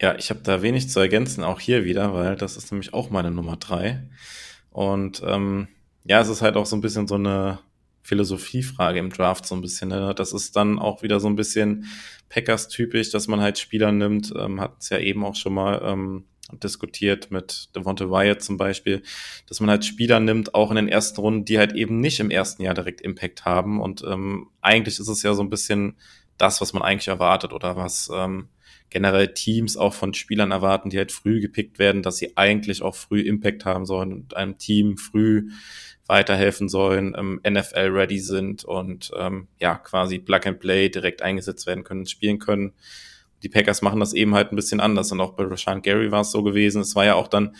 Ja, 0.00 0.14
ich 0.16 0.30
habe 0.30 0.40
da 0.42 0.62
wenig 0.62 0.88
zu 0.88 1.00
ergänzen, 1.00 1.44
auch 1.44 1.60
hier 1.60 1.84
wieder, 1.84 2.14
weil 2.14 2.36
das 2.36 2.56
ist 2.56 2.72
nämlich 2.72 2.94
auch 2.94 3.10
meine 3.10 3.30
Nummer 3.30 3.56
drei. 3.56 4.08
Und 4.70 5.22
ähm, 5.26 5.68
ja, 6.04 6.20
es 6.20 6.28
ist 6.28 6.40
halt 6.40 6.56
auch 6.56 6.66
so 6.66 6.76
ein 6.76 6.80
bisschen 6.80 7.06
so 7.06 7.16
eine 7.16 7.58
Philosophiefrage 8.02 8.98
im 8.98 9.10
Draft, 9.10 9.46
so 9.46 9.54
ein 9.54 9.60
bisschen. 9.60 9.90
Ne? 9.90 10.14
Das 10.14 10.32
ist 10.32 10.56
dann 10.56 10.78
auch 10.78 11.02
wieder 11.02 11.20
so 11.20 11.28
ein 11.28 11.36
bisschen 11.36 11.84
Packers-typisch, 12.30 13.10
dass 13.10 13.28
man 13.28 13.40
halt 13.40 13.58
Spieler 13.58 13.92
nimmt, 13.92 14.32
ähm, 14.36 14.60
hat 14.60 14.76
es 14.80 14.88
ja 14.88 14.98
eben 14.98 15.24
auch 15.24 15.36
schon 15.36 15.52
mal 15.52 15.82
ähm, 15.84 16.24
diskutiert 16.52 17.30
mit 17.30 17.70
Devonta 17.74 18.10
Wyatt 18.10 18.42
zum 18.42 18.56
Beispiel, 18.56 19.02
dass 19.46 19.60
man 19.60 19.70
halt 19.70 19.84
Spieler 19.84 20.20
nimmt, 20.20 20.54
auch 20.54 20.70
in 20.70 20.76
den 20.76 20.88
ersten 20.88 21.20
Runden, 21.20 21.44
die 21.44 21.58
halt 21.58 21.74
eben 21.74 22.00
nicht 22.00 22.20
im 22.20 22.30
ersten 22.30 22.62
Jahr 22.62 22.74
direkt 22.74 23.00
Impact 23.00 23.44
haben. 23.44 23.80
Und 23.80 24.02
ähm, 24.06 24.48
eigentlich 24.60 24.98
ist 24.98 25.08
es 25.08 25.22
ja 25.22 25.34
so 25.34 25.42
ein 25.42 25.50
bisschen 25.50 25.96
das, 26.38 26.60
was 26.60 26.72
man 26.72 26.82
eigentlich 26.82 27.08
erwartet 27.08 27.52
oder 27.52 27.76
was 27.76 28.10
ähm, 28.12 28.48
generell 28.88 29.28
Teams 29.34 29.76
auch 29.76 29.94
von 29.94 30.14
Spielern 30.14 30.50
erwarten, 30.50 30.90
die 30.90 30.98
halt 30.98 31.12
früh 31.12 31.40
gepickt 31.40 31.78
werden, 31.78 32.02
dass 32.02 32.16
sie 32.16 32.36
eigentlich 32.36 32.82
auch 32.82 32.96
früh 32.96 33.20
Impact 33.20 33.64
haben 33.64 33.86
sollen 33.86 34.12
und 34.12 34.36
einem 34.36 34.58
Team 34.58 34.96
früh 34.96 35.50
weiterhelfen 36.06 36.68
sollen, 36.68 37.14
ähm, 37.16 37.40
NFL-ready 37.48 38.18
sind 38.18 38.64
und 38.64 39.12
ähm, 39.16 39.46
ja, 39.60 39.76
quasi 39.76 40.18
Plug 40.18 40.40
and 40.44 40.58
Play 40.58 40.88
direkt 40.88 41.22
eingesetzt 41.22 41.66
werden 41.66 41.84
können, 41.84 42.06
spielen 42.06 42.40
können 42.40 42.72
die 43.42 43.48
Packers 43.48 43.82
machen 43.82 44.00
das 44.00 44.12
eben 44.12 44.34
halt 44.34 44.52
ein 44.52 44.56
bisschen 44.56 44.80
anders. 44.80 45.12
Und 45.12 45.20
auch 45.20 45.32
bei 45.32 45.44
Rashan 45.44 45.82
Gary 45.82 46.10
war 46.10 46.22
es 46.22 46.30
so 46.30 46.42
gewesen. 46.42 46.82
Es 46.82 46.94
war 46.94 47.04
ja 47.04 47.14
auch 47.14 47.28
dann 47.28 47.54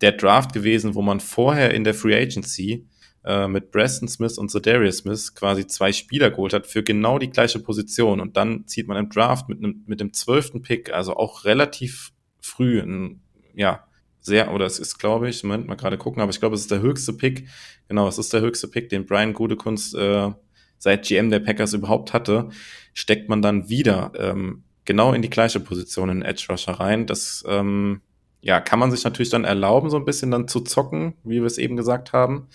der 0.00 0.12
Draft 0.12 0.52
gewesen, 0.52 0.94
wo 0.94 1.02
man 1.02 1.20
vorher 1.20 1.74
in 1.74 1.84
der 1.84 1.94
Free 1.94 2.16
Agency 2.16 2.86
äh, 3.24 3.48
mit 3.48 3.72
Preston 3.72 4.08
Smith 4.08 4.38
und 4.38 4.50
Zedarius 4.50 4.98
Smith 4.98 5.34
quasi 5.34 5.66
zwei 5.66 5.92
Spieler 5.92 6.30
geholt 6.30 6.52
hat 6.52 6.66
für 6.66 6.82
genau 6.82 7.18
die 7.18 7.30
gleiche 7.30 7.58
Position. 7.58 8.20
Und 8.20 8.36
dann 8.36 8.66
zieht 8.66 8.86
man 8.86 8.96
im 8.96 9.10
Draft 9.10 9.48
mit, 9.48 9.58
einem, 9.58 9.82
mit 9.86 10.00
dem 10.00 10.12
zwölften 10.12 10.62
Pick, 10.62 10.92
also 10.92 11.16
auch 11.16 11.44
relativ 11.44 12.12
früh, 12.40 12.80
ein, 12.80 13.20
ja, 13.54 13.84
sehr, 14.20 14.52
oder 14.52 14.66
es 14.66 14.78
ist, 14.78 14.98
glaube 14.98 15.28
ich, 15.28 15.42
Moment, 15.42 15.66
mal 15.66 15.74
gerade 15.74 15.98
gucken, 15.98 16.20
aber 16.22 16.30
ich 16.30 16.40
glaube, 16.40 16.54
es 16.54 16.62
ist 16.62 16.70
der 16.70 16.80
höchste 16.80 17.12
Pick. 17.12 17.48
Genau, 17.88 18.08
es 18.08 18.18
ist 18.18 18.32
der 18.32 18.40
höchste 18.40 18.68
Pick, 18.68 18.88
den 18.88 19.06
Brian 19.06 19.32
Gudekunst 19.32 19.94
äh, 19.94 20.30
seit 20.78 21.06
GM 21.06 21.30
der 21.30 21.40
Packers 21.40 21.72
überhaupt 21.72 22.12
hatte, 22.12 22.50
steckt 22.94 23.28
man 23.28 23.42
dann 23.42 23.68
wieder 23.68 24.12
ähm, 24.16 24.64
genau 24.88 25.12
in 25.12 25.20
die 25.20 25.30
gleiche 25.30 25.60
Position 25.60 26.08
in 26.08 26.22
Edge 26.22 26.46
Rusher 26.48 26.72
rein. 26.72 27.06
Das 27.06 27.44
ähm, 27.46 28.00
ja, 28.40 28.58
kann 28.58 28.78
man 28.78 28.90
sich 28.90 29.04
natürlich 29.04 29.28
dann 29.28 29.44
erlauben, 29.44 29.90
so 29.90 29.98
ein 29.98 30.06
bisschen 30.06 30.30
dann 30.30 30.48
zu 30.48 30.60
zocken, 30.60 31.14
wie 31.24 31.40
wir 31.40 31.44
es 31.44 31.58
eben 31.58 31.76
gesagt 31.76 32.14
haben. 32.14 32.48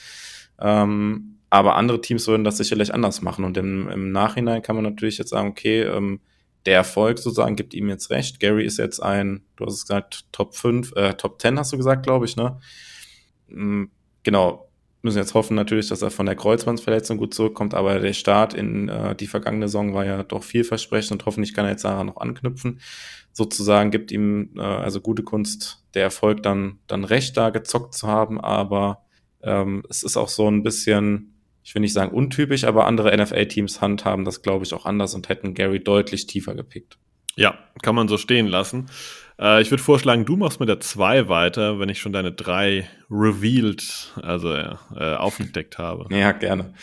Ähm, 0.60 1.38
aber 1.52 1.76
andere 1.76 2.02
Teams 2.02 2.28
würden 2.28 2.44
das 2.44 2.58
sicherlich 2.58 2.92
anders 2.92 3.22
machen. 3.22 3.46
Und 3.46 3.56
im, 3.58 3.88
im 3.88 4.12
Nachhinein 4.12 4.64
kann 4.64 4.76
man 4.76 4.84
natürlich 4.84 5.20
jetzt 5.20 5.30
sagen, 5.30 5.50
okay, 5.50 5.84
ähm, 5.84 6.22
der 6.66 6.76
Erfolg 6.76 7.20
sozusagen 7.20 7.56
gibt 7.56 7.76
ihm 7.76 7.88
jetzt 7.88 8.10
recht. 8.10 8.40
Gary 8.40 8.66
ist 8.66 8.80
jetzt 8.80 9.00
ein, 9.00 9.44
du 9.56 9.66
hast 9.66 9.76
es 9.76 9.84
gesagt, 9.84 10.26
Top 10.32 10.56
5, 10.56 10.94
äh, 10.96 11.14
Top 11.14 11.40
10 11.40 11.60
hast 11.60 11.72
du 11.72 11.78
gesagt, 11.78 12.04
glaube 12.04 12.26
ich, 12.26 12.36
ne? 12.36 12.60
Mhm, 13.48 13.92
genau, 14.24 14.70
müssen 15.04 15.18
jetzt 15.18 15.34
hoffen 15.34 15.56
natürlich, 15.56 15.90
dass 15.90 16.02
er 16.02 16.12
von 16.12 16.26
der 16.26 16.36
Kreuzbandsverletzung 16.36 17.18
gut 17.18 17.34
zurückkommt, 17.34 17.74
aber 17.74 18.00
der 18.00 18.14
Start 18.14 18.54
in 18.54 18.90
äh, 18.90 19.16
die 19.16 19.28
vergangene 19.28 19.68
Saison 19.68 19.94
war 19.94 20.06
ja 20.06 20.24
doch 20.24 20.44
vielversprechend 20.44 21.12
und 21.12 21.26
hoffentlich 21.26 21.54
kann 21.54 21.66
er 21.66 21.72
jetzt 21.72 21.84
daran 21.84 22.08
noch 22.08 22.18
anknüpfen. 22.18 22.80
Sozusagen 23.32 23.92
gibt 23.92 24.12
ihm 24.12 24.52
äh, 24.58 24.62
also 24.62 25.02
gute 25.02 25.24
Kunst 25.24 25.84
der 25.94 26.04
Erfolg 26.04 26.44
dann, 26.44 26.80
dann 26.88 27.04
recht 27.04 27.36
da 27.36 27.50
gezockt 27.50 27.94
zu 27.94 28.08
haben, 28.08 28.40
aber 28.40 29.04
ähm, 29.42 29.84
es 29.90 30.04
ist 30.04 30.18
auch 30.18 30.30
so 30.30 30.50
ein 30.50 30.64
bisschen, 30.64 31.36
ich 31.64 31.76
will 31.76 31.82
nicht 31.82 31.94
sagen 31.94 32.16
untypisch, 32.16 32.64
aber 32.64 32.86
andere 32.86 33.16
NFL-Teams 33.16 33.82
handhaben 33.82 34.24
das, 34.24 34.42
glaube 34.42 34.64
ich, 34.66 34.74
auch 34.74 34.86
anders 34.86 35.14
und 35.16 35.30
hätten 35.30 35.54
Gary 35.54 35.84
deutlich 35.84 36.28
tiefer 36.28 36.56
gepickt. 36.56 36.98
Ja, 37.36 37.58
kann 37.82 37.96
man 37.96 38.08
so 38.08 38.18
stehen 38.18 38.48
lassen. 38.48 38.88
Äh, 39.40 39.62
ich 39.62 39.72
würde 39.72 39.84
vorschlagen, 39.84 40.26
du 40.26 40.36
machst 40.36 40.60
mit 40.60 40.70
der 40.70 40.80
2 40.80 41.28
weiter, 41.28 41.80
wenn 41.80 41.90
ich 41.90 42.00
schon 42.00 42.14
deine 42.14 42.32
3 42.32 42.88
revealed, 43.10 44.14
also 44.22 44.54
äh, 44.54 45.16
aufgedeckt 45.16 45.78
habe. 45.78 46.14
Ja, 46.16 46.32
gerne. 46.32 46.74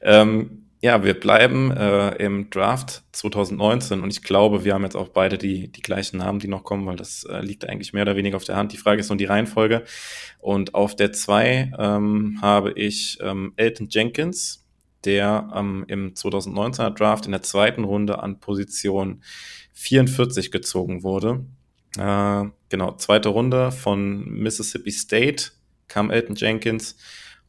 Ähm, 0.00 0.64
ja, 0.84 1.02
wir 1.02 1.18
bleiben 1.18 1.70
äh, 1.70 2.10
im 2.16 2.50
Draft 2.50 3.04
2019 3.12 4.02
und 4.02 4.10
ich 4.10 4.22
glaube, 4.22 4.64
wir 4.66 4.74
haben 4.74 4.82
jetzt 4.82 4.96
auch 4.96 5.08
beide 5.08 5.38
die, 5.38 5.68
die 5.72 5.80
gleichen 5.80 6.18
Namen, 6.18 6.40
die 6.40 6.46
noch 6.46 6.62
kommen, 6.62 6.84
weil 6.84 6.96
das 6.96 7.24
äh, 7.24 7.40
liegt 7.40 7.66
eigentlich 7.66 7.94
mehr 7.94 8.02
oder 8.02 8.16
weniger 8.16 8.36
auf 8.36 8.44
der 8.44 8.56
Hand. 8.56 8.74
Die 8.74 8.76
Frage 8.76 9.00
ist 9.00 9.08
nur 9.08 9.16
die 9.16 9.24
Reihenfolge. 9.24 9.84
Und 10.40 10.74
auf 10.74 10.94
der 10.94 11.12
2 11.12 11.72
ähm, 11.78 12.38
habe 12.42 12.72
ich 12.72 13.16
ähm, 13.22 13.54
Elton 13.56 13.88
Jenkins, 13.88 14.66
der 15.06 15.50
ähm, 15.54 15.86
im 15.88 16.12
2019er 16.12 16.90
Draft 16.90 17.24
in 17.24 17.32
der 17.32 17.40
zweiten 17.40 17.84
Runde 17.84 18.22
an 18.22 18.40
Position 18.40 19.22
44 19.72 20.50
gezogen 20.50 21.02
wurde. 21.02 21.46
Äh, 21.98 22.44
genau, 22.68 22.92
zweite 22.96 23.28
Runde 23.28 23.72
von 23.72 24.24
Mississippi 24.24 24.90
State 24.90 25.52
kam 25.88 26.10
Elton 26.10 26.36
Jenkins. 26.36 26.96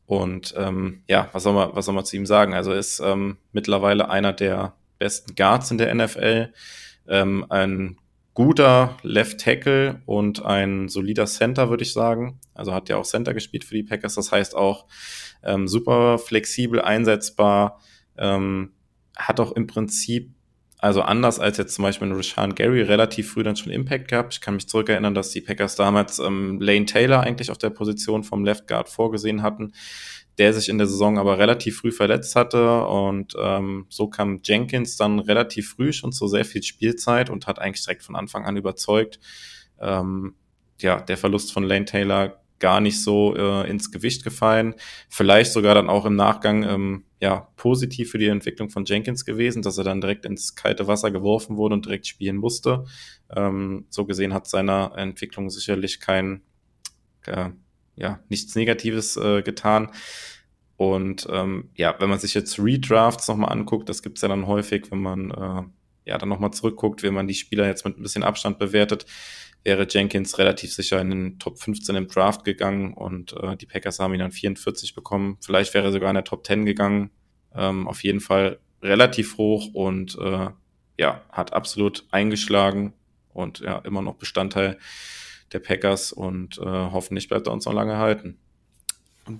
Und 0.06 0.54
ähm, 0.58 1.02
ja, 1.08 1.30
was 1.32 1.44
soll, 1.44 1.54
man, 1.54 1.70
was 1.74 1.86
soll 1.86 1.96
man 1.96 2.06
zu 2.06 2.16
ihm 2.16 2.26
sagen? 2.26 2.54
Also 2.54 2.72
er 2.72 2.78
ist 2.78 3.00
ähm, 3.00 3.38
mittlerweile 3.52 4.10
einer 4.10 4.34
der 4.34 4.76
besten 5.00 5.36
Guards 5.36 5.72
in 5.72 5.78
der 5.78 5.94
NFL, 5.94 6.54
ähm, 7.08 7.46
ein 7.50 7.98
guter 8.36 8.98
Left 9.02 9.40
Tackle 9.40 10.02
und 10.06 10.46
ein 10.46 10.90
solider 10.90 11.26
Center, 11.26 11.70
würde 11.70 11.84
ich 11.84 11.94
sagen. 11.94 12.40
Also 12.54 12.74
hat 12.74 12.90
ja 12.90 12.98
auch 12.98 13.06
Center 13.06 13.34
gespielt 13.34 13.64
für 13.64 13.76
die 13.76 13.84
Packers. 13.84 14.16
Das 14.16 14.32
heißt 14.32 14.56
auch 14.56 14.86
ähm, 15.44 15.68
super 15.68 16.20
flexibel 16.20 16.82
einsetzbar. 16.82 17.80
Ähm, 18.18 18.74
hat 19.18 19.40
auch 19.40 19.54
im 19.54 19.68
Prinzip 19.68 20.35
also 20.86 21.02
anders 21.02 21.40
als 21.40 21.58
jetzt 21.58 21.74
zum 21.74 21.82
Beispiel 21.82 22.08
ein 22.08 22.14
Rashawn 22.14 22.54
Gary 22.54 22.84
relativ 22.84 23.32
früh 23.32 23.42
dann 23.42 23.56
schon 23.56 23.72
Impact 23.72 24.08
gehabt. 24.08 24.36
Ich 24.36 24.42
kann 24.42 24.54
mich 24.54 24.70
zurückerinnern, 24.70 25.16
dass 25.16 25.32
die 25.32 25.42
Packers 25.42 25.76
damals 25.76 26.20
ähm, 26.20 26.62
Lane 26.62 26.86
Taylor 26.86 27.22
eigentlich 27.22 27.50
auf 27.50 27.58
der 27.58 27.72
Position 27.72 28.24
vom 28.24 28.46
Left 28.46 28.68
Guard 28.68 28.88
vorgesehen 28.88 29.42
hatten, 29.42 29.74
der 30.38 30.54
sich 30.54 30.70
in 30.70 30.78
der 30.78 30.86
Saison 30.86 31.18
aber 31.18 31.40
relativ 31.40 31.80
früh 31.80 31.92
verletzt 31.92 32.36
hatte 32.36 32.86
und 32.86 33.34
ähm, 33.42 33.88
so 33.90 34.10
kam 34.10 34.42
Jenkins 34.44 34.96
dann 34.96 35.18
relativ 35.18 35.72
früh 35.72 35.92
schon 35.92 36.12
zu 36.12 36.28
sehr 36.28 36.46
viel 36.46 36.62
Spielzeit 36.62 37.32
und 37.32 37.48
hat 37.48 37.58
eigentlich 37.58 37.84
direkt 37.84 38.04
von 38.04 38.16
Anfang 38.16 38.46
an 38.46 38.56
überzeugt. 38.56 39.20
Ähm, 39.82 40.36
ja, 40.82 41.02
der 41.02 41.18
Verlust 41.18 41.52
von 41.52 41.64
Lane 41.64 41.86
Taylor 41.86 42.45
gar 42.60 42.80
nicht 42.82 43.02
so 43.02 43.36
äh, 43.36 43.70
ins 43.70 43.92
Gewicht 43.92 44.24
gefallen. 44.24 44.76
Vielleicht 45.10 45.52
sogar 45.52 45.76
dann 45.76 45.90
auch 45.90 46.06
im 46.06 46.16
Nachgang 46.16 46.64
ähm, 46.64 47.04
ja 47.20 47.48
positiv 47.58 48.12
für 48.12 48.18
die 48.18 48.28
Entwicklung 48.28 48.70
von 48.70 48.86
Jenkins 48.86 49.26
gewesen, 49.26 49.62
dass 49.62 49.78
er 49.78 49.84
dann 49.84 50.02
direkt 50.02 50.26
ins 50.26 50.56
kalte 50.56 50.88
Wasser 50.88 51.12
geworfen 51.12 51.58
wurde 51.58 51.76
und 51.76 51.86
direkt 51.86 52.08
spielen 52.08 52.38
musste. 52.38 52.86
Ähm, 53.36 53.86
so 53.90 54.06
gesehen 54.06 54.34
hat 54.34 54.48
seiner 54.48 54.94
Entwicklung 54.96 55.50
sicherlich 55.50 56.00
kein 56.00 56.42
äh, 57.26 57.50
ja 57.96 58.20
nichts 58.30 58.56
Negatives 58.56 59.18
äh, 59.18 59.42
getan. 59.42 59.92
Und 60.78 61.28
ähm, 61.30 61.70
ja, 61.76 61.96
wenn 62.00 62.10
man 62.10 62.20
sich 62.20 62.34
jetzt 62.34 62.60
Redrafts 62.60 63.28
nochmal 63.28 63.52
anguckt, 63.52 63.88
das 63.88 64.02
gibt's 64.02 64.22
ja 64.22 64.28
dann 64.28 64.48
häufig, 64.48 64.92
wenn 64.92 65.02
man 65.02 65.32
äh, 65.32 65.64
ja 66.06 66.18
dann 66.18 66.30
nochmal 66.30 66.52
zurückguckt, 66.52 67.02
wenn 67.04 67.14
man 67.14 67.28
die 67.28 67.34
Spieler 67.34 67.66
jetzt 67.66 67.86
mit 67.86 67.98
ein 67.98 68.04
bisschen 68.04 68.24
Abstand 68.24 68.60
bewertet, 68.60 69.06
wäre 69.66 69.88
Jenkins 69.90 70.38
relativ 70.38 70.74
sicher 70.74 71.02
in 71.02 71.10
den 71.10 71.40
Top 71.40 71.60
15 71.60 71.96
im 71.96 72.08
Draft 72.08 72.46
gegangen 72.46 72.94
und 72.94 73.34
äh, 73.34 73.58
die 73.58 73.66
Packers 73.66 74.00
haben 74.00 74.14
ihn 74.14 74.20
dann 74.20 74.32
44 74.32 74.94
bekommen. 74.94 75.38
Vielleicht 75.42 75.74
wäre 75.74 75.86
er 75.86 75.92
sogar 75.92 76.12
in 76.12 76.14
der 76.14 76.24
Top 76.24 76.46
10 76.46 76.66
gegangen. 76.66 77.10
Ähm, 77.54 77.88
auf 77.88 78.04
jeden 78.04 78.20
Fall 78.20 78.60
relativ 78.84 79.38
hoch 79.38 79.74
und 79.74 80.18
äh, 80.20 80.50
ja, 81.00 81.22
hat 81.32 81.54
absolut 81.54 82.06
eingeschlagen 82.12 82.94
und 83.34 83.60
ja, 83.60 83.80
immer 83.80 84.04
noch 84.04 84.16
Bestandteil 84.16 84.78
der 85.52 85.60
Packers 85.60 86.12
und 86.12 86.60
äh, 86.60 86.64
hoffentlich 86.64 87.28
bleibt 87.28 87.48
er 87.48 87.54
uns 87.54 87.66
noch 87.66 87.74
lange 87.74 87.98
halten. 87.98 88.38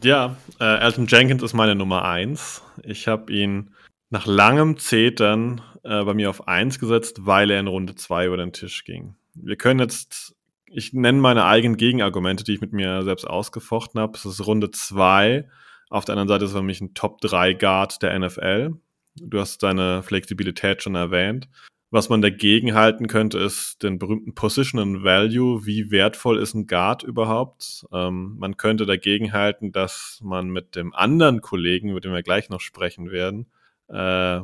Ja, 0.02 0.38
äh, 0.60 0.80
Elton 0.80 1.06
Jenkins 1.06 1.44
ist 1.44 1.54
meine 1.54 1.76
Nummer 1.76 2.04
1. 2.04 2.64
Ich 2.84 3.08
habe 3.08 3.32
ihn 3.32 3.76
nach 4.10 4.26
langem 4.26 4.80
Zetern 4.80 5.62
äh, 5.84 6.04
bei 6.04 6.16
mir 6.16 6.32
auf 6.32 6.48
1 6.48 6.80
gesetzt, 6.80 7.28
weil 7.28 7.52
er 7.52 7.60
in 7.60 7.68
Runde 7.68 7.94
2 7.94 8.26
über 8.26 8.38
den 8.38 8.54
Tisch 8.54 8.86
ging 8.86 9.16
wir 9.36 9.56
können 9.56 9.80
jetzt, 9.80 10.36
ich 10.68 10.94
nenne 10.94 11.20
meine 11.20 11.46
eigenen 11.46 11.78
Gegenargumente, 11.78 12.44
die 12.44 12.54
ich 12.54 12.62
mit 12.62 12.74
mir 12.74 13.04
selbst 13.04 13.26
ausgefochten 13.26 14.00
habe. 14.02 14.18
Es 14.18 14.26
ist 14.26 14.46
Runde 14.46 14.72
2. 14.72 15.48
Auf 15.90 16.06
der 16.06 16.14
anderen 16.14 16.30
Seite 16.30 16.46
ist 16.46 16.52
für 16.52 16.64
mich 16.64 16.82
ein 16.82 16.94
Top 16.94 17.22
3 17.22 17.54
Guard 17.54 18.02
der 18.02 18.18
NFL. 18.18 18.74
Du 19.16 19.40
hast 19.40 19.64
deine 19.64 20.04
Flexibilität 20.04 20.82
schon 20.82 20.96
erwähnt. 20.96 21.48
Was 21.92 22.10
man 22.10 22.22
dagegen 22.22 22.74
halten 22.74 23.08
könnte, 23.08 23.38
ist 23.38 23.84
den 23.84 24.00
berühmten 24.00 24.34
Position 24.34 25.04
Value. 25.04 25.66
Wie 25.66 25.92
wertvoll 25.92 26.40
ist 26.40 26.54
ein 26.54 26.68
Guard 26.68 27.04
überhaupt? 27.04 27.86
Ähm, 27.94 28.36
man 28.38 28.58
könnte 28.58 28.86
dagegen 28.86 29.32
halten, 29.32 29.72
dass 29.72 30.20
man 30.22 30.50
mit 30.50 30.76
dem 30.76 30.94
anderen 30.94 31.42
Kollegen, 31.42 31.90
über 31.90 32.02
den 32.02 32.12
wir 32.12 32.24
gleich 32.24 32.50
noch 32.50 32.60
sprechen 32.60 33.12
werden, 33.12 33.48
äh, 33.88 34.42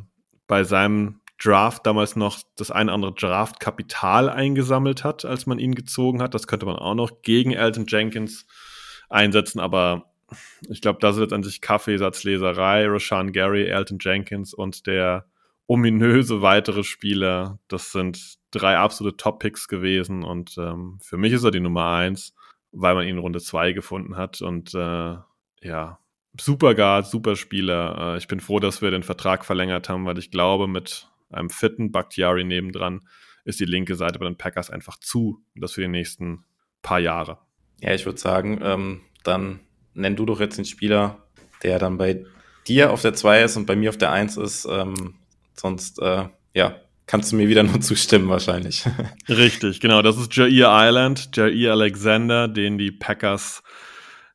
bei 0.48 0.64
seinem 0.64 1.20
Draft 1.44 1.86
damals 1.86 2.16
noch 2.16 2.40
das 2.56 2.70
eine 2.70 2.92
andere 2.92 3.14
Draft-Kapital 3.14 4.30
eingesammelt 4.30 5.04
hat, 5.04 5.26
als 5.26 5.46
man 5.46 5.60
ihn 5.60 5.74
gezogen 5.74 6.22
hat. 6.22 6.34
Das 6.36 6.48
könnte 6.48 6.66
man 6.66 6.76
auch 6.76 6.94
noch 6.94 7.22
gegen 7.24 7.52
Elton 7.52 7.86
Jenkins 7.88 8.46
einsetzen, 9.10 9.60
aber 9.60 10.12
ich 10.70 10.82
glaube, 10.82 11.00
das 11.02 11.18
jetzt 11.18 11.34
an 11.34 11.44
sich 11.44 11.62
Kaffeesatzleserei. 11.62 12.88
Rashan 12.88 13.34
Gary, 13.34 13.66
Elton 13.66 13.98
Jenkins 14.00 14.54
und 14.54 14.88
der 14.88 15.26
ominöse 15.68 16.42
weitere 16.42 16.84
Spieler, 16.84 17.60
das 17.68 17.92
sind 17.92 18.36
drei 18.52 18.78
absolute 18.78 19.18
Top-Picks 19.18 19.68
gewesen 19.68 20.24
und 20.24 20.58
ähm, 20.58 21.00
für 21.02 21.18
mich 21.18 21.34
ist 21.34 21.44
er 21.44 21.52
die 21.52 21.60
Nummer 21.60 21.88
eins, 21.88 22.36
weil 22.72 22.94
man 22.94 23.06
ihn 23.06 23.16
in 23.16 23.20
Runde 23.20 23.40
zwei 23.40 23.72
gefunden 23.72 24.18
hat 24.18 24.42
und 24.42 24.74
äh, 24.74 25.16
ja, 25.62 26.00
super 26.40 26.76
Guard, 26.76 27.08
super 27.08 27.36
Spieler. 27.36 28.16
Äh, 28.16 28.18
ich 28.18 28.28
bin 28.28 28.40
froh, 28.42 28.60
dass 28.60 28.82
wir 28.82 28.92
den 28.92 29.04
Vertrag 29.04 29.46
verlängert 29.46 29.90
haben, 29.90 30.06
weil 30.06 30.18
ich 30.18 30.32
glaube, 30.32 30.68
mit 30.68 31.11
einem 31.34 31.50
fitten 31.50 31.92
Bakhtiari 31.92 32.44
nebendran, 32.44 33.02
ist 33.46 33.60
die 33.60 33.66
linke 33.66 33.96
Seite 33.96 34.20
bei 34.20 34.26
den 34.26 34.38
Packers 34.38 34.70
einfach 34.70 35.00
zu. 35.00 35.44
Und 35.56 35.62
das 35.62 35.74
für 35.74 35.82
die 35.82 35.88
nächsten 35.88 36.46
paar 36.82 37.00
Jahre. 37.00 37.40
Ja, 37.80 37.94
ich 37.94 38.06
würde 38.06 38.20
sagen, 38.20 38.60
ähm, 38.64 39.02
dann 39.24 39.60
nenn 39.94 40.16
du 40.16 40.26
doch 40.26 40.40
jetzt 40.40 40.58
den 40.58 40.66
Spieler, 40.66 41.26
der 41.64 41.80
dann 41.80 41.98
bei 41.98 42.26
dir 42.68 42.92
auf 42.92 43.02
der 43.02 43.14
2 43.14 43.44
ist 43.44 43.58
und 43.58 43.66
bei 43.66 43.76
mir 43.76 43.90
auf 43.90 43.98
der 43.98 44.12
1 44.12 44.38
ist. 44.38 44.68
Ähm, 44.70 45.16
sonst, 45.54 46.00
äh, 46.00 46.26
ja, 46.54 46.76
kannst 47.08 47.32
du 47.32 47.36
mir 47.36 47.48
wieder 47.48 47.64
nur 47.64 47.82
zustimmen 47.82 48.30
wahrscheinlich. 48.30 48.86
Richtig, 49.28 49.80
genau. 49.80 50.02
Das 50.02 50.18
ist 50.18 50.36
Jair 50.36 50.70
Island, 50.72 51.36
Jair 51.36 51.72
Alexander, 51.72 52.48
den 52.48 52.78
die 52.78 52.92
Packers 52.92 53.64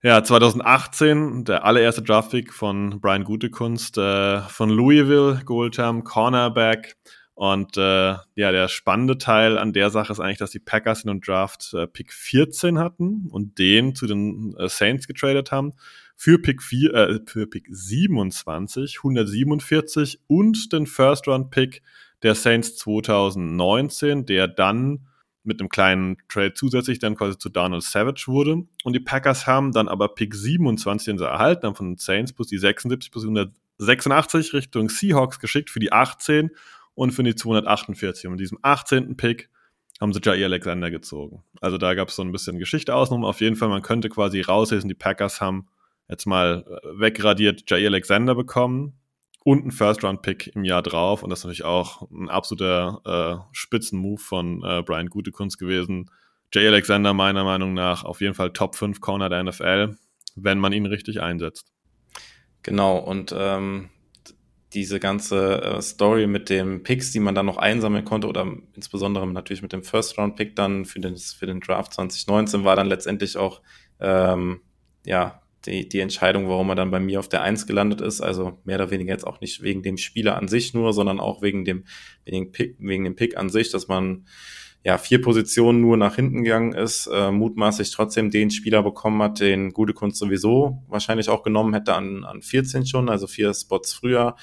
ja, 0.02 0.22
2018, 0.22 1.44
der 1.44 1.64
allererste 1.64 2.02
Draftpick 2.02 2.52
von 2.52 3.00
Brian 3.00 3.24
Gutekunst 3.24 3.98
äh, 3.98 4.40
von 4.42 4.70
Louisville 4.70 5.42
geholt 5.44 5.78
haben, 5.78 6.04
Cornerback. 6.04 6.96
Und 7.34 7.76
äh, 7.76 8.14
ja, 8.34 8.52
der 8.52 8.68
spannende 8.68 9.18
Teil 9.18 9.58
an 9.58 9.74
der 9.74 9.90
Sache 9.90 10.12
ist 10.12 10.20
eigentlich, 10.20 10.38
dass 10.38 10.52
die 10.52 10.58
Packers 10.58 11.04
in 11.04 11.08
dem 11.08 11.20
Draft 11.20 11.74
äh, 11.74 11.86
Pick 11.86 12.12
14 12.12 12.78
hatten 12.78 13.28
und 13.30 13.58
den 13.58 13.94
zu 13.94 14.06
den 14.06 14.54
äh, 14.58 14.68
Saints 14.68 15.06
getradet 15.06 15.52
haben 15.52 15.74
für 16.16 16.40
Pick, 16.40 16.62
4, 16.62 16.94
äh, 16.94 17.20
für 17.26 17.46
Pick 17.46 17.66
27, 17.70 18.98
147 18.98 20.20
und 20.26 20.72
den 20.72 20.86
First-Round-Pick 20.86 21.82
der 22.22 22.34
Saints 22.34 22.76
2019, 22.76 24.24
der 24.24 24.48
dann 24.48 25.06
mit 25.46 25.60
einem 25.60 25.68
kleinen 25.68 26.16
Trade 26.28 26.54
zusätzlich 26.54 26.98
dann 26.98 27.16
quasi 27.16 27.38
zu 27.38 27.48
Donald 27.48 27.82
Savage 27.82 28.24
wurde. 28.26 28.64
Und 28.84 28.92
die 28.92 29.00
Packers 29.00 29.46
haben 29.46 29.72
dann 29.72 29.88
aber 29.88 30.14
Pick 30.14 30.34
27, 30.34 31.06
den 31.06 31.18
sie 31.18 31.24
erhalten 31.24 31.66
haben 31.66 31.74
von 31.74 31.90
den 31.90 31.96
Saints, 31.96 32.32
plus 32.32 32.48
die 32.48 32.58
76 32.58 33.10
plus 33.10 33.24
186 33.24 34.52
Richtung 34.52 34.88
Seahawks 34.88 35.38
geschickt 35.40 35.70
für 35.70 35.80
die 35.80 35.92
18 35.92 36.50
und 36.94 37.12
für 37.12 37.22
die 37.22 37.34
248. 37.34 38.26
Und 38.26 38.32
mit 38.32 38.40
diesem 38.40 38.58
18. 38.62 39.16
Pick 39.16 39.48
haben 40.00 40.12
sie 40.12 40.20
Jair 40.22 40.46
Alexander 40.46 40.90
gezogen. 40.90 41.42
Also 41.60 41.78
da 41.78 41.94
gab 41.94 42.08
es 42.08 42.16
so 42.16 42.22
ein 42.22 42.32
bisschen 42.32 42.58
Geschichte 42.58 42.94
außenrum. 42.94 43.24
Auf 43.24 43.40
jeden 43.40 43.56
Fall, 43.56 43.68
man 43.68 43.82
könnte 43.82 44.08
quasi 44.08 44.40
rauslesen, 44.40 44.88
die 44.88 44.94
Packers 44.94 45.40
haben 45.40 45.68
jetzt 46.08 46.26
mal 46.26 46.64
äh, 46.68 47.00
wegradiert 47.00 47.64
Jay 47.68 47.86
Alexander 47.86 48.34
bekommen 48.34 48.94
und 49.46 49.62
einen 49.62 49.70
First-Round-Pick 49.70 50.56
im 50.56 50.64
Jahr 50.64 50.82
drauf. 50.82 51.22
Und 51.22 51.30
das 51.30 51.38
ist 51.38 51.44
natürlich 51.44 51.64
auch 51.64 52.10
ein 52.10 52.28
absoluter 52.28 53.00
äh, 53.04 53.48
Spitzenmove 53.52 54.20
von 54.20 54.60
äh, 54.64 54.82
Brian 54.82 55.06
Gutekunst 55.06 55.56
gewesen. 55.56 56.10
Jay 56.52 56.66
Alexander 56.66 57.14
meiner 57.14 57.44
Meinung 57.44 57.72
nach 57.72 58.02
auf 58.02 58.20
jeden 58.20 58.34
Fall 58.34 58.52
Top 58.52 58.74
5 58.74 59.00
Corner 59.00 59.28
der 59.28 59.44
NFL, 59.44 59.94
wenn 60.34 60.58
man 60.58 60.72
ihn 60.72 60.84
richtig 60.84 61.22
einsetzt. 61.22 61.72
Genau, 62.64 62.98
und 62.98 63.32
ähm, 63.38 63.90
diese 64.74 64.98
ganze 64.98 65.62
äh, 65.62 65.80
Story 65.80 66.26
mit 66.26 66.50
den 66.50 66.82
Picks, 66.82 67.12
die 67.12 67.20
man 67.20 67.36
dann 67.36 67.46
noch 67.46 67.58
einsammeln 67.58 68.04
konnte, 68.04 68.26
oder 68.26 68.52
insbesondere 68.74 69.28
natürlich 69.28 69.62
mit 69.62 69.72
dem 69.72 69.84
First-Round-Pick 69.84 70.56
dann 70.56 70.86
für 70.86 70.98
den, 70.98 71.16
für 71.16 71.46
den 71.46 71.60
Draft 71.60 71.94
2019, 71.94 72.64
war 72.64 72.74
dann 72.74 72.88
letztendlich 72.88 73.36
auch 73.36 73.62
ähm, 74.00 74.60
ja, 75.04 75.40
die, 75.66 75.88
die 75.88 76.00
Entscheidung, 76.00 76.48
warum 76.48 76.68
er 76.70 76.76
dann 76.76 76.90
bei 76.90 77.00
mir 77.00 77.18
auf 77.18 77.28
der 77.28 77.42
Eins 77.42 77.66
gelandet 77.66 78.00
ist. 78.00 78.20
Also 78.20 78.58
mehr 78.64 78.76
oder 78.76 78.90
weniger 78.90 79.12
jetzt 79.12 79.26
auch 79.26 79.40
nicht 79.40 79.62
wegen 79.62 79.82
dem 79.82 79.96
Spieler 79.96 80.36
an 80.36 80.48
sich 80.48 80.74
nur, 80.74 80.92
sondern 80.92 81.20
auch 81.20 81.42
wegen 81.42 81.64
dem, 81.64 81.84
wegen, 82.24 82.52
Pick, 82.52 82.76
wegen 82.78 83.04
dem 83.04 83.16
Pick 83.16 83.36
an 83.36 83.48
sich, 83.48 83.70
dass 83.70 83.88
man 83.88 84.26
ja 84.84 84.98
vier 84.98 85.20
Positionen 85.20 85.80
nur 85.80 85.96
nach 85.96 86.14
hinten 86.14 86.44
gegangen 86.44 86.72
ist, 86.72 87.08
äh, 87.12 87.32
mutmaßlich 87.32 87.90
trotzdem 87.90 88.30
den 88.30 88.50
Spieler 88.50 88.84
bekommen 88.84 89.20
hat, 89.20 89.40
den 89.40 89.72
Gute 89.72 89.92
Kunst 89.92 90.18
sowieso 90.18 90.84
wahrscheinlich 90.86 91.28
auch 91.28 91.42
genommen 91.42 91.74
hätte 91.74 91.94
an, 91.94 92.24
an 92.24 92.40
14 92.40 92.86
schon, 92.86 93.08
also 93.08 93.26
vier 93.26 93.52
Spots 93.52 93.92
früher, 93.92 94.36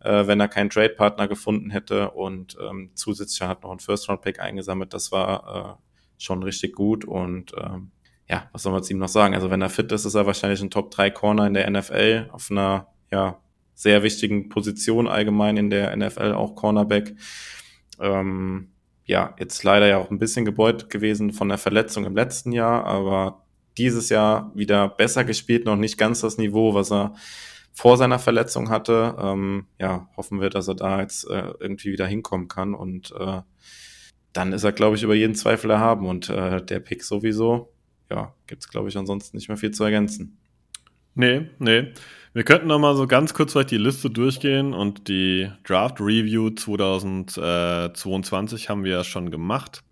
äh, 0.00 0.26
wenn 0.26 0.40
er 0.40 0.48
keinen 0.48 0.70
Trade-Partner 0.70 1.28
gefunden 1.28 1.68
hätte 1.68 2.10
und 2.12 2.56
ähm, 2.66 2.92
zusätzlich 2.94 3.46
hat 3.46 3.64
noch 3.64 3.70
ein 3.70 3.80
First-Round-Pick 3.80 4.40
eingesammelt. 4.40 4.94
Das 4.94 5.12
war 5.12 5.78
äh, 5.78 5.82
schon 6.16 6.42
richtig 6.42 6.74
gut 6.74 7.04
und 7.04 7.52
ähm, 7.62 7.90
ja, 8.28 8.48
was 8.52 8.62
soll 8.62 8.72
man 8.72 8.82
zu 8.82 8.92
ihm 8.92 8.98
noch 8.98 9.08
sagen? 9.08 9.34
Also 9.34 9.50
wenn 9.50 9.62
er 9.62 9.70
fit 9.70 9.90
ist, 9.92 10.04
ist 10.04 10.14
er 10.14 10.26
wahrscheinlich 10.26 10.62
ein 10.62 10.70
Top-3-Corner 10.70 11.46
in 11.46 11.54
der 11.54 11.70
NFL 11.70 12.28
auf 12.32 12.50
einer 12.50 12.88
ja, 13.10 13.38
sehr 13.74 14.02
wichtigen 14.02 14.48
Position 14.48 15.08
allgemein 15.08 15.56
in 15.56 15.70
der 15.70 15.94
NFL, 15.96 16.32
auch 16.32 16.54
Cornerback. 16.54 17.14
Ähm, 18.00 18.72
ja, 19.04 19.34
jetzt 19.38 19.62
leider 19.64 19.86
ja 19.86 19.98
auch 19.98 20.10
ein 20.10 20.18
bisschen 20.18 20.44
gebeutelt 20.44 20.90
gewesen 20.90 21.32
von 21.32 21.48
der 21.48 21.58
Verletzung 21.58 22.04
im 22.04 22.14
letzten 22.14 22.52
Jahr, 22.52 22.84
aber 22.84 23.44
dieses 23.76 24.08
Jahr 24.08 24.52
wieder 24.54 24.88
besser 24.88 25.24
gespielt, 25.24 25.64
noch 25.64 25.76
nicht 25.76 25.98
ganz 25.98 26.20
das 26.20 26.38
Niveau, 26.38 26.74
was 26.74 26.92
er 26.92 27.14
vor 27.72 27.96
seiner 27.96 28.18
Verletzung 28.18 28.70
hatte. 28.70 29.16
Ähm, 29.18 29.66
ja, 29.78 30.08
hoffen 30.16 30.40
wir, 30.40 30.50
dass 30.50 30.68
er 30.68 30.74
da 30.74 31.00
jetzt 31.00 31.28
äh, 31.28 31.52
irgendwie 31.58 31.92
wieder 31.92 32.06
hinkommen 32.06 32.48
kann 32.48 32.74
und 32.74 33.12
äh, 33.18 33.40
dann 34.32 34.52
ist 34.52 34.64
er, 34.64 34.72
glaube 34.72 34.96
ich, 34.96 35.02
über 35.02 35.14
jeden 35.14 35.34
Zweifel 35.34 35.70
erhaben 35.70 36.06
und 36.06 36.28
äh, 36.30 36.64
der 36.64 36.80
Pick 36.80 37.02
sowieso 37.02 37.71
ja, 38.12 38.34
gibt 38.46 38.62
es, 38.62 38.68
glaube 38.68 38.88
ich, 38.88 38.96
ansonsten 38.96 39.36
nicht 39.36 39.48
mehr 39.48 39.56
viel 39.56 39.70
zu 39.70 39.84
ergänzen. 39.84 40.38
Nee, 41.14 41.50
nee. 41.58 41.92
Wir 42.34 42.44
könnten 42.44 42.68
noch 42.68 42.78
mal 42.78 42.96
so 42.96 43.06
ganz 43.06 43.34
kurz 43.34 43.52
vielleicht 43.52 43.72
die 43.72 43.78
Liste 43.78 44.08
durchgehen 44.08 44.72
und 44.72 45.08
die 45.08 45.50
Draft 45.64 46.00
Review 46.00 46.48
2022 46.50 48.70
haben 48.70 48.84
wir 48.84 48.92
ja 48.92 49.04
schon 49.04 49.30
gemacht. 49.30 49.84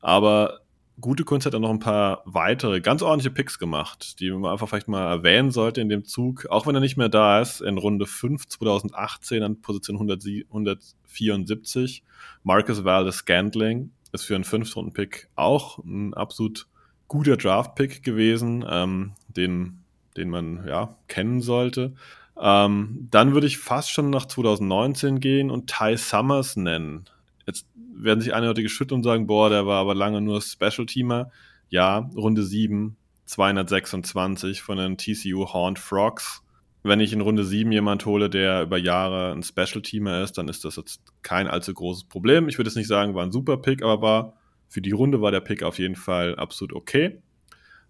Aber 0.00 0.62
gute 1.00 1.22
Kunst 1.24 1.46
hat 1.46 1.54
dann 1.54 1.62
noch 1.62 1.70
ein 1.70 1.78
paar 1.78 2.22
weitere, 2.24 2.80
ganz 2.80 3.02
ordentliche 3.02 3.30
Picks 3.30 3.60
gemacht, 3.60 4.18
die 4.20 4.32
man 4.32 4.50
einfach 4.50 4.68
vielleicht 4.68 4.88
mal 4.88 5.08
erwähnen 5.08 5.52
sollte 5.52 5.80
in 5.80 5.88
dem 5.88 6.04
Zug, 6.04 6.46
auch 6.46 6.66
wenn 6.66 6.74
er 6.74 6.80
nicht 6.80 6.96
mehr 6.96 7.08
da 7.08 7.40
ist, 7.40 7.60
in 7.60 7.78
Runde 7.78 8.06
5 8.06 8.46
2018 8.46 9.44
an 9.44 9.60
Position 9.60 9.96
174. 9.96 12.02
Marcus 12.42 12.84
Valdez 12.84 13.18
Scantling 13.18 13.92
ist 14.12 14.24
für 14.24 14.34
einen 14.34 14.42
Fünftrunden-Pick 14.44 15.28
auch 15.36 15.78
ein 15.78 16.12
absolut 16.14 16.66
guter 17.08 17.36
Draft-Pick 17.36 18.02
gewesen, 18.02 18.64
ähm, 18.68 19.12
den, 19.28 19.84
den 20.16 20.30
man 20.30 20.66
ja 20.66 20.96
kennen 21.08 21.40
sollte. 21.40 21.94
Ähm, 22.40 23.08
dann 23.10 23.32
würde 23.34 23.46
ich 23.46 23.58
fast 23.58 23.90
schon 23.90 24.10
nach 24.10 24.26
2019 24.26 25.20
gehen 25.20 25.50
und 25.50 25.70
Ty 25.70 25.96
Summers 25.96 26.56
nennen. 26.56 27.04
Jetzt 27.46 27.66
werden 27.94 28.20
sich 28.20 28.34
einige 28.34 28.48
Leute 28.48 28.62
geschüttelt 28.62 28.92
und 28.96 29.04
sagen, 29.04 29.26
boah, 29.26 29.50
der 29.50 29.66
war 29.66 29.80
aber 29.80 29.94
lange 29.94 30.20
nur 30.20 30.40
Special-Teamer. 30.40 31.30
Ja, 31.68 32.10
Runde 32.16 32.42
7, 32.42 32.96
226 33.26 34.62
von 34.62 34.78
den 34.78 34.98
TCU 34.98 35.46
Horned 35.52 35.78
Frogs. 35.78 36.42
Wenn 36.82 37.00
ich 37.00 37.12
in 37.12 37.22
Runde 37.22 37.44
7 37.44 37.72
jemand 37.72 38.04
hole, 38.04 38.28
der 38.28 38.62
über 38.62 38.76
Jahre 38.76 39.32
ein 39.32 39.42
Special-Teamer 39.42 40.22
ist, 40.22 40.36
dann 40.36 40.48
ist 40.48 40.64
das 40.64 40.76
jetzt 40.76 41.00
kein 41.22 41.48
allzu 41.48 41.72
großes 41.72 42.04
Problem. 42.04 42.48
Ich 42.48 42.58
würde 42.58 42.68
jetzt 42.68 42.76
nicht 42.76 42.88
sagen, 42.88 43.14
war 43.14 43.24
ein 43.24 43.32
super 43.32 43.56
Pick, 43.56 43.82
aber 43.82 44.02
war 44.02 44.34
für 44.74 44.82
die 44.82 44.90
Runde 44.90 45.20
war 45.20 45.30
der 45.30 45.38
Pick 45.38 45.62
auf 45.62 45.78
jeden 45.78 45.94
Fall 45.94 46.34
absolut 46.34 46.72
okay. 46.72 47.22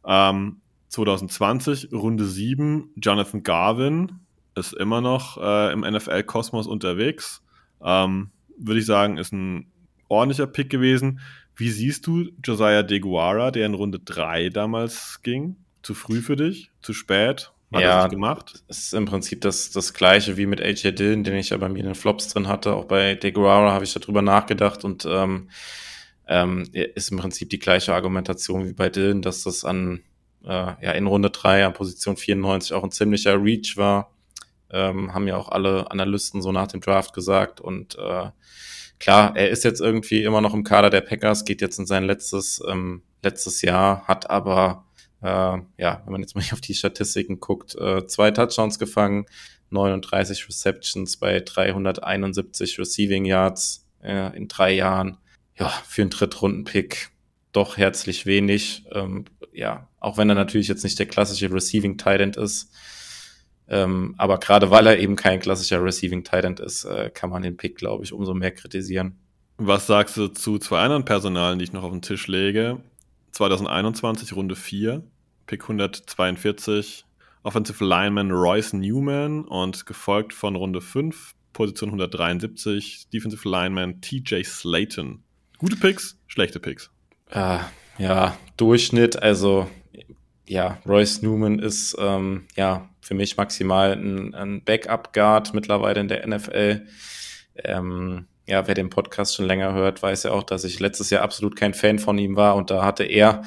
Ähm, 0.07 0.61
2020, 0.89 1.95
Runde 1.95 2.27
7, 2.27 2.93
Jonathan 2.97 3.43
Garvin 3.43 4.21
ist 4.55 4.75
immer 4.75 5.01
noch 5.01 5.39
äh, 5.39 5.73
im 5.73 5.81
NFL-Kosmos 5.81 6.67
unterwegs. 6.67 7.43
Ähm, 7.83 8.33
Würde 8.59 8.81
ich 8.81 8.85
sagen, 8.85 9.17
ist 9.17 9.33
ein 9.33 9.73
ordentlicher 10.09 10.47
Pick 10.47 10.69
gewesen. 10.69 11.21
Wie 11.57 11.71
siehst 11.71 12.07
du 12.07 12.29
Josiah 12.45 12.83
DeGuara, 12.83 13.51
der 13.51 13.65
in 13.65 13.73
Runde 13.73 14.01
3 14.01 14.51
damals 14.51 15.23
ging? 15.23 15.57
Zu 15.81 15.95
früh 15.95 16.21
für 16.21 16.37
dich? 16.37 16.71
Zu 16.83 16.93
spät? 16.93 17.51
Hat 17.73 17.81
ja, 17.81 18.07
gemacht? 18.09 18.63
ist 18.69 18.93
im 18.93 19.07
Prinzip 19.07 19.41
das, 19.41 19.71
das 19.71 19.95
gleiche 19.95 20.37
wie 20.37 20.45
mit 20.45 20.61
AJ 20.61 20.93
Dillon, 20.93 21.25
den 21.25 21.37
ich 21.37 21.49
ja 21.49 21.57
bei 21.57 21.71
mir 21.71 21.79
in 21.79 21.87
den 21.87 21.95
Flops 21.95 22.29
drin 22.29 22.47
hatte. 22.47 22.75
Auch 22.75 22.85
bei 22.85 23.15
DeGuara 23.15 23.73
habe 23.73 23.85
ich 23.85 23.95
darüber 23.95 24.21
nachgedacht 24.21 24.85
und 24.85 25.07
ähm, 25.09 25.49
ähm, 26.27 26.69
ist 26.73 27.11
im 27.11 27.19
Prinzip 27.19 27.51
die 27.51 27.59
gleiche 27.59 27.95
Argumentation 27.95 28.67
wie 28.67 28.73
bei 28.73 28.89
Dylan, 28.89 29.23
dass 29.23 29.43
das 29.43 29.65
an 29.65 30.01
äh, 30.45 30.49
ja 30.49 30.93
in 30.93 31.07
Runde 31.07 31.31
drei 31.31 31.65
an 31.65 31.73
Position 31.73 32.17
94 32.17 32.73
auch 32.73 32.85
ein 32.85 32.91
ziemlicher 32.91 33.43
Reach 33.43 33.77
war. 33.77 34.11
Ähm, 34.71 35.15
haben 35.15 35.29
ja 35.29 35.37
auch 35.37 35.51
alle 35.51 35.91
Analysten 35.91 36.43
so 36.43 36.53
nach 36.53 36.67
dem 36.67 36.81
Draft 36.81 37.13
gesagt. 37.13 37.61
Und 37.61 37.97
äh, 37.97 38.31
klar, 38.99 39.37
er 39.37 39.51
ist 39.51 39.65
jetzt 39.65 39.81
irgendwie 39.81 40.25
immer 40.25 40.41
noch 40.41 40.55
im 40.55 40.65
Kader 40.65 40.91
der 40.91 41.03
Packers, 41.03 41.45
geht 41.45 41.61
jetzt 41.61 41.79
in 41.79 41.87
sein 41.87 42.05
letztes, 42.05 42.63
ähm, 42.67 43.03
letztes 43.23 43.63
Jahr, 43.63 44.07
hat 44.09 44.31
aber, 44.31 44.85
äh, 45.23 45.59
ja, 45.77 46.03
wenn 46.05 46.13
man 46.13 46.21
jetzt 46.23 46.35
mal 46.35 46.45
auf 46.53 46.61
die 46.61 46.75
Statistiken 46.75 47.41
guckt, 47.41 47.75
äh, 47.77 48.07
zwei 48.07 48.31
Touchdowns 48.31 48.79
gefangen, 48.79 49.27
39 49.71 50.49
Receptions 50.49 51.17
bei 51.17 51.41
371 51.41 52.79
Receiving 52.79 53.25
Yards 53.25 53.87
äh, 54.03 54.37
in 54.37 54.49
drei 54.49 54.73
Jahren 54.73 55.19
ja, 55.57 55.69
für 55.87 56.03
einen 56.03 56.11
Drittrunden-Pick 56.11 57.11
doch 57.53 57.77
herzlich 57.77 58.27
wenig. 58.27 58.85
Ähm, 58.93 59.25
ja, 59.53 59.89
auch 60.01 60.19
wenn 60.19 60.29
er 60.29 60.35
natürlich 60.35 60.69
jetzt 60.69 60.85
nicht 60.85 60.99
der 60.99 61.07
klassische 61.07 61.53
Receiving 61.53 61.97
Tight 61.97 62.37
ist. 62.37 62.71
Ähm, 63.67 64.15
aber 64.19 64.39
gerade 64.39 64.71
weil 64.71 64.87
er 64.87 64.99
eben 64.99 65.17
kein 65.17 65.41
klassischer 65.41 65.83
Receiving 65.83 66.25
Tight 66.25 66.61
ist, 66.61 66.85
äh, 66.85 67.11
kann 67.11 67.31
man 67.31 67.43
den 67.43 67.57
Pick, 67.57 67.77
glaube 67.77 68.05
ich, 68.05 68.13
umso 68.13 68.35
mehr 68.35 68.51
kritisieren. 68.51 69.19
Was 69.57 69.87
sagst 69.87 70.17
du 70.17 70.29
zu 70.29 70.59
zwei 70.59 70.81
anderen 70.81 71.05
Personalen, 71.05 71.59
die 71.59 71.65
ich 71.65 71.73
noch 71.73 71.85
auf 71.85 71.93
den 71.93 72.03
Tisch 72.03 72.27
lege? 72.27 72.81
2021 73.33 74.35
Runde 74.35 74.57
4, 74.57 75.03
Pick 75.47 75.63
142, 75.63 77.05
Offensive 77.43 77.85
Lineman 77.85 78.31
Royce 78.31 78.73
Newman 78.75 79.45
und 79.45 79.87
gefolgt 79.87 80.33
von 80.33 80.57
Runde 80.57 80.81
5, 80.81 81.35
Position 81.53 81.91
173, 81.91 83.09
Defensive 83.11 83.49
Lineman 83.49 84.01
TJ 84.01 84.43
Slayton. 84.43 85.24
Gute 85.65 85.77
Picks, 85.77 86.19
schlechte 86.27 86.61
Picks. 86.61 86.91
Äh, 87.31 87.57
ja, 87.97 88.37
Durchschnitt, 88.59 89.23
also 89.23 89.67
ja, 90.47 90.77
Royce 90.87 91.23
Newman 91.23 91.59
ist 91.59 91.97
ähm, 91.99 92.45
ja 92.55 92.91
für 93.01 93.15
mich 93.15 93.39
maximal 93.39 93.93
ein, 93.93 94.35
ein 94.35 94.63
Backup-Guard 94.63 95.55
mittlerweile 95.55 96.01
in 96.01 96.09
der 96.09 96.27
NFL. 96.27 96.87
Ähm, 97.57 98.27
ja, 98.45 98.67
wer 98.67 98.75
den 98.75 98.91
Podcast 98.91 99.37
schon 99.37 99.47
länger 99.47 99.73
hört, 99.73 100.03
weiß 100.03 100.25
ja 100.25 100.33
auch, 100.33 100.43
dass 100.43 100.65
ich 100.65 100.81
letztes 100.81 101.09
Jahr 101.09 101.23
absolut 101.23 101.57
kein 101.57 101.73
Fan 101.73 101.99
von 101.99 102.19
ihm 102.19 102.37
war 102.37 102.57
und 102.57 102.71
da 102.71 102.85
hatte 102.85 103.05
er 103.05 103.43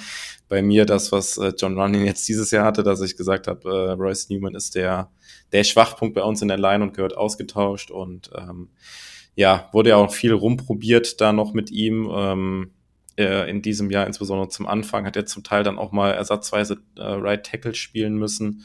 bei 0.50 0.64
mir 0.64 0.88
das, 0.88 1.12
was 1.12 1.38
äh, 1.38 1.54
John 1.56 1.80
Running 1.80 2.04
jetzt 2.04 2.28
dieses 2.28 2.50
Jahr 2.50 2.66
hatte, 2.66 2.82
dass 2.82 3.00
ich 3.02 3.16
gesagt 3.16 3.48
habe, 3.48 3.70
äh, 3.70 3.92
Royce 3.92 4.30
Newman 4.30 4.56
ist 4.56 4.74
der, 4.74 5.12
der 5.52 5.64
Schwachpunkt 5.64 6.16
bei 6.16 6.24
uns 6.24 6.42
in 6.42 6.48
der 6.48 6.58
Line 6.58 6.84
und 6.84 6.96
gehört 6.96 7.16
ausgetauscht 7.16 7.92
und 7.92 8.32
ähm, 8.36 8.70
ja, 9.38 9.70
wurde 9.72 9.92
ja 9.92 9.96
auch 9.98 10.12
viel 10.12 10.34
rumprobiert 10.34 11.22
da 11.22 11.32
noch 11.32 11.54
mit 11.54 11.72
ihm. 11.72 12.12
Ähm, 12.12 12.72
äh, 13.18 13.50
in 13.50 13.62
diesem 13.62 13.90
Jahr, 13.92 14.08
insbesondere 14.08 14.50
zum 14.50 14.68
Anfang, 14.68 15.06
hat 15.06 15.16
er 15.16 15.28
zum 15.28 15.44
Teil 15.44 15.64
dann 15.64 15.78
auch 15.78 15.92
mal 15.92 16.12
ersatzweise 16.12 16.80
äh, 16.98 17.04
Right 17.04 17.46
Tackle 17.46 17.76
spielen 17.76 18.18
müssen. 18.18 18.64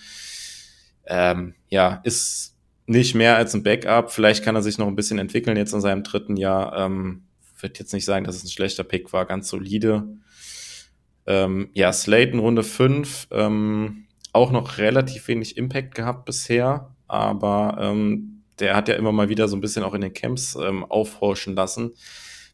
Ähm, 1.06 1.54
ja, 1.68 2.00
ist 2.04 2.56
nicht 2.86 3.14
mehr 3.14 3.36
als 3.36 3.54
ein 3.54 3.62
Backup. 3.62 4.10
Vielleicht 4.10 4.42
kann 4.44 4.56
er 4.56 4.62
sich 4.62 4.78
noch 4.78 4.88
ein 4.88 4.96
bisschen 4.96 5.18
entwickeln 5.18 5.58
jetzt 5.58 5.74
in 5.74 5.82
seinem 5.82 6.02
dritten 6.02 6.36
Jahr. 6.36 6.76
Ähm, 6.76 7.24
würde 7.58 7.78
jetzt 7.78 7.92
nicht 7.92 8.06
sagen, 8.06 8.24
dass 8.24 8.36
es 8.36 8.44
ein 8.44 8.48
schlechter 8.48 8.82
Pick 8.82 9.12
war, 9.12 9.26
ganz 9.26 9.48
solide. 9.48 10.08
Ähm, 11.26 11.68
ja, 11.74 11.92
Slayton 11.92 12.40
Runde 12.40 12.62
5, 12.64 13.28
ähm, 13.30 14.06
auch 14.32 14.50
noch 14.50 14.78
relativ 14.78 15.28
wenig 15.28 15.58
Impact 15.58 15.94
gehabt 15.94 16.24
bisher, 16.24 16.94
aber 17.06 17.76
ähm, 17.78 18.31
der 18.62 18.76
hat 18.76 18.88
ja 18.88 18.94
immer 18.94 19.12
mal 19.12 19.28
wieder 19.28 19.48
so 19.48 19.56
ein 19.56 19.60
bisschen 19.60 19.82
auch 19.82 19.92
in 19.92 20.00
den 20.00 20.14
Camps 20.14 20.54
ähm, 20.54 20.84
aufhorchen 20.84 21.54
lassen. 21.54 21.94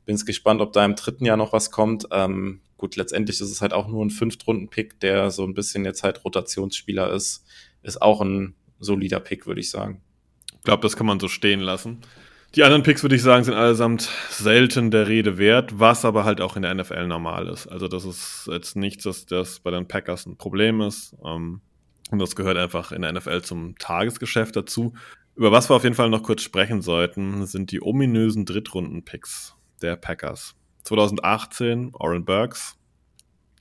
Bin 0.06 0.16
jetzt 0.16 0.24
gespannt, 0.24 0.62
ob 0.62 0.72
da 0.72 0.84
im 0.84 0.96
dritten 0.96 1.26
Jahr 1.26 1.36
noch 1.36 1.52
was 1.52 1.70
kommt. 1.70 2.06
Ähm, 2.10 2.62
gut, 2.78 2.96
letztendlich 2.96 3.40
ist 3.40 3.50
es 3.50 3.60
halt 3.60 3.74
auch 3.74 3.88
nur 3.88 4.04
ein 4.04 4.10
Fünftrunden-Pick, 4.10 5.00
der 5.00 5.30
so 5.30 5.44
ein 5.44 5.52
bisschen 5.52 5.84
jetzt 5.84 6.02
halt 6.02 6.24
Rotationsspieler 6.24 7.12
ist. 7.12 7.44
ist 7.82 8.00
auch 8.00 8.22
ein 8.22 8.54
solider 8.80 9.20
Pick, 9.20 9.46
würde 9.46 9.60
ich 9.60 9.70
sagen. 9.70 10.00
Ich 10.54 10.62
glaube, 10.62 10.82
das 10.82 10.96
kann 10.96 11.06
man 11.06 11.20
so 11.20 11.28
stehen 11.28 11.60
lassen. 11.60 12.00
Die 12.54 12.62
anderen 12.62 12.82
Picks, 12.82 13.02
würde 13.02 13.14
ich 13.14 13.22
sagen, 13.22 13.44
sind 13.44 13.54
allesamt 13.54 14.08
selten 14.30 14.90
der 14.90 15.06
Rede 15.06 15.36
wert, 15.36 15.78
was 15.78 16.06
aber 16.06 16.24
halt 16.24 16.40
auch 16.40 16.56
in 16.56 16.62
der 16.62 16.74
NFL 16.74 17.06
normal 17.06 17.46
ist. 17.48 17.66
Also 17.66 17.88
das 17.88 18.06
ist 18.06 18.48
jetzt 18.50 18.74
nichts, 18.74 19.04
dass 19.04 19.26
das 19.26 19.60
bei 19.60 19.70
den 19.70 19.86
Packers 19.86 20.24
ein 20.24 20.38
Problem 20.38 20.80
ist. 20.80 21.14
Ähm, 21.22 21.60
und 22.10 22.18
das 22.18 22.36
gehört 22.36 22.56
einfach 22.56 22.90
in 22.92 23.02
der 23.02 23.12
NFL 23.12 23.42
zum 23.42 23.76
Tagesgeschäft 23.76 24.56
dazu. 24.56 24.94
Über 25.38 25.52
was 25.52 25.70
wir 25.70 25.76
auf 25.76 25.84
jeden 25.84 25.94
Fall 25.94 26.10
noch 26.10 26.24
kurz 26.24 26.42
sprechen 26.42 26.82
sollten, 26.82 27.46
sind 27.46 27.70
die 27.70 27.80
ominösen 27.80 28.44
Drittrunden-Picks 28.44 29.54
der 29.80 29.94
Packers. 29.94 30.56
2018 30.82 31.92
Oren 31.92 32.24
Burks, 32.24 32.76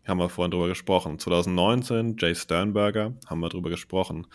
haben 0.07 0.17
wir 0.17 0.27
vorhin 0.27 0.49
drüber 0.49 0.69
gesprochen. 0.69 1.19
2019 1.19 2.15
Jay 2.17 2.33
Sternberger, 2.33 3.13
haben 3.27 3.41
wir 3.41 3.49
drüber 3.49 3.69
gesprochen. 3.69 4.25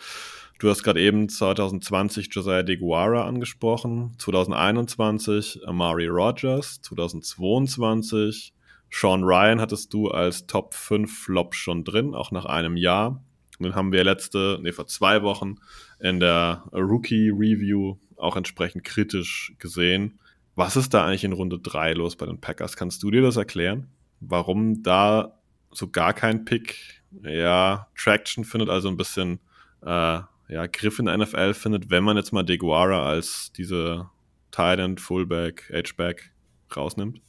Du 0.57 0.69
hast 0.69 0.83
gerade 0.83 1.01
eben 1.01 1.27
2020 1.27 2.29
Josiah 2.31 2.63
DeGuara 2.63 3.27
angesprochen, 3.27 4.15
2021 4.19 5.67
Amari 5.67 6.07
Rogers, 6.07 6.79
2022 6.79 8.53
Sean 8.89 9.21
Ryan 9.21 9.59
hattest 9.59 9.93
du 9.93 10.07
als 10.07 10.47
Top 10.47 10.73
5 10.73 11.25
Flop 11.25 11.55
schon 11.55 11.83
drin, 11.83 12.15
auch 12.15 12.31
nach 12.31 12.45
einem 12.45 12.77
Jahr. 12.77 13.21
Und 13.59 13.67
dann 13.67 13.75
haben 13.75 13.91
wir 13.91 14.03
letzte, 14.03 14.59
nee, 14.61 14.71
vor 14.71 14.87
zwei 14.87 15.21
Wochen 15.21 15.55
in 15.99 16.19
der 16.19 16.63
Rookie 16.71 17.29
Review 17.29 17.97
auch 18.17 18.35
entsprechend 18.35 18.83
kritisch 18.83 19.53
gesehen. 19.59 20.19
Was 20.55 20.75
ist 20.75 20.93
da 20.93 21.05
eigentlich 21.05 21.23
in 21.23 21.33
Runde 21.33 21.59
3 21.59 21.93
los 21.93 22.15
bei 22.15 22.25
den 22.25 22.39
Packers? 22.39 22.75
Kannst 22.75 23.01
du 23.03 23.11
dir 23.11 23.21
das 23.21 23.37
erklären? 23.37 23.87
Warum 24.19 24.83
da 24.83 25.39
so 25.71 25.89
gar 25.89 26.13
kein 26.13 26.45
Pick 26.45 27.03
ja 27.23 27.87
Traction 27.95 28.43
findet, 28.45 28.69
also 28.69 28.87
ein 28.87 28.97
bisschen 28.97 29.39
äh, 29.81 30.19
ja, 30.49 30.67
Griff 30.71 30.99
in 30.99 31.05
der 31.05 31.17
NFL 31.17 31.53
findet, 31.53 31.89
wenn 31.89 32.03
man 32.03 32.17
jetzt 32.17 32.31
mal 32.31 32.43
Deguara 32.43 33.07
als 33.07 33.51
diese 33.53 34.09
Tight 34.51 34.79
End, 34.79 35.01
Fullback, 35.01 35.71
H-Back 35.73 36.31
rausnimmt? 36.75 37.21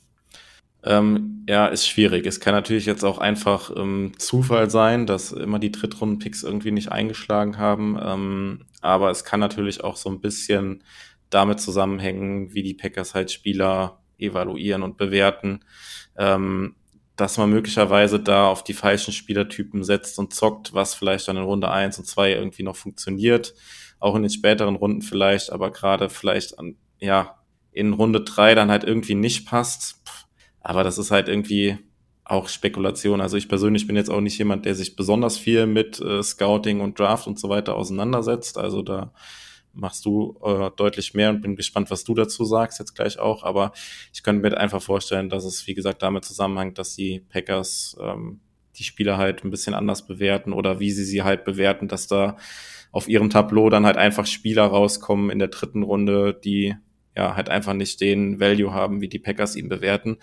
Ähm, 0.85 1.45
ja, 1.49 1.67
ist 1.67 1.89
schwierig. 1.89 2.27
Es 2.27 2.41
kann 2.41 2.55
natürlich 2.55 2.87
jetzt 2.87 3.05
auch 3.05 3.19
einfach 3.19 3.73
ähm, 3.77 4.13
Zufall 4.19 4.71
sein, 4.71 5.07
dass 5.07 5.33
immer 5.33 5.59
die 5.59 5.73
Drittrunden-Picks 5.73 6.43
irgendwie 6.43 6.71
nicht 6.73 6.93
eingeschlagen 6.93 7.59
haben. 7.59 7.99
Ähm, 8.03 8.67
aber 8.81 9.11
es 9.11 9.25
kann 9.25 9.41
natürlich 9.41 9.83
auch 9.83 9.97
so 9.97 10.11
ein 10.11 10.21
bisschen 10.21 10.85
damit 11.31 11.61
zusammenhängen, 11.61 12.53
wie 12.55 12.63
die 12.63 12.75
Packers 12.75 13.15
halt 13.15 13.31
Spieler 13.31 14.03
evaluieren 14.19 14.83
und 14.83 14.97
bewerten. 14.97 15.61
Ähm, 16.17 16.77
dass 17.17 17.39
man 17.39 17.51
möglicherweise 17.51 18.19
da 18.19 18.49
auf 18.49 18.65
die 18.65 18.75
falschen 18.75 19.13
Spielertypen 19.13 19.85
setzt 19.85 20.19
und 20.19 20.35
zockt, 20.35 20.75
was 20.75 20.95
vielleicht 20.95 21.29
dann 21.29 21.37
in 21.37 21.45
Runde 21.45 21.71
eins 21.71 21.99
und 21.99 22.07
zwei 22.07 22.33
irgendwie 22.33 22.65
noch 22.65 22.77
funktioniert. 22.77 23.55
Auch 24.01 24.17
in 24.17 24.23
den 24.23 24.31
späteren 24.31 24.75
Runden 24.77 25.03
vielleicht, 25.03 25.53
aber 25.53 25.71
gerade 25.71 26.11
vielleicht 26.11 26.59
an, 26.59 26.77
ja, 26.99 27.39
in 27.71 27.93
Runde 27.93 28.23
drei 28.23 28.55
dann 28.55 28.71
halt 28.71 28.85
irgendwie 28.85 29.15
nicht 29.15 29.47
passt. 29.47 30.03
Aber 30.65 30.83
das 30.83 30.99
ist 30.99 31.11
halt 31.11 31.29
irgendwie 31.29 31.79
auch 32.25 32.49
Spekulation. 32.49 33.21
Also 33.21 33.37
ich 33.37 33.49
persönlich 33.49 33.87
bin 33.87 33.97
jetzt 33.97 34.11
auch 34.11 34.23
nicht 34.23 34.39
jemand, 34.39 34.65
der 34.65 34.75
sich 34.75 34.97
besonders 34.97 35.37
viel 35.37 35.67
mit 35.67 36.01
äh, 36.01 36.23
Scouting 36.23 36.81
und 36.81 36.99
Draft 36.99 37.27
und 37.27 37.39
so 37.39 37.51
weiter 37.51 37.77
auseinandersetzt. 37.77 38.57
Also 38.57 38.83
da 38.83 39.13
machst 39.75 40.07
du 40.07 40.39
äh, 40.43 40.71
deutlich 40.75 41.13
mehr 41.13 41.31
und 41.31 41.43
bin 41.43 41.55
gespannt, 41.55 41.91
was 41.91 42.05
du 42.05 42.15
dazu 42.15 42.45
sagst 42.47 42.79
jetzt 42.79 42.95
gleich 42.95 43.19
auch. 43.19 43.45
Aber 43.45 43.73
ich 44.13 44.23
könnte 44.23 44.41
mir 44.41 44.57
einfach 44.57 44.81
vorstellen, 44.81 45.29
dass 45.29 45.45
es, 45.45 45.67
wie 45.67 45.75
gesagt, 45.75 46.03
damit 46.03 46.25
zusammenhängt, 46.25 46.79
dass 46.79 46.97
die 46.97 47.21
Packers 47.29 47.97
ähm, 48.01 48.41
die 48.77 48.85
Spieler 48.85 49.19
halt 49.19 49.45
ein 49.45 49.51
bisschen 49.51 49.75
anders 49.75 50.07
bewerten 50.07 50.55
oder 50.55 50.81
wie 50.81 50.91
sie 50.93 51.05
sie 51.05 51.23
halt 51.23 51.45
bewerten, 51.45 51.89
dass 51.89 52.07
da 52.07 52.39
auf 52.91 53.07
ihrem 53.07 53.29
Tableau 53.29 53.69
dann 53.69 53.85
halt 53.85 53.99
einfach 53.99 54.27
Spieler 54.27 54.65
rauskommen 54.65 55.29
in 55.29 55.39
der 55.39 55.49
dritten 55.49 55.83
Runde, 55.83 56.33
die 56.33 56.75
ja 57.17 57.37
halt 57.37 57.49
einfach 57.49 57.75
nicht 57.75 58.01
den 58.01 58.41
Value 58.41 58.73
haben, 58.73 59.01
wie 59.01 59.09
die 59.09 59.19
Packers 59.19 59.57
ihn 59.57 59.69
bewerten. 59.69 60.19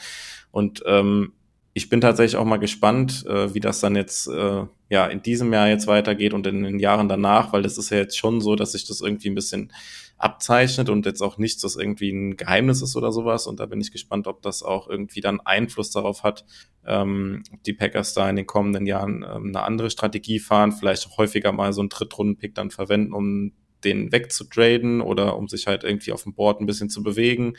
Und 0.51 0.83
ähm, 0.85 1.33
ich 1.73 1.89
bin 1.89 2.01
tatsächlich 2.01 2.35
auch 2.35 2.45
mal 2.45 2.57
gespannt, 2.57 3.25
äh, 3.27 3.53
wie 3.53 3.61
das 3.61 3.79
dann 3.79 3.95
jetzt 3.95 4.27
äh, 4.27 4.65
ja 4.89 5.05
in 5.07 5.21
diesem 5.21 5.53
Jahr 5.53 5.69
jetzt 5.69 5.87
weitergeht 5.87 6.33
und 6.33 6.45
in 6.45 6.63
den 6.63 6.79
Jahren 6.79 7.07
danach, 7.07 7.53
weil 7.53 7.61
das 7.61 7.77
ist 7.77 7.91
ja 7.91 7.97
jetzt 7.97 8.17
schon 8.17 8.41
so, 8.41 8.55
dass 8.55 8.73
sich 8.73 8.85
das 8.85 8.99
irgendwie 8.99 9.29
ein 9.29 9.35
bisschen 9.35 9.71
abzeichnet 10.17 10.89
und 10.89 11.05
jetzt 11.05 11.21
auch 11.21 11.37
nichts, 11.37 11.61
das 11.61 11.77
irgendwie 11.77 12.11
ein 12.11 12.37
Geheimnis 12.37 12.81
ist 12.81 12.95
oder 12.95 13.11
sowas. 13.11 13.47
Und 13.47 13.59
da 13.59 13.65
bin 13.65 13.81
ich 13.81 13.91
gespannt, 13.91 14.27
ob 14.27 14.41
das 14.41 14.63
auch 14.63 14.87
irgendwie 14.87 15.21
dann 15.21 15.39
Einfluss 15.39 15.91
darauf 15.91 16.23
hat, 16.23 16.45
ähm, 16.85 17.43
ob 17.53 17.63
die 17.63 17.73
Packers 17.73 18.13
da 18.13 18.29
in 18.29 18.35
den 18.35 18.45
kommenden 18.45 18.85
Jahren 18.85 19.25
ähm, 19.27 19.47
eine 19.47 19.63
andere 19.63 19.89
Strategie 19.89 20.39
fahren, 20.39 20.73
vielleicht 20.73 21.07
auch 21.07 21.17
häufiger 21.17 21.51
mal 21.53 21.73
so 21.73 21.81
einen 21.81 21.89
Drittrunden-Pick 21.89 22.53
dann 22.53 22.69
verwenden, 22.69 23.13
um 23.13 23.53
den 23.83 24.11
wegzutraden 24.11 25.01
oder 25.01 25.37
um 25.37 25.47
sich 25.47 25.67
halt 25.67 25.83
irgendwie 25.83 26.11
auf 26.11 26.23
dem 26.23 26.33
Board 26.33 26.61
ein 26.61 26.65
bisschen 26.65 26.89
zu 26.89 27.03
bewegen. 27.03 27.55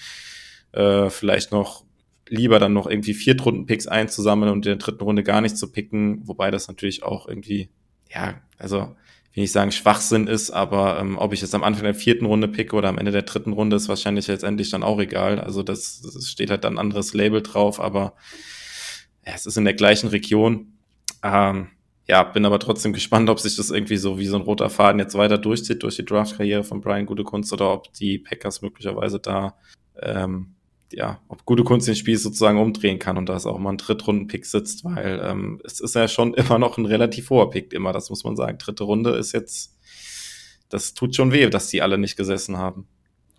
Äh, 0.72 1.10
vielleicht 1.10 1.52
noch 1.52 1.84
lieber 2.28 2.58
dann 2.58 2.72
noch 2.72 2.86
irgendwie 2.86 3.14
Viertrunden-Picks 3.14 3.86
einzusammeln 3.86 4.50
und 4.50 4.64
in 4.66 4.70
der 4.70 4.76
dritten 4.76 5.04
Runde 5.04 5.22
gar 5.22 5.40
nicht 5.40 5.56
zu 5.56 5.70
picken, 5.70 6.26
wobei 6.26 6.50
das 6.50 6.68
natürlich 6.68 7.02
auch 7.02 7.28
irgendwie, 7.28 7.68
ja, 8.10 8.40
also 8.58 8.94
ich 9.34 9.52
sagen, 9.52 9.72
Schwachsinn 9.72 10.26
ist, 10.26 10.50
aber 10.50 10.98
ähm, 11.00 11.16
ob 11.16 11.32
ich 11.32 11.40
jetzt 11.40 11.54
am 11.54 11.64
Anfang 11.64 11.84
der 11.84 11.94
vierten 11.94 12.26
Runde 12.26 12.48
picke 12.48 12.76
oder 12.76 12.88
am 12.88 12.98
Ende 12.98 13.12
der 13.12 13.22
dritten 13.22 13.52
Runde, 13.52 13.76
ist 13.76 13.88
wahrscheinlich 13.88 14.26
letztendlich 14.26 14.70
dann 14.70 14.82
auch 14.82 15.00
egal. 15.00 15.40
Also 15.40 15.62
das, 15.62 16.02
das 16.02 16.28
steht 16.28 16.50
halt 16.50 16.64
dann 16.64 16.74
ein 16.74 16.78
anderes 16.78 17.14
Label 17.14 17.40
drauf, 17.40 17.80
aber 17.80 18.14
ja, 19.26 19.32
es 19.34 19.46
ist 19.46 19.56
in 19.56 19.64
der 19.64 19.74
gleichen 19.74 20.08
Region. 20.08 20.74
Ähm, 21.22 21.68
ja, 22.12 22.24
bin 22.24 22.44
aber 22.44 22.58
trotzdem 22.58 22.92
gespannt, 22.92 23.30
ob 23.30 23.40
sich 23.40 23.56
das 23.56 23.70
irgendwie 23.70 23.96
so 23.96 24.18
wie 24.18 24.26
so 24.26 24.36
ein 24.36 24.42
roter 24.42 24.68
Faden 24.68 24.98
jetzt 24.98 25.14
weiter 25.14 25.38
durchzieht 25.38 25.82
durch 25.82 25.96
die 25.96 26.04
Draft-Karriere 26.04 26.62
von 26.62 26.82
Brian 26.82 27.06
Gutekunst 27.06 27.54
oder 27.54 27.72
ob 27.72 27.90
die 27.94 28.18
Packers 28.18 28.60
möglicherweise 28.60 29.18
da 29.18 29.56
ähm, 29.98 30.54
ja, 30.92 31.22
ob 31.28 31.46
gute 31.46 31.64
Kunst 31.64 31.88
den 31.88 31.96
Spiel 31.96 32.18
sozusagen 32.18 32.58
umdrehen 32.58 32.98
kann 32.98 33.16
und 33.16 33.30
da 33.30 33.36
ist 33.36 33.46
auch 33.46 33.58
mal 33.58 33.70
ein 33.70 33.78
Drittrunden-Pick 33.78 34.44
sitzt, 34.44 34.84
weil 34.84 35.22
ähm, 35.24 35.62
es 35.64 35.80
ist 35.80 35.94
ja 35.94 36.06
schon 36.06 36.34
immer 36.34 36.58
noch 36.58 36.76
ein 36.76 36.84
relativ 36.84 37.30
hoher 37.30 37.48
Pick, 37.48 37.72
immer, 37.72 37.94
das 37.94 38.10
muss 38.10 38.24
man 38.24 38.36
sagen. 38.36 38.58
Dritte 38.58 38.84
Runde 38.84 39.12
ist 39.12 39.32
jetzt, 39.32 39.78
das 40.68 40.92
tut 40.92 41.16
schon 41.16 41.32
weh, 41.32 41.48
dass 41.48 41.68
die 41.68 41.80
alle 41.80 41.96
nicht 41.96 42.18
gesessen 42.18 42.58
haben. 42.58 42.88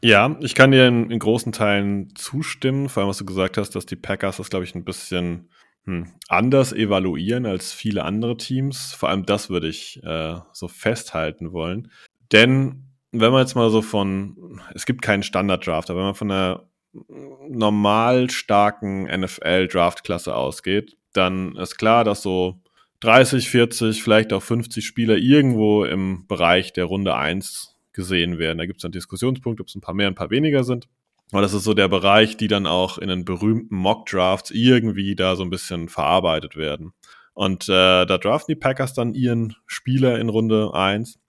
Ja, 0.01 0.35
ich 0.41 0.55
kann 0.55 0.71
dir 0.71 0.87
in, 0.87 1.11
in 1.11 1.19
großen 1.19 1.51
Teilen 1.51 2.15
zustimmen, 2.15 2.89
vor 2.89 3.01
allem 3.01 3.09
was 3.11 3.19
du 3.19 3.25
gesagt 3.25 3.59
hast, 3.59 3.75
dass 3.75 3.85
die 3.85 3.97
Packers 3.97 4.37
das, 4.37 4.49
glaube 4.49 4.65
ich, 4.65 4.73
ein 4.73 4.83
bisschen 4.83 5.51
hm, 5.85 6.07
anders 6.29 6.71
evaluieren 6.71 7.45
als 7.45 7.73
viele 7.73 8.03
andere 8.03 8.37
Teams. 8.37 8.93
Vor 8.93 9.09
allem 9.09 9.25
das 9.25 9.49
würde 9.49 9.67
ich 9.67 10.01
äh, 10.03 10.35
so 10.51 10.67
festhalten 10.67 11.51
wollen. 11.51 11.91
Denn 12.31 12.85
wenn 13.11 13.31
man 13.31 13.41
jetzt 13.41 13.55
mal 13.55 13.69
so 13.69 13.81
von, 13.81 14.61
es 14.73 14.85
gibt 14.85 15.01
keinen 15.01 15.23
Standard-Draft, 15.23 15.89
aber 15.89 15.99
wenn 15.99 16.05
man 16.05 16.15
von 16.15 16.31
einer 16.31 16.67
normal 17.49 18.29
starken 18.29 19.03
NFL-Draft-Klasse 19.03 20.35
ausgeht, 20.35 20.97
dann 21.11 21.55
ist 21.57 21.77
klar, 21.77 22.03
dass 22.03 22.21
so 22.21 22.61
30, 23.01 23.49
40, 23.49 24.01
vielleicht 24.01 24.31
auch 24.31 24.41
50 24.41 24.85
Spieler 24.85 25.17
irgendwo 25.17 25.83
im 25.83 26.25
Bereich 26.27 26.73
der 26.73 26.85
Runde 26.85 27.15
1 27.15 27.75
gesehen 27.91 28.39
werden. 28.39 28.57
Da 28.57 28.65
gibt 28.65 28.77
es 28.77 28.83
dann 28.83 28.91
Diskussionspunkte, 28.91 29.61
ob 29.61 29.67
es 29.67 29.75
ein 29.75 29.81
paar 29.81 29.93
mehr, 29.93 30.07
ein 30.07 30.15
paar 30.15 30.29
weniger 30.29 30.63
sind. 30.63 30.87
Aber 31.33 31.41
das 31.41 31.53
ist 31.53 31.63
so 31.63 31.73
der 31.73 31.87
Bereich, 31.87 32.37
die 32.37 32.47
dann 32.47 32.67
auch 32.67 32.99
in 32.99 33.09
den 33.09 33.25
berühmten 33.25 33.75
Mock-Drafts 33.75 34.51
irgendwie 34.51 35.15
da 35.15 35.35
so 35.35 35.41
ein 35.41 35.49
bisschen 35.49 35.89
verarbeitet 35.89 36.55
werden. 36.55 36.93
Und 37.33 37.63
äh, 37.69 38.05
da 38.05 38.17
draften 38.19 38.53
die 38.53 38.59
Packers 38.59 38.93
dann 38.93 39.15
ihren 39.15 39.55
Spieler 39.65 40.19
in 40.19 40.29
Runde 40.29 40.75
1. 40.75 41.19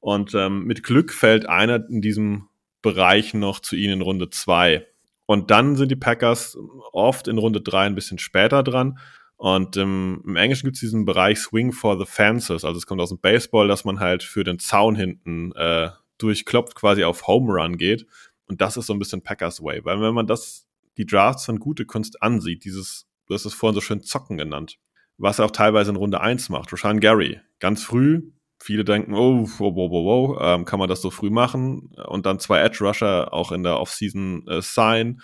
Und 0.00 0.34
ähm, 0.34 0.64
mit 0.64 0.82
Glück 0.82 1.12
fällt 1.12 1.46
einer 1.46 1.86
in 1.90 2.00
diesem 2.00 2.48
Bereich 2.80 3.34
noch 3.34 3.60
zu 3.60 3.76
ihnen 3.76 3.94
in 3.94 4.00
Runde 4.00 4.30
2. 4.30 4.86
Und 5.26 5.50
dann 5.50 5.76
sind 5.76 5.90
die 5.90 5.96
Packers 5.96 6.56
oft 6.92 7.28
in 7.28 7.36
Runde 7.36 7.60
3 7.60 7.84
ein 7.84 7.94
bisschen 7.94 8.18
später 8.18 8.62
dran. 8.62 8.98
Und 9.36 9.76
ähm, 9.76 10.22
im 10.26 10.36
Englischen 10.36 10.68
gibt 10.68 10.76
es 10.76 10.80
diesen 10.80 11.04
Bereich 11.04 11.38
Swing 11.38 11.72
for 11.72 11.98
the 11.98 12.06
Fences. 12.06 12.64
Also 12.64 12.78
es 12.78 12.86
kommt 12.86 13.02
aus 13.02 13.10
dem 13.10 13.20
Baseball, 13.20 13.68
dass 13.68 13.84
man 13.84 14.00
halt 14.00 14.22
für 14.22 14.42
den 14.42 14.58
Zaun 14.58 14.96
hinten 14.96 15.52
äh, 15.52 15.90
durchklopft, 16.16 16.74
quasi 16.74 17.04
auf 17.04 17.26
Home 17.26 17.52
Run 17.52 17.76
geht. 17.76 18.06
Und 18.50 18.60
das 18.60 18.76
ist 18.76 18.86
so 18.86 18.92
ein 18.92 18.98
bisschen 18.98 19.22
Packers 19.22 19.62
Way. 19.62 19.84
Weil 19.84 20.00
wenn 20.00 20.12
man 20.12 20.26
das, 20.26 20.66
die 20.96 21.06
Drafts 21.06 21.44
von 21.44 21.60
gute 21.60 21.86
Kunst 21.86 22.20
ansieht, 22.20 22.64
dieses, 22.64 23.06
du 23.26 23.34
hast 23.34 23.44
es 23.44 23.54
vorhin 23.54 23.76
so 23.76 23.80
schön 23.80 24.02
Zocken 24.02 24.36
genannt, 24.36 24.76
was 25.18 25.38
er 25.38 25.44
auch 25.44 25.52
teilweise 25.52 25.90
in 25.90 25.96
Runde 25.96 26.20
1 26.20 26.48
macht. 26.48 26.72
Roshan 26.72 26.98
Gary, 26.98 27.40
ganz 27.60 27.84
früh, 27.84 28.32
viele 28.58 28.84
denken, 28.84 29.14
oh, 29.14 29.48
wow, 29.58 29.76
wow, 29.76 29.90
wow, 29.90 30.04
wow, 30.04 30.38
ähm, 30.42 30.64
kann 30.64 30.80
man 30.80 30.88
das 30.88 31.00
so 31.00 31.12
früh 31.12 31.30
machen? 31.30 31.94
Und 32.08 32.26
dann 32.26 32.40
zwei 32.40 32.58
Edge 32.60 32.84
Rusher 32.84 33.32
auch 33.32 33.52
in 33.52 33.62
der 33.62 33.78
Offseason 33.78 34.48
äh, 34.48 34.60
sign. 34.62 35.22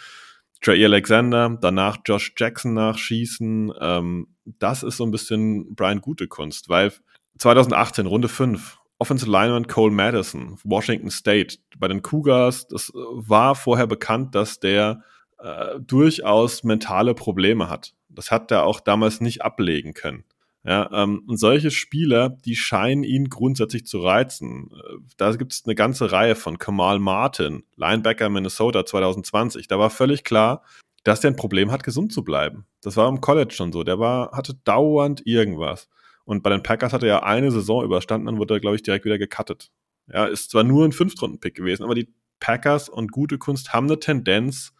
Trey 0.60 0.84
Alexander, 0.84 1.58
danach 1.60 1.98
Josh 2.06 2.32
Jackson 2.36 2.74
nachschießen. 2.74 3.72
Ähm, 3.80 4.28
das 4.44 4.84
ist 4.84 4.98
so 4.98 5.04
ein 5.04 5.10
bisschen 5.10 5.74
Brian 5.74 6.00
gute 6.00 6.28
Kunst, 6.28 6.68
weil 6.68 6.92
2018, 7.38 8.06
Runde 8.06 8.28
5, 8.28 8.75
Offensive 8.98 9.30
Lineman 9.30 9.66
Cole 9.66 9.92
Madison, 9.92 10.58
Washington 10.64 11.10
State. 11.10 11.58
Bei 11.78 11.88
den 11.88 12.02
Cougars, 12.02 12.66
das 12.66 12.90
war 12.94 13.54
vorher 13.54 13.86
bekannt, 13.86 14.34
dass 14.34 14.58
der 14.58 15.02
äh, 15.38 15.78
durchaus 15.80 16.64
mentale 16.64 17.14
Probleme 17.14 17.68
hat. 17.68 17.94
Das 18.08 18.30
hat 18.30 18.50
er 18.50 18.64
auch 18.64 18.80
damals 18.80 19.20
nicht 19.20 19.42
ablegen 19.42 19.92
können. 19.92 20.24
Ja, 20.64 20.90
ähm, 20.92 21.22
und 21.28 21.36
solche 21.36 21.70
Spieler, 21.70 22.28
die 22.28 22.56
scheinen 22.56 23.04
ihn 23.04 23.28
grundsätzlich 23.28 23.86
zu 23.86 24.00
reizen. 24.00 24.70
Äh, 24.72 24.96
da 25.16 25.30
gibt 25.36 25.52
es 25.52 25.62
eine 25.64 25.76
ganze 25.76 26.10
Reihe 26.10 26.34
von 26.34 26.58
Kamal 26.58 26.98
Martin, 26.98 27.62
Linebacker 27.76 28.28
Minnesota 28.28 28.84
2020. 28.84 29.68
Da 29.68 29.78
war 29.78 29.90
völlig 29.90 30.24
klar, 30.24 30.62
dass 31.04 31.20
der 31.20 31.30
ein 31.30 31.36
Problem 31.36 31.70
hat, 31.70 31.84
gesund 31.84 32.12
zu 32.12 32.24
bleiben. 32.24 32.66
Das 32.82 32.96
war 32.96 33.08
im 33.08 33.20
College 33.20 33.54
schon 33.54 33.70
so. 33.72 33.84
Der 33.84 34.00
war, 34.00 34.32
hatte 34.32 34.54
dauernd 34.64 35.24
irgendwas. 35.24 35.88
Und 36.26 36.42
bei 36.42 36.50
den 36.50 36.62
Packers 36.62 36.92
hat 36.92 37.02
er 37.02 37.08
ja 37.08 37.22
eine 37.22 37.50
Saison 37.50 37.84
überstanden, 37.84 38.26
dann 38.26 38.38
wurde 38.38 38.54
er, 38.54 38.60
glaube 38.60 38.76
ich, 38.76 38.82
direkt 38.82 39.04
wieder 39.04 39.16
gecuttet. 39.16 39.70
Ja, 40.12 40.26
ist 40.26 40.50
zwar 40.50 40.64
nur 40.64 40.84
ein 40.84 40.92
Fünftrunden-Pick 40.92 41.54
gewesen, 41.54 41.84
aber 41.84 41.94
die 41.94 42.12
Packers 42.40 42.88
und 42.88 43.12
gute 43.12 43.38
Kunst 43.38 43.72
haben 43.72 43.86
eine 43.86 43.98
Tendenz, 43.98 44.74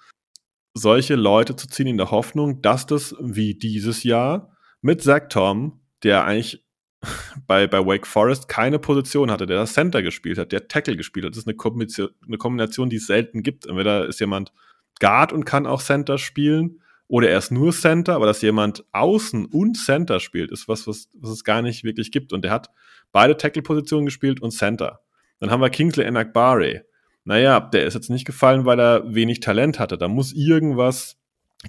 solche 0.75 1.15
Leute 1.15 1.57
zu 1.57 1.69
ziehen 1.69 1.87
in 1.87 1.97
der 1.97 2.11
Hoffnung, 2.11 2.61
dass 2.63 2.87
das 2.87 3.15
wie 3.21 3.55
dieses 3.55 4.03
Jahr 4.03 4.53
mit 4.83 5.03
Zach 5.03 5.29
Tom, 5.31 5.81
der 6.03 6.25
eigentlich 6.25 6.65
bei, 7.47 7.67
bei 7.67 7.85
Wake 7.85 8.07
Forest 8.07 8.49
keine 8.49 8.79
Position 8.79 9.31
hatte, 9.31 9.47
der 9.47 9.57
das 9.57 9.73
Center 9.73 10.03
gespielt 10.03 10.39
hat, 10.39 10.53
der 10.53 10.69
Tackle 10.69 10.97
gespielt 10.97 11.25
hat. 11.25 11.33
Das 11.33 11.39
ist 11.39 11.49
eine 11.49 11.57
Kombination, 11.57 12.11
eine 12.27 12.39
Kombination, 12.39 12.91
die 12.91 12.97
es 12.97 13.07
selten 13.07 13.43
gibt. 13.43 13.67
Entweder 13.67 14.07
ist 14.07 14.21
jemand 14.21 14.53
Guard 15.01 15.33
und 15.33 15.45
kann 15.45 15.67
auch 15.67 15.83
Center 15.83 16.19
spielen, 16.19 16.83
oder 17.09 17.31
er 17.31 17.39
ist 17.39 17.53
nur 17.53 17.73
Center, 17.73 18.15
aber 18.15 18.27
dass 18.27 18.43
jemand 18.43 18.85
außen 18.93 19.47
und 19.47 19.77
Center 19.77 20.19
spielt, 20.21 20.51
ist 20.51 20.69
was, 20.69 20.87
was, 20.87 21.09
was 21.15 21.31
es 21.31 21.45
gar 21.45 21.63
nicht 21.63 21.85
wirklich 21.85 22.11
gibt. 22.11 22.33
Und 22.33 22.43
der 22.43 22.51
hat 22.51 22.71
beide 23.13 23.37
Tackle-Positionen 23.37 24.07
gespielt 24.07 24.43
und 24.43 24.51
Center. 24.51 25.01
Dann 25.39 25.51
haben 25.51 25.61
wir 25.61 25.71
Kingsley 25.71 26.05
Enakbare. 26.05 26.85
Naja, 27.25 27.61
der 27.61 27.85
ist 27.87 27.95
jetzt 27.95 28.11
nicht 28.11 28.25
gefallen, 28.25 28.65
weil 28.65 28.81
er 28.81 29.15
wenig 29.15 29.41
Talent 29.41 29.79
hatte. 29.79 29.99
Da 29.99 30.09
muss 30.09 30.33
irgendwas 30.33 31.17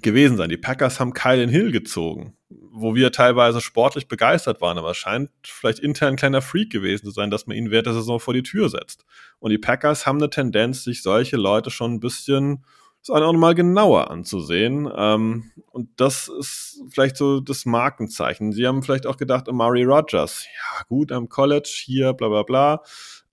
gewesen 0.02 0.36
sein. 0.36 0.50
Die 0.50 0.56
Packers 0.56 1.00
haben 1.00 1.12
Kylan 1.12 1.48
Hill 1.48 1.72
gezogen, 1.72 2.36
wo 2.48 2.94
wir 2.94 3.10
teilweise 3.12 3.60
sportlich 3.60 4.06
begeistert 4.06 4.60
waren, 4.60 4.78
aber 4.78 4.90
es 4.90 4.96
scheint 4.96 5.30
vielleicht 5.42 5.78
intern 5.78 6.14
ein 6.14 6.16
kleiner 6.16 6.42
Freak 6.42 6.70
gewesen 6.70 7.06
zu 7.06 7.10
sein, 7.10 7.30
dass 7.30 7.46
man 7.46 7.56
ihn 7.56 7.70
während 7.70 7.86
der 7.86 7.94
Saison 7.94 8.20
vor 8.20 8.34
die 8.34 8.42
Tür 8.42 8.68
setzt. 8.68 9.04
Und 9.38 9.50
die 9.50 9.58
Packers 9.58 10.06
haben 10.06 10.18
eine 10.18 10.30
Tendenz, 10.30 10.84
sich 10.84 11.02
solche 11.02 11.36
Leute 11.36 11.70
schon 11.70 11.94
ein 11.94 12.00
bisschen 12.00 12.64
das 13.08 13.16
auch 13.16 13.32
nochmal 13.32 13.54
genauer 13.54 14.10
anzusehen. 14.10 14.88
Ähm, 14.94 15.50
und 15.70 15.88
das 15.96 16.28
ist 16.28 16.82
vielleicht 16.90 17.16
so 17.16 17.40
das 17.40 17.66
Markenzeichen. 17.66 18.52
Sie 18.52 18.66
haben 18.66 18.82
vielleicht 18.82 19.06
auch 19.06 19.16
gedacht, 19.16 19.48
Amari 19.48 19.84
Rogers, 19.84 20.44
ja 20.44 20.82
gut, 20.88 21.12
am 21.12 21.28
College 21.28 21.70
hier, 21.84 22.12
bla 22.12 22.28
bla 22.28 22.42
bla. 22.42 22.82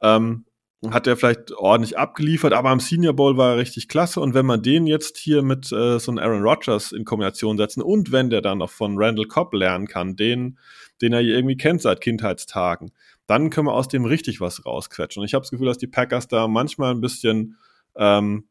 Ähm, 0.02 0.46
hat 0.92 1.08
er 1.08 1.18
vielleicht 1.18 1.52
ordentlich 1.54 1.98
abgeliefert, 1.98 2.54
aber 2.54 2.70
am 2.70 2.80
Senior 2.80 3.14
Bowl 3.14 3.38
war 3.38 3.54
er 3.54 3.58
richtig 3.58 3.88
klasse. 3.88 4.20
Und 4.20 4.34
wenn 4.34 4.46
man 4.46 4.62
den 4.62 4.86
jetzt 4.88 5.18
hier 5.18 5.42
mit 5.42 5.72
äh, 5.72 6.00
so 6.00 6.12
einem 6.12 6.20
Aaron 6.20 6.44
Rodgers 6.44 6.92
in 6.92 7.06
Kombination 7.06 7.58
setzen 7.58 7.82
und 7.82 8.12
wenn 8.12 8.30
der 8.30 8.42
dann 8.42 8.60
noch 8.60 8.70
von 8.70 8.96
Randall 8.98 9.26
Cobb 9.26 9.54
lernen 9.54 9.88
kann, 9.88 10.16
den, 10.16 10.60
den 11.02 11.14
er 11.14 11.22
irgendwie 11.22 11.58
kennt 11.58 11.82
seit 11.82 12.02
Kindheitstagen, 12.02 12.92
dann 13.28 13.50
können 13.50 13.68
wir 13.68 13.74
aus 13.74 13.88
dem 13.88 14.06
richtig 14.06 14.42
was 14.42 14.66
rausquetschen. 14.66 15.22
Und 15.22 15.26
ich 15.26 15.34
habe 15.34 15.42
das 15.42 15.52
Gefühl, 15.52 15.68
dass 15.68 15.78
die 15.78 15.88
Packers 15.88 16.28
da 16.28 16.48
manchmal 16.48 16.92
ein 16.92 17.02
bisschen 17.02 17.58
ähm, 17.96 18.46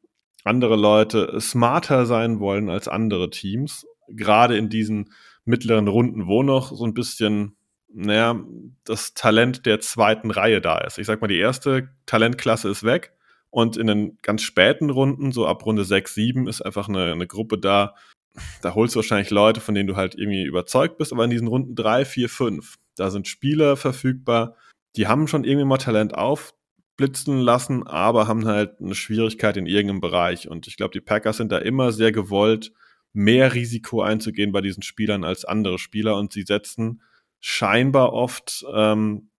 andere 0.44 0.76
Leute 0.76 1.40
smarter 1.40 2.06
sein 2.06 2.38
wollen 2.38 2.68
als 2.68 2.88
andere 2.88 3.30
Teams, 3.30 3.86
gerade 4.08 4.56
in 4.56 4.68
diesen 4.68 5.12
mittleren 5.44 5.88
Runden, 5.88 6.26
wo 6.26 6.42
noch 6.42 6.72
so 6.72 6.84
ein 6.84 6.94
bisschen 6.94 7.56
naja, 7.94 8.40
das 8.84 9.14
Talent 9.14 9.66
der 9.66 9.80
zweiten 9.80 10.32
Reihe 10.32 10.60
da 10.60 10.78
ist. 10.78 10.98
Ich 10.98 11.06
sag 11.06 11.20
mal, 11.20 11.28
die 11.28 11.38
erste 11.38 11.90
Talentklasse 12.06 12.68
ist 12.68 12.82
weg 12.82 13.12
und 13.50 13.76
in 13.76 13.86
den 13.86 14.18
ganz 14.20 14.42
späten 14.42 14.90
Runden, 14.90 15.30
so 15.30 15.46
ab 15.46 15.64
Runde 15.64 15.84
6, 15.84 16.12
7, 16.12 16.48
ist 16.48 16.60
einfach 16.60 16.88
eine, 16.88 17.12
eine 17.12 17.28
Gruppe 17.28 17.56
da, 17.56 17.94
da 18.62 18.74
holst 18.74 18.94
du 18.94 18.98
wahrscheinlich 18.98 19.30
Leute, 19.30 19.60
von 19.60 19.76
denen 19.76 19.86
du 19.86 19.94
halt 19.94 20.16
irgendwie 20.16 20.42
überzeugt 20.42 20.98
bist, 20.98 21.12
aber 21.12 21.22
in 21.22 21.30
diesen 21.30 21.46
Runden 21.46 21.76
3, 21.76 22.04
4, 22.04 22.28
5, 22.28 22.78
da 22.96 23.10
sind 23.10 23.28
Spieler 23.28 23.76
verfügbar, 23.76 24.56
die 24.96 25.06
haben 25.06 25.28
schon 25.28 25.44
irgendwie 25.44 25.66
mal 25.66 25.78
Talent 25.78 26.14
aufblitzen 26.94 27.38
lassen, 27.38 27.86
aber 27.86 28.28
haben 28.28 28.46
halt 28.46 28.80
eine 28.80 28.94
Schwierigkeit 28.94 29.56
in 29.56 29.66
irgendeinem 29.66 30.00
Bereich. 30.00 30.48
Und 30.48 30.66
ich 30.66 30.76
glaube, 30.76 30.92
die 30.92 31.00
Packers 31.00 31.38
sind 31.38 31.50
da 31.50 31.58
immer 31.58 31.92
sehr 31.92 32.12
gewollt, 32.12 32.72
mehr 33.12 33.54
Risiko 33.54 34.02
einzugehen 34.02 34.52
bei 34.52 34.60
diesen 34.60 34.82
Spielern 34.82 35.24
als 35.24 35.44
andere 35.44 35.78
Spieler 35.78 36.16
und 36.16 36.32
sie 36.32 36.42
setzen 36.42 37.02
scheinbar 37.40 38.12
oft 38.12 38.64
ähm, 38.74 39.30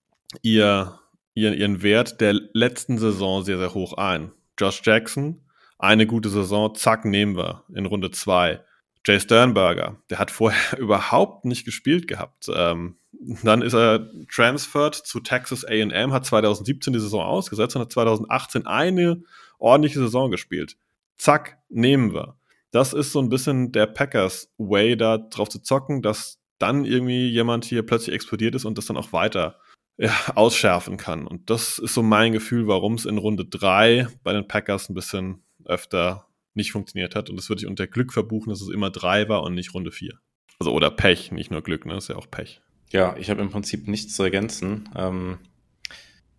ihr, 0.41 0.99
ihren, 1.33 1.53
ihren 1.53 1.81
Wert 1.81 2.21
der 2.21 2.39
letzten 2.53 2.97
Saison 2.97 3.43
sehr, 3.43 3.57
sehr 3.57 3.73
hoch 3.73 3.93
ein. 3.93 4.31
Josh 4.57 4.81
Jackson, 4.83 5.41
eine 5.77 6.07
gute 6.07 6.29
Saison, 6.29 6.73
zack, 6.75 7.03
nehmen 7.05 7.35
wir 7.35 7.63
in 7.73 7.85
Runde 7.85 8.11
zwei. 8.11 8.63
Jay 9.05 9.19
Sternberger, 9.19 10.01
der 10.09 10.19
hat 10.19 10.31
vorher 10.31 10.77
überhaupt 10.79 11.45
nicht 11.45 11.65
gespielt 11.65 12.07
gehabt. 12.07 12.49
Ähm, 12.53 12.97
dann 13.43 13.61
ist 13.61 13.73
er 13.73 14.09
transferred 14.29 14.95
zu 14.95 15.19
Texas 15.19 15.63
AM, 15.65 16.11
hat 16.11 16.25
2017 16.25 16.93
die 16.93 16.99
Saison 16.99 17.21
ausgesetzt 17.21 17.75
und 17.75 17.83
hat 17.83 17.91
2018 17.91 18.65
eine 18.65 19.23
ordentliche 19.57 19.99
Saison 19.99 20.31
gespielt. 20.31 20.77
Zack, 21.17 21.59
nehmen 21.69 22.13
wir. 22.13 22.37
Das 22.71 22.93
ist 22.93 23.13
so 23.13 23.21
ein 23.21 23.29
bisschen 23.29 23.71
der 23.71 23.85
Packers 23.85 24.51
Way, 24.57 24.97
da 24.97 25.17
drauf 25.17 25.49
zu 25.49 25.59
zocken, 25.59 26.01
dass 26.01 26.39
dann 26.59 26.83
irgendwie 26.83 27.29
jemand 27.29 27.65
hier 27.65 27.85
plötzlich 27.85 28.13
explodiert 28.13 28.55
ist 28.55 28.65
und 28.65 28.77
das 28.77 28.85
dann 28.85 28.97
auch 28.97 29.13
weiter 29.13 29.59
ja, 29.97 30.13
ausschärfen 30.35 30.97
kann. 30.97 31.25
Und 31.25 31.49
das 31.49 31.79
ist 31.79 31.93
so 31.93 32.03
mein 32.03 32.33
Gefühl, 32.33 32.67
warum 32.67 32.95
es 32.95 33.05
in 33.05 33.17
Runde 33.17 33.45
3 33.45 34.07
bei 34.23 34.33
den 34.33 34.47
Packers 34.47 34.89
ein 34.89 34.93
bisschen 34.93 35.43
öfter 35.63 36.27
nicht 36.55 36.71
funktioniert 36.71 37.15
hat. 37.15 37.29
Und 37.29 37.37
das 37.37 37.49
würde 37.49 37.61
ich 37.61 37.67
unter 37.67 37.87
Glück 37.87 38.13
verbuchen, 38.13 38.49
dass 38.49 38.61
es 38.61 38.69
immer 38.69 38.89
3 38.89 39.29
war 39.29 39.43
und 39.43 39.55
nicht 39.55 39.73
Runde 39.73 39.91
4. 39.91 40.19
Also 40.59 40.71
oder 40.71 40.89
Pech, 40.89 41.31
nicht 41.31 41.51
nur 41.51 41.61
Glück, 41.61 41.85
ne? 41.85 41.97
Ist 41.97 42.09
ja 42.09 42.15
auch 42.15 42.29
Pech. 42.29 42.61
Ja, 42.91 43.15
ich 43.17 43.29
habe 43.29 43.41
im 43.41 43.49
Prinzip 43.49 43.87
nichts 43.87 44.15
zu 44.15 44.23
ergänzen. 44.23 44.89
Ähm, 44.95 45.39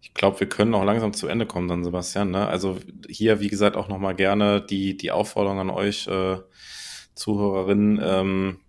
ich 0.01 0.15
glaube, 0.15 0.41
wir 0.41 0.49
können 0.49 0.75
auch 0.75 0.85
langsam 0.85 1.13
zu 1.13 1.27
Ende 1.27 1.47
kommen 1.47 1.69
dann, 1.69 1.85
Sebastian. 1.85 2.31
Ne? 2.31 2.47
Also 2.47 2.79
hier, 3.09 3.41
wie 3.41 3.49
gesagt, 3.49 3.77
auch 3.77 3.89
nochmal 3.89 4.15
gerne 4.15 4.65
die, 4.65 4.97
die 4.97 5.11
Aufforderung 5.11 5.59
an 5.59 5.71
euch, 5.71 6.07
äh, 6.07 6.39
Zuhörerinnen, 7.15 8.01
ähm, 8.03 8.61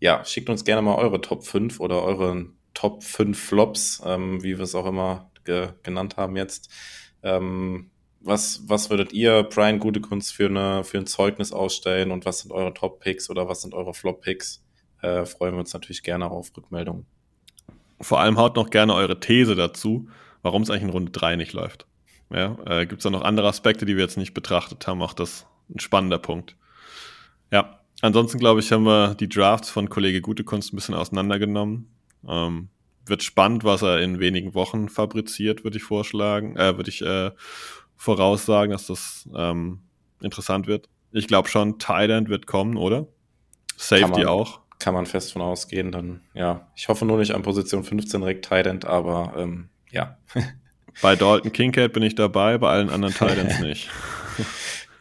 ja, 0.00 0.24
schickt 0.24 0.50
uns 0.50 0.64
gerne 0.64 0.82
mal 0.82 0.96
eure 0.96 1.20
Top 1.20 1.44
5 1.44 1.80
oder 1.80 2.02
eure 2.02 2.46
Top 2.74 3.02
5 3.02 3.38
Flops, 3.38 4.02
ähm, 4.04 4.42
wie 4.42 4.56
wir 4.56 4.64
es 4.64 4.74
auch 4.74 4.86
immer 4.86 5.30
ge 5.44 5.70
genannt 5.82 6.16
haben 6.16 6.36
jetzt. 6.36 6.70
Ähm, 7.22 7.90
was, 8.24 8.62
was 8.66 8.90
würdet 8.90 9.12
ihr, 9.12 9.42
Brian 9.44 9.78
Gute 9.78 10.00
Kunst, 10.00 10.32
für, 10.32 10.46
eine, 10.46 10.84
für 10.84 10.98
ein 10.98 11.06
Zeugnis 11.06 11.52
ausstellen 11.52 12.10
und 12.10 12.24
was 12.24 12.40
sind 12.40 12.52
eure 12.52 12.74
Top-Picks 12.74 13.30
oder 13.30 13.48
was 13.48 13.62
sind 13.62 13.74
eure 13.74 13.94
Flop-Picks? 13.94 14.64
Äh, 15.02 15.24
freuen 15.26 15.54
wir 15.54 15.60
uns 15.60 15.72
natürlich 15.72 16.02
gerne 16.02 16.30
auf 16.30 16.50
Rückmeldungen. 16.56 17.06
Vor 18.00 18.20
allem 18.20 18.38
haut 18.38 18.56
noch 18.56 18.70
gerne 18.70 18.94
eure 18.94 19.20
These 19.20 19.54
dazu, 19.54 20.08
warum 20.42 20.62
es 20.62 20.70
eigentlich 20.70 20.84
in 20.84 20.90
Runde 20.90 21.12
3 21.12 21.36
nicht 21.36 21.52
läuft. 21.52 21.86
Ja, 22.30 22.56
äh, 22.66 22.86
Gibt 22.86 23.00
es 23.00 23.04
da 23.04 23.10
noch 23.10 23.22
andere 23.22 23.48
Aspekte, 23.48 23.86
die 23.86 23.96
wir 23.96 24.02
jetzt 24.02 24.16
nicht 24.16 24.34
betrachtet 24.34 24.86
haben? 24.86 25.02
Auch 25.02 25.12
das 25.12 25.46
ein 25.70 25.80
spannender 25.80 26.18
Punkt. 26.18 26.56
Ja, 27.50 27.80
Ansonsten, 28.04 28.38
glaube 28.38 28.60
ich, 28.60 28.70
haben 28.70 28.84
wir 28.84 29.14
die 29.14 29.30
Drafts 29.30 29.70
von 29.70 29.88
Kollege 29.88 30.20
Gute 30.20 30.44
Kunst 30.44 30.72
ein 30.72 30.76
bisschen 30.76 30.94
auseinandergenommen. 30.94 31.88
Ähm, 32.28 32.68
wird 33.06 33.22
spannend, 33.22 33.64
was 33.64 33.80
er 33.80 34.00
in 34.00 34.18
wenigen 34.18 34.52
Wochen 34.52 34.90
fabriziert, 34.90 35.64
würde 35.64 35.78
ich 35.78 35.84
vorschlagen, 35.84 36.54
äh, 36.56 36.76
würde 36.76 36.90
ich 36.90 37.00
äh, 37.00 37.30
voraussagen, 37.96 38.72
dass 38.72 38.86
das 38.86 39.28
ähm, 39.36 39.80
interessant 40.20 40.66
wird. 40.66 40.88
Ich 41.12 41.28
glaube 41.28 41.48
schon, 41.48 41.78
Thailand 41.78 42.28
wird 42.28 42.46
kommen, 42.46 42.76
oder? 42.76 43.06
Safety 43.76 44.20
man, 44.20 44.26
auch. 44.26 44.60
Kann 44.78 44.94
man 44.94 45.06
fest 45.06 45.32
von 45.32 45.42
ausgehen, 45.42 45.92
dann, 45.92 46.20
ja. 46.34 46.68
Ich 46.74 46.88
hoffe 46.88 47.04
nur 47.04 47.18
nicht 47.18 47.34
an 47.34 47.42
Position 47.42 47.84
15 47.84 48.20
direkt 48.20 48.44
Thailand, 48.44 48.84
aber 48.84 49.34
ähm, 49.36 49.68
ja. 49.90 50.18
bei 51.02 51.16
Dalton 51.16 51.52
Kincaid 51.52 51.92
bin 51.92 52.02
ich 52.02 52.14
dabei, 52.14 52.58
bei 52.58 52.70
allen 52.70 52.90
anderen 52.90 53.14
Titans 53.14 53.60
nicht. 53.60 53.90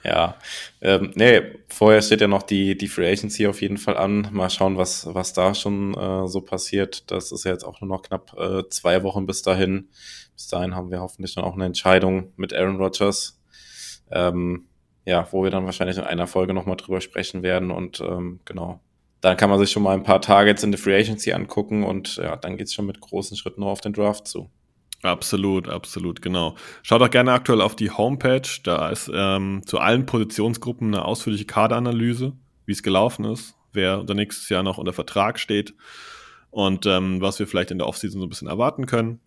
Ja, 0.04 0.36
ähm, 0.82 1.12
nee, 1.16 1.42
vorher 1.70 2.02
steht 2.02 2.20
ja 2.20 2.28
noch 2.28 2.44
die, 2.44 2.78
die 2.78 2.90
Free 2.90 3.10
Agency 3.10 3.48
auf 3.48 3.62
jeden 3.62 3.78
Fall 3.78 3.96
an. 3.96 4.28
Mal 4.32 4.50
schauen, 4.50 4.78
was, 4.78 5.08
was 5.14 5.32
da 5.32 5.56
schon 5.56 5.94
äh, 5.94 6.28
so 6.28 6.42
passiert. 6.42 7.10
Das 7.10 7.32
ist 7.32 7.46
ja 7.46 7.52
jetzt 7.52 7.64
auch 7.64 7.80
nur 7.80 7.88
noch 7.88 8.02
knapp 8.02 8.36
äh, 8.38 8.68
zwei 8.70 9.02
Wochen 9.04 9.26
bis 9.26 9.44
dahin. 9.44 9.88
Bis 10.36 10.48
dahin 10.48 10.76
haben 10.76 10.92
wir 10.92 11.02
hoffentlich 11.02 11.36
dann 11.36 11.44
auch 11.44 11.54
eine 11.54 11.66
Entscheidung 11.66 12.34
mit 12.36 12.54
Aaron 12.54 12.78
Rodgers. 12.78 13.40
Ähm, 14.12 14.66
ja, 15.06 15.28
wo 15.32 15.44
wir 15.44 15.52
dann 15.52 15.66
wahrscheinlich 15.66 15.98
in 15.98 16.04
einer 16.04 16.28
Folge 16.28 16.54
nochmal 16.54 16.78
drüber 16.78 17.02
sprechen 17.02 17.44
werden. 17.44 17.72
Und 17.72 18.00
ähm, 18.00 18.40
genau, 18.46 18.80
dann 19.22 19.38
kann 19.38 19.50
man 19.50 19.60
sich 19.60 19.72
schon 19.72 19.84
mal 19.84 19.94
ein 19.94 20.04
paar 20.04 20.22
Targets 20.22 20.64
in 20.64 20.72
der 20.72 20.80
Free 20.80 21.00
Agency 21.00 21.34
angucken 21.34 21.84
und 21.84 22.18
ja, 22.18 22.36
dann 22.36 22.58
geht's 22.58 22.74
schon 22.74 22.86
mit 22.86 23.00
großen 23.00 23.38
Schritten 23.38 23.64
auf 23.64 23.82
den 23.82 23.94
Draft 23.94 24.28
zu. 24.28 24.50
Absolut, 25.02 25.68
absolut, 25.68 26.22
genau. 26.22 26.56
Schaut 26.82 27.02
auch 27.02 27.10
gerne 27.10 27.34
aktuell 27.34 27.62
auf 27.62 27.76
die 27.76 27.92
Homepage. 27.92 28.48
Da 28.64 28.90
ist 28.90 29.12
ähm, 29.14 29.62
zu 29.66 29.80
allen 29.80 30.06
Positionsgruppen 30.06 30.94
eine 30.94 31.04
ausführliche 31.04 31.46
Kaderanalyse, 31.46 32.34
wie 32.66 32.72
es 32.72 32.84
gelaufen 32.84 33.26
ist, 33.26 33.56
wer 33.74 34.00
unter 34.00 34.14
nächstes 34.14 34.48
Jahr 34.48 34.64
noch 34.64 34.78
unter 34.78 34.94
Vertrag 34.94 35.40
steht 35.40 35.74
und 36.52 36.86
ähm, 36.86 37.20
was 37.20 37.40
wir 37.40 37.48
vielleicht 37.48 37.72
in 37.72 37.80
der 37.80 37.88
Offseason 37.88 38.22
so 38.22 38.26
ein 38.26 38.30
bisschen 38.30 38.48
erwarten 38.48 38.86
können. 38.86 39.20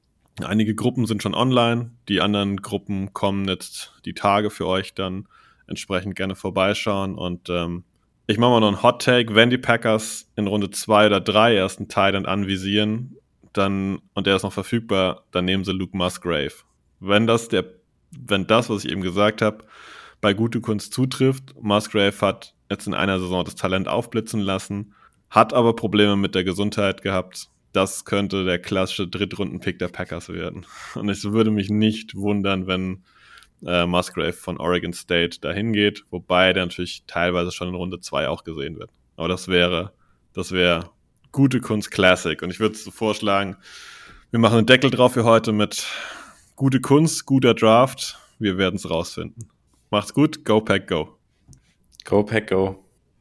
Einige 0.45 0.75
Gruppen 0.75 1.07
sind 1.07 1.23
schon 1.23 1.35
online, 1.35 1.93
die 2.09 2.21
anderen 2.21 2.59
Gruppen 2.59 3.15
kommen 3.15 3.49
jetzt 3.49 3.95
die 4.05 4.13
Tage 4.13 4.51
für 4.51 4.67
euch 4.67 4.95
dann 4.95 5.29
entsprechend 5.67 6.15
gerne 6.15 6.37
vorbeischauen 6.37 7.15
und 7.17 7.49
ähm, 7.49 7.85
Ich 8.27 8.39
mache 8.39 8.51
mal 8.51 8.61
noch 8.61 8.69
einen 8.69 8.83
Hot 8.83 9.03
Take. 9.03 9.35
Wenn 9.35 9.51
die 9.51 9.59
Packers 9.59 10.31
in 10.37 10.47
Runde 10.47 10.71
2 10.71 11.07
oder 11.07 11.21
3 11.21 11.55
erst 11.55 11.81
einen 11.81 12.27
anvisieren, 12.27 13.17
dann, 13.53 14.01
und 14.15 14.27
der 14.27 14.37
ist 14.37 14.43
noch 14.43 14.53
verfügbar, 14.53 15.25
dann 15.31 15.45
nehmen 15.45 15.65
sie 15.65 15.73
Luke 15.73 15.97
Musgrave. 15.97 16.53
Wenn 17.01 17.27
das 17.27 17.49
der, 17.49 17.65
wenn 18.11 18.47
das, 18.47 18.69
was 18.69 18.85
ich 18.85 18.91
eben 18.91 19.01
gesagt 19.01 19.43
habe, 19.43 19.65
bei 20.21 20.35
gute 20.35 20.61
Kunst 20.61 20.93
zutrifft, 20.93 21.55
Musgrave 21.61 22.21
hat 22.21 22.55
jetzt 22.71 22.87
in 22.87 22.95
einer 22.95 23.21
Saison 23.21 23.45
das 23.45 23.55
Talent 23.55 23.89
aufblitzen 23.89 24.41
lassen, 24.41 24.95
hat 25.31 25.53
aber 25.53 25.75
Probleme 25.75 26.17
mit 26.17 26.35
der 26.35 26.45
Gesundheit 26.45 27.03
gehabt. 27.03 27.49
Das 27.77 28.07
könnte 28.07 28.47
der 28.47 28.59
klassische 28.59 29.07
Drittrunden-Pick 29.07 29.79
der 29.79 29.89
Packers 29.89 30.31
werden. 30.31 30.65
Und 30.95 31.11
es 31.11 31.31
würde 31.31 31.51
mich 31.51 31.69
nicht 31.69 32.15
wundern, 32.15 32.67
wenn 32.67 33.05
äh, 33.67 33.85
Musgrave 33.85 34.33
von 34.33 34.57
Oregon 34.57 34.95
State 34.95 35.41
dahin 35.41 35.75
geht, 35.75 36.07
wobei 36.09 36.55
der 36.55 36.65
natürlich 36.65 37.05
teilweise 37.07 37.53
schon 37.53 37.69
in 37.69 37.75
Runde 37.75 38.01
2 38.01 38.29
auch 38.29 38.45
gesehen 38.45 38.79
wird. 38.79 38.89
Aber 39.17 39.29
das 39.29 39.49
wäre, 39.49 39.93
das 40.33 40.53
wäre 40.53 40.89
gute 41.33 41.61
Kunst 41.61 41.91
Classic. 41.91 42.41
Und 42.41 42.51
ich 42.51 42.61
würde 42.61 42.77
vorschlagen, 42.77 43.59
wir 44.31 44.41
machen 44.41 44.57
einen 44.57 44.67
Deckel 44.67 44.91
drauf 44.91 45.13
für 45.13 45.25
heute 45.25 45.53
mit 45.53 45.87
gute 46.55 46.81
Kunst, 46.81 47.27
guter 47.27 47.53
Draft. 47.53 48.19
Wir 48.39 48.57
werden 48.57 48.77
es 48.77 48.89
rausfinden. 48.89 49.51
Macht's 49.91 50.15
gut, 50.15 50.47
go 50.47 50.63
Pack, 50.63 50.89
go. 50.89 51.19
Go 52.07 52.23
Pack, 52.25 52.49
go. 52.49 52.86